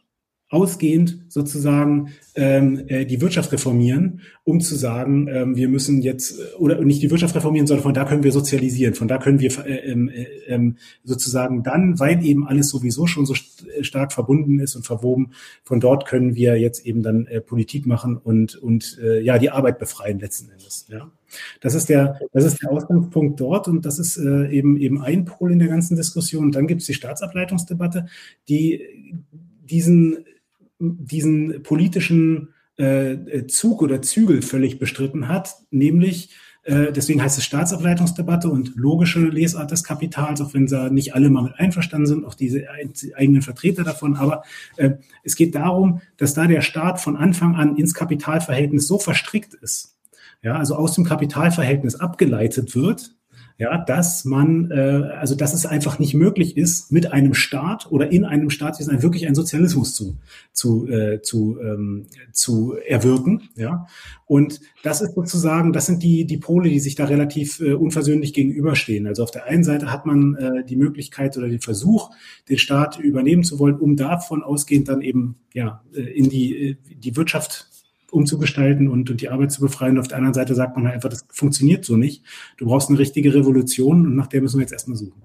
ausgehend 0.50 1.20
sozusagen 1.28 2.08
ähm, 2.34 2.82
äh, 2.88 3.06
die 3.06 3.20
Wirtschaft 3.20 3.52
reformieren, 3.52 4.20
um 4.42 4.60
zu 4.60 4.74
sagen, 4.74 5.28
ähm, 5.28 5.54
wir 5.54 5.68
müssen 5.68 6.02
jetzt 6.02 6.38
äh, 6.38 6.56
oder 6.58 6.80
nicht 6.84 7.00
die 7.02 7.10
Wirtschaft 7.10 7.36
reformieren, 7.36 7.68
sondern 7.68 7.84
von 7.84 7.94
da 7.94 8.04
können 8.04 8.24
wir 8.24 8.32
sozialisieren, 8.32 8.94
von 8.94 9.06
da 9.06 9.18
können 9.18 9.38
wir 9.38 9.50
äh, 9.64 9.90
ähm, 9.90 10.08
äh, 10.08 10.24
äh, 10.52 10.72
sozusagen 11.04 11.62
dann, 11.62 12.00
weil 12.00 12.24
eben 12.24 12.48
alles 12.48 12.68
sowieso 12.68 13.06
schon 13.06 13.26
so 13.26 13.34
st 13.34 13.64
äh, 13.68 13.84
stark 13.84 14.12
verbunden 14.12 14.58
ist 14.58 14.74
und 14.74 14.84
verwoben, 14.84 15.30
von 15.62 15.78
dort 15.78 16.04
können 16.04 16.34
wir 16.34 16.58
jetzt 16.58 16.84
eben 16.84 17.04
dann 17.04 17.26
äh, 17.26 17.40
Politik 17.40 17.86
machen 17.86 18.16
und 18.16 18.56
und 18.56 18.98
äh, 19.00 19.20
ja 19.20 19.38
die 19.38 19.50
Arbeit 19.50 19.78
befreien 19.78 20.18
letzten 20.18 20.50
Endes. 20.50 20.86
Ja. 20.90 21.12
Das 21.60 21.76
ist 21.76 21.88
der, 21.88 22.18
das 22.32 22.44
ist 22.44 22.60
der 22.60 22.72
Ausgangspunkt 22.72 23.38
dort 23.38 23.68
und 23.68 23.86
das 23.86 24.00
ist 24.00 24.16
äh, 24.16 24.48
eben 24.50 24.76
eben 24.78 25.00
ein 25.00 25.26
Pol 25.26 25.52
in 25.52 25.60
der 25.60 25.68
ganzen 25.68 25.96
Diskussion. 25.96 26.46
Und 26.46 26.56
dann 26.56 26.66
gibt 26.66 26.80
es 26.80 26.88
die 26.88 26.94
Staatsableitungsdebatte, 26.94 28.06
die 28.48 28.80
diesen 29.62 30.24
diesen 30.80 31.62
politischen 31.62 32.48
äh, 32.76 33.46
Zug 33.46 33.82
oder 33.82 34.02
Zügel 34.02 34.42
völlig 34.42 34.78
bestritten 34.78 35.28
hat, 35.28 35.54
nämlich 35.70 36.30
Äh, 36.62 36.92
deswegen 36.92 37.22
heißt 37.22 37.38
es 37.38 37.44
Staatsableitungsdebatte 37.44 38.50
und 38.50 38.76
logische 38.76 39.20
Lesart 39.20 39.70
des 39.70 39.82
Kapitals, 39.82 40.42
auch 40.42 40.52
wenn 40.52 40.66
da 40.66 40.90
nicht 40.90 41.14
alle 41.14 41.30
mal 41.30 41.42
mit 41.42 41.58
einverstanden 41.58 42.06
sind, 42.06 42.24
auch 42.26 42.34
diese 42.34 42.66
eigenen 43.16 43.40
Vertreter 43.40 43.82
davon. 43.82 44.16
Aber 44.16 44.42
äh, 44.76 44.90
es 45.22 45.36
geht 45.36 45.54
darum, 45.54 46.02
dass 46.18 46.34
da 46.34 46.46
der 46.46 46.60
Staat 46.60 47.00
von 47.00 47.16
Anfang 47.16 47.54
an 47.54 47.76
ins 47.76 47.94
Kapitalverhältnis 47.94 48.86
so 48.86 48.98
verstrickt 48.98 49.54
ist, 49.54 49.96
ja, 50.42 50.54
also 50.54 50.74
aus 50.76 50.94
dem 50.94 51.04
Kapitalverhältnis 51.04 51.96
abgeleitet 51.96 52.74
wird, 52.76 53.14
ja, 53.60 53.76
dass 53.76 54.24
man, 54.24 54.70
äh, 54.70 55.10
also 55.20 55.34
dass 55.34 55.52
es 55.52 55.66
einfach 55.66 55.98
nicht 55.98 56.14
möglich 56.14 56.56
ist, 56.56 56.90
mit 56.90 57.12
einem 57.12 57.34
Staat 57.34 57.92
oder 57.92 58.10
in 58.10 58.24
einem 58.24 58.48
Staat 58.48 58.78
wirklich 58.80 59.26
einen 59.26 59.34
Sozialismus 59.34 59.94
zu 59.94 60.16
zu 60.54 60.88
äh, 60.88 61.20
zu 61.20 61.58
ähm, 61.60 62.06
zu 62.32 62.74
erwirken, 62.88 63.50
ja. 63.56 63.86
Und 64.24 64.60
das 64.82 65.02
ist 65.02 65.14
sozusagen, 65.14 65.74
das 65.74 65.84
sind 65.84 66.02
die 66.02 66.24
die 66.24 66.38
Pole, 66.38 66.70
die 66.70 66.80
sich 66.80 66.94
da 66.94 67.04
relativ 67.04 67.60
äh, 67.60 67.74
unversöhnlich 67.74 68.32
gegenüberstehen. 68.32 69.06
Also 69.06 69.24
auf 69.24 69.30
der 69.30 69.44
einen 69.44 69.62
Seite 69.62 69.92
hat 69.92 70.06
man 70.06 70.36
äh, 70.36 70.64
die 70.64 70.76
Möglichkeit 70.76 71.36
oder 71.36 71.46
den 71.46 71.60
Versuch, 71.60 72.12
den 72.48 72.56
Staat 72.56 72.98
übernehmen 72.98 73.44
zu 73.44 73.58
wollen, 73.58 73.76
um 73.76 73.94
davon 73.94 74.42
ausgehend 74.42 74.88
dann 74.88 75.02
eben 75.02 75.36
ja 75.52 75.84
äh, 75.92 76.00
in 76.00 76.30
die 76.30 76.70
äh, 76.70 76.76
die 76.88 77.14
Wirtschaft 77.14 77.69
umzugestalten 78.10 78.88
und, 78.88 79.10
und 79.10 79.20
die 79.20 79.28
Arbeit 79.28 79.52
zu 79.52 79.60
befreien. 79.60 79.98
auf 79.98 80.08
der 80.08 80.18
anderen 80.18 80.34
Seite 80.34 80.54
sagt 80.54 80.76
man 80.76 80.86
halt 80.86 80.96
einfach, 80.96 81.10
das 81.10 81.26
funktioniert 81.30 81.84
so 81.84 81.96
nicht. 81.96 82.24
Du 82.56 82.66
brauchst 82.66 82.88
eine 82.88 82.98
richtige 82.98 83.34
Revolution 83.34 84.06
und 84.06 84.16
nach 84.16 84.26
der 84.26 84.42
müssen 84.42 84.58
wir 84.58 84.62
jetzt 84.62 84.72
erstmal 84.72 84.96
suchen. 84.96 85.22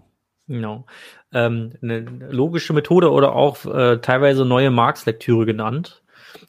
Genau. 0.47 0.85
Ähm, 1.33 1.73
eine 1.81 1.99
logische 2.29 2.73
Methode 2.73 3.11
oder 3.11 3.33
auch 3.33 3.65
äh, 3.65 3.97
teilweise 3.97 4.45
neue 4.45 4.69
Marx-Lektüre 4.69 5.45
genannt. 5.45 6.03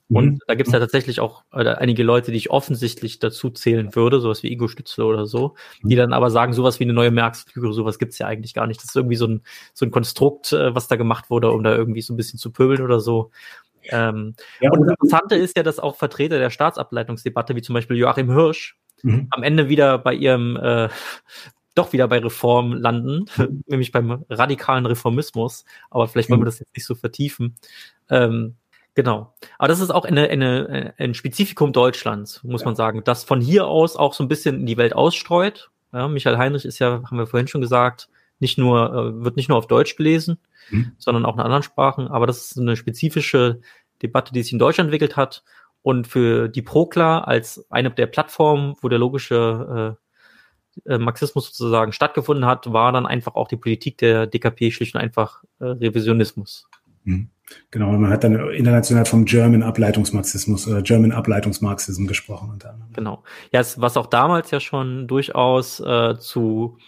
Und 0.09 0.35
mhm. 0.35 0.39
da 0.47 0.55
gibt 0.55 0.69
es 0.69 0.73
ja 0.73 0.79
tatsächlich 0.79 1.21
auch 1.21 1.43
äh, 1.53 1.65
einige 1.65 2.03
Leute, 2.03 2.31
die 2.31 2.37
ich 2.37 2.51
offensichtlich 2.51 3.19
dazu 3.19 3.51
zählen 3.51 3.95
würde, 3.95 4.21
sowas 4.21 4.43
wie 4.43 4.53
Ingo 4.53 4.69
Stützle 4.69 5.05
oder 5.05 5.27
so, 5.27 5.55
die 5.83 5.95
mhm. 5.95 5.99
dann 5.99 6.13
aber 6.13 6.31
sagen, 6.31 6.53
sowas 6.53 6.79
wie 6.79 6.85
eine 6.85 6.93
neue 6.93 7.11
Marx-Lektüre, 7.11 7.73
sowas 7.73 7.99
gibt's 7.99 8.19
ja 8.19 8.27
eigentlich 8.27 8.55
gar 8.55 8.67
nicht. 8.67 8.81
Das 8.81 8.91
ist 8.91 8.97
irgendwie 8.97 9.17
so 9.17 9.27
ein, 9.27 9.43
so 9.75 9.85
ein 9.85 9.91
Konstrukt, 9.91 10.53
äh, 10.53 10.75
was 10.75 10.89
da 10.89 10.97
gemacht 10.97 11.31
wurde, 11.31 11.51
um 11.51 11.65
da 11.65 11.75
irgendwie 11.75 12.03
so 12.03 12.13
ein 12.13 12.17
bisschen 12.17 12.39
zu 12.39 12.53
pöbeln 12.53 12.83
oder 12.83 13.01
so. 13.01 13.31
Ähm, 13.91 14.35
ja, 14.61 14.71
und 14.71 14.83
das 14.83 14.91
Interessante 14.91 15.37
ist 15.37 15.57
ja, 15.57 15.63
dass 15.63 15.79
auch 15.79 15.97
Vertreter 15.97 16.39
der 16.39 16.51
Staatsableitungsdebatte, 16.51 17.55
wie 17.57 17.63
zum 17.63 17.75
Beispiel 17.75 17.97
Joachim 17.97 18.33
Hirsch, 18.33 18.77
mhm. 19.03 19.29
am 19.31 19.43
Ende 19.43 19.69
wieder 19.69 19.99
bei 19.99 20.15
ihrem, 20.15 20.57
äh, 20.57 20.89
doch 21.75 21.93
wieder 21.93 22.09
bei 22.09 22.19
Reform 22.19 22.73
landen, 22.73 23.27
mhm. 23.37 23.65
nämlich 23.67 23.93
beim 23.93 24.25
radikalen 24.31 24.87
Reformismus. 24.87 25.65
Aber 25.91 26.09
vielleicht 26.09 26.31
wollen 26.31 26.41
wir 26.41 26.45
mhm. 26.45 26.51
das 26.51 26.61
jetzt 26.61 26.75
nicht 26.75 26.87
so 26.87 26.95
vertiefen. 26.95 27.57
Ähm, 28.09 28.57
genau. 28.95 29.35
Aber 29.59 29.69
das 29.69 29.81
ist 29.81 29.91
auch 29.91 30.05
eine, 30.05 30.29
eine, 30.29 30.95
ein 30.99 31.15
Spezifikum 31.15 31.73
Deutschlands, 31.73 32.43
muss 32.45 32.63
ja. 32.63 32.67
man 32.67 32.77
sagen, 32.77 33.03
das 33.05 33.25
von 33.25 33.41
hier 33.41 33.67
aus 33.67 33.97
auch 33.97 34.15
so 34.15 34.25
ein 34.25 34.29
bisschen 34.29 34.61
in 34.61 34.67
die 34.67 34.77
Welt 34.77 34.95
ausstreut. 34.95 35.71
Ja, 35.93 36.09
Michael 36.09 36.39
Heinrich 36.39 36.65
ist 36.65 36.79
ja, 36.79 37.03
haben 37.05 37.19
wir 37.19 37.27
vorhin 37.27 37.49
schon 37.49 37.61
gesagt, 37.61 38.09
nicht 38.39 38.59
nur, 38.59 38.93
äh, 38.93 39.25
wird 39.25 39.37
nicht 39.37 39.49
nur 39.49 39.59
auf 39.59 39.67
Deutsch 39.67 39.97
gelesen, 39.97 40.39
mhm. 40.71 40.93
sondern 40.99 41.25
auch 41.25 41.35
in 41.35 41.41
anderen 41.41 41.63
Sprachen. 41.63 42.09
Aber 42.09 42.27
das 42.27 42.51
ist 42.51 42.59
eine 42.59 42.77
spezifische 42.77 43.61
Debatte, 44.03 44.33
die 44.33 44.43
sich 44.43 44.53
in 44.53 44.59
Deutschland 44.59 44.89
entwickelt 44.89 45.17
hat. 45.17 45.43
Und 45.83 46.07
für 46.07 46.49
die 46.49 46.63
Prokla 46.63 47.21
als 47.21 47.65
eine 47.71 47.91
der 47.91 48.07
Plattformen, 48.07 48.75
wo 48.81 48.89
der 48.89 48.99
logische 48.99 49.97
äh, 50.87 50.93
äh 50.93 50.99
Marxismus 50.99 51.47
sozusagen 51.47 51.93
stattgefunden 51.93 52.45
hat, 52.45 52.73
war 52.73 52.93
dann 52.93 53.07
einfach 53.07 53.37
auch 53.37 53.49
die 53.49 53.57
Politik 53.57 53.99
der 53.99 54.27
DKP 54.27 54.73
schlicht 54.73 54.95
und 54.95 55.01
einfach 55.01 55.45
äh, 55.61 55.67
Revisionismus. 55.67 56.69
Mhm. 57.05 57.31
Genau, 57.71 57.93
man 57.93 58.11
hat 58.11 58.25
dann 58.25 58.51
international 58.51 59.05
vom 59.05 59.25
German 59.25 59.63
Ableitungsmarxismus 59.63 60.67
oder 60.67 60.83
German 60.83 61.13
Ableitungsmarxism 61.13 62.07
gesprochen 62.07 62.51
unter 62.51 62.71
anderem. 62.71 62.93
Genau. 62.93 63.23
Ja, 63.53 63.63
was 63.77 63.97
auch 63.97 64.07
damals 64.07 64.51
ja 64.51 64.59
schon 64.59 65.07
durchaus 65.07 65.79
äh, 65.79 66.19
zu 66.19 66.79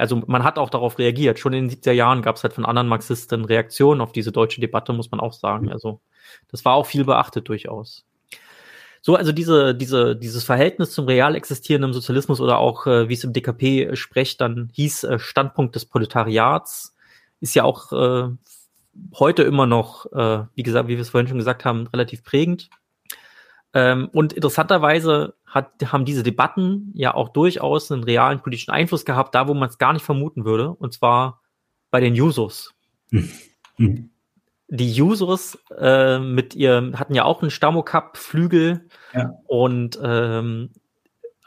also 0.00 0.22
man 0.26 0.44
hat 0.44 0.58
auch 0.58 0.70
darauf 0.70 0.98
reagiert. 0.98 1.38
Schon 1.38 1.52
in 1.52 1.68
den 1.68 1.78
70er 1.78 1.92
Jahren 1.92 2.22
gab 2.22 2.36
es 2.36 2.42
halt 2.42 2.54
von 2.54 2.64
anderen 2.64 2.88
Marxisten 2.88 3.44
Reaktionen 3.44 4.00
auf 4.00 4.12
diese 4.12 4.32
deutsche 4.32 4.60
Debatte, 4.60 4.92
muss 4.92 5.10
man 5.10 5.20
auch 5.20 5.32
sagen. 5.32 5.66
Mhm. 5.66 5.72
Also 5.72 6.00
das 6.50 6.64
war 6.64 6.74
auch 6.74 6.86
viel 6.86 7.04
beachtet 7.04 7.48
durchaus. 7.48 8.04
So, 9.02 9.16
also 9.16 9.32
diese, 9.32 9.74
diese, 9.74 10.14
dieses 10.14 10.44
Verhältnis 10.44 10.92
zum 10.92 11.06
real 11.06 11.34
existierenden 11.34 11.92
Sozialismus 11.92 12.40
oder 12.40 12.58
auch, 12.58 12.86
äh, 12.86 13.08
wie 13.08 13.14
es 13.14 13.24
im 13.24 13.32
DKP 13.32 13.96
spricht, 13.96 14.40
dann 14.40 14.70
hieß 14.72 15.04
äh, 15.04 15.18
Standpunkt 15.18 15.74
des 15.74 15.86
Proletariats, 15.86 16.94
ist 17.40 17.54
ja 17.54 17.64
auch 17.64 17.92
äh, 17.92 18.28
heute 19.14 19.42
immer 19.44 19.66
noch, 19.66 20.06
äh, 20.12 20.44
wie 20.54 20.62
gesagt, 20.62 20.88
wie 20.88 20.96
wir 20.96 21.00
es 21.00 21.08
vorhin 21.10 21.28
schon 21.28 21.38
gesagt 21.38 21.64
haben, 21.64 21.86
relativ 21.86 22.22
prägend. 22.24 22.68
Ähm, 23.72 24.08
und 24.12 24.32
interessanterweise 24.32 25.34
hat, 25.46 25.70
haben 25.92 26.04
diese 26.04 26.22
Debatten 26.22 26.90
ja 26.94 27.14
auch 27.14 27.28
durchaus 27.28 27.90
einen 27.92 28.04
realen 28.04 28.40
politischen 28.40 28.72
Einfluss 28.72 29.04
gehabt, 29.04 29.34
da 29.34 29.46
wo 29.46 29.54
man 29.54 29.68
es 29.68 29.78
gar 29.78 29.92
nicht 29.92 30.04
vermuten 30.04 30.44
würde, 30.44 30.70
und 30.70 30.92
zwar 30.92 31.40
bei 31.90 32.00
den 32.00 32.14
Jusos. 32.14 32.74
Die 34.72 34.92
Jusos 34.92 35.58
äh, 35.76 36.20
mit 36.20 36.54
ihrem 36.54 36.98
hatten 36.98 37.14
ja 37.14 37.24
auch 37.24 37.42
einen 37.42 37.50
Stammocup-Flügel 37.50 38.88
ja. 39.12 39.32
und 39.46 39.98
ähm, 40.02 40.70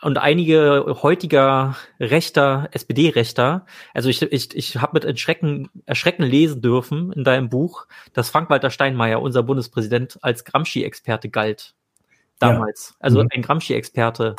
und 0.01 0.17
einige 0.17 0.97
heutiger 1.01 1.77
rechter 1.97 2.67
SPD-Rechter, 2.73 3.65
also 3.93 4.09
ich, 4.09 4.21
ich, 4.21 4.53
ich 4.53 4.75
habe 4.75 4.95
mit 4.95 5.05
Erschrecken, 5.05 5.69
Erschrecken 5.85 6.23
lesen 6.23 6.61
dürfen 6.61 7.13
in 7.13 7.23
deinem 7.23 7.47
Buch, 7.49 7.87
dass 8.11 8.29
Frank-Walter 8.29 8.69
Steinmeier, 8.69 9.21
unser 9.21 9.43
Bundespräsident, 9.43 10.19
als 10.21 10.43
Gramsci-Experte 10.43 11.29
galt 11.29 11.75
damals. 12.43 12.89
Ja. 12.89 12.95
Also 12.99 13.23
mhm. 13.23 13.29
ein 13.33 13.41
Gramsci-Experte 13.41 14.35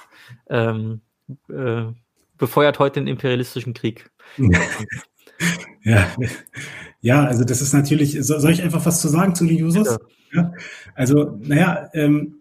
ähm, 0.48 1.00
äh, 1.48 1.84
befeuert 2.36 2.78
heute 2.78 3.00
den 3.00 3.06
imperialistischen 3.06 3.74
Krieg. 3.74 4.10
ja. 5.82 6.06
ja, 7.00 7.24
also 7.24 7.44
das 7.44 7.60
ist 7.60 7.72
natürlich, 7.72 8.16
soll 8.20 8.50
ich 8.50 8.62
einfach 8.62 8.84
was 8.84 9.00
zu 9.00 9.08
sagen 9.08 9.34
zu 9.34 9.46
den 9.46 9.58
Jusos? 9.58 9.98
Ja. 10.32 10.52
Also, 10.94 11.38
naja, 11.40 11.88
ähm, 11.94 12.40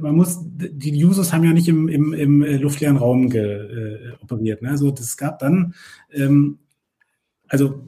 man 0.00 0.14
muss, 0.14 0.38
die 0.42 0.96
Jusos 0.96 1.32
haben 1.32 1.44
ja 1.44 1.52
nicht 1.52 1.68
im, 1.68 1.88
im, 1.88 2.12
im 2.12 2.42
luftleeren 2.60 2.96
Raum 2.96 3.30
ge, 3.30 3.40
äh, 3.40 4.12
operiert. 4.22 4.62
Ne? 4.62 4.70
Also 4.70 4.90
das 4.90 5.16
gab 5.16 5.38
dann, 5.38 5.74
ähm, 6.12 6.58
also 7.48 7.82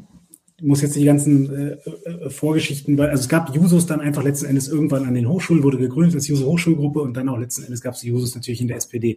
muss 0.63 0.81
jetzt 0.81 0.97
die 0.97 1.05
ganzen 1.05 1.53
äh, 1.53 1.77
äh, 2.09 2.31
Vorgeschichten, 2.31 2.97
weil 2.97 3.11
also 3.11 3.23
es 3.23 3.29
gab 3.29 3.55
Jusos 3.55 3.87
dann 3.87 4.01
einfach 4.01 4.23
letzten 4.23 4.47
Endes 4.47 4.69
irgendwann 4.69 5.05
an 5.05 5.15
den 5.15 5.29
Hochschulen, 5.29 5.63
wurde 5.63 5.79
gegründet 5.79 6.15
als 6.15 6.29
Juso 6.29 6.47
Hochschulgruppe 6.47 7.01
und 7.01 7.17
dann 7.17 7.29
auch 7.29 7.39
letzten 7.39 7.65
Endes 7.65 7.81
gab 7.81 7.95
es 7.95 8.03
Jusos 8.03 8.35
natürlich 8.35 8.61
in 8.61 8.69
der 8.69 8.77
SPD. 8.77 9.17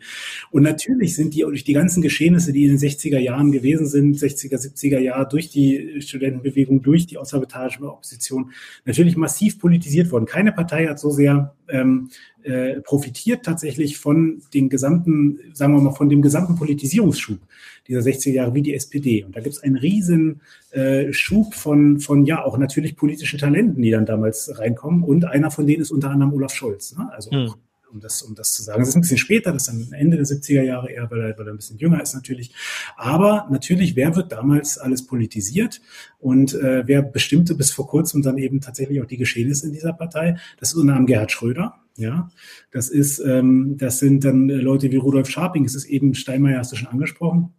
Und 0.52 0.64
natürlich 0.64 1.16
sind 1.16 1.34
die 1.34 1.42
durch 1.42 1.64
die 1.64 1.74
ganzen 1.74 2.02
Geschehnisse, 2.02 2.52
die 2.52 2.66
in 2.66 2.78
den 2.78 2.80
60er 2.80 3.20
Jahren 3.20 3.52
gewesen 3.52 3.86
sind, 3.86 4.18
60er, 4.18 4.58
70er 4.58 5.00
Jahre, 5.00 5.28
durch 5.30 5.50
die 5.50 6.02
Studentenbewegung, 6.02 6.82
durch 6.82 7.06
die 7.06 7.18
außerparteiische 7.18 7.84
Opposition, 7.84 8.52
natürlich 8.86 9.16
massiv 9.16 9.60
politisiert 9.60 10.12
worden. 10.12 10.26
Keine 10.26 10.52
Partei 10.52 10.88
hat 10.88 11.00
so 11.00 11.12
sehr 11.12 11.56
ähm, 11.70 12.10
äh, 12.46 12.82
profitiert 12.82 13.44
tatsächlich 13.44 13.98
von 13.98 14.42
den 14.54 14.70
gesamten, 14.70 15.40
sagen 15.54 15.74
wir 15.74 15.82
mal, 15.82 15.94
von 15.94 16.10
dem 16.10 16.22
gesamten 16.22 16.56
Politisierungsschub 16.56 17.40
dieser 17.88 18.02
60er 18.02 18.32
Jahre 18.32 18.54
wie 18.54 18.62
die 18.62 18.74
SPD. 18.74 19.24
Und 19.24 19.36
da 19.36 19.42
gibt 19.42 19.56
es 19.56 19.64
einen 19.64 19.76
riesen 19.76 20.42
äh, 20.72 21.12
Schub 21.14 21.54
von, 21.54 22.00
von, 22.00 22.26
ja, 22.26 22.44
auch 22.44 22.58
natürlich 22.58 22.96
politischen 22.96 23.40
Talenten, 23.40 23.82
die 23.82 23.92
dann 23.92 24.06
damals 24.06 24.58
reinkommen. 24.58 25.04
Und 25.04 25.26
einer 25.26 25.52
von 25.52 25.68
denen 25.68 25.82
ist 25.82 25.92
unter 25.92 26.10
anderem 26.10 26.34
Olaf 26.34 26.54
Scholz. 26.54 26.96
Ne? 26.98 27.10
Also 27.12 27.32
hm 27.32 27.54
um 27.96 28.02
das, 28.02 28.22
um 28.22 28.36
das 28.36 28.54
zu 28.54 28.62
sagen. 28.62 28.80
Das 28.80 28.90
ist 28.90 28.96
ein 28.96 29.02
bisschen 29.02 29.18
später, 29.18 29.52
das 29.52 29.68
ist 29.68 29.68
dann 29.70 29.94
Ende 29.94 30.18
der 30.18 30.26
70er 30.26 30.62
Jahre 30.62 30.92
eher, 30.92 31.10
weil 31.10 31.22
er, 31.22 31.38
weil 31.38 31.48
er 31.48 31.54
ein 31.54 31.58
bisschen 31.58 31.78
jünger 31.78 32.02
ist 32.02 32.14
natürlich. 32.14 32.54
Aber 32.98 33.48
natürlich, 33.50 33.96
wer 33.96 34.16
wird 34.16 34.32
damals 34.32 34.78
alles 34.78 35.06
politisiert 35.06 35.82
und 36.20 36.54
äh, 36.54 36.84
wer 36.86 37.02
bestimmte 37.02 37.56
bis 37.56 37.72
vor 37.72 37.88
kurzem 37.88 38.22
dann 38.22 38.38
eben 38.38 38.62
tatsächlich 38.62 39.02
auch 39.02 39.06
die 39.06 39.18
Geschehnisse 39.18 39.68
in 39.68 39.74
dieser 39.74 39.94
Partei? 39.94 40.38
Das 40.60 40.70
ist 40.70 40.76
unter 40.76 40.94
anderem 40.94 41.08
Gerhard 41.08 41.32
Schröder. 41.32 41.76
Ja, 41.98 42.30
das 42.72 42.90
ist, 42.90 43.20
ähm, 43.20 43.78
das 43.78 44.00
sind 44.00 44.26
dann 44.26 44.50
Leute 44.50 44.92
wie 44.92 44.98
Rudolf 44.98 45.30
Scharping, 45.30 45.64
es 45.64 45.76
ist 45.76 45.86
eben 45.86 46.14
Steinmeier, 46.14 46.60
hast 46.60 46.74
du 46.74 46.76
schon 46.76 46.90
angesprochen. 46.90 47.54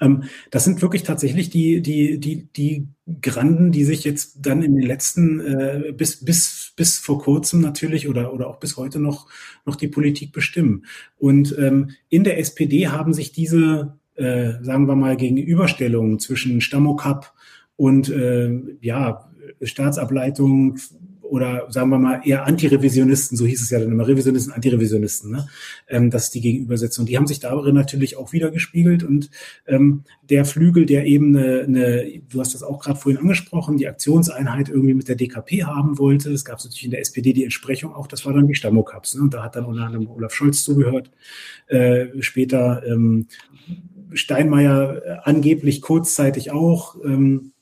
Ähm, 0.00 0.24
das 0.50 0.64
sind 0.64 0.82
wirklich 0.82 1.02
tatsächlich 1.02 1.50
die, 1.50 1.80
die, 1.80 2.18
die, 2.18 2.48
die 2.52 2.88
Granden, 3.22 3.72
die 3.72 3.84
sich 3.84 4.04
jetzt 4.04 4.38
dann 4.46 4.62
in 4.62 4.76
den 4.76 4.86
letzten, 4.86 5.40
äh, 5.40 5.92
bis, 5.96 6.24
bis, 6.24 6.72
bis 6.76 6.98
vor 6.98 7.20
kurzem 7.20 7.60
natürlich 7.60 8.08
oder, 8.08 8.32
oder 8.32 8.48
auch 8.48 8.58
bis 8.58 8.76
heute 8.76 8.98
noch, 9.00 9.28
noch 9.64 9.76
die 9.76 9.88
Politik 9.88 10.32
bestimmen. 10.32 10.86
Und 11.18 11.56
ähm, 11.58 11.90
in 12.08 12.24
der 12.24 12.38
SPD 12.38 12.88
haben 12.88 13.14
sich 13.14 13.32
diese, 13.32 13.96
äh, 14.14 14.54
sagen 14.62 14.86
wir 14.86 14.96
mal, 14.96 15.16
Gegenüberstellungen 15.16 16.18
zwischen 16.18 16.60
Stammokap 16.60 17.32
und 17.76 18.08
äh, 18.08 18.60
ja, 18.80 19.30
Staatsableitung 19.62 20.78
oder 21.28 21.66
sagen 21.70 21.90
wir 21.90 21.98
mal 21.98 22.20
eher 22.24 22.46
Antirevisionisten, 22.46 23.36
so 23.36 23.46
hieß 23.46 23.62
es 23.62 23.70
ja 23.70 23.78
dann 23.78 23.90
immer, 23.90 24.06
Revisionisten, 24.06 24.52
Antirevisionisten, 24.52 25.30
ne? 25.30 25.48
ähm, 25.88 26.10
das 26.10 26.24
ist 26.24 26.34
die 26.34 26.40
Gegenübersetzung. 26.40 27.06
Die 27.06 27.16
haben 27.16 27.26
sich 27.26 27.40
darin 27.40 27.74
natürlich 27.74 28.16
auch 28.16 28.32
wieder 28.32 28.50
gespiegelt 28.50 29.02
und 29.02 29.30
ähm, 29.66 30.04
der 30.22 30.44
Flügel, 30.44 30.86
der 30.86 31.06
eben 31.06 31.36
eine, 31.36 31.62
eine 31.62 32.20
du 32.28 32.40
hast 32.40 32.54
das 32.54 32.62
auch 32.62 32.80
gerade 32.80 32.98
vorhin 32.98 33.20
angesprochen, 33.20 33.76
die 33.76 33.88
Aktionseinheit 33.88 34.68
irgendwie 34.68 34.94
mit 34.94 35.08
der 35.08 35.16
DKP 35.16 35.64
haben 35.64 35.98
wollte. 35.98 36.32
Es 36.32 36.44
gab 36.44 36.58
natürlich 36.58 36.84
in 36.84 36.90
der 36.90 37.00
SPD 37.00 37.32
die 37.32 37.44
Entsprechung 37.44 37.94
auch, 37.94 38.06
das 38.06 38.24
war 38.24 38.32
dann 38.32 38.46
die 38.46 38.54
Stammokaps. 38.54 39.14
Ne? 39.14 39.22
Und 39.22 39.34
da 39.34 39.42
hat 39.42 39.56
dann 39.56 39.64
unter 39.64 39.84
anderem 39.84 40.08
Olaf 40.08 40.34
Scholz 40.34 40.64
zugehört. 40.64 41.10
Äh, 41.68 42.06
später 42.20 42.82
ähm, 42.86 43.26
Steinmeier 44.12 45.02
äh, 45.04 45.16
angeblich 45.24 45.82
kurzzeitig 45.82 46.50
auch. 46.50 46.96
Ähm, 47.04 47.52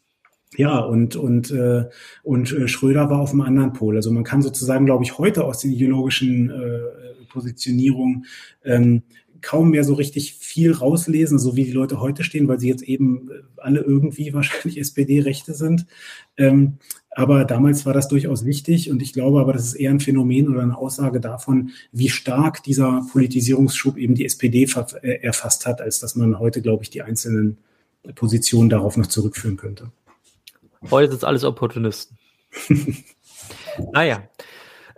ja, 0.56 0.78
und, 0.78 1.16
und, 1.16 1.50
äh, 1.50 1.84
und 2.22 2.52
äh, 2.52 2.68
Schröder 2.68 3.10
war 3.10 3.20
auf 3.20 3.30
einem 3.30 3.42
anderen 3.42 3.72
Pol. 3.72 3.96
Also 3.96 4.10
man 4.10 4.24
kann 4.24 4.42
sozusagen, 4.42 4.86
glaube 4.86 5.04
ich, 5.04 5.18
heute 5.18 5.44
aus 5.44 5.58
den 5.58 5.72
ideologischen 5.72 6.50
äh, 6.50 7.24
Positionierungen 7.28 8.26
ähm, 8.64 9.02
kaum 9.44 9.70
mehr 9.70 9.84
so 9.84 9.94
richtig 9.94 10.34
viel 10.34 10.72
rauslesen, 10.72 11.38
so 11.38 11.54
wie 11.54 11.64
die 11.64 11.72
Leute 11.72 12.00
heute 12.00 12.24
stehen, 12.24 12.48
weil 12.48 12.58
sie 12.58 12.68
jetzt 12.68 12.82
eben 12.82 13.30
äh, 13.30 13.42
alle 13.58 13.80
irgendwie 13.80 14.32
wahrscheinlich 14.34 14.78
SPD-Rechte 14.78 15.54
sind. 15.54 15.86
Ähm, 16.36 16.78
aber 17.10 17.44
damals 17.44 17.86
war 17.86 17.92
das 17.92 18.08
durchaus 18.08 18.44
wichtig 18.44 18.90
und 18.90 19.00
ich 19.00 19.12
glaube 19.12 19.40
aber, 19.40 19.52
das 19.52 19.66
ist 19.66 19.74
eher 19.74 19.90
ein 19.90 20.00
Phänomen 20.00 20.48
oder 20.48 20.62
eine 20.62 20.76
Aussage 20.76 21.20
davon, 21.20 21.70
wie 21.92 22.08
stark 22.08 22.64
dieser 22.64 23.06
Politisierungsschub 23.12 23.96
eben 23.98 24.14
die 24.14 24.24
SPD 24.24 24.66
äh, 25.02 25.20
erfasst 25.22 25.66
hat, 25.66 25.80
als 25.80 26.00
dass 26.00 26.16
man 26.16 26.38
heute, 26.40 26.60
glaube 26.60 26.82
ich, 26.82 26.90
die 26.90 27.02
einzelnen 27.02 27.58
Positionen 28.14 28.68
darauf 28.68 28.96
noch 28.96 29.06
zurückführen 29.06 29.56
könnte. 29.56 29.92
Heute 30.90 31.08
sind 31.08 31.18
es 31.18 31.24
alles 31.24 31.44
Opportunisten. 31.44 32.18
naja. 33.92 34.22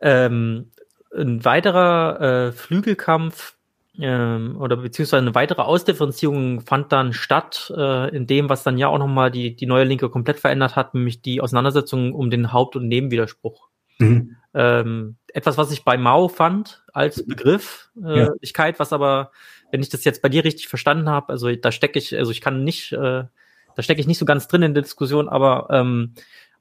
Ähm, 0.01 0.71
ein 1.17 1.45
weiterer 1.45 2.21
äh, 2.49 2.53
Flügelkampf 2.53 3.57
ähm, 3.99 4.57
oder 4.59 4.77
beziehungsweise 4.77 5.23
eine 5.23 5.35
weitere 5.35 5.63
Ausdifferenzierung 5.63 6.61
fand 6.61 6.93
dann 6.93 7.13
statt, 7.13 7.73
äh, 7.77 8.15
in 8.15 8.27
dem, 8.27 8.49
was 8.49 8.63
dann 8.63 8.79
ja 8.79 8.89
auch 8.89 8.99
nochmal 8.99 9.31
die, 9.31 9.57
die 9.57 9.67
neue 9.67 9.85
Linke 9.85 10.11
komplett 10.11 10.39
verändert 10.39 10.77
hat, 10.77 10.95
nämlich 10.95 11.23
die 11.23 11.41
Auseinandersetzung 11.41 12.13
um 12.13 12.31
den 12.31 12.53
Haupt- 12.53 12.77
und 12.77 12.89
Nebenwiderspruch. 12.89 13.69
Mhm. 13.99 14.37
Ähm, 14.53 15.17
etwas, 15.33 15.57
was 15.57 15.73
ich 15.73 15.85
bei 15.85 15.97
Mao 15.97 16.29
fand 16.29 16.85
als 16.93 17.27
Begriff, 17.27 17.91
äh, 18.03 18.27
ja. 18.27 18.79
was 18.79 18.93
aber, 18.93 19.31
wenn 19.71 19.81
ich 19.81 19.89
das 19.89 20.05
jetzt 20.05 20.23
bei 20.23 20.29
dir 20.29 20.45
richtig 20.45 20.69
verstanden 20.69 21.09
habe, 21.09 21.31
also 21.31 21.55
da 21.55 21.73
stecke 21.73 21.99
ich, 21.99 22.17
also 22.17 22.31
ich 22.31 22.41
kann 22.41 22.65
nicht, 22.65 22.93
äh, 22.93 23.25
da 23.77 23.83
stecke 23.83 24.01
ich 24.01 24.09
nicht 24.09 24.19
so 24.19 24.25
ganz 24.25 24.49
drin 24.49 24.63
in 24.63 24.75
der 24.75 24.83
Diskussion, 24.83 25.29
aber 25.29 25.69
ähm, 25.71 26.15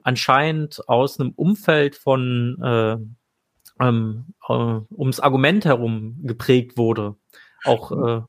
anscheinend 0.04 0.88
aus 0.88 1.18
einem 1.18 1.32
Umfeld 1.32 1.96
von 1.96 2.56
äh, 2.62 3.84
ähm, 3.84 4.26
äh, 4.48 4.52
ums 4.96 5.18
Argument 5.18 5.64
herum 5.64 6.20
geprägt 6.22 6.78
wurde 6.78 7.16
auch. 7.66 7.90
Äh, 7.92 8.22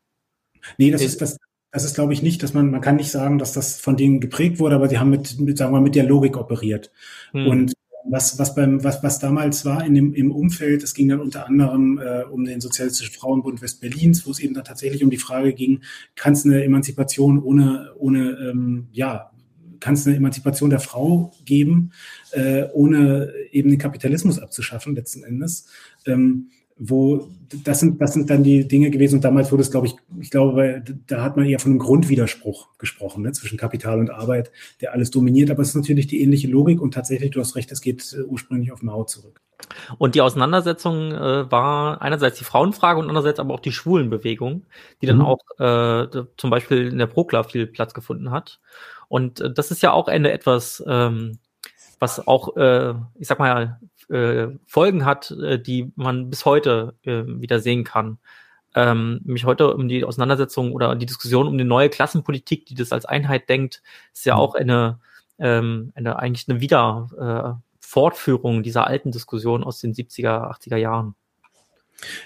nee, 0.78 0.92
das 0.92 1.02
ist 1.02 1.22
das. 1.22 1.38
Das 1.70 1.84
ist, 1.84 1.96
glaube 1.96 2.14
ich, 2.14 2.24
nicht, 2.24 2.42
dass 2.42 2.54
man, 2.54 2.72
man 2.72 2.80
kann 2.80 2.96
nicht 2.96 3.12
sagen, 3.12 3.38
dass 3.38 3.52
das 3.52 3.80
von 3.80 3.98
denen 3.98 4.22
geprägt 4.22 4.58
wurde, 4.58 4.76
aber 4.76 4.88
sie 4.88 5.00
haben 5.00 5.10
mit, 5.10 5.38
mit 5.38 5.58
sagen 5.58 5.74
wir 5.74 5.80
mal, 5.80 5.84
mit 5.84 5.96
der 5.96 6.06
Logik 6.06 6.38
operiert. 6.38 6.92
Hm. 7.32 7.46
Und 7.46 7.74
was, 8.10 8.38
was 8.40 8.56
beim, 8.56 8.84
was, 8.84 9.04
was 9.04 9.20
damals 9.20 9.66
war 9.66 9.86
in 9.86 9.96
dem, 9.96 10.14
im 10.14 10.32
Umfeld, 10.32 10.84
es 10.84 10.94
ging 10.94 11.10
dann 11.10 11.20
unter 11.20 11.48
anderem 11.48 12.00
äh, 12.00 12.24
um 12.24 12.46
den 12.46 12.62
Sozialistischen 12.62 13.14
Frauenbund 13.14 13.62
Westberlins, 13.62 14.26
wo 14.26 14.32
es 14.32 14.40
eben 14.40 14.54
dann 14.54 14.64
tatsächlich 14.64 15.04
um 15.04 15.10
die 15.10 15.18
Frage 15.18 15.54
ging, 15.54 15.82
kann 16.16 16.34
es 16.34 16.46
eine 16.46 16.64
Emanzipation 16.64 17.42
ohne, 17.42 17.92
ohne, 17.98 18.32
ähm, 18.50 18.88
ja, 18.92 19.32
kann 19.80 19.94
es 19.94 20.08
eine 20.08 20.16
Emanzipation 20.16 20.70
der 20.70 20.80
Frau 20.80 21.34
geben, 21.46 21.92
äh, 22.32 22.64
ohne 22.74 23.32
eben 23.52 23.70
den 23.70 23.80
Kapitalismus 23.80 24.40
abzuschaffen, 24.40 24.96
letzten 24.96 25.24
Endes. 25.24 25.68
Ähm, 26.06 26.50
wo 26.80 27.28
das 27.66 27.80
sind, 27.80 28.02
das 28.02 28.14
sind 28.14 28.30
dann 28.30 28.44
die 28.44 28.68
Dinge 28.68 28.90
gewesen 28.90 29.16
und 29.16 29.24
damals 29.24 29.52
wurde 29.52 29.62
es, 29.62 29.72
glaube 29.72 29.88
ich, 29.88 29.96
ich 30.20 30.32
glaube, 30.32 30.84
da 31.08 31.24
hat 31.24 31.38
man 31.38 31.46
eher 31.46 31.60
von 31.60 31.72
einem 31.72 31.80
Grundwiderspruch 31.80 32.68
gesprochen, 32.78 33.24
ne, 33.24 33.32
zwischen 33.32 33.58
Kapital 33.58 34.00
und 34.00 34.10
Arbeit, 34.10 34.52
der 34.82 34.94
alles 34.94 35.12
dominiert, 35.12 35.50
aber 35.50 35.62
es 35.62 35.70
ist 35.70 35.76
natürlich 35.76 36.08
die 36.08 36.22
ähnliche 36.22 36.48
Logik 36.48 36.82
und 36.82 36.94
tatsächlich, 36.94 37.32
du 37.32 37.40
hast 37.40 37.56
recht, 37.56 37.72
es 37.72 37.82
geht 37.82 38.14
äh, 38.14 38.24
ursprünglich 38.24 38.72
auf 38.72 38.82
Mao 38.82 39.06
zurück. 39.06 39.42
Und 39.98 40.16
die 40.16 40.22
Auseinandersetzung 40.22 41.12
äh, 41.14 41.52
war 41.52 42.02
einerseits 42.02 42.38
die 42.38 42.44
Frauenfrage 42.44 43.00
und 43.00 43.08
andererseits 43.08 43.40
aber 43.40 43.54
auch 43.54 43.60
die 43.60 43.72
Schwulenbewegung, 43.72 44.66
die 45.02 45.08
dann 45.08 45.18
mhm. 45.18 45.26
auch 45.26 45.40
äh, 45.60 46.26
zum 46.38 46.50
Beispiel 46.50 46.88
in 46.88 46.98
der 46.98 47.08
Prokla 47.08 47.44
viel 47.44 47.66
Platz 47.66 47.94
gefunden 47.94 48.32
hat. 48.32 48.60
Und 49.08 49.42
äh, 49.42 49.52
das 49.52 49.72
ist 49.72 49.82
ja 49.82 49.94
auch 49.94 50.08
eine 50.08 50.32
etwas, 50.32 50.84
ähm, 50.88 51.40
was 52.00 52.28
auch, 52.28 52.56
äh, 52.58 52.94
ich 53.16 53.28
sag 53.28 53.40
mal, 53.40 53.80
äh, 54.10 54.48
Folgen 54.66 55.06
hat, 55.06 55.32
äh, 55.32 55.60
die 55.60 55.92
man 55.96 56.30
bis 56.30 56.46
heute 56.46 56.96
äh, 57.04 57.24
wieder 57.26 57.60
sehen 57.60 57.84
kann. 57.84 58.20
Ähm, 58.76 59.22
mich 59.24 59.46
heute 59.46 59.74
um 59.74 59.88
die 59.88 60.04
Auseinandersetzung 60.04 60.74
oder 60.74 60.96
die 60.96 61.06
Diskussion 61.06 61.48
um 61.48 61.58
die 61.58 61.64
neue 61.64 61.90
Klassenpolitik, 61.90 62.66
die 62.68 62.76
das 62.76 62.92
als 62.92 63.06
Einheit 63.06 63.50
denkt, 63.50 63.82
ist 64.14 64.26
ja 64.26 64.36
mhm. 64.36 64.40
auch 64.40 64.56
eine, 64.56 65.00
ähm, 65.40 65.92
eine 65.96 66.20
eigentlich 66.20 66.48
eine 66.48 66.62
Wieder 66.62 67.58
äh, 67.60 67.68
Fortführung 67.80 68.64
dieser 68.64 68.86
alten 68.86 69.12
Diskussion 69.12 69.64
aus 69.64 69.80
den 69.80 69.94
70er, 69.94 70.52
80er 70.52 70.78
Jahren. 70.78 71.16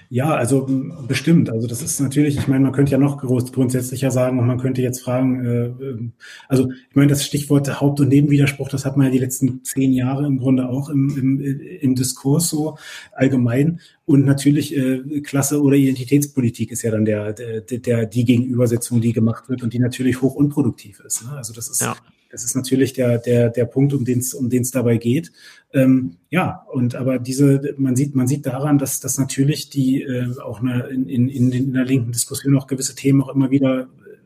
Ja, 0.10 0.36
also 0.36 0.68
bestimmt. 1.08 1.50
Also 1.50 1.66
das 1.66 1.82
ist 1.82 2.00
natürlich, 2.02 2.38
ich 2.38 2.48
meine, 2.48 2.64
man 2.64 2.74
könnte 2.74 2.92
ja 2.92 2.98
noch 2.98 3.18
groß, 3.20 3.54
grundsätzlicher 3.54 4.12
sagen 4.12 4.38
und 4.38 4.46
man 4.46 4.60
könnte 4.60 4.82
jetzt 4.82 5.02
fragen, 5.02 5.46
äh, 5.46 5.66
ähm, 5.66 6.14
also 6.50 6.70
ich 6.90 6.96
meine, 6.96 7.08
das 7.08 7.26
Stichwort 7.26 7.80
Haupt- 7.80 8.02
und 8.02 8.10
Nebenwiderspruch, 8.10 8.68
das 8.68 8.84
hat 8.84 8.98
man 8.98 9.08
ja 9.08 9.12
die 9.12 9.20
letzten 9.20 9.64
zehn 9.64 9.94
Jahre 9.94 10.26
im 10.26 10.40
Grunde 10.40 10.68
auch 10.68 10.90
im, 10.90 11.18
im, 11.18 11.40
im 11.40 11.96
Diskurs 11.96 12.50
so 12.50 12.78
allgemein. 13.14 13.80
Und 14.06 14.26
natürlich 14.26 14.76
äh, 14.76 15.22
Klasse 15.22 15.62
oder 15.62 15.78
Identitätspolitik 15.78 16.72
ist 16.72 16.82
ja 16.82 16.92
dann 16.92 17.06
der, 17.06 17.32
der, 17.32 17.62
der 17.62 18.06
die 18.06 18.26
Gegenübersetzung, 18.26 19.00
die 19.00 19.14
gemacht 19.14 19.48
wird 19.48 19.64
und 19.64 19.74
die 19.74 19.80
natürlich 19.80 20.22
hoch 20.22 20.36
unproduktiv 20.36 21.00
ist. 21.00 21.24
Ne? 21.24 21.32
Also 21.32 21.54
das 21.54 21.70
ist 21.70 21.82
ja. 21.82 21.96
Das 22.32 22.44
ist 22.44 22.56
natürlich 22.56 22.94
der, 22.94 23.18
der, 23.18 23.50
der 23.50 23.66
Punkt, 23.66 23.94
um 23.94 24.06
den 24.06 24.20
es 24.20 24.34
um 24.34 24.50
den's 24.50 24.72
dabei 24.72 24.98
geht. 24.98 25.32
Ähm, 25.74 26.18
ja, 26.30 26.66
und 26.72 26.96
aber 26.96 27.20
diese, 27.20 27.76
man 27.78 27.96
sieht, 27.96 28.16
man 28.16 28.28
sieht 28.28 28.46
daran, 28.46 28.78
dass, 28.78 29.00
dass 29.00 29.18
natürlich 29.18 29.70
die 29.70 30.04
äh, 30.04 30.40
auch 30.40 30.62
eine, 30.62 30.88
in, 30.88 31.08
in, 31.08 31.52
in 31.52 31.74
der 31.74 31.86
linken 31.86 32.12
Diskussion 32.12 32.58
auch 32.58 32.68
gewisse 32.68 32.96
Themen 32.96 33.22
auch 33.22 33.34
immer 33.34 33.52
wieder 33.52 33.82
äh, 33.82 33.86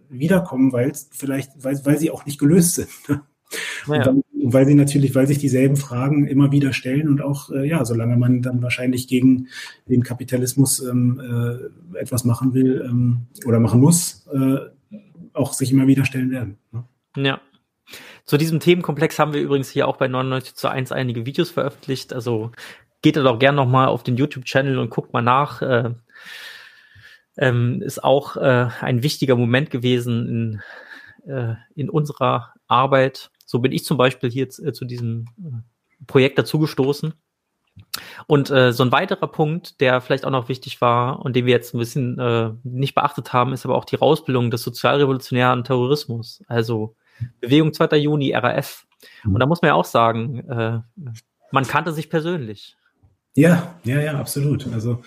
wiederkommen, 0.09 0.71
weil 0.71 0.93
vielleicht, 1.11 1.51
weil, 1.63 1.79
weil 1.83 1.97
sie 1.97 2.11
auch 2.11 2.25
nicht 2.25 2.39
gelöst 2.39 2.75
sind. 2.75 2.89
Naja. 3.87 4.09
Und, 4.09 4.23
dann, 4.33 4.51
weil 4.51 4.65
sie 4.65 4.75
natürlich, 4.75 5.15
weil 5.15 5.27
sich 5.27 5.37
dieselben 5.37 5.75
Fragen 5.75 6.27
immer 6.27 6.51
wieder 6.51 6.73
stellen 6.73 7.07
und 7.07 7.21
auch, 7.21 7.49
äh, 7.51 7.67
ja, 7.67 7.85
solange 7.85 8.17
man 8.17 8.41
dann 8.41 8.61
wahrscheinlich 8.61 9.07
gegen 9.07 9.47
den 9.87 10.03
Kapitalismus 10.03 10.79
ähm, 10.79 11.19
äh, 11.19 11.99
etwas 11.99 12.25
machen 12.25 12.53
will 12.53 12.83
ähm, 12.85 13.27
oder 13.45 13.59
machen 13.59 13.81
muss, 13.81 14.27
äh, 14.33 14.57
auch 15.33 15.53
sich 15.53 15.71
immer 15.71 15.87
wieder 15.87 16.05
stellen 16.05 16.31
werden. 16.31 16.57
Ne? 16.71 16.83
Ja, 17.17 17.41
zu 18.25 18.37
diesem 18.37 18.59
Themenkomplex 18.59 19.19
haben 19.19 19.33
wir 19.33 19.41
übrigens 19.41 19.69
hier 19.69 19.87
auch 19.87 19.97
bei 19.97 20.07
99 20.07 20.55
zu 20.55 20.67
1 20.67 20.91
einige 20.91 21.25
Videos 21.25 21.51
veröffentlicht. 21.51 22.11
Also 22.11 22.51
geht 23.01 23.17
da 23.17 23.21
doch 23.21 23.37
gerne 23.37 23.55
nochmal 23.55 23.87
auf 23.87 24.03
den 24.03 24.17
YouTube-Channel 24.17 24.79
und 24.79 24.89
guckt 24.89 25.13
mal 25.13 25.21
nach. 25.21 25.61
Äh, 25.61 25.91
ähm, 27.37 27.81
ist 27.81 28.03
auch 28.03 28.37
äh, 28.37 28.69
ein 28.81 29.03
wichtiger 29.03 29.35
Moment 29.35 29.69
gewesen 29.69 30.61
in, 31.25 31.31
äh, 31.31 31.55
in 31.75 31.89
unserer 31.89 32.53
Arbeit. 32.67 33.29
So 33.45 33.59
bin 33.59 33.71
ich 33.71 33.85
zum 33.85 33.97
Beispiel 33.97 34.31
hier 34.31 34.49
zu, 34.49 34.65
äh, 34.65 34.73
zu 34.73 34.85
diesem 34.85 35.27
äh, 35.37 36.05
Projekt 36.07 36.39
dazugestoßen. 36.39 37.13
Und 38.25 38.49
äh, 38.49 38.71
so 38.71 38.83
ein 38.83 38.91
weiterer 38.91 39.27
Punkt, 39.27 39.81
der 39.81 40.01
vielleicht 40.01 40.25
auch 40.25 40.31
noch 40.31 40.49
wichtig 40.49 40.79
war 40.81 41.23
und 41.23 41.35
den 41.35 41.45
wir 41.45 41.53
jetzt 41.53 41.75
ein 41.75 41.79
bisschen 41.79 42.17
äh, 42.17 42.51
nicht 42.63 42.95
beachtet 42.95 43.33
haben, 43.33 43.53
ist 43.53 43.65
aber 43.65 43.75
auch 43.75 43.85
die 43.85 43.97
Rausbildung 43.97 44.49
des 44.49 44.63
sozialrevolutionären 44.63 45.63
Terrorismus. 45.63 46.41
Also 46.47 46.95
Bewegung 47.41 47.73
2. 47.73 47.97
Juni, 47.97 48.33
RAF. 48.33 48.85
Und 49.23 49.39
da 49.39 49.45
muss 49.45 49.61
man 49.61 49.69
ja 49.69 49.75
auch 49.75 49.85
sagen, 49.85 50.39
äh, 50.49 50.79
man 51.51 51.65
kannte 51.65 51.91
sich 51.91 52.09
persönlich. 52.09 52.75
Ja, 53.37 53.75
ja, 53.83 53.99
ja, 53.99 54.17
absolut. 54.17 54.65
Also 54.73 55.01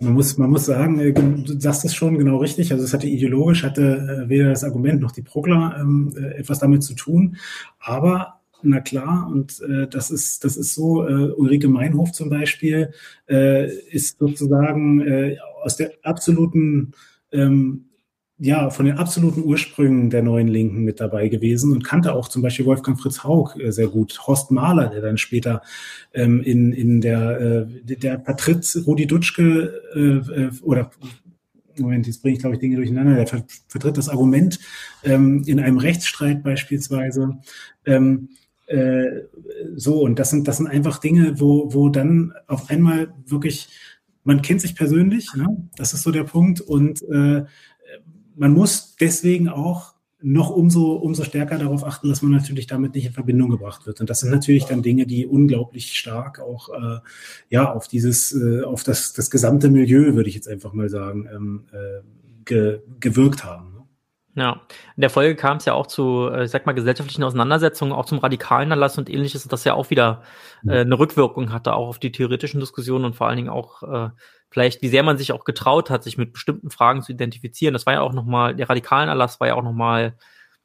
man 0.00 0.14
muss, 0.14 0.38
man 0.38 0.48
muss 0.48 0.64
sagen, 0.64 0.98
äh, 0.98 1.12
du 1.12 1.60
sagst 1.60 1.84
es 1.84 1.94
schon 1.94 2.16
genau 2.16 2.38
richtig. 2.38 2.72
Also 2.72 2.84
es 2.84 2.94
hatte 2.94 3.06
ideologisch, 3.06 3.64
hatte 3.64 4.24
äh, 4.24 4.28
weder 4.30 4.48
das 4.48 4.64
Argument 4.64 5.00
noch 5.00 5.12
die 5.12 5.22
Progler 5.22 5.76
ähm, 5.78 6.14
äh, 6.16 6.38
etwas 6.38 6.58
damit 6.58 6.82
zu 6.82 6.94
tun. 6.94 7.36
Aber 7.78 8.40
na 8.62 8.80
klar, 8.80 9.28
und 9.30 9.60
äh, 9.60 9.86
das 9.88 10.10
ist, 10.10 10.42
das 10.44 10.56
ist 10.56 10.74
so, 10.74 11.06
äh, 11.06 11.32
Ulrike 11.32 11.68
Meinhof 11.68 12.12
zum 12.12 12.30
Beispiel 12.30 12.92
äh, 13.28 13.70
ist 13.90 14.18
sozusagen 14.18 15.36
aus 15.62 15.76
der 15.76 15.92
absoluten 16.02 16.92
ähm, 17.32 17.84
ja, 18.38 18.68
von 18.68 18.84
den 18.84 18.98
absoluten 18.98 19.44
Ursprüngen 19.44 20.10
der 20.10 20.22
neuen 20.22 20.48
Linken 20.48 20.84
mit 20.84 21.00
dabei 21.00 21.28
gewesen 21.28 21.72
und 21.72 21.84
kannte 21.84 22.12
auch 22.12 22.28
zum 22.28 22.42
Beispiel 22.42 22.66
Wolfgang 22.66 23.00
Fritz 23.00 23.24
Haug 23.24 23.54
äh, 23.58 23.70
sehr 23.72 23.88
gut. 23.88 24.26
Horst 24.26 24.50
Mahler, 24.50 24.88
der 24.88 25.00
dann 25.00 25.16
später 25.16 25.62
ähm, 26.12 26.42
in, 26.42 26.72
in 26.72 27.00
der, 27.00 27.40
äh, 27.40 27.96
der 27.96 28.20
vertritt 28.20 28.76
Rudi 28.86 29.06
Dutschke 29.06 29.72
äh, 29.94 30.00
äh, 30.42 30.50
oder 30.62 30.90
Moment, 31.78 32.06
jetzt 32.06 32.22
bringe 32.22 32.34
ich, 32.34 32.40
glaube 32.40 32.56
ich, 32.56 32.60
Dinge 32.60 32.76
durcheinander. 32.76 33.16
Der 33.16 33.26
vertritt 33.26 33.98
das 33.98 34.08
Argument 34.08 34.58
ähm, 35.04 35.42
in 35.46 35.60
einem 35.60 35.78
Rechtsstreit 35.78 36.42
beispielsweise. 36.42 37.38
Ähm, 37.84 38.30
äh, 38.66 39.22
so, 39.74 40.00
und 40.00 40.18
das 40.18 40.30
sind, 40.30 40.48
das 40.48 40.56
sind 40.56 40.66
einfach 40.66 40.98
Dinge, 40.98 41.38
wo, 41.38 41.72
wo 41.72 41.88
dann 41.88 42.32
auf 42.46 42.70
einmal 42.70 43.12
wirklich, 43.26 43.68
man 44.24 44.42
kennt 44.42 44.60
sich 44.60 44.74
persönlich, 44.74 45.32
ne? 45.34 45.68
das 45.76 45.92
ist 45.92 46.02
so 46.02 46.10
der 46.10 46.24
Punkt, 46.24 46.60
und 46.60 47.02
äh, 47.02 47.44
man 48.36 48.52
muss 48.52 48.96
deswegen 48.96 49.48
auch 49.48 49.96
noch 50.22 50.50
umso, 50.50 50.94
umso 50.94 51.24
stärker 51.24 51.58
darauf 51.58 51.84
achten, 51.84 52.08
dass 52.08 52.22
man 52.22 52.32
natürlich 52.32 52.66
damit 52.66 52.94
nicht 52.94 53.06
in 53.06 53.12
Verbindung 53.12 53.50
gebracht 53.50 53.86
wird. 53.86 54.00
Und 54.00 54.08
das 54.08 54.20
sind 54.20 54.30
natürlich 54.30 54.64
dann 54.64 54.82
Dinge, 54.82 55.06
die 55.06 55.26
unglaublich 55.26 55.96
stark 55.96 56.40
auch 56.40 56.70
äh, 56.70 56.98
ja 57.50 57.72
auf 57.72 57.86
dieses, 57.86 58.32
äh, 58.34 58.62
auf 58.62 58.82
das, 58.82 59.12
das 59.12 59.30
gesamte 59.30 59.68
Milieu, 59.68 60.14
würde 60.14 60.28
ich 60.28 60.34
jetzt 60.34 60.48
einfach 60.48 60.72
mal 60.72 60.88
sagen, 60.88 61.28
ähm, 61.32 61.64
äh, 61.70 62.02
ge, 62.44 62.80
gewirkt 62.98 63.44
haben. 63.44 63.74
Ne? 63.74 63.82
Ja, 64.36 64.62
in 64.96 65.02
der 65.02 65.10
Folge 65.10 65.36
kam 65.36 65.58
es 65.58 65.64
ja 65.66 65.74
auch 65.74 65.86
zu, 65.86 66.30
äh, 66.32 66.44
ich 66.44 66.50
sag 66.50 66.64
mal, 66.64 66.72
gesellschaftlichen 66.72 67.22
Auseinandersetzungen, 67.22 67.92
auch 67.92 68.06
zum 68.06 68.18
radikalen 68.18 68.70
Erlass 68.70 68.96
und 68.96 69.10
ähnliches, 69.10 69.46
das 69.46 69.64
ja 69.64 69.74
auch 69.74 69.90
wieder 69.90 70.22
äh, 70.66 70.80
eine 70.80 70.98
Rückwirkung 70.98 71.52
hatte, 71.52 71.74
auch 71.74 71.88
auf 71.88 71.98
die 71.98 72.12
theoretischen 72.12 72.60
Diskussionen 72.60 73.04
und 73.04 73.16
vor 73.16 73.28
allen 73.28 73.36
Dingen 73.36 73.48
auch 73.50 73.82
äh, 73.82 74.10
vielleicht, 74.50 74.82
wie 74.82 74.88
sehr 74.88 75.02
man 75.02 75.18
sich 75.18 75.32
auch 75.32 75.44
getraut 75.44 75.90
hat, 75.90 76.04
sich 76.04 76.18
mit 76.18 76.32
bestimmten 76.32 76.70
Fragen 76.70 77.02
zu 77.02 77.12
identifizieren. 77.12 77.72
Das 77.72 77.86
war 77.86 77.94
ja 77.94 78.00
auch 78.00 78.12
nochmal, 78.12 78.54
der 78.54 78.68
radikalen 78.68 79.08
Erlass 79.08 79.40
war 79.40 79.48
ja 79.48 79.54
auch 79.54 79.62
nochmal 79.62 80.16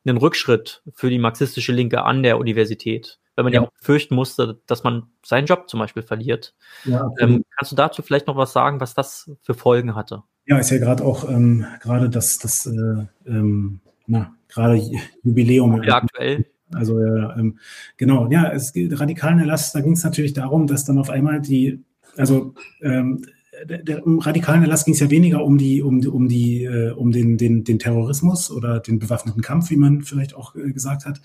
ein 0.06 0.18
Rückschritt 0.18 0.82
für 0.94 1.10
die 1.10 1.20
marxistische 1.20 1.72
Linke 1.72 2.04
an 2.04 2.24
der 2.24 2.40
Universität, 2.40 3.20
weil 3.36 3.44
man 3.44 3.54
ja, 3.54 3.62
ja 3.62 3.68
auch 3.68 3.72
fürchten 3.80 4.16
musste, 4.16 4.60
dass 4.66 4.84
man 4.84 5.04
seinen 5.24 5.46
Job 5.46 5.70
zum 5.70 5.80
Beispiel 5.80 6.04
verliert. 6.04 6.56
Ja, 6.86 7.10
ähm, 7.20 7.44
kannst 7.56 7.72
du 7.72 7.76
dazu 7.76 8.02
vielleicht 8.02 8.28
noch 8.28 8.36
was 8.36 8.54
sagen, 8.54 8.80
was 8.80 8.94
das 8.94 9.32
für 9.44 9.54
Folgen 9.54 9.96
hatte? 9.96 10.24
Ja, 10.46 10.58
ist 10.58 10.72
ja 10.72 10.80
gerade 10.80 11.04
auch 11.04 11.30
ähm, 11.30 11.66
gerade 11.82 12.10
das, 12.10 12.40
das 12.40 12.66
äh, 12.66 13.06
ähm, 13.28 13.80
na, 14.08 14.36
gerade 14.48 14.82
Jubiläum. 15.24 15.84
Ja, 15.84 15.98
aktuell. 15.98 16.46
Also 16.74 17.00
äh, 17.00 17.40
ähm, 17.40 17.60
genau, 17.98 18.30
ja, 18.30 18.52
es 18.52 18.74
radikalen 18.76 19.40
Erlass, 19.40 19.72
da 19.72 19.82
ging 19.82 19.94
es 19.94 20.04
natürlich 20.04 20.34
darum, 20.34 20.68
dass 20.68 20.86
dann 20.86 20.98
auf 20.98 21.10
einmal 21.10 21.42
die, 21.42 21.84
also 22.18 22.54
ähm, 22.82 23.26
der, 23.66 23.78
der, 23.80 24.06
um 24.06 24.20
radikalen 24.20 24.64
Erlass 24.64 24.86
ging 24.86 24.94
es 24.94 25.00
ja 25.00 25.10
weniger 25.10 25.44
um 25.44 25.58
die, 25.58 25.82
um, 25.82 26.06
um 26.08 26.28
die, 26.28 26.64
äh, 26.64 26.92
um 26.92 27.12
den, 27.12 27.38
den, 27.38 27.64
den 27.64 27.80
Terrorismus 27.80 28.52
oder 28.52 28.80
den 28.80 29.00
bewaffneten 29.00 29.42
Kampf, 29.42 29.70
wie 29.70 29.78
man 29.78 30.02
vielleicht 30.02 30.36
auch 30.36 30.56
äh, 30.56 30.72
gesagt 30.72 31.06
hat, 31.06 31.22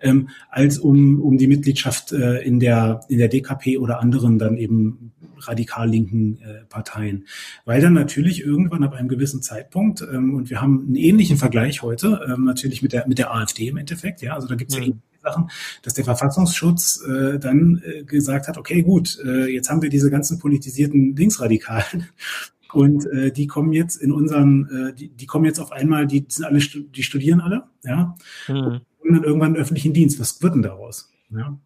ähm, 0.00 0.28
als 0.50 0.78
um, 0.78 1.20
um 1.20 1.38
die 1.38 1.46
Mitgliedschaft 1.46 2.12
äh, 2.12 2.42
in 2.42 2.60
der, 2.60 3.00
in 3.08 3.18
der 3.18 3.28
DKP 3.28 3.78
oder 3.78 4.00
anderen 4.00 4.38
dann 4.38 4.56
eben 4.56 5.12
radikal 5.38 5.88
linken 5.88 6.38
äh, 6.38 6.64
Parteien. 6.68 7.26
Weil 7.64 7.80
dann 7.80 7.94
natürlich 7.94 8.44
irgendwann 8.44 8.84
ab 8.84 8.94
einem 8.94 9.08
gewissen 9.08 9.42
Zeitpunkt, 9.42 10.02
ähm, 10.02 10.34
und 10.34 10.50
wir 10.50 10.60
haben 10.60 10.84
einen 10.86 10.96
ähnlichen 10.96 11.36
Vergleich 11.36 11.82
heute, 11.82 12.20
ähm, 12.28 12.44
natürlich 12.44 12.82
mit 12.82 12.92
der, 12.92 13.06
mit 13.08 13.18
der 13.18 13.34
AfD 13.34 13.68
im 13.68 13.76
Endeffekt, 13.76 14.22
ja, 14.22 14.34
also 14.34 14.46
da 14.46 14.54
gibt 14.54 14.72
es 14.72 14.78
mhm. 14.78 14.84
ja 14.84 14.92
Sachen, 15.22 15.50
dass 15.82 15.94
der 15.94 16.04
Verfassungsschutz 16.04 17.02
äh, 17.06 17.38
dann 17.38 17.82
äh, 17.84 18.04
gesagt 18.04 18.48
hat, 18.48 18.58
okay, 18.58 18.82
gut, 18.82 19.18
äh, 19.24 19.46
jetzt 19.46 19.70
haben 19.70 19.82
wir 19.82 19.90
diese 19.90 20.10
ganzen 20.10 20.38
politisierten 20.38 21.16
Linksradikalen 21.16 22.08
und 22.72 23.06
äh, 23.06 23.32
die 23.32 23.46
kommen 23.46 23.72
jetzt 23.72 23.96
in 23.96 24.12
unseren, 24.12 24.90
äh, 24.90 24.94
die, 24.94 25.08
die 25.08 25.26
kommen 25.26 25.44
jetzt 25.44 25.60
auf 25.60 25.72
einmal, 25.72 26.06
die 26.06 26.24
sind 26.28 26.44
alle, 26.44 26.58
die 26.58 27.02
studieren 27.02 27.40
alle, 27.40 27.64
ja, 27.84 28.16
mhm. 28.48 28.80
und 28.98 29.12
dann 29.12 29.24
irgendwann 29.24 29.56
öffentlichen 29.56 29.92
Dienst. 29.92 30.20
Was 30.20 30.42
wird 30.42 30.54
denn 30.54 30.62
daraus? 30.62 31.10
Ja. 31.30 31.58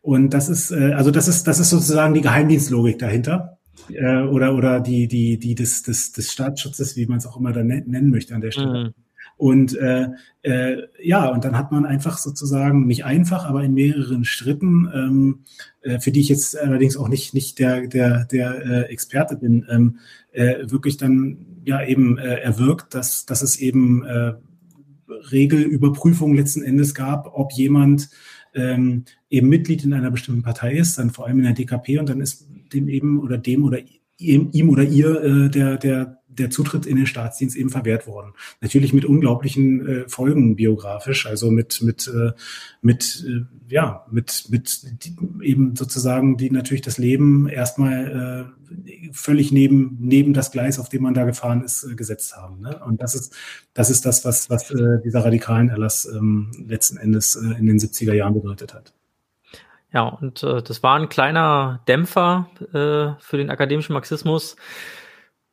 Und 0.00 0.30
das 0.30 0.48
ist, 0.48 0.70
äh, 0.70 0.92
also 0.92 1.10
das 1.10 1.28
ist, 1.28 1.46
das 1.46 1.58
ist 1.58 1.70
sozusagen 1.70 2.14
die 2.14 2.22
Geheimdienstlogik 2.22 2.98
dahinter. 2.98 3.58
Äh, 3.90 4.22
oder 4.22 4.54
oder 4.54 4.80
die, 4.80 5.08
die, 5.08 5.38
die 5.38 5.54
des, 5.54 5.82
des, 5.82 6.12
des 6.12 6.32
Staatsschutzes, 6.32 6.96
wie 6.96 7.06
man 7.06 7.18
es 7.18 7.26
auch 7.26 7.38
immer 7.38 7.52
dann 7.52 7.66
nennen 7.66 8.10
möchte 8.10 8.34
an 8.34 8.40
der 8.40 8.50
Stelle. 8.50 8.84
Mhm. 8.84 9.07
Und 9.38 9.76
äh, 9.76 10.08
äh, 10.42 10.82
ja, 11.00 11.28
und 11.28 11.44
dann 11.44 11.56
hat 11.56 11.70
man 11.70 11.86
einfach 11.86 12.18
sozusagen 12.18 12.86
nicht 12.86 13.04
einfach, 13.04 13.46
aber 13.46 13.62
in 13.62 13.72
mehreren 13.72 14.24
Schritten, 14.24 14.88
ähm, 14.92 15.38
äh, 15.80 16.00
für 16.00 16.10
die 16.10 16.20
ich 16.20 16.28
jetzt 16.28 16.58
allerdings 16.58 16.96
auch 16.96 17.08
nicht 17.08 17.34
nicht 17.34 17.60
der 17.60 17.86
der 17.86 18.24
der 18.24 18.66
äh, 18.66 18.82
Experte 18.92 19.36
bin, 19.36 19.64
ähm, 19.70 19.98
äh, 20.32 20.68
wirklich 20.68 20.96
dann 20.96 21.46
ja 21.64 21.84
eben 21.84 22.18
äh, 22.18 22.40
erwirkt, 22.40 22.94
dass 22.94 23.26
dass 23.26 23.42
es 23.42 23.60
eben 23.60 24.04
äh, 24.04 24.34
Regelüberprüfungen 25.30 26.36
letzten 26.36 26.62
Endes 26.62 26.92
gab, 26.92 27.32
ob 27.32 27.52
jemand 27.52 28.10
ähm, 28.54 29.04
eben 29.30 29.48
Mitglied 29.48 29.84
in 29.84 29.92
einer 29.92 30.10
bestimmten 30.10 30.42
Partei 30.42 30.72
ist, 30.72 30.98
dann 30.98 31.10
vor 31.10 31.28
allem 31.28 31.38
in 31.38 31.44
der 31.44 31.52
DKP 31.52 31.98
und 32.00 32.08
dann 32.08 32.20
ist 32.20 32.48
dem 32.72 32.88
eben 32.88 33.20
oder 33.20 33.38
dem 33.38 33.64
oder 33.64 33.78
ihm, 34.18 34.48
ihm 34.52 34.68
oder 34.68 34.82
ihr 34.82 35.22
äh, 35.22 35.48
der 35.48 35.76
der 35.76 36.17
der 36.38 36.50
Zutritt 36.50 36.86
in 36.86 36.96
den 36.96 37.06
Staatsdienst 37.06 37.56
eben 37.56 37.70
verwehrt 37.70 38.06
worden. 38.06 38.32
Natürlich 38.60 38.92
mit 38.92 39.04
unglaublichen 39.04 39.86
äh, 39.86 40.08
Folgen 40.08 40.56
biografisch, 40.56 41.26
also 41.26 41.50
mit 41.50 41.82
mit 41.82 42.08
äh, 42.08 42.32
mit 42.82 43.24
äh, 43.26 43.72
ja 43.72 44.06
mit 44.10 44.46
mit 44.50 44.82
eben 45.42 45.76
sozusagen 45.76 46.36
die 46.36 46.50
natürlich 46.50 46.82
das 46.82 46.98
Leben 46.98 47.48
erstmal 47.48 48.50
äh, 48.50 49.12
völlig 49.12 49.52
neben 49.52 49.96
neben 50.00 50.34
das 50.34 50.50
Gleis, 50.50 50.78
auf 50.78 50.88
dem 50.88 51.02
man 51.02 51.14
da 51.14 51.24
gefahren 51.24 51.62
ist, 51.62 51.84
äh, 51.84 51.94
gesetzt 51.94 52.36
haben. 52.36 52.60
Ne? 52.60 52.80
Und 52.84 53.02
das 53.02 53.14
ist 53.14 53.36
das 53.74 53.90
ist 53.90 54.06
das, 54.06 54.24
was 54.24 54.50
was 54.50 54.70
äh, 54.70 55.00
dieser 55.04 55.24
radikalen 55.24 55.68
Erlass 55.68 56.06
ähm, 56.06 56.50
letzten 56.66 56.96
Endes 56.96 57.36
äh, 57.36 57.58
in 57.58 57.66
den 57.66 57.78
70er 57.78 58.14
Jahren 58.14 58.34
bedeutet 58.34 58.74
hat. 58.74 58.92
Ja, 59.92 60.02
und 60.02 60.42
äh, 60.42 60.62
das 60.62 60.82
war 60.82 60.98
ein 60.98 61.08
kleiner 61.08 61.80
Dämpfer 61.88 62.50
äh, 62.60 63.20
für 63.20 63.36
den 63.36 63.50
akademischen 63.50 63.94
Marxismus 63.94 64.56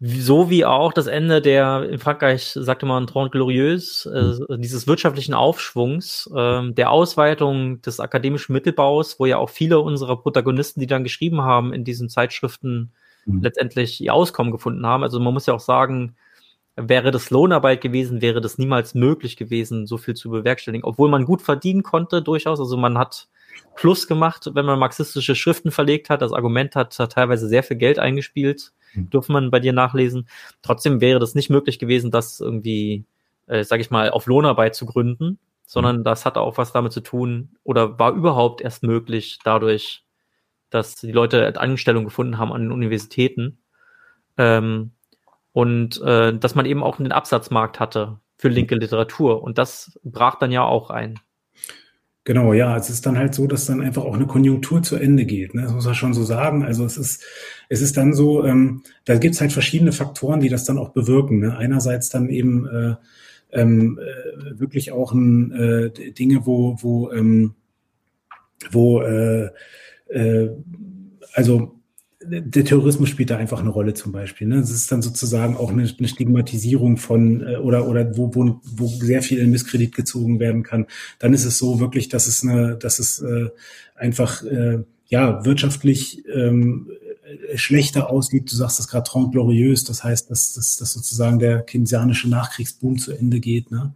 so 0.08 0.50
wie 0.50 0.66
auch 0.66 0.94
das 0.94 1.08
Ende 1.08 1.42
der, 1.42 1.90
in 1.90 2.00
Frankreich 2.00 2.52
sagte 2.54 2.86
man 2.86 3.08
Trente 3.08 3.32
Glorieuse, 3.32 4.38
äh, 4.50 4.58
dieses 4.60 4.88
wirtschaftlichen 4.88 5.34
Aufschwungs, 5.34 6.30
äh, 6.36 6.72
der 6.72 6.92
Ausweitung 6.92 7.82
des 7.82 8.00
akademischen 8.00 8.54
Mittelbaus, 8.54 9.20
wo 9.20 9.26
ja 9.26 9.38
auch 9.38 9.50
viele 9.50 9.80
unserer 9.80 10.18
Protagonisten, 10.18 10.80
die 10.80 10.88
dann 10.88 11.04
geschrieben 11.04 11.42
haben, 11.42 11.74
in 11.74 11.84
diesen 11.84 12.10
Zeitschriften 12.10 12.92
mhm. 13.26 13.42
letztendlich 13.42 14.00
ihr 14.00 14.14
Auskommen 14.14 14.52
gefunden 14.52 14.86
haben. 14.86 15.02
Also 15.02 15.20
man 15.20 15.34
muss 15.34 15.48
ja 15.48 15.56
auch 15.56 15.60
sagen, 15.60 16.16
wäre 16.76 17.10
das 17.10 17.32
Lohnarbeit 17.32 17.82
gewesen, 17.82 18.22
wäre 18.22 18.42
das 18.42 18.58
niemals 18.58 18.94
möglich 18.94 19.38
gewesen, 19.38 19.88
so 19.88 19.98
viel 19.98 20.14
zu 20.14 20.30
bewerkstelligen, 20.30 20.86
obwohl 20.86 21.10
man 21.10 21.26
gut 21.26 21.42
verdienen 21.42 21.84
konnte 21.84 22.22
durchaus. 22.22 22.60
Also 22.60 22.78
man 22.78 22.98
hat 22.98 23.28
Plus 23.76 24.08
gemacht, 24.08 24.52
wenn 24.54 24.66
man 24.66 24.78
marxistische 24.78 25.34
Schriften 25.34 25.72
verlegt 25.72 26.10
hat. 26.10 26.22
Das 26.22 26.34
Argument 26.34 26.76
hat, 26.76 27.00
hat 27.00 27.14
teilweise 27.14 27.48
sehr 27.48 27.64
viel 27.64 27.78
Geld 27.78 27.98
eingespielt 27.98 28.74
durfte 28.96 29.32
man 29.32 29.52
bei 29.52 29.60
dir 29.60 29.74
nachlesen. 29.74 30.28
Trotzdem 30.62 31.02
wäre 31.02 31.20
das 31.20 31.36
nicht 31.36 31.50
möglich 31.50 31.80
gewesen, 31.80 32.12
das 32.12 32.40
irgendwie, 32.40 33.06
äh, 33.48 33.64
sage 33.64 33.82
ich 33.82 33.92
mal, 33.92 34.10
auf 34.10 34.28
Lohnarbeit 34.28 34.76
zu 34.76 34.86
gründen, 34.86 35.40
sondern 35.66 35.98
hm. 35.98 36.04
das 36.04 36.26
hatte 36.26 36.42
auch 36.42 36.58
was 36.58 36.72
damit 36.72 36.92
zu 36.92 37.02
tun 37.02 37.58
oder 37.64 38.00
war 38.00 38.14
überhaupt 38.14 38.62
erst 38.62 38.84
möglich 38.84 39.40
dadurch, 39.44 40.04
dass 40.70 40.96
die 40.96 41.12
Leute 41.12 41.60
Anstellung 41.60 42.06
gefunden 42.06 42.38
haben 42.38 42.52
an 42.52 42.62
den 42.62 42.72
Universitäten 42.72 43.60
ähm, 44.38 44.92
und 45.54 46.02
äh, 46.02 46.38
dass 46.38 46.56
man 46.56 46.66
eben 46.66 46.84
auch 46.84 47.00
einen 47.00 47.12
Absatzmarkt 47.12 47.80
hatte 47.80 48.20
für 48.38 48.50
linke 48.50 48.76
Literatur 48.76 49.42
und 49.42 49.58
das 49.58 50.00
brach 50.04 50.36
dann 50.36 50.52
ja 50.52 50.64
auch 50.64 50.90
ein. 50.90 51.20
Genau, 52.26 52.54
ja, 52.54 52.76
es 52.76 52.90
ist 52.90 53.06
dann 53.06 53.20
halt 53.20 53.36
so, 53.36 53.46
dass 53.46 53.68
dann 53.68 53.82
einfach 53.82 54.04
auch 54.04 54.16
eine 54.16 54.26
Konjunktur 54.26 54.82
zu 54.82 54.96
Ende 54.96 55.26
geht. 55.26 55.54
Ne? 55.54 55.62
Das 55.62 55.74
muss 55.74 55.86
man 55.86 55.94
schon 55.94 56.16
so 56.16 56.24
sagen. 56.24 56.64
Also 56.64 56.84
es 56.84 56.98
ist, 56.98 57.24
es 57.70 57.82
ist 57.82 57.98
dann 57.98 58.14
so, 58.14 58.44
ähm, 58.44 58.82
da 59.06 59.16
gibt's 59.18 59.42
halt 59.42 59.54
verschiedene 59.54 59.92
Faktoren, 59.92 60.40
die 60.40 60.50
das 60.50 60.66
dann 60.66 60.80
auch 60.80 60.90
bewirken. 60.90 61.38
Ne? 61.38 61.56
Einerseits 61.56 62.10
dann 62.10 62.30
eben 62.30 62.66
äh, 62.68 62.96
ähm, 63.52 64.00
äh, 64.00 64.60
wirklich 64.60 64.92
auch 64.92 65.14
ein, 65.14 65.52
äh, 65.52 65.92
Dinge, 66.14 66.48
wo, 66.48 66.76
wo, 66.82 67.12
ähm, 67.12 67.54
wo 68.72 69.02
äh, 69.04 69.52
äh, 70.10 70.50
also 71.34 71.80
der 72.28 72.66
Terrorismus 72.66 73.10
spielt 73.10 73.30
da 73.30 73.38
einfach 73.38 73.60
eine 73.60 73.70
Rolle 73.70 73.94
zum 73.94 74.12
Beispiel. 74.12 74.48
Ne? 74.48 74.58
Das 74.58 74.72
ist 74.72 74.92
dann 74.92 75.02
sozusagen 75.02 75.58
auch 75.58 75.72
eine, 75.72 75.84
eine 75.84 76.08
Stigmatisierung 76.08 76.98
von 76.98 77.46
äh, 77.46 77.58
oder 77.58 77.88
oder 77.88 78.18
wo, 78.18 78.34
wo, 78.34 78.60
wo 78.64 78.88
sehr 78.88 79.22
viel 79.22 79.40
in 79.40 79.52
Misskredit 79.52 79.96
gezogen 79.96 80.40
werden 80.40 80.64
kann. 80.64 80.88
Dann 81.20 81.34
ist 81.34 81.46
es 81.46 81.58
so 81.58 81.80
wirklich, 81.80 82.10
dass 82.10 82.28
es 82.28 82.44
eine, 82.44 82.76
dass 82.76 83.00
es 83.00 83.22
äh, 83.22 83.50
einfach 83.96 84.44
äh, 84.44 84.80
ja 85.08 85.46
wirtschaftlich 85.46 86.24
ähm, 86.34 86.88
schlechter 87.56 88.10
aussieht. 88.10 88.52
Du 88.52 88.56
sagst 88.56 88.80
das 88.80 88.88
gerade 88.88 89.10
Trente 89.10 89.32
Glorieuse, 89.32 89.86
das 89.86 90.04
heißt, 90.04 90.30
dass, 90.30 90.54
dass, 90.54 90.78
dass 90.78 90.94
sozusagen 90.94 91.40
der 91.40 91.62
keynesianische 91.62 92.30
Nachkriegsboom 92.30 92.98
zu 92.98 93.12
Ende 93.12 93.40
geht. 93.40 93.72
Ne? 93.72 93.94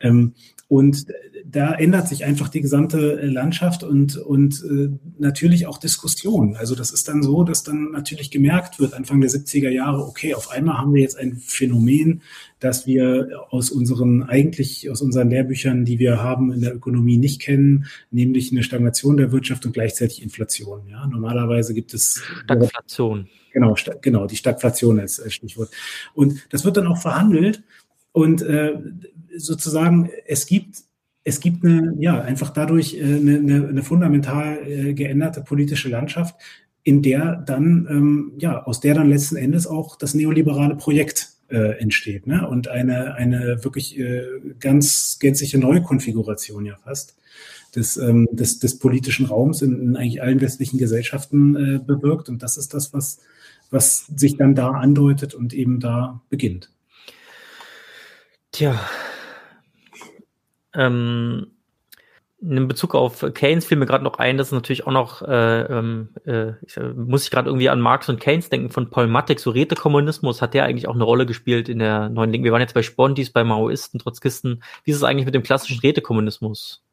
Ähm, 0.00 0.34
und 0.68 1.06
da 1.50 1.72
ändert 1.72 2.08
sich 2.08 2.26
einfach 2.26 2.50
die 2.50 2.60
gesamte 2.60 3.14
Landschaft 3.24 3.82
und, 3.82 4.18
und 4.18 4.62
äh, 4.64 4.90
natürlich 5.18 5.66
auch 5.66 5.78
Diskussion. 5.78 6.56
Also 6.56 6.74
das 6.74 6.90
ist 6.90 7.08
dann 7.08 7.22
so, 7.22 7.42
dass 7.42 7.62
dann 7.62 7.90
natürlich 7.92 8.30
gemerkt 8.30 8.78
wird, 8.78 8.92
Anfang 8.92 9.22
der 9.22 9.30
70er 9.30 9.70
Jahre, 9.70 10.04
okay, 10.04 10.34
auf 10.34 10.50
einmal 10.50 10.76
haben 10.76 10.92
wir 10.92 11.00
jetzt 11.00 11.16
ein 11.16 11.36
Phänomen, 11.36 12.20
das 12.60 12.86
wir 12.86 13.46
aus 13.48 13.70
unseren, 13.70 14.24
eigentlich 14.24 14.90
aus 14.90 15.00
unseren 15.00 15.30
Lehrbüchern, 15.30 15.86
die 15.86 15.98
wir 15.98 16.22
haben 16.22 16.52
in 16.52 16.60
der 16.60 16.74
Ökonomie 16.74 17.16
nicht 17.16 17.40
kennen, 17.40 17.86
nämlich 18.10 18.52
eine 18.52 18.62
Stagnation 18.62 19.16
der 19.16 19.32
Wirtschaft 19.32 19.64
und 19.64 19.72
gleichzeitig 19.72 20.22
Inflation. 20.22 20.82
Ja, 20.90 21.06
normalerweise 21.06 21.72
gibt 21.72 21.94
es 21.94 22.22
Stagflation. 22.44 23.26
Genau, 23.54 23.74
genau, 24.02 24.26
die 24.26 24.36
Stagflation 24.36 25.00
als 25.00 25.22
Stichwort. 25.32 25.70
Und 26.12 26.46
das 26.50 26.66
wird 26.66 26.76
dann 26.76 26.88
auch 26.88 27.00
verhandelt 27.00 27.62
und 28.12 28.42
äh, 28.42 28.78
sozusagen, 29.34 30.10
es 30.26 30.46
gibt 30.46 30.87
es 31.24 31.40
gibt 31.40 31.64
eine, 31.64 31.94
ja, 31.98 32.20
einfach 32.20 32.50
dadurch 32.50 32.94
äh, 32.94 33.02
eine, 33.02 33.38
eine, 33.38 33.68
eine 33.68 33.82
fundamental 33.82 34.58
äh, 34.66 34.94
geänderte 34.94 35.42
politische 35.42 35.88
Landschaft, 35.88 36.34
in 36.82 37.02
der 37.02 37.36
dann, 37.36 37.86
ähm, 37.90 38.32
ja, 38.38 38.62
aus 38.62 38.80
der 38.80 38.94
dann 38.94 39.10
letzten 39.10 39.36
Endes 39.36 39.66
auch 39.66 39.96
das 39.96 40.14
neoliberale 40.14 40.76
Projekt 40.76 41.32
äh, 41.48 41.78
entsteht, 41.80 42.26
ne? 42.26 42.48
Und 42.48 42.68
eine, 42.68 43.14
eine 43.14 43.62
wirklich 43.62 43.98
äh, 43.98 44.24
ganz 44.60 45.18
gänzliche 45.18 45.58
Neukonfiguration 45.58 46.64
ja 46.66 46.76
fast 46.82 47.16
des, 47.74 47.96
ähm, 47.96 48.28
des, 48.32 48.58
des 48.58 48.78
politischen 48.78 49.26
Raums 49.26 49.62
in, 49.62 49.80
in 49.80 49.96
eigentlich 49.96 50.22
allen 50.22 50.40
westlichen 50.40 50.78
Gesellschaften 50.78 51.56
äh, 51.56 51.78
bewirkt. 51.78 52.28
Und 52.28 52.42
das 52.42 52.56
ist 52.56 52.74
das, 52.74 52.92
was, 52.92 53.18
was 53.70 54.06
sich 54.14 54.36
dann 54.36 54.54
da 54.54 54.70
andeutet 54.70 55.34
und 55.34 55.52
eben 55.52 55.80
da 55.80 56.20
beginnt. 56.30 56.70
Tja, 58.52 58.80
ähm, 60.78 61.48
in 62.40 62.68
Bezug 62.68 62.94
auf 62.94 63.24
Keynes 63.34 63.64
fiel 63.64 63.78
mir 63.78 63.86
gerade 63.86 64.04
noch 64.04 64.18
ein, 64.18 64.38
dass 64.38 64.52
natürlich 64.52 64.86
auch 64.86 64.92
noch, 64.92 65.22
äh, 65.22 65.62
ähm, 65.62 66.10
äh, 66.24 66.52
ich, 66.64 66.78
muss 66.94 67.24
ich 67.24 67.30
gerade 67.30 67.48
irgendwie 67.48 67.68
an 67.68 67.80
Marx 67.80 68.08
und 68.08 68.20
Keynes 68.20 68.48
denken, 68.48 68.70
von 68.70 68.90
Paul 68.90 69.08
Matek, 69.08 69.40
so 69.40 69.50
Rätekommunismus, 69.50 70.40
hat 70.40 70.54
der 70.54 70.64
eigentlich 70.64 70.86
auch 70.86 70.94
eine 70.94 71.04
Rolle 71.04 71.26
gespielt 71.26 71.68
in 71.68 71.80
der 71.80 72.08
neuen 72.08 72.30
Linken. 72.30 72.44
Wir 72.44 72.52
waren 72.52 72.60
jetzt 72.60 72.74
bei 72.74 72.82
Spondis, 72.82 73.30
bei 73.30 73.42
Maoisten, 73.42 73.98
Trotzkisten. 73.98 74.62
Wie 74.84 74.92
ist 74.92 74.98
es 74.98 75.02
eigentlich 75.02 75.26
mit 75.26 75.34
dem 75.34 75.42
klassischen 75.42 75.80
Rätekommunismus? 75.80 76.84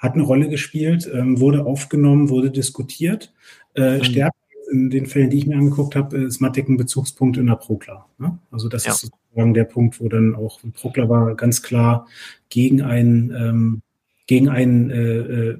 Hat 0.00 0.14
eine 0.14 0.24
Rolle 0.24 0.48
gespielt, 0.48 1.08
ähm, 1.12 1.38
wurde 1.38 1.64
aufgenommen, 1.64 2.28
wurde 2.28 2.50
diskutiert. 2.50 3.32
Äh, 3.74 3.98
mhm. 3.98 4.04
Stärker 4.04 4.34
in 4.72 4.90
den 4.90 5.06
Fällen, 5.06 5.30
die 5.30 5.38
ich 5.38 5.46
mir 5.46 5.56
angeguckt 5.56 5.94
habe, 5.94 6.16
ist 6.16 6.40
Matek 6.40 6.68
ein 6.68 6.76
Bezugspunkt 6.76 7.36
in 7.36 7.46
der 7.46 7.56
Prokla. 7.56 8.06
Ne? 8.18 8.38
Also 8.50 8.68
das 8.68 8.84
ja. 8.84 8.92
ist 8.92 9.10
sozusagen 9.30 9.54
der 9.54 9.64
Punkt, 9.64 10.00
wo 10.00 10.08
dann 10.08 10.34
auch 10.34 10.60
Prokla 10.74 11.08
war 11.08 11.34
ganz 11.36 11.62
klar 11.62 12.06
gegen 12.48 12.82
einen 12.82 13.30
ähm, 13.30 13.82
gegen 14.26 14.48
einen 14.48 14.90
äh, 14.90 15.50
äh, 15.50 15.58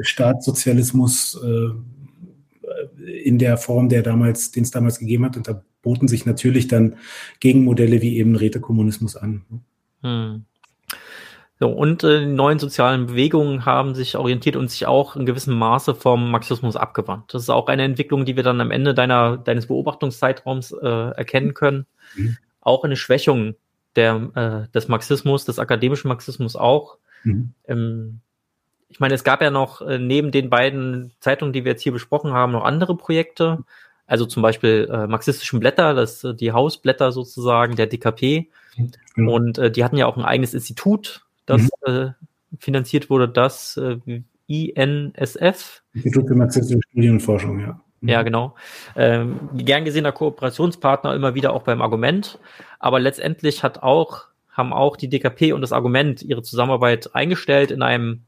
Staatssozialismus 0.00 1.38
äh, 1.44 3.12
in 3.22 3.38
der 3.38 3.58
Form, 3.58 3.90
der 3.90 4.02
damals, 4.02 4.50
den 4.50 4.62
es 4.62 4.70
damals 4.70 4.98
gegeben 4.98 5.26
hat. 5.26 5.36
Und 5.36 5.46
da 5.46 5.62
boten 5.82 6.08
sich 6.08 6.24
natürlich 6.24 6.68
dann 6.68 6.96
Gegenmodelle 7.40 8.00
wie 8.00 8.16
eben 8.16 8.34
Rätekommunismus 8.34 9.14
an. 9.14 9.42
Hm. 10.02 10.44
So, 11.60 11.68
und 11.68 12.04
äh, 12.04 12.20
die 12.20 12.32
neuen 12.32 12.58
sozialen 12.58 13.06
Bewegungen 13.06 13.66
haben 13.66 13.94
sich 13.94 14.16
orientiert 14.16 14.56
und 14.56 14.70
sich 14.70 14.86
auch 14.86 15.16
in 15.16 15.26
gewissem 15.26 15.58
Maße 15.58 15.94
vom 15.94 16.30
Marxismus 16.30 16.76
abgewandt. 16.76 17.34
Das 17.34 17.42
ist 17.42 17.50
auch 17.50 17.66
eine 17.66 17.82
Entwicklung, 17.82 18.24
die 18.24 18.36
wir 18.36 18.42
dann 18.42 18.60
am 18.60 18.70
Ende 18.70 18.94
deiner, 18.94 19.36
deines 19.36 19.66
Beobachtungszeitraums 19.66 20.72
äh, 20.72 20.86
erkennen 20.86 21.52
können. 21.52 21.84
Mhm. 22.16 22.38
Auch 22.68 22.84
eine 22.84 22.96
Schwächung 22.96 23.54
der, 23.96 24.66
äh, 24.68 24.72
des 24.72 24.88
Marxismus, 24.88 25.46
des 25.46 25.58
akademischen 25.58 26.08
Marxismus 26.08 26.54
auch. 26.54 26.98
Mhm. 27.24 27.54
Ähm, 27.66 28.20
ich 28.90 29.00
meine, 29.00 29.14
es 29.14 29.24
gab 29.24 29.40
ja 29.40 29.50
noch 29.50 29.80
äh, 29.80 29.98
neben 29.98 30.30
den 30.30 30.50
beiden 30.50 31.12
Zeitungen, 31.20 31.54
die 31.54 31.64
wir 31.64 31.72
jetzt 31.72 31.82
hier 31.82 31.92
besprochen 31.92 32.32
haben, 32.32 32.52
noch 32.52 32.64
andere 32.64 32.94
Projekte. 32.96 33.64
Also 34.06 34.26
zum 34.26 34.42
Beispiel 34.42 34.88
äh, 34.90 35.06
marxistischen 35.06 35.60
Blätter, 35.60 35.94
das 35.94 36.24
äh, 36.24 36.34
die 36.34 36.52
Hausblätter 36.52 37.10
sozusagen 37.10 37.74
der 37.76 37.86
DKP. 37.86 38.48
Mhm. 39.16 39.28
Und 39.28 39.58
äh, 39.58 39.70
die 39.70 39.82
hatten 39.82 39.96
ja 39.96 40.06
auch 40.06 40.16
ein 40.16 40.24
eigenes 40.24 40.52
Institut, 40.54 41.26
das 41.46 41.62
mhm. 41.86 41.92
äh, 41.92 42.10
finanziert 42.58 43.10
wurde, 43.10 43.28
das 43.28 43.78
äh, 43.78 43.98
INSF. 44.46 45.82
Institut 45.94 46.28
für 46.28 46.34
marxistische 46.34 46.80
Studien 46.90 47.14
und 47.14 47.20
Forschung, 47.20 47.60
ja. 47.60 47.80
Mhm. 48.00 48.08
Ja, 48.08 48.22
genau. 48.22 48.54
Ähm, 48.96 49.50
gern 49.54 49.84
gesehener 49.84 50.12
Kooperationspartner 50.12 51.14
immer 51.14 51.34
wieder 51.34 51.52
auch 51.52 51.62
beim 51.62 51.82
Argument. 51.82 52.38
Aber 52.78 53.00
letztendlich 53.00 53.62
hat 53.62 53.82
auch, 53.82 54.26
haben 54.50 54.72
auch 54.72 54.96
die 54.96 55.08
DKP 55.08 55.52
und 55.52 55.60
das 55.60 55.72
Argument 55.72 56.22
ihre 56.22 56.42
Zusammenarbeit 56.42 57.14
eingestellt 57.14 57.70
in 57.70 57.82
einem, 57.82 58.24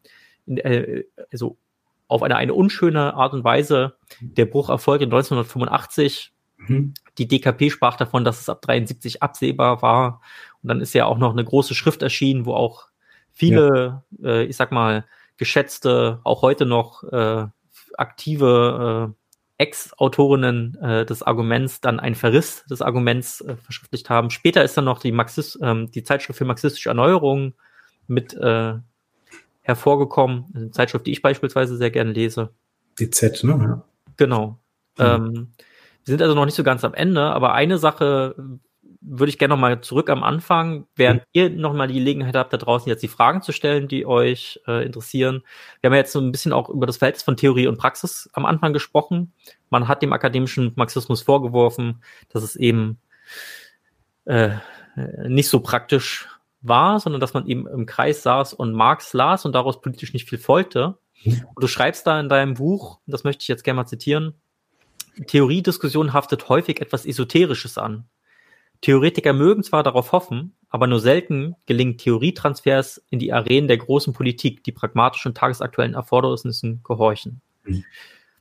in, 0.47 0.59
äh, 0.59 1.05
also 1.33 1.57
auf 2.09 2.23
eine, 2.23 2.37
eine 2.37 2.55
unschöne 2.55 3.15
Art 3.15 3.33
und 3.33 3.45
Weise. 3.45 3.95
Der 4.21 4.47
Bruch 4.47 4.69
erfolgte 4.69 5.05
1985. 5.05 6.33
Mhm. 6.59 6.95
Die 7.19 7.29
DKP 7.29 7.71
sprach 7.71 7.97
davon, 7.97 8.25
dass 8.25 8.41
es 8.41 8.49
ab 8.49 8.63
73 8.63 9.23
absehbar 9.23 9.83
war. 9.83 10.21
Und 10.63 10.69
dann 10.69 10.81
ist 10.81 10.93
ja 10.93 11.07
auch 11.07 11.19
noch 11.19 11.33
eine 11.33 11.45
große 11.45 11.75
Schrift 11.75 12.03
erschienen, 12.03 12.47
wo 12.47 12.55
auch 12.55 12.89
viele, 13.33 14.03
ja. 14.19 14.29
äh, 14.29 14.45
ich 14.45 14.57
sag 14.57 14.73
mal, 14.73 15.05
geschätzte, 15.37 16.21
auch 16.25 16.43
heute 16.43 16.67
noch 16.67 17.05
äh, 17.05 17.47
aktive 17.97 19.13
äh, 19.13 19.20
Ex-Autorinnen 19.61 20.77
äh, 20.81 21.05
des 21.05 21.23
Arguments 21.23 21.83
dann 21.83 22.01
einen 22.01 22.15
Verriss 22.15 22.65
des 22.65 22.81
Arguments 22.81 23.43
äh, 23.43 23.57
verschriftlicht 23.57 24.09
haben. 24.09 24.31
Später 24.31 24.65
ist 24.65 24.77
dann 24.77 24.87
noch 24.87 25.01
die, 25.01 25.13
Marxist, 25.13 25.59
ähm, 25.63 25.91
die 25.91 26.03
Zeitschrift 26.03 26.39
für 26.39 26.47
marxistische 26.47 26.89
Erneuerung 26.89 27.53
mit 28.07 28.33
äh, 28.35 28.75
hervorgekommen. 29.61 30.47
Eine 30.55 30.71
Zeitschrift, 30.71 31.07
die 31.07 31.13
ich 31.13 31.21
beispielsweise 31.21 31.77
sehr 31.77 31.91
gerne 31.91 32.13
lese. 32.13 32.51
Die 32.99 33.11
Z, 33.11 33.45
ne? 33.45 33.83
Genau. 34.17 34.59
Mhm. 34.99 35.05
Ähm, 35.05 35.53
wir 36.05 36.13
sind 36.13 36.23
also 36.23 36.35
noch 36.35 36.47
nicht 36.47 36.55
so 36.55 36.65
ganz 36.65 36.83
am 36.83 36.95
Ende, 36.95 37.21
aber 37.21 37.53
eine 37.53 37.77
Sache 37.77 38.35
würde 39.01 39.31
ich 39.31 39.39
gerne 39.39 39.55
nochmal 39.55 39.81
zurück 39.81 40.11
am 40.11 40.23
Anfang, 40.23 40.87
während 40.95 41.21
mhm. 41.21 41.27
ihr 41.33 41.51
nochmal 41.51 41.89
die 41.89 41.95
Gelegenheit 41.95 42.37
habt, 42.37 42.53
da 42.53 42.59
draußen 42.59 42.89
jetzt 42.89 43.03
die 43.03 43.09
Fragen 43.09 43.43
zu 43.43 43.53
stellen, 43.53 43.89
die 43.89 44.05
euch 44.05 44.61
äh, 44.67 44.85
interessieren. 44.85 45.43
Wir 45.81 45.89
haben 45.89 45.95
ja 45.95 46.01
jetzt 46.01 46.13
so 46.13 46.21
ein 46.21 46.33
bisschen 46.33 46.53
auch 46.53 46.69
über 46.69 46.87
das 46.87 46.99
Verhältnis 46.99 47.23
von 47.23 47.37
Theorie 47.37 47.67
und 47.67 47.79
Praxis 47.79 48.29
am 48.35 48.45
Anfang 48.45 48.73
gesprochen. 48.73 49.33
Man 49.71 49.89
hat 49.89 50.03
dem 50.03 50.13
akademischen 50.13 50.73
Marxismus 50.77 51.23
vorgeworfen, 51.23 52.03
dass 52.29 52.43
es 52.43 52.57
eben 52.57 52.99
äh, 54.27 54.51
nicht 55.27 55.49
so 55.49 55.61
praktisch 55.61 56.29
war, 56.61 57.01
sondern 57.01 57.21
dass 57.21 57.33
man 57.33 57.47
eben 57.47 57.67
im 57.67 57.87
Kreis 57.87 58.23
saß 58.23 58.53
und 58.53 58.75
Marx 58.75 59.15
las 59.15 59.47
und 59.47 59.53
daraus 59.53 59.81
politisch 59.81 60.13
nicht 60.13 60.29
viel 60.29 60.39
folgte. 60.39 60.99
Mhm. 61.25 61.47
Und 61.55 61.63
du 61.63 61.69
schreibst 61.69 62.07
da 62.07 62.21
in 62.21 62.29
deinem 62.29 62.55
Buch, 62.55 63.01
das 63.07 63.25
möchte 63.25 63.43
ich 63.43 63.49
jetzt 63.49 63.65
gerne 63.65 63.77
mal 63.77 63.87
zitieren, 63.87 64.35
Theoriediskussion 65.27 66.13
haftet 66.13 66.49
häufig 66.49 66.81
etwas 66.81 67.05
Esoterisches 67.05 67.79
an. 67.79 68.09
Theoretiker 68.81 69.33
mögen 69.33 69.63
zwar 69.63 69.83
darauf 69.83 70.13
hoffen, 70.13 70.55
aber 70.69 70.87
nur 70.87 71.01
selten 71.01 71.55
gelingen 71.67 71.99
Theorietransfers 71.99 73.05
in 73.11 73.19
die 73.19 73.33
Arenen 73.33 73.69
der 73.69 73.77
großen 73.77 74.13
Politik, 74.13 74.65
die 74.65 74.73
pragmatischen 74.73 75.35
tagesaktuellen 75.35 75.95
Erfordernissen 75.95 76.81
gehorchen. 76.83 77.43
Mhm. 77.65 77.85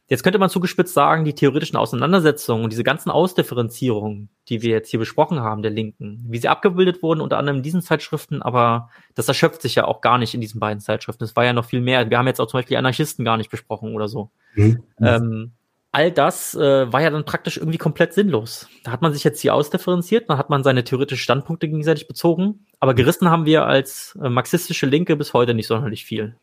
Jetzt 0.09 0.23
könnte 0.23 0.39
man 0.39 0.49
zugespitzt 0.49 0.95
sagen, 0.95 1.23
die 1.23 1.35
theoretischen 1.35 1.77
Auseinandersetzungen 1.77 2.63
und 2.63 2.71
diese 2.71 2.83
ganzen 2.83 3.11
Ausdifferenzierungen, 3.11 4.29
die 4.47 4.63
wir 4.63 4.71
jetzt 4.71 4.89
hier 4.89 4.97
besprochen 4.97 5.41
haben, 5.41 5.61
der 5.61 5.69
Linken, 5.69 6.25
wie 6.27 6.39
sie 6.39 6.47
abgebildet 6.47 7.03
wurden, 7.03 7.21
unter 7.21 7.37
anderem 7.37 7.57
in 7.57 7.63
diesen 7.63 7.83
Zeitschriften, 7.83 8.41
aber 8.41 8.89
das 9.13 9.27
erschöpft 9.27 9.61
sich 9.61 9.75
ja 9.75 9.85
auch 9.85 10.01
gar 10.01 10.17
nicht 10.17 10.33
in 10.33 10.41
diesen 10.41 10.59
beiden 10.59 10.79
Zeitschriften. 10.79 11.25
Es 11.25 11.35
war 11.35 11.45
ja 11.45 11.53
noch 11.53 11.65
viel 11.65 11.81
mehr. 11.81 12.09
Wir 12.09 12.17
haben 12.17 12.25
jetzt 12.25 12.41
auch 12.41 12.47
zum 12.47 12.57
Beispiel 12.57 12.73
die 12.73 12.79
Anarchisten 12.79 13.23
gar 13.23 13.37
nicht 13.37 13.51
besprochen 13.51 13.93
oder 13.93 14.07
so. 14.07 14.31
Mhm. 14.55 14.81
Ähm, 14.99 15.51
all 15.91 16.11
das 16.11 16.55
äh, 16.55 16.91
war 16.91 17.01
ja 17.01 17.09
dann 17.09 17.25
praktisch 17.25 17.57
irgendwie 17.57 17.77
komplett 17.77 18.13
sinnlos. 18.13 18.67
Da 18.83 18.91
hat 18.91 19.01
man 19.01 19.13
sich 19.13 19.23
jetzt 19.23 19.41
hier 19.41 19.55
ausdifferenziert, 19.55 20.29
dann 20.29 20.37
hat 20.37 20.49
man 20.49 20.63
seine 20.63 20.83
theoretischen 20.83 21.23
Standpunkte 21.23 21.67
gegenseitig 21.67 22.07
bezogen, 22.07 22.65
aber 22.79 22.93
gerissen 22.93 23.29
haben 23.29 23.45
wir 23.45 23.65
als 23.65 24.17
äh, 24.21 24.29
marxistische 24.29 24.85
Linke 24.85 25.15
bis 25.15 25.33
heute 25.33 25.53
nicht 25.53 25.67
sonderlich 25.67 26.05
viel. 26.05 26.35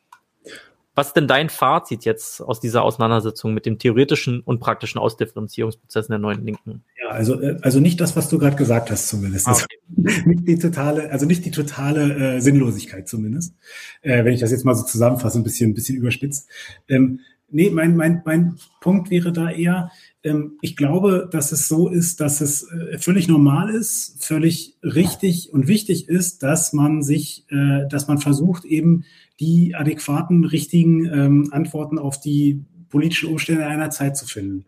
Was 0.97 1.09
ist 1.09 1.13
denn 1.13 1.29
dein 1.29 1.51
Fazit 1.51 2.07
jetzt 2.07 2.41
aus 2.41 2.59
dieser 2.59 2.83
Auseinandersetzung 2.83 3.53
mit 3.53 3.67
dem 3.67 3.79
theoretischen 3.79 4.41
und 4.41 4.61
praktischen 4.61 4.99
Ausdifferenzierungsprozessen 4.99 6.11
der 6.11 6.19
neuen 6.19 6.43
Linken? 6.43 6.85
Ja, 6.99 7.11
also, 7.11 7.39
äh, 7.39 7.59
also 7.61 7.81
nicht 7.81 8.01
das, 8.01 8.17
was 8.17 8.31
du 8.31 8.39
gerade 8.39 8.57
gesagt 8.57 8.91
hast, 8.91 9.07
zumindest. 9.09 9.47
Ah, 9.47 9.53
okay. 9.53 9.77
nicht 10.25 10.49
die 10.49 10.59
totale, 10.59 11.11
also 11.11 11.27
nicht 11.27 11.45
die 11.45 11.51
totale 11.51 12.37
äh, 12.37 12.41
Sinnlosigkeit 12.41 13.09
zumindest. 13.09 13.55
Äh, 14.01 14.25
wenn 14.25 14.33
ich 14.33 14.41
das 14.41 14.51
jetzt 14.51 14.65
mal 14.65 14.75
so 14.75 14.85
zusammenfasse, 14.85 15.39
ein 15.39 15.45
bisschen, 15.45 15.71
ein 15.71 15.75
bisschen 15.75 15.99
überspitzt. 15.99 16.49
Ähm, 16.89 17.21
Nee, 17.49 17.71
mein, 17.71 17.97
mein, 17.97 18.23
mein 18.25 18.57
Punkt 18.81 19.11
wäre 19.11 19.33
da 19.33 19.51
eher, 19.51 19.91
ähm, 20.25 20.59
ich 20.63 20.77
glaube, 20.77 21.29
dass 21.31 21.53
es 21.53 21.69
so 21.69 21.89
ist, 21.89 22.21
dass 22.21 22.41
es 22.41 22.69
äh, 22.71 22.99
völlig 22.99 23.29
normal 23.29 23.71
ist, 23.71 24.25
völlig 24.25 24.77
richtig 24.83 25.53
und 25.53 25.69
wichtig 25.69 26.09
ist, 26.09 26.43
dass 26.43 26.73
man 26.73 27.03
sich, 27.03 27.45
äh, 27.51 27.87
dass 27.89 28.09
man 28.09 28.19
versucht, 28.19 28.65
eben 28.65 29.05
die 29.39 29.75
adäquaten, 29.77 30.45
richtigen 30.45 31.07
ähm, 31.07 31.49
Antworten 31.53 31.99
auf 31.99 32.19
die 32.19 32.65
politischen 32.89 33.29
Umstände 33.29 33.67
einer 33.67 33.91
Zeit 33.91 34.17
zu 34.17 34.27
finden. 34.27 34.65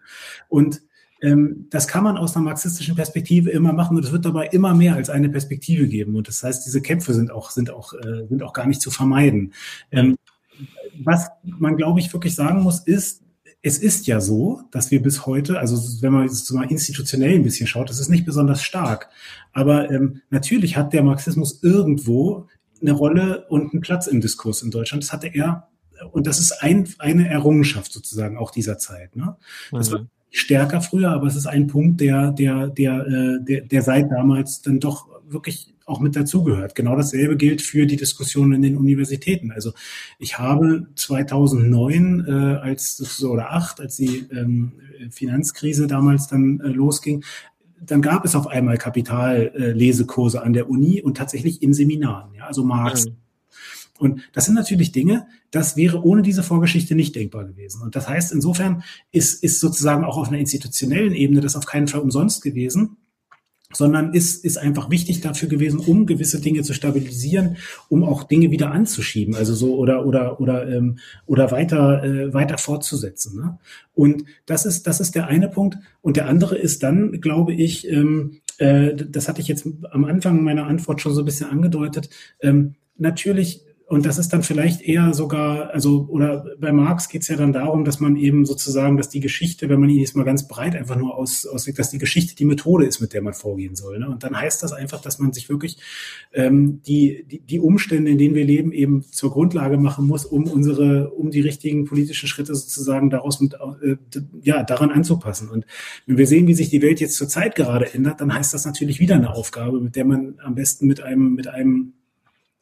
Und 0.48 0.82
ähm, 1.20 1.66
das 1.70 1.88
kann 1.88 2.04
man 2.04 2.16
aus 2.16 2.36
einer 2.36 2.44
marxistischen 2.44 2.94
Perspektive 2.94 3.50
immer 3.50 3.72
machen 3.72 3.96
und 3.96 4.04
es 4.04 4.12
wird 4.12 4.24
dabei 4.24 4.46
immer 4.46 4.74
mehr 4.74 4.94
als 4.94 5.10
eine 5.10 5.28
Perspektive 5.28 5.88
geben. 5.88 6.14
Und 6.14 6.28
das 6.28 6.42
heißt, 6.42 6.64
diese 6.64 6.80
Kämpfe 6.80 7.12
sind 7.12 7.32
auch, 7.32 7.50
sind 7.50 7.70
auch, 7.70 7.92
äh, 7.94 8.26
sind 8.28 8.42
auch 8.42 8.52
gar 8.52 8.66
nicht 8.66 8.80
zu 8.80 8.90
vermeiden. 8.90 9.52
Ähm, 9.90 10.16
was 11.04 11.28
man, 11.42 11.76
glaube 11.76 12.00
ich, 12.00 12.12
wirklich 12.12 12.34
sagen 12.34 12.62
muss, 12.62 12.80
ist, 12.80 13.22
es 13.62 13.78
ist 13.78 14.06
ja 14.06 14.20
so, 14.20 14.62
dass 14.70 14.90
wir 14.90 15.02
bis 15.02 15.26
heute, 15.26 15.58
also 15.58 15.76
wenn 16.02 16.12
man 16.12 16.22
jetzt 16.24 16.50
mal 16.52 16.70
institutionell 16.70 17.34
ein 17.34 17.42
bisschen 17.42 17.66
schaut, 17.66 17.90
das 17.90 17.98
ist 17.98 18.08
nicht 18.08 18.24
besonders 18.24 18.62
stark. 18.62 19.08
Aber 19.52 19.90
ähm, 19.90 20.22
natürlich 20.30 20.76
hat 20.76 20.92
der 20.92 21.02
Marxismus 21.02 21.62
irgendwo 21.62 22.46
eine 22.80 22.92
Rolle 22.92 23.46
und 23.48 23.72
einen 23.72 23.80
Platz 23.80 24.06
im 24.06 24.20
Diskurs 24.20 24.62
in 24.62 24.70
Deutschland. 24.70 25.02
Das 25.02 25.12
hatte 25.12 25.28
er, 25.28 25.68
und 26.12 26.26
das 26.28 26.38
ist 26.38 26.62
ein, 26.62 26.88
eine 26.98 27.28
Errungenschaft 27.28 27.92
sozusagen 27.92 28.36
auch 28.38 28.52
dieser 28.52 28.78
Zeit. 28.78 29.16
Ne? 29.16 29.36
Das 29.72 29.90
mhm. 29.90 29.94
war 29.94 30.06
stärker 30.30 30.80
früher, 30.80 31.10
aber 31.10 31.26
es 31.26 31.34
ist 31.34 31.46
ein 31.46 31.66
Punkt, 31.66 32.00
der, 32.00 32.30
der, 32.30 32.68
der, 32.68 33.06
äh, 33.06 33.44
der, 33.44 33.62
der 33.62 33.82
seit 33.82 34.10
damals 34.12 34.62
dann 34.62 34.78
doch 34.78 35.08
wirklich 35.26 35.74
auch 35.88 36.00
mit 36.00 36.16
dazugehört. 36.16 36.74
Genau 36.74 36.96
dasselbe 36.96 37.36
gilt 37.36 37.62
für 37.62 37.86
die 37.86 37.96
Diskussion 37.96 38.52
in 38.52 38.62
den 38.62 38.76
Universitäten. 38.76 39.50
Also 39.50 39.72
ich 40.18 40.38
habe 40.38 40.86
2009 40.94 42.24
äh, 42.26 42.32
als 42.32 43.22
oder 43.24 43.52
acht, 43.52 43.80
als 43.80 43.96
die 43.96 44.26
ähm, 44.30 44.72
Finanzkrise 45.10 45.86
damals 45.86 46.26
dann 46.26 46.60
äh, 46.60 46.68
losging, 46.68 47.24
dann 47.80 48.02
gab 48.02 48.24
es 48.24 48.34
auf 48.34 48.48
einmal 48.48 48.76
Kapitallesekurse 48.76 50.42
an 50.42 50.52
der 50.52 50.68
Uni 50.68 51.00
und 51.00 51.16
tatsächlich 51.16 51.62
in 51.62 51.72
Seminaren, 51.72 52.34
ja, 52.34 52.46
also 52.46 52.64
Marx. 52.64 53.06
Mhm. 53.06 53.16
Und 53.98 54.20
das 54.32 54.44
sind 54.44 54.54
natürlich 54.54 54.92
Dinge, 54.92 55.26
das 55.50 55.76
wäre 55.76 56.02
ohne 56.04 56.22
diese 56.22 56.42
Vorgeschichte 56.42 56.94
nicht 56.94 57.16
denkbar 57.16 57.44
gewesen. 57.44 57.82
Und 57.82 57.96
das 57.96 58.08
heißt, 58.08 58.32
insofern 58.32 58.84
ist, 59.10 59.42
ist 59.42 59.60
sozusagen 59.60 60.04
auch 60.04 60.18
auf 60.18 60.28
einer 60.28 60.38
institutionellen 60.38 61.14
Ebene 61.14 61.40
das 61.40 61.56
auf 61.56 61.66
keinen 61.66 61.88
Fall 61.88 62.00
umsonst 62.00 62.42
gewesen 62.42 62.96
sondern 63.72 64.14
ist, 64.14 64.44
ist 64.44 64.56
einfach 64.56 64.90
wichtig 64.90 65.20
dafür 65.20 65.48
gewesen, 65.48 65.78
um 65.78 66.06
gewisse 66.06 66.40
Dinge 66.40 66.62
zu 66.62 66.72
stabilisieren, 66.72 67.58
um 67.88 68.02
auch 68.02 68.24
Dinge 68.24 68.50
wieder 68.50 68.70
anzuschieben, 68.70 69.34
also 69.34 69.54
so 69.54 69.76
oder 69.76 70.06
oder 70.06 70.40
oder 70.40 70.66
ähm, 70.68 70.98
oder 71.26 71.50
weiter 71.50 72.02
äh, 72.02 72.32
weiter 72.32 72.56
fortzusetzen. 72.56 73.36
Ne? 73.36 73.58
Und 73.94 74.24
das 74.46 74.64
ist 74.64 74.86
das 74.86 75.00
ist 75.00 75.14
der 75.14 75.26
eine 75.26 75.48
Punkt. 75.48 75.76
Und 76.00 76.16
der 76.16 76.28
andere 76.28 76.56
ist 76.56 76.82
dann, 76.82 77.20
glaube 77.20 77.52
ich, 77.52 77.86
ähm, 77.88 78.40
äh, 78.56 78.94
das 78.94 79.28
hatte 79.28 79.42
ich 79.42 79.48
jetzt 79.48 79.68
am 79.90 80.04
Anfang 80.04 80.42
meiner 80.42 80.66
Antwort 80.66 81.02
schon 81.02 81.12
so 81.12 81.20
ein 81.22 81.26
bisschen 81.26 81.50
angedeutet. 81.50 82.08
Ähm, 82.40 82.74
natürlich 82.96 83.67
und 83.88 84.04
das 84.04 84.18
ist 84.18 84.34
dann 84.34 84.42
vielleicht 84.42 84.82
eher 84.82 85.14
sogar, 85.14 85.70
also, 85.70 86.06
oder 86.10 86.44
bei 86.60 86.72
Marx 86.72 87.08
geht 87.08 87.22
es 87.22 87.28
ja 87.28 87.36
dann 87.36 87.54
darum, 87.54 87.86
dass 87.86 88.00
man 88.00 88.16
eben 88.16 88.44
sozusagen, 88.44 88.98
dass 88.98 89.08
die 89.08 89.20
Geschichte, 89.20 89.70
wenn 89.70 89.80
man 89.80 89.88
ihn 89.88 90.00
jetzt 90.00 90.14
mal 90.14 90.24
ganz 90.24 90.46
breit 90.46 90.76
einfach 90.76 90.96
nur 90.96 91.16
aus, 91.16 91.46
auslegt, 91.46 91.78
dass 91.78 91.88
die 91.88 91.96
Geschichte 91.96 92.36
die 92.36 92.44
Methode 92.44 92.84
ist, 92.84 93.00
mit 93.00 93.14
der 93.14 93.22
man 93.22 93.32
vorgehen 93.32 93.76
soll. 93.76 93.98
Ne? 93.98 94.06
Und 94.06 94.24
dann 94.24 94.38
heißt 94.38 94.62
das 94.62 94.74
einfach, 94.74 95.00
dass 95.00 95.18
man 95.18 95.32
sich 95.32 95.48
wirklich 95.48 95.78
ähm, 96.34 96.82
die, 96.82 97.24
die, 97.30 97.40
die 97.40 97.60
Umstände, 97.60 98.10
in 98.10 98.18
denen 98.18 98.34
wir 98.34 98.44
leben, 98.44 98.72
eben 98.72 99.04
zur 99.04 99.30
Grundlage 99.30 99.78
machen 99.78 100.06
muss, 100.06 100.26
um 100.26 100.44
unsere, 100.44 101.08
um 101.08 101.30
die 101.30 101.40
richtigen 101.40 101.86
politischen 101.86 102.28
Schritte 102.28 102.54
sozusagen 102.54 103.08
daraus 103.08 103.40
mit, 103.40 103.54
äh, 103.54 103.96
ja, 104.42 104.64
daran 104.64 104.90
anzupassen. 104.90 105.48
Und 105.48 105.64
wenn 106.04 106.18
wir 106.18 106.26
sehen, 106.26 106.46
wie 106.46 106.52
sich 106.52 106.68
die 106.68 106.82
Welt 106.82 107.00
jetzt 107.00 107.16
zur 107.16 107.28
Zeit 107.28 107.54
gerade 107.54 107.94
ändert, 107.94 108.20
dann 108.20 108.34
heißt 108.34 108.52
das 108.52 108.66
natürlich 108.66 109.00
wieder 109.00 109.14
eine 109.14 109.34
Aufgabe, 109.34 109.80
mit 109.80 109.96
der 109.96 110.04
man 110.04 110.34
am 110.44 110.54
besten 110.54 110.86
mit 110.86 111.00
einem, 111.00 111.32
mit 111.32 111.48
einem 111.48 111.94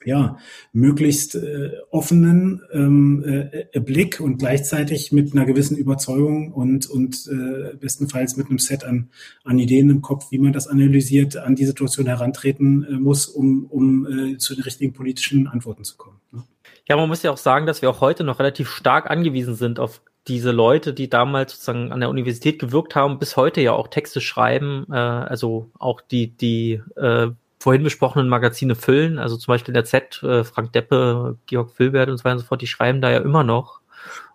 ja, 0.06 0.38
möglichst 0.72 1.34
äh, 1.34 1.72
offenen 1.90 2.62
ähm, 2.72 3.24
äh, 3.26 3.80
Blick 3.80 4.20
und 4.20 4.38
gleichzeitig 4.38 5.10
mit 5.10 5.32
einer 5.34 5.44
gewissen 5.44 5.76
Überzeugung 5.76 6.52
und, 6.52 6.88
und 6.88 7.28
äh, 7.28 7.76
bestenfalls 7.76 8.36
mit 8.36 8.46
einem 8.48 8.60
Set 8.60 8.84
an, 8.84 9.10
an 9.42 9.58
Ideen 9.58 9.90
im 9.90 10.02
Kopf, 10.02 10.30
wie 10.30 10.38
man 10.38 10.52
das 10.52 10.68
analysiert, 10.68 11.36
an 11.36 11.56
die 11.56 11.66
Situation 11.66 12.06
herantreten 12.06 12.84
äh, 12.84 12.92
muss, 12.92 13.26
um, 13.26 13.66
um 13.66 14.06
äh, 14.06 14.38
zu 14.38 14.54
den 14.54 14.62
richtigen 14.62 14.92
politischen 14.92 15.48
Antworten 15.48 15.82
zu 15.82 15.96
kommen. 15.96 16.20
Ne? 16.30 16.44
Ja, 16.88 16.96
man 16.96 17.08
muss 17.08 17.24
ja 17.24 17.32
auch 17.32 17.36
sagen, 17.36 17.66
dass 17.66 17.82
wir 17.82 17.90
auch 17.90 18.00
heute 18.00 18.22
noch 18.22 18.38
relativ 18.38 18.70
stark 18.70 19.10
angewiesen 19.10 19.56
sind 19.56 19.80
auf 19.80 20.02
diese 20.28 20.52
Leute, 20.52 20.94
die 20.94 21.10
damals 21.10 21.52
sozusagen 21.52 21.90
an 21.90 21.98
der 21.98 22.10
Universität 22.10 22.60
gewirkt 22.60 22.94
haben, 22.94 23.18
bis 23.18 23.36
heute 23.36 23.60
ja 23.60 23.72
auch 23.72 23.88
Texte 23.88 24.20
schreiben, 24.20 24.86
äh, 24.88 24.94
also 24.94 25.68
auch 25.80 26.00
die, 26.00 26.28
die 26.28 26.80
äh, 26.94 27.28
vorhin 27.58 27.82
besprochenen 27.82 28.28
Magazine 28.28 28.74
füllen, 28.74 29.18
also 29.18 29.36
zum 29.36 29.52
Beispiel 29.52 29.74
der 29.74 29.84
Z, 29.84 30.22
äh, 30.22 30.44
Frank 30.44 30.72
Deppe, 30.72 31.38
Georg 31.46 31.70
Filbert 31.70 32.08
und 32.08 32.18
so 32.18 32.24
weiter 32.24 32.34
und 32.34 32.40
so 32.40 32.46
fort, 32.46 32.62
die 32.62 32.66
schreiben 32.66 33.00
da 33.00 33.10
ja 33.10 33.18
immer 33.18 33.44
noch. 33.44 33.80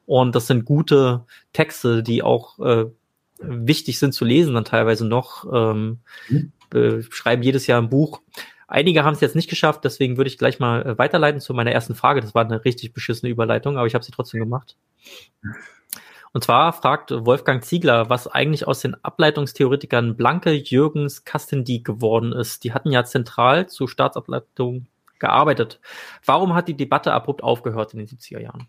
Und 0.06 0.36
das 0.36 0.48
sind 0.48 0.66
gute 0.66 1.26
Texte, 1.54 2.04
die 2.04 2.24
auch 2.24 2.60
äh, 2.60 2.86
wichtig 3.40 4.00
sind 4.00 4.14
zu 4.14 4.26
lesen, 4.26 4.54
dann 4.54 4.66
teilweise 4.66 5.08
noch. 5.08 5.46
Ähm, 5.52 6.00
mhm. 6.30 6.52
äh, 6.74 7.02
schreiben 7.04 7.44
jedes 7.44 7.68
Jahr 7.68 7.82
ein 7.82 7.90
Buch. 7.90 8.22
Einige 8.68 9.04
haben 9.04 9.14
es 9.14 9.22
jetzt 9.22 9.36
nicht 9.36 9.50
geschafft, 9.50 9.84
deswegen 9.84 10.18
würde 10.18 10.30
ich 10.30 10.38
gleich 10.38 10.60
mal 10.60 10.86
äh, 10.86 10.98
weiterleiten 10.98 11.42
zu 11.42 11.54
meiner 11.54 11.72
ersten 11.72 11.96
Frage. 11.96 12.22
Das 12.22 12.34
war 12.34 12.46
eine 12.46 12.64
richtig 12.64 12.94
beschissene 12.94 13.30
Überleitung, 13.30 13.78
aber 13.78 13.88
ich 13.88 13.96
habe 13.96 14.04
sie 14.04 14.12
trotzdem 14.12 14.40
gemacht. 14.40 14.78
Und 16.34 16.44
zwar 16.44 16.72
fragt 16.72 17.12
Wolfgang 17.12 17.64
Ziegler, 17.64 18.10
was 18.10 18.28
eigentlich 18.28 18.68
aus 18.68 18.80
den 18.80 18.96
Ableitungstheoretikern 19.04 20.16
Blanke, 20.16 20.52
Jürgens, 20.52 21.26
Kastendiek 21.26 21.86
geworden 21.86 22.32
ist. 22.32 22.64
Die 22.64 22.74
hatten 22.74 22.92
ja 22.92 23.04
zentral 23.04 23.68
zur 23.68 23.90
Staatsableitung 23.90 24.88
gearbeitet. 25.20 25.80
Warum 26.26 26.54
hat 26.54 26.68
die 26.68 26.78
Debatte 26.78 27.14
abrupt 27.14 27.44
aufgehört 27.44 27.94
in 27.94 28.00
den 28.00 28.08
70er 28.08 28.40
Jahren? 28.40 28.68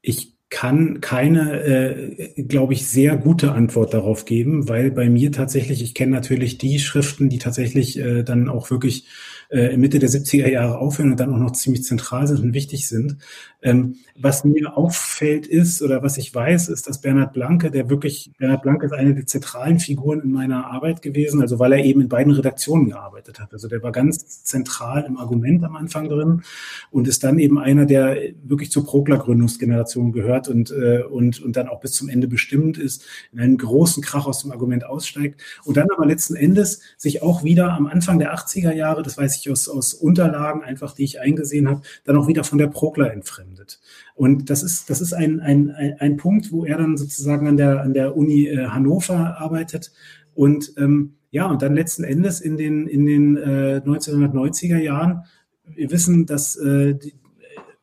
Ich 0.00 0.32
kann 0.48 1.00
keine, 1.00 1.62
äh, 1.62 2.42
glaube 2.42 2.72
ich, 2.72 2.88
sehr 2.88 3.16
gute 3.16 3.52
Antwort 3.52 3.94
darauf 3.94 4.24
geben, 4.24 4.68
weil 4.68 4.90
bei 4.90 5.08
mir 5.08 5.30
tatsächlich, 5.30 5.80
ich 5.80 5.94
kenne 5.94 6.10
natürlich 6.10 6.58
die 6.58 6.80
Schriften, 6.80 7.28
die 7.28 7.38
tatsächlich 7.38 7.98
äh, 7.98 8.24
dann 8.24 8.48
auch 8.48 8.70
wirklich 8.70 9.06
äh, 9.50 9.76
Mitte 9.76 9.98
der 9.98 10.08
70er 10.08 10.48
Jahre 10.48 10.78
aufhören 10.78 11.12
und 11.12 11.20
dann 11.20 11.34
auch 11.34 11.38
noch 11.38 11.52
ziemlich 11.52 11.84
zentral 11.84 12.26
sind 12.26 12.40
und 12.40 12.54
wichtig 12.54 12.88
sind. 12.88 13.18
Ähm, 13.62 13.96
was 14.16 14.44
mir 14.44 14.76
auffällt 14.76 15.46
ist, 15.46 15.82
oder 15.82 16.02
was 16.02 16.16
ich 16.18 16.34
weiß, 16.34 16.68
ist, 16.68 16.86
dass 16.86 17.00
Bernhard 17.00 17.32
Blanke, 17.32 17.70
der 17.70 17.90
wirklich, 17.90 18.32
Bernhard 18.38 18.62
Blanke 18.62 18.86
ist 18.86 18.92
eine 18.92 19.14
der 19.14 19.26
zentralen 19.26 19.78
Figuren 19.78 20.20
in 20.20 20.32
meiner 20.32 20.66
Arbeit 20.66 21.02
gewesen, 21.02 21.42
also 21.42 21.58
weil 21.58 21.72
er 21.72 21.84
eben 21.84 22.00
in 22.00 22.08
beiden 22.08 22.32
Redaktionen 22.32 22.88
gearbeitet 22.88 23.40
hat. 23.40 23.52
Also 23.52 23.68
der 23.68 23.82
war 23.82 23.92
ganz 23.92 24.44
zentral 24.44 25.04
im 25.06 25.18
Argument 25.18 25.64
am 25.64 25.76
Anfang 25.76 26.08
drin 26.08 26.42
und 26.90 27.08
ist 27.08 27.24
dann 27.24 27.38
eben 27.38 27.58
einer, 27.58 27.86
der 27.86 28.16
wirklich 28.42 28.70
zur 28.70 28.84
Prokla-Gründungsgeneration 28.84 30.12
gehört 30.12 30.48
und, 30.48 30.70
äh, 30.70 31.02
und, 31.02 31.40
und 31.42 31.56
dann 31.56 31.68
auch 31.68 31.80
bis 31.80 31.92
zum 31.92 32.08
Ende 32.08 32.28
bestimmt 32.28 32.78
ist, 32.78 33.04
in 33.32 33.40
einen 33.40 33.58
großen 33.58 34.02
Krach 34.02 34.26
aus 34.26 34.42
dem 34.42 34.52
Argument 34.52 34.84
aussteigt 34.84 35.40
und 35.64 35.76
dann 35.76 35.88
aber 35.94 36.06
letzten 36.06 36.36
Endes 36.36 36.80
sich 36.96 37.22
auch 37.22 37.44
wieder 37.44 37.72
am 37.72 37.86
Anfang 37.86 38.18
der 38.18 38.34
80er 38.34 38.72
Jahre, 38.72 39.02
das 39.02 39.18
weiß 39.18 39.36
ich 39.36 39.39
aus, 39.48 39.68
aus 39.68 39.94
Unterlagen 39.94 40.64
einfach, 40.64 40.92
die 40.92 41.04
ich 41.04 41.20
eingesehen 41.20 41.68
habe, 41.68 41.82
dann 42.04 42.16
auch 42.16 42.26
wieder 42.26 42.42
von 42.42 42.58
der 42.58 42.66
Prokla 42.66 43.06
entfremdet. 43.06 43.80
Und 44.14 44.50
das 44.50 44.62
ist, 44.64 44.90
das 44.90 45.00
ist 45.00 45.12
ein, 45.12 45.40
ein, 45.40 45.70
ein, 45.70 45.94
ein 46.00 46.16
Punkt, 46.16 46.50
wo 46.50 46.64
er 46.64 46.78
dann 46.78 46.96
sozusagen 46.96 47.46
an 47.46 47.56
der, 47.56 47.82
an 47.82 47.94
der 47.94 48.16
Uni 48.16 48.48
äh, 48.48 48.66
Hannover 48.66 49.38
arbeitet 49.38 49.92
und 50.34 50.72
ähm, 50.76 51.14
ja, 51.30 51.46
und 51.46 51.62
dann 51.62 51.74
letzten 51.74 52.02
Endes 52.02 52.40
in 52.40 52.56
den, 52.56 52.86
in 52.88 53.06
den 53.06 53.36
äh, 53.36 53.80
1990er 53.84 54.78
Jahren, 54.78 55.24
wir 55.64 55.90
wissen, 55.90 56.26
dass 56.26 56.56
äh, 56.56 56.94
die, 56.94 57.14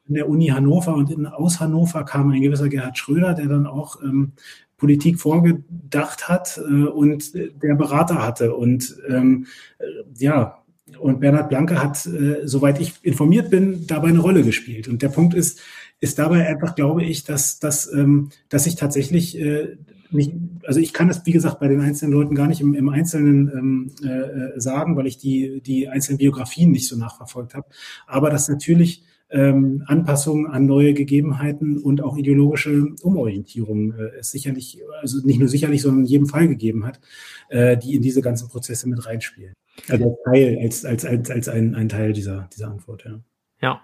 in 0.08 0.16
der 0.16 0.30
Uni 0.30 0.48
Hannover 0.48 0.96
und 0.96 1.12
in, 1.12 1.26
aus 1.26 1.60
Hannover 1.60 2.04
kam 2.04 2.32
ein 2.32 2.42
gewisser 2.42 2.70
Gerhard 2.70 2.98
Schröder, 2.98 3.34
der 3.34 3.48
dann 3.48 3.68
auch 3.68 4.02
ähm, 4.02 4.34
Politik 4.78 5.20
vorgedacht 5.20 6.30
hat 6.30 6.58
äh, 6.58 6.86
und 6.86 7.34
der 7.34 7.76
Berater 7.76 8.26
hatte. 8.26 8.56
Und 8.56 8.98
ähm, 9.08 9.48
äh, 9.80 9.86
ja, 10.18 10.57
und 11.00 11.20
Bernhard 11.20 11.50
Blanke 11.50 11.82
hat, 11.82 12.06
äh, 12.06 12.48
soweit 12.48 12.80
ich 12.80 12.94
informiert 13.02 13.50
bin, 13.50 13.88
dabei 13.88 14.10
eine 14.10 14.20
Rolle 14.20 14.44
gespielt. 14.44 14.88
Und 14.88 15.02
der 15.02 15.10
Punkt 15.10 15.34
ist, 15.34 15.60
ist 16.00 16.20
dabei 16.20 16.48
einfach, 16.48 16.76
glaube 16.76 17.04
ich, 17.04 17.24
dass, 17.24 17.60
dass, 17.60 17.92
ähm, 17.92 18.30
dass 18.50 18.68
ich 18.68 18.76
tatsächlich 18.76 19.40
äh, 19.40 19.78
nicht, 20.12 20.34
also 20.66 20.80
ich 20.80 20.94
kann 20.94 21.08
das, 21.08 21.26
wie 21.26 21.32
gesagt, 21.32 21.60
bei 21.60 21.68
den 21.68 21.82
einzelnen 21.82 22.14
Leuten 22.14 22.36
gar 22.36 22.48
nicht 22.48 22.62
im, 22.62 22.74
im 22.74 22.90
Einzelnen 22.90 23.52
ähm, 23.54 23.92
äh, 24.08 24.60
sagen, 24.60 24.96
weil 24.96 25.08
ich 25.08 25.18
die, 25.18 25.62
die 25.62 25.90
einzelnen 25.90 26.18
Biografien 26.18 26.72
nicht 26.72 26.88
so 26.88 26.96
nachverfolgt 26.96 27.56
habe. 27.56 27.68
Aber 28.06 28.30
dass 28.30 28.48
natürlich 28.48 29.04
ähm, 29.30 29.84
Anpassungen 29.88 30.48
an 30.48 30.66
neue 30.66 30.94
Gegebenheiten 30.94 31.78
und 31.78 32.02
auch 32.02 32.18
ideologische 32.18 32.96
Umorientierung 33.02 33.94
äh, 33.94 34.20
es 34.20 34.32
sicherlich, 34.32 34.80
also 35.02 35.20
nicht 35.26 35.40
nur 35.40 35.50
sicherlich, 35.50 35.82
sondern 35.82 36.06
in 36.06 36.10
jedem 36.10 36.28
Fall 36.28 36.48
gegeben 36.48 36.86
hat, 36.86 37.02
äh, 37.50 37.78
die 37.78 37.96
in 37.96 38.02
diese 38.02 38.22
ganzen 38.22 38.48
Prozesse 38.48 38.88
mit 38.88 39.06
reinspielen. 39.06 39.54
Also 39.90 40.06
als 40.06 40.18
Teil, 40.24 40.60
als, 40.62 40.86
als, 40.86 41.06
als, 41.06 41.32
als 41.32 41.50
ein, 41.50 41.76
ein 41.76 41.90
Teil 41.90 42.14
dieser, 42.14 42.50
dieser 42.56 42.70
Antwort, 42.70 43.06
ja. 43.06 43.20
Ja. 43.62 43.82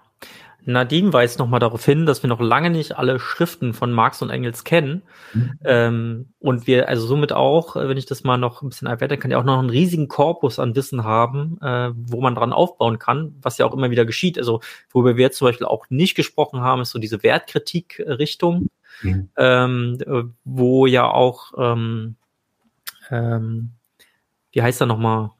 Nadine 0.66 1.12
weist 1.12 1.38
nochmal 1.38 1.60
darauf 1.60 1.84
hin, 1.84 2.06
dass 2.06 2.22
wir 2.22 2.28
noch 2.28 2.40
lange 2.40 2.70
nicht 2.70 2.96
alle 2.96 3.20
Schriften 3.20 3.74
von 3.74 3.92
Marx 3.92 4.22
und 4.22 4.30
Engels 4.30 4.64
kennen. 4.64 5.02
Mhm. 5.34 5.58
Ähm, 5.64 6.28
und 6.38 6.66
wir 6.66 6.88
also 6.88 7.06
somit 7.06 7.32
auch, 7.32 7.76
äh, 7.76 7.88
wenn 7.88 7.98
ich 7.98 8.06
das 8.06 8.24
mal 8.24 8.38
noch 8.38 8.62
ein 8.62 8.70
bisschen 8.70 8.88
erweitern 8.88 9.18
kann, 9.18 9.30
ja 9.30 9.38
auch 9.38 9.44
noch 9.44 9.58
einen 9.58 9.70
riesigen 9.70 10.08
Korpus 10.08 10.58
an 10.58 10.74
Wissen 10.74 11.04
haben, 11.04 11.58
äh, 11.60 11.90
wo 11.94 12.20
man 12.20 12.34
dran 12.34 12.52
aufbauen 12.52 12.98
kann, 12.98 13.34
was 13.42 13.58
ja 13.58 13.66
auch 13.66 13.74
immer 13.74 13.90
wieder 13.90 14.06
geschieht. 14.06 14.38
Also 14.38 14.60
worüber 14.90 15.16
wir 15.16 15.24
jetzt 15.24 15.38
zum 15.38 15.48
Beispiel 15.48 15.66
auch 15.66 15.90
nicht 15.90 16.14
gesprochen 16.14 16.60
haben, 16.60 16.80
ist 16.80 16.90
so 16.90 16.98
diese 16.98 17.22
Wertkritik-Richtung, 17.22 18.70
mhm. 19.02 19.28
ähm, 19.36 19.98
äh, 20.06 20.22
wo 20.44 20.86
ja 20.86 21.10
auch, 21.10 21.52
ähm, 21.58 22.16
ähm, 23.10 23.72
wie 24.52 24.62
heißt 24.62 24.80
er 24.80 24.86
nochmal, 24.86 25.30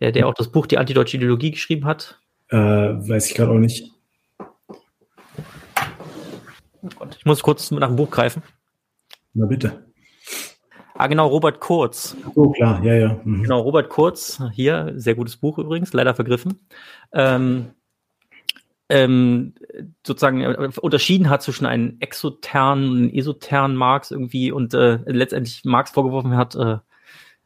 der, 0.00 0.12
der 0.12 0.26
auch 0.26 0.34
das 0.34 0.50
Buch 0.50 0.66
Die 0.66 0.78
antideutsche 0.78 1.16
Ideologie 1.16 1.52
geschrieben 1.52 1.84
hat? 1.84 2.20
Äh, 2.48 2.56
weiß 2.56 3.30
ich 3.30 3.34
gerade 3.34 3.52
auch 3.52 3.58
nicht. 3.58 3.90
Oh 6.82 6.88
Gott, 6.98 7.16
ich 7.18 7.24
muss 7.24 7.42
kurz 7.42 7.70
nach 7.70 7.88
dem 7.88 7.96
Buch 7.96 8.10
greifen. 8.10 8.42
Na 9.32 9.46
bitte. 9.46 9.84
Ah, 10.96 11.08
genau, 11.08 11.26
Robert 11.26 11.58
Kurz. 11.58 12.16
Oh, 12.36 12.50
klar, 12.50 12.82
ja, 12.84 12.94
ja. 12.94 13.20
Mhm. 13.24 13.42
Genau, 13.42 13.60
Robert 13.60 13.88
Kurz, 13.88 14.40
hier, 14.52 14.92
sehr 14.94 15.16
gutes 15.16 15.36
Buch 15.36 15.58
übrigens, 15.58 15.92
leider 15.92 16.14
vergriffen. 16.14 16.60
Ähm, 17.12 17.70
ähm, 18.88 19.54
sozusagen 20.06 20.42
äh, 20.42 20.70
unterschieden 20.80 21.30
hat 21.30 21.42
zwischen 21.42 21.66
einem 21.66 21.96
exoternen 21.98 22.90
und 22.90 22.96
einem 22.98 23.10
esoternen 23.10 23.76
Marx 23.76 24.12
irgendwie 24.12 24.52
und 24.52 24.74
äh, 24.74 24.98
letztendlich 25.06 25.64
Marx 25.64 25.90
vorgeworfen 25.90 26.36
hat, 26.36 26.54
äh, 26.54 26.78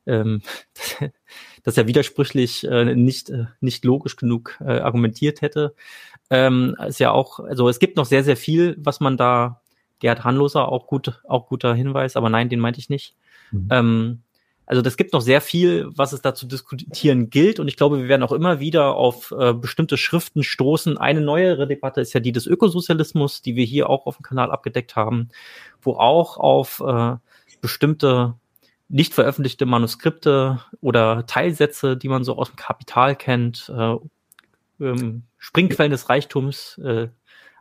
ähm, 0.06 0.42
dass 1.68 1.76
er 1.76 1.86
widersprüchlich 1.86 2.66
äh, 2.66 2.94
nicht, 2.94 3.28
äh, 3.28 3.44
nicht 3.60 3.84
logisch 3.84 4.16
genug 4.16 4.56
äh, 4.64 4.78
argumentiert 4.78 5.42
hätte. 5.42 5.74
Ähm, 6.30 6.74
ist 6.86 6.98
ja 6.98 7.10
auch, 7.10 7.40
also 7.40 7.68
es 7.68 7.78
gibt 7.78 7.98
noch 7.98 8.06
sehr, 8.06 8.24
sehr 8.24 8.38
viel, 8.38 8.74
was 8.78 9.00
man 9.00 9.18
da, 9.18 9.60
Gerhard 9.98 10.24
Hanloser, 10.24 10.72
auch 10.72 10.86
gut, 10.86 11.20
auch 11.28 11.46
guter 11.46 11.74
Hinweis, 11.74 12.16
aber 12.16 12.30
nein, 12.30 12.48
den 12.48 12.58
meinte 12.58 12.80
ich 12.80 12.88
nicht. 12.88 13.16
Mhm. 13.50 13.68
Ähm, 13.70 14.22
also 14.64 14.80
das 14.80 14.96
gibt 14.96 15.12
noch 15.12 15.20
sehr 15.20 15.42
viel, 15.42 15.90
was 15.94 16.14
es 16.14 16.22
da 16.22 16.34
zu 16.34 16.46
diskutieren 16.46 17.28
gilt. 17.28 17.60
Und 17.60 17.68
ich 17.68 17.76
glaube, 17.76 17.98
wir 17.98 18.08
werden 18.08 18.22
auch 18.22 18.32
immer 18.32 18.60
wieder 18.60 18.94
auf 18.94 19.34
äh, 19.38 19.52
bestimmte 19.52 19.98
Schriften 19.98 20.44
stoßen. 20.44 20.96
Eine 20.96 21.20
neuere 21.20 21.66
Debatte 21.66 22.00
ist 22.00 22.14
ja 22.14 22.20
die 22.20 22.32
des 22.32 22.46
Ökosozialismus, 22.46 23.42
die 23.42 23.56
wir 23.56 23.66
hier 23.66 23.90
auch 23.90 24.06
auf 24.06 24.16
dem 24.16 24.22
Kanal 24.22 24.50
abgedeckt 24.50 24.96
haben, 24.96 25.28
wo 25.82 25.96
auch 25.96 26.38
auf 26.38 26.80
äh, 26.80 27.16
bestimmte 27.60 28.36
nicht 28.88 29.14
veröffentlichte 29.14 29.66
Manuskripte 29.66 30.60
oder 30.80 31.26
Teilsätze, 31.26 31.96
die 31.96 32.08
man 32.08 32.24
so 32.24 32.36
aus 32.36 32.50
dem 32.50 32.56
Kapital 32.56 33.16
kennt, 33.16 33.70
äh, 33.74 33.96
ähm, 34.80 35.24
Springquellen 35.36 35.90
des 35.90 36.08
Reichtums, 36.08 36.78
äh, 36.78 37.08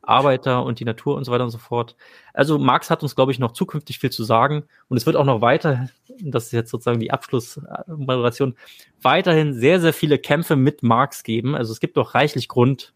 Arbeiter 0.01 0.63
und 0.63 0.79
die 0.79 0.85
Natur 0.85 1.17
und 1.17 1.25
so 1.25 1.31
weiter 1.33 1.43
und 1.43 1.49
so 1.49 1.57
fort. 1.57 1.97
Also 2.33 2.57
Marx 2.57 2.89
hat 2.89 3.03
uns, 3.03 3.15
glaube 3.15 3.33
ich, 3.33 3.39
noch 3.39 3.51
zukünftig 3.51 3.99
viel 3.99 4.09
zu 4.09 4.23
sagen 4.23 4.63
und 4.87 4.95
es 4.95 5.05
wird 5.05 5.17
auch 5.17 5.25
noch 5.25 5.41
weiter, 5.41 5.89
das 6.19 6.45
ist 6.45 6.53
jetzt 6.53 6.71
sozusagen 6.71 7.01
die 7.01 7.11
Abschlussmoderation, 7.11 8.55
weiterhin 9.01 9.53
sehr, 9.53 9.81
sehr 9.81 9.93
viele 9.93 10.17
Kämpfe 10.17 10.55
mit 10.55 10.81
Marx 10.81 11.23
geben. 11.23 11.55
Also 11.55 11.73
es 11.73 11.81
gibt 11.81 11.97
doch 11.97 12.15
reichlich 12.15 12.47
Grund, 12.47 12.93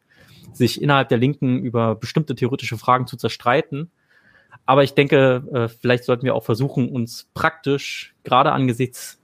sich 0.54 0.82
innerhalb 0.82 1.10
der 1.10 1.18
Linken 1.18 1.60
über 1.60 1.96
bestimmte 1.96 2.36
theoretische 2.36 2.78
Fragen 2.78 3.08
zu 3.08 3.18
zerstreiten. 3.18 3.92
Aber 4.66 4.84
ich 4.84 4.94
denke, 4.94 5.44
äh, 5.54 5.68
vielleicht 5.68 6.04
sollten 6.04 6.24
wir 6.24 6.36
auch 6.36 6.44
versuchen, 6.44 6.90
uns 6.90 7.30
praktisch, 7.34 8.16
gerade 8.24 8.52
angesichts 8.52 9.20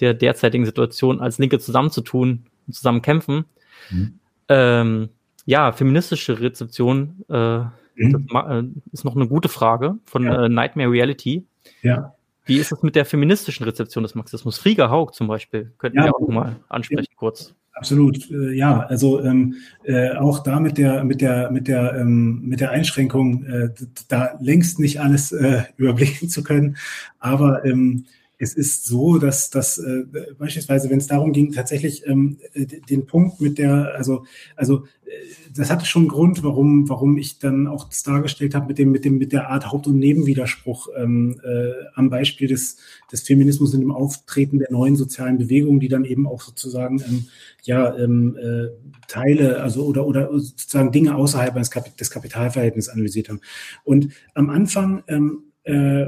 der 0.00 0.14
derzeitigen 0.14 0.64
Situation 0.64 1.20
als 1.20 1.38
Linke 1.38 1.58
zusammenzutun 1.58 2.46
und 2.66 2.72
zusammen 2.72 3.02
kämpfen. 3.02 3.44
Mhm. 3.90 4.18
Ähm, 4.48 5.08
ja, 5.44 5.72
feministische 5.72 6.40
Rezeption 6.40 7.24
äh, 7.28 7.58
mhm. 7.96 8.28
äh, 8.34 8.62
ist 8.92 9.04
noch 9.04 9.16
eine 9.16 9.28
gute 9.28 9.48
Frage 9.48 9.98
von 10.04 10.24
ja. 10.24 10.44
äh, 10.44 10.48
Nightmare 10.48 10.90
Reality. 10.90 11.44
Ja. 11.82 12.14
Wie 12.46 12.58
ist 12.58 12.72
es 12.72 12.82
mit 12.82 12.96
der 12.96 13.04
feministischen 13.04 13.64
Rezeption 13.64 14.02
des 14.02 14.14
Marxismus? 14.14 14.58
Frieger 14.58 14.90
Haug 14.90 15.12
zum 15.12 15.28
Beispiel, 15.28 15.72
könnten 15.78 15.98
ja. 15.98 16.06
wir 16.06 16.16
auch 16.16 16.28
mal 16.28 16.56
ansprechen 16.68 17.14
kurz. 17.16 17.54
Absolut, 17.80 18.30
äh, 18.30 18.52
ja. 18.52 18.80
Also 18.80 19.24
ähm, 19.24 19.54
äh, 19.84 20.10
auch 20.10 20.42
da 20.42 20.60
mit 20.60 20.76
der 20.76 21.02
mit 21.02 21.22
der 21.22 21.50
mit 21.50 21.66
der 21.66 21.94
ähm, 21.94 22.42
mit 22.42 22.60
der 22.60 22.72
Einschränkung, 22.72 23.42
äh, 23.46 23.70
da 24.08 24.36
längst 24.38 24.78
nicht 24.78 25.00
alles 25.00 25.32
äh, 25.32 25.62
überblicken 25.78 26.28
zu 26.28 26.42
können, 26.42 26.76
aber 27.20 27.64
ähm, 27.64 28.04
es 28.40 28.54
ist 28.54 28.86
so, 28.86 29.18
dass, 29.18 29.50
dass 29.50 29.76
äh, 29.76 30.04
beispielsweise, 30.38 30.88
wenn 30.88 30.98
es 30.98 31.06
darum 31.06 31.32
ging, 31.32 31.52
tatsächlich 31.52 32.06
ähm, 32.06 32.38
äh, 32.54 32.64
den 32.64 33.04
Punkt 33.04 33.38
mit 33.42 33.58
der, 33.58 33.94
also, 33.94 34.24
also 34.56 34.86
äh, 35.04 35.10
das 35.54 35.70
hatte 35.70 35.84
schon 35.84 36.02
einen 36.02 36.08
Grund, 36.08 36.42
warum, 36.42 36.88
warum 36.88 37.18
ich 37.18 37.38
dann 37.38 37.66
auch 37.66 37.84
das 37.84 38.02
dargestellt 38.02 38.54
habe 38.54 38.68
mit 38.68 38.78
dem, 38.78 38.92
mit 38.92 39.04
dem, 39.04 39.18
mit 39.18 39.32
der 39.32 39.50
Art 39.50 39.70
Haupt- 39.70 39.86
und 39.88 39.98
Nebenwiderspruch 39.98 40.88
ähm, 40.96 41.38
äh, 41.44 41.72
am 41.94 42.08
Beispiel 42.08 42.48
des, 42.48 42.78
des 43.12 43.20
Feminismus 43.20 43.74
in 43.74 43.80
dem 43.80 43.92
Auftreten 43.92 44.58
der 44.58 44.72
neuen 44.72 44.96
sozialen 44.96 45.36
Bewegungen, 45.36 45.78
die 45.78 45.88
dann 45.88 46.06
eben 46.06 46.26
auch 46.26 46.40
sozusagen 46.40 47.02
ähm, 47.02 47.26
ja 47.64 47.94
ähm, 47.98 48.38
äh, 48.38 48.68
Teile, 49.06 49.60
also 49.60 49.84
oder 49.84 50.06
oder 50.06 50.30
sozusagen 50.32 50.92
Dinge 50.92 51.14
außerhalb 51.14 51.54
des, 51.54 51.70
Kap 51.70 51.94
des 51.94 52.10
Kapitalverhältnisses 52.10 52.90
analysiert 52.90 53.28
haben. 53.28 53.40
Und 53.84 54.08
am 54.32 54.48
Anfang 54.48 55.02
ähm, 55.08 55.42
äh, 55.64 56.06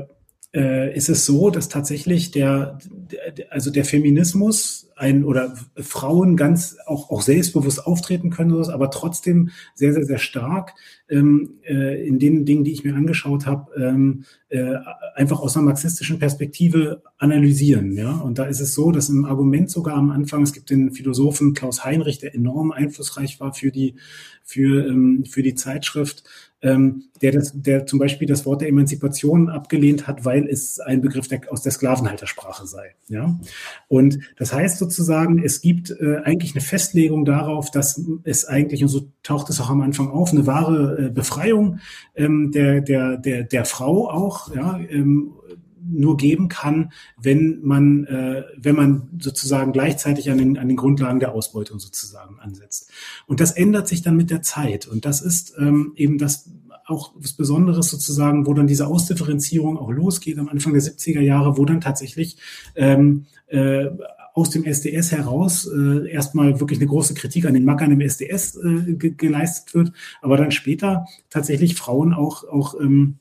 äh, 0.55 0.95
ist 0.95 1.09
es 1.09 1.24
so, 1.24 1.51
dass 1.51 1.69
tatsächlich 1.69 2.31
der, 2.31 2.79
der, 3.11 3.53
also 3.53 3.70
der 3.70 3.85
Feminismus 3.85 4.91
ein 4.97 5.24
oder 5.24 5.55
Frauen 5.77 6.37
ganz 6.37 6.77
auch, 6.87 7.11
auch 7.11 7.23
selbstbewusst 7.23 7.87
auftreten 7.87 8.31
können, 8.31 8.53
aber 8.70 8.91
trotzdem 8.91 9.51
sehr, 9.74 9.93
sehr, 9.93 10.05
sehr 10.05 10.19
stark 10.19 10.74
ähm, 11.13 11.59
äh, 11.65 12.07
in 12.07 12.19
den 12.19 12.45
Dingen, 12.45 12.65
die 12.65 12.73
ich 12.73 12.85
mir 12.85 12.95
angeschaut 12.95 13.47
habe, 13.47 13.71
ähm, 13.81 14.25
äh, 14.49 14.75
einfach 15.15 15.41
aus 15.41 15.57
einer 15.57 15.67
marxistischen 15.67 16.19
Perspektive 16.19 17.03
analysieren. 17.19 17.93
Ja? 17.93 18.13
Und 18.13 18.39
da 18.39 18.45
ist 18.45 18.61
es 18.61 18.75
so, 18.75 18.91
dass 18.91 19.09
im 19.09 19.25
Argument 19.25 19.71
sogar 19.71 19.97
am 19.97 20.11
Anfang, 20.11 20.43
es 20.43 20.53
gibt 20.53 20.71
den 20.71 20.91
Philosophen 20.93 21.55
Klaus 21.55 21.85
Heinrich, 21.85 22.19
der 22.19 22.35
enorm 22.35 22.73
einflussreich 22.73 23.39
war 23.41 23.53
für 23.53 23.71
die, 23.71 23.95
für, 24.43 24.87
ähm, 24.87 25.25
für 25.29 25.43
die 25.43 25.55
Zeitschrift, 25.55 26.25
ähm, 26.63 27.05
der, 27.21 27.33
das, 27.33 27.53
der 27.55 27.87
zum 27.87 27.99
Beispiel 27.99 28.29
das 28.29 28.47
Wort 28.47 28.61
der 28.61 28.69
Emanzipation 28.69 29.49
abgelehnt 29.49 30.07
hat, 30.07 30.25
weil 30.25 30.47
es 30.49 30.79
ein 30.79 31.01
Begriff 31.01 31.27
der, 31.27 31.41
aus 31.51 31.63
der 31.63 31.73
Sklavenhaltersprache 31.73 32.67
sei. 32.67 32.95
Ja? 33.09 33.39
Und 33.89 34.21
das 34.37 34.53
heißt 34.53 34.79
sozusagen, 34.79 35.43
es 35.43 35.61
gibt 35.61 35.91
äh, 35.91 36.19
eigentlich 36.25 36.55
eine 36.55 36.61
Festlegung 36.61 37.25
darauf, 37.25 37.71
dass 37.71 38.01
es 38.23 38.45
eigentlich, 38.45 38.83
und 38.83 38.89
so 38.89 39.09
taucht 39.23 39.51
es 39.51 39.61
auch 39.61 39.71
am 39.71 39.81
Anfang 39.81 40.09
auf, 40.09 40.31
eine 40.33 40.47
wahre 40.47 40.97
äh, 41.07 41.11
Befreiung 41.11 41.79
ähm, 42.15 42.51
der, 42.53 42.81
der, 42.81 43.16
der, 43.16 43.45
der 43.45 43.65
Frau 43.65 44.11
auch, 44.11 44.55
ja, 44.55 44.79
ähm, 44.89 45.33
nur 45.85 46.16
geben 46.16 46.49
kann, 46.49 46.93
wenn 47.20 47.61
man, 47.62 48.05
äh, 48.05 48.45
wenn 48.57 48.77
man 48.77 49.09
sozusagen 49.19 49.73
gleichzeitig 49.73 50.31
an 50.31 50.39
den, 50.39 50.59
an 50.59 50.69
den 50.69 50.77
Grundlagen 50.77 51.20
der 51.20 51.33
Ausbeutung 51.33 51.79
sozusagen 51.79 52.39
ansetzt. 52.39 52.91
Und 53.27 53.41
das 53.41 53.53
ändert 53.53 53.89
sich 53.89 54.03
dann 54.03 54.16
mit 54.16 54.31
der 54.31 54.43
Zeit. 54.43 54.87
Und 54.87 55.05
das 55.05 55.20
ist 55.20 55.55
ähm, 55.59 55.93
eben 55.97 56.19
das 56.19 56.51
auch 56.87 57.12
was 57.16 57.33
Besonderes 57.33 57.89
sozusagen, 57.89 58.47
wo 58.47 58.55
dann 58.55 58.66
diese 58.66 58.87
Ausdifferenzierung 58.87 59.79
auch 59.79 59.91
losgeht 59.91 60.39
am 60.39 60.49
Anfang 60.49 60.73
der 60.73 60.83
70er 60.83 61.20
Jahre, 61.20 61.57
wo 61.57 61.65
dann 61.65 61.81
tatsächlich 61.81 62.37
ähm, 62.74 63.27
äh, 63.47 63.87
aus 64.35 64.51
dem 64.51 64.65
SDS 64.65 65.13
heraus 65.13 65.67
äh, 65.67 66.11
erstmal 66.11 66.61
wirklich 66.61 66.79
eine 66.79 66.89
große 66.89 67.15
Kritik 67.15 67.45
an 67.45 67.55
den 67.55 67.65
Mackern 67.65 67.93
im 67.93 68.01
SDS 68.01 68.57
äh, 68.57 68.95
ge 68.95 69.15
geleistet 69.17 69.75
wird, 69.75 69.93
aber 70.21 70.37
dann 70.37 70.51
später 70.51 71.07
tatsächlich 71.31 71.75
Frauen 71.77 72.15
auch, 72.15 72.45
auch 72.45 72.79
ähm, 72.81 73.19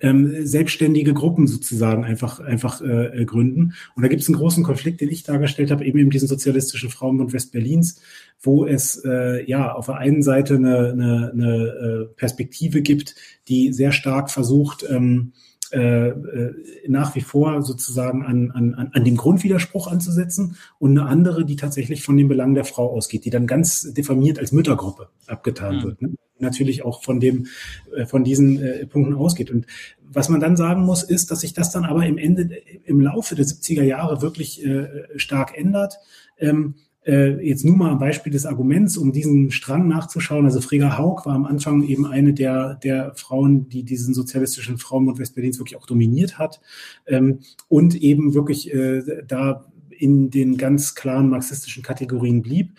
ähm, 0.00 0.46
selbstständige 0.46 1.14
Gruppen 1.14 1.46
sozusagen 1.46 2.04
einfach, 2.04 2.40
einfach 2.40 2.80
äh, 2.80 3.22
äh, 3.22 3.24
gründen. 3.24 3.74
Und 3.94 4.02
da 4.02 4.08
gibt 4.08 4.22
es 4.22 4.28
einen 4.28 4.38
großen 4.38 4.64
Konflikt, 4.64 5.00
den 5.00 5.10
ich 5.10 5.22
dargestellt 5.22 5.70
habe, 5.70 5.84
eben 5.84 5.98
in 5.98 6.10
diesem 6.10 6.28
sozialistischen 6.28 6.90
Frauenbund 6.90 7.32
Westberlins, 7.32 8.00
wo 8.40 8.66
es 8.66 9.02
äh, 9.04 9.44
ja 9.48 9.72
auf 9.72 9.86
der 9.86 9.96
einen 9.96 10.22
Seite 10.22 10.54
eine, 10.54 10.92
eine, 10.92 11.30
eine 11.32 11.66
äh, 11.66 12.04
Perspektive 12.16 12.82
gibt, 12.82 13.14
die 13.48 13.72
sehr 13.72 13.92
stark 13.92 14.30
versucht, 14.30 14.84
ähm, 14.88 15.32
äh, 15.74 16.08
äh, 16.08 16.54
nach 16.86 17.16
wie 17.16 17.20
vor 17.20 17.62
sozusagen 17.62 18.24
an, 18.24 18.52
an, 18.52 18.90
an 18.92 19.04
dem 19.04 19.16
Grundwiderspruch 19.16 19.88
anzusetzen 19.88 20.56
und 20.78 20.92
eine 20.92 21.08
andere, 21.08 21.44
die 21.44 21.56
tatsächlich 21.56 22.04
von 22.04 22.16
den 22.16 22.28
Belangen 22.28 22.54
der 22.54 22.64
Frau 22.64 22.90
ausgeht, 22.90 23.24
die 23.24 23.30
dann 23.30 23.48
ganz 23.48 23.92
diffamiert 23.92 24.38
als 24.38 24.52
Müttergruppe 24.52 25.08
abgetan 25.26 25.78
mhm. 25.78 25.82
wird. 25.82 26.02
Ne? 26.02 26.14
Natürlich 26.38 26.84
auch 26.84 27.02
von 27.02 27.18
dem, 27.18 27.48
äh, 27.96 28.06
von 28.06 28.22
diesen 28.22 28.62
äh, 28.62 28.86
Punkten 28.86 29.14
ausgeht. 29.14 29.50
Und 29.50 29.66
was 30.00 30.28
man 30.28 30.38
dann 30.38 30.56
sagen 30.56 30.84
muss, 30.84 31.02
ist, 31.02 31.32
dass 31.32 31.40
sich 31.40 31.54
das 31.54 31.72
dann 31.72 31.84
aber 31.84 32.06
im 32.06 32.18
Ende, 32.18 32.54
im 32.84 33.00
Laufe 33.00 33.34
der 33.34 33.44
70er 33.44 33.82
Jahre 33.82 34.22
wirklich 34.22 34.64
äh, 34.64 34.88
stark 35.16 35.58
ändert. 35.58 35.98
Ähm, 36.38 36.76
äh, 37.06 37.46
jetzt 37.46 37.64
nur 37.64 37.76
mal 37.76 37.90
am 37.90 37.98
Beispiel 37.98 38.32
des 38.32 38.46
Arguments, 38.46 38.96
um 38.96 39.12
diesen 39.12 39.50
Strang 39.50 39.88
nachzuschauen. 39.88 40.44
Also 40.44 40.60
Frega 40.60 40.98
Haug 40.98 41.26
war 41.26 41.34
am 41.34 41.44
Anfang 41.44 41.82
eben 41.82 42.06
eine 42.06 42.32
der, 42.32 42.76
der 42.76 43.14
Frauen, 43.14 43.68
die 43.68 43.82
diesen 43.82 44.14
sozialistischen 44.14 44.78
Frauenbund 44.78 45.18
Westberlins 45.18 45.58
wirklich 45.58 45.78
auch 45.78 45.86
dominiert 45.86 46.38
hat 46.38 46.60
ähm, 47.06 47.40
und 47.68 47.94
eben 47.94 48.34
wirklich 48.34 48.72
äh, 48.72 49.02
da 49.26 49.66
in 49.90 50.30
den 50.30 50.56
ganz 50.56 50.94
klaren 50.94 51.28
marxistischen 51.28 51.82
Kategorien 51.82 52.42
blieb. 52.42 52.72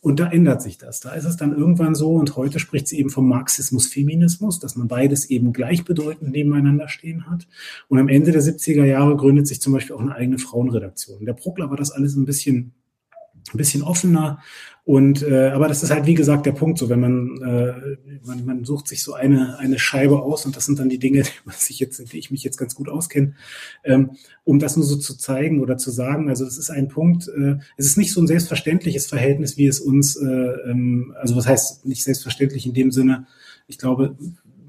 Und 0.00 0.18
da 0.18 0.26
ändert 0.26 0.62
sich 0.62 0.78
das. 0.78 0.98
Da 0.98 1.12
ist 1.12 1.24
es 1.24 1.36
dann 1.36 1.56
irgendwann 1.56 1.94
so, 1.94 2.14
und 2.14 2.34
heute 2.34 2.58
spricht 2.58 2.88
sie 2.88 2.98
eben 2.98 3.10
vom 3.10 3.28
Marxismus-Feminismus, 3.28 4.58
dass 4.58 4.74
man 4.74 4.88
beides 4.88 5.30
eben 5.30 5.52
gleichbedeutend 5.52 6.32
nebeneinander 6.32 6.88
stehen 6.88 7.30
hat. 7.30 7.46
Und 7.86 8.00
am 8.00 8.08
Ende 8.08 8.32
der 8.32 8.42
70er 8.42 8.84
Jahre 8.84 9.16
gründet 9.16 9.46
sich 9.46 9.60
zum 9.60 9.72
Beispiel 9.72 9.94
auch 9.94 10.00
eine 10.00 10.16
eigene 10.16 10.38
Frauenredaktion. 10.38 11.24
Der 11.24 11.34
Bruckler 11.34 11.70
war 11.70 11.76
das 11.76 11.92
alles 11.92 12.16
ein 12.16 12.24
bisschen 12.24 12.72
ein 13.52 13.58
bisschen 13.58 13.82
offener. 13.82 14.38
Und 14.84 15.22
äh, 15.22 15.50
aber 15.50 15.68
das 15.68 15.84
ist 15.84 15.90
halt 15.90 16.06
wie 16.06 16.14
gesagt 16.14 16.44
der 16.44 16.52
Punkt, 16.52 16.76
so 16.76 16.88
wenn 16.88 16.98
man, 16.98 17.40
äh, 17.40 17.96
man 18.26 18.44
man 18.44 18.64
sucht 18.64 18.88
sich 18.88 19.04
so 19.04 19.14
eine 19.14 19.56
eine 19.58 19.78
Scheibe 19.78 20.20
aus 20.20 20.44
und 20.44 20.56
das 20.56 20.66
sind 20.66 20.80
dann 20.80 20.88
die 20.88 20.98
Dinge, 20.98 21.22
was 21.44 21.70
ich 21.70 21.78
jetzt, 21.78 22.12
die 22.12 22.18
ich 22.18 22.32
mich 22.32 22.42
jetzt 22.42 22.56
ganz 22.56 22.74
gut 22.74 22.88
auskenne, 22.88 23.34
ähm, 23.84 24.12
um 24.42 24.58
das 24.58 24.76
nur 24.76 24.84
so 24.84 24.96
zu 24.96 25.16
zeigen 25.16 25.60
oder 25.60 25.78
zu 25.78 25.92
sagen. 25.92 26.28
Also 26.28 26.44
das 26.44 26.58
ist 26.58 26.70
ein 26.70 26.88
Punkt. 26.88 27.28
Äh, 27.28 27.58
es 27.76 27.86
ist 27.86 27.96
nicht 27.96 28.12
so 28.12 28.20
ein 28.20 28.26
selbstverständliches 28.26 29.06
Verhältnis, 29.06 29.56
wie 29.56 29.66
es 29.66 29.78
uns, 29.78 30.16
äh, 30.16 30.26
ähm, 30.26 31.14
also 31.16 31.36
was 31.36 31.46
heißt 31.46 31.86
nicht 31.86 32.02
selbstverständlich 32.02 32.66
in 32.66 32.74
dem 32.74 32.90
Sinne. 32.90 33.26
Ich 33.68 33.78
glaube, 33.78 34.16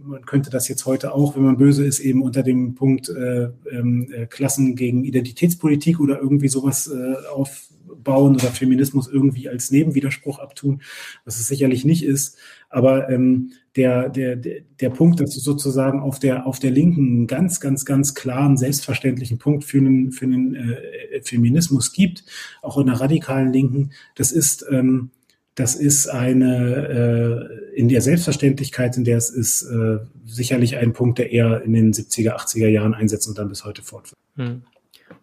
man 0.03 0.25
könnte 0.25 0.49
das 0.49 0.67
jetzt 0.67 0.85
heute 0.85 1.13
auch, 1.13 1.35
wenn 1.35 1.43
man 1.43 1.57
böse 1.57 1.85
ist, 1.85 1.99
eben 1.99 2.21
unter 2.21 2.43
dem 2.43 2.75
Punkt 2.75 3.09
äh, 3.09 3.49
ähm, 3.71 4.11
äh, 4.13 4.27
Klassen 4.27 4.75
gegen 4.75 5.03
Identitätspolitik 5.05 5.99
oder 5.99 6.19
irgendwie 6.19 6.49
sowas 6.49 6.87
äh, 6.87 7.15
auf 7.33 7.69
bauen 8.03 8.35
oder 8.35 8.47
Feminismus 8.47 9.07
irgendwie 9.07 9.49
als 9.49 9.71
Nebenwiderspruch 9.71 10.39
abtun, 10.39 10.81
was 11.25 11.39
es 11.39 11.47
sicherlich 11.47 11.85
nicht 11.85 12.03
ist. 12.03 12.37
Aber 12.69 13.09
ähm, 13.09 13.51
der, 13.75 14.09
der, 14.09 14.35
der, 14.35 14.89
Punkt, 14.89 15.19
dass 15.19 15.35
es 15.35 15.43
sozusagen 15.43 15.99
auf 15.99 16.19
der, 16.19 16.45
auf 16.45 16.59
der 16.59 16.71
Linken 16.71 17.07
einen 17.07 17.27
ganz, 17.27 17.59
ganz, 17.59 17.85
ganz 17.85 18.13
klaren, 18.13 18.57
selbstverständlichen 18.57 19.37
Punkt 19.37 19.63
für 19.63 19.77
einen, 19.77 20.11
für 20.11 20.25
einen 20.25 20.55
äh, 20.55 21.21
Feminismus 21.21 21.91
gibt, 21.91 22.23
auch 22.61 22.77
in 22.77 22.87
der 22.87 22.99
radikalen 22.99 23.51
Linken, 23.51 23.91
das 24.15 24.31
ist, 24.31 24.65
ähm, 24.69 25.11
das 25.55 25.75
ist 25.75 26.07
eine, 26.07 27.49
äh, 27.73 27.79
in 27.79 27.87
der 27.87 28.01
Selbstverständlichkeit, 28.01 28.97
in 28.97 29.03
der 29.03 29.17
es 29.17 29.29
ist, 29.29 29.63
äh, 29.63 29.99
sicherlich 30.25 30.77
ein 30.77 30.93
Punkt, 30.93 31.19
der 31.19 31.31
eher 31.31 31.61
in 31.61 31.73
den 31.73 31.93
70er, 31.93 32.35
80er 32.35 32.67
Jahren 32.67 32.93
einsetzt 32.93 33.27
und 33.27 33.37
dann 33.37 33.49
bis 33.49 33.65
heute 33.65 33.83
fortführt. 33.83 34.19
Hm. 34.35 34.63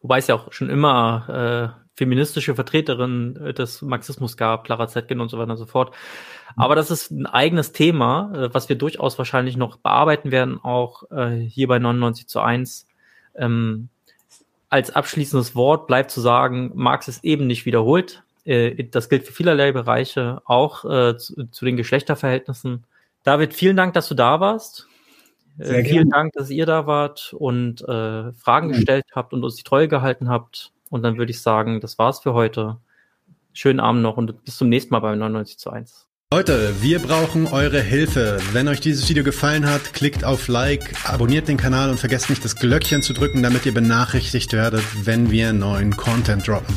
Wobei 0.02 0.18
es 0.18 0.28
ja 0.28 0.36
auch 0.36 0.52
schon 0.52 0.70
immer 0.70 1.76
äh, 1.76 1.89
feministische 2.00 2.54
Vertreterinnen 2.54 3.54
des 3.54 3.82
Marxismus 3.82 4.38
gab, 4.38 4.64
Clara 4.64 4.88
Zetkin 4.88 5.20
und 5.20 5.28
so 5.28 5.36
weiter 5.36 5.50
und 5.50 5.58
so 5.58 5.66
fort. 5.66 5.94
Aber 6.56 6.74
das 6.74 6.90
ist 6.90 7.10
ein 7.10 7.26
eigenes 7.26 7.72
Thema, 7.72 8.32
äh, 8.34 8.54
was 8.54 8.70
wir 8.70 8.76
durchaus 8.76 9.18
wahrscheinlich 9.18 9.58
noch 9.58 9.76
bearbeiten 9.76 10.30
werden, 10.30 10.58
auch 10.62 11.02
äh, 11.10 11.36
hier 11.36 11.68
bei 11.68 11.78
99 11.78 12.26
zu 12.26 12.40
1. 12.40 12.86
Ähm, 13.34 13.90
als 14.70 14.90
abschließendes 14.90 15.54
Wort 15.54 15.86
bleibt 15.86 16.10
zu 16.10 16.22
sagen, 16.22 16.70
Marx 16.74 17.06
ist 17.06 17.22
eben 17.22 17.46
nicht 17.46 17.66
wiederholt. 17.66 18.22
Äh, 18.46 18.84
das 18.84 19.10
gilt 19.10 19.26
für 19.26 19.34
vielerlei 19.34 19.72
Bereiche, 19.72 20.40
auch 20.46 20.86
äh, 20.86 21.18
zu, 21.18 21.64
den 21.66 21.76
Geschlechterverhältnissen. 21.76 22.84
David, 23.24 23.52
vielen 23.52 23.76
Dank, 23.76 23.92
dass 23.92 24.08
du 24.08 24.14
da 24.14 24.40
warst. 24.40 24.88
Äh, 25.58 25.66
Sehr 25.66 25.84
vielen 25.84 26.08
Dank, 26.08 26.32
dass 26.32 26.48
ihr 26.48 26.64
da 26.64 26.86
wart 26.86 27.34
und 27.38 27.82
äh, 27.82 28.32
Fragen 28.32 28.70
gestellt 28.70 29.04
habt 29.12 29.34
und 29.34 29.44
uns 29.44 29.56
die 29.56 29.64
Treue 29.64 29.88
gehalten 29.88 30.30
habt. 30.30 30.72
Und 30.90 31.02
dann 31.02 31.16
würde 31.16 31.30
ich 31.30 31.40
sagen, 31.40 31.80
das 31.80 31.98
war's 31.98 32.20
für 32.20 32.34
heute. 32.34 32.76
Schönen 33.52 33.80
Abend 33.80 34.02
noch 34.02 34.16
und 34.16 34.44
bis 34.44 34.58
zum 34.58 34.68
nächsten 34.68 34.92
Mal 34.92 35.00
bei 35.00 35.14
99 35.14 35.58
zu 35.58 35.70
1. 35.70 36.06
Leute, 36.32 36.74
wir 36.80 37.00
brauchen 37.00 37.48
eure 37.48 37.80
Hilfe. 37.80 38.38
Wenn 38.52 38.68
euch 38.68 38.80
dieses 38.80 39.08
Video 39.08 39.24
gefallen 39.24 39.68
hat, 39.68 39.92
klickt 39.94 40.24
auf 40.24 40.46
Like, 40.46 40.94
abonniert 41.08 41.48
den 41.48 41.56
Kanal 41.56 41.90
und 41.90 41.98
vergesst 41.98 42.30
nicht 42.30 42.44
das 42.44 42.54
Glöckchen 42.54 43.02
zu 43.02 43.12
drücken, 43.12 43.42
damit 43.42 43.66
ihr 43.66 43.74
benachrichtigt 43.74 44.52
werdet, 44.52 44.84
wenn 45.04 45.32
wir 45.32 45.52
neuen 45.52 45.96
Content 45.96 46.46
droppen. 46.46 46.76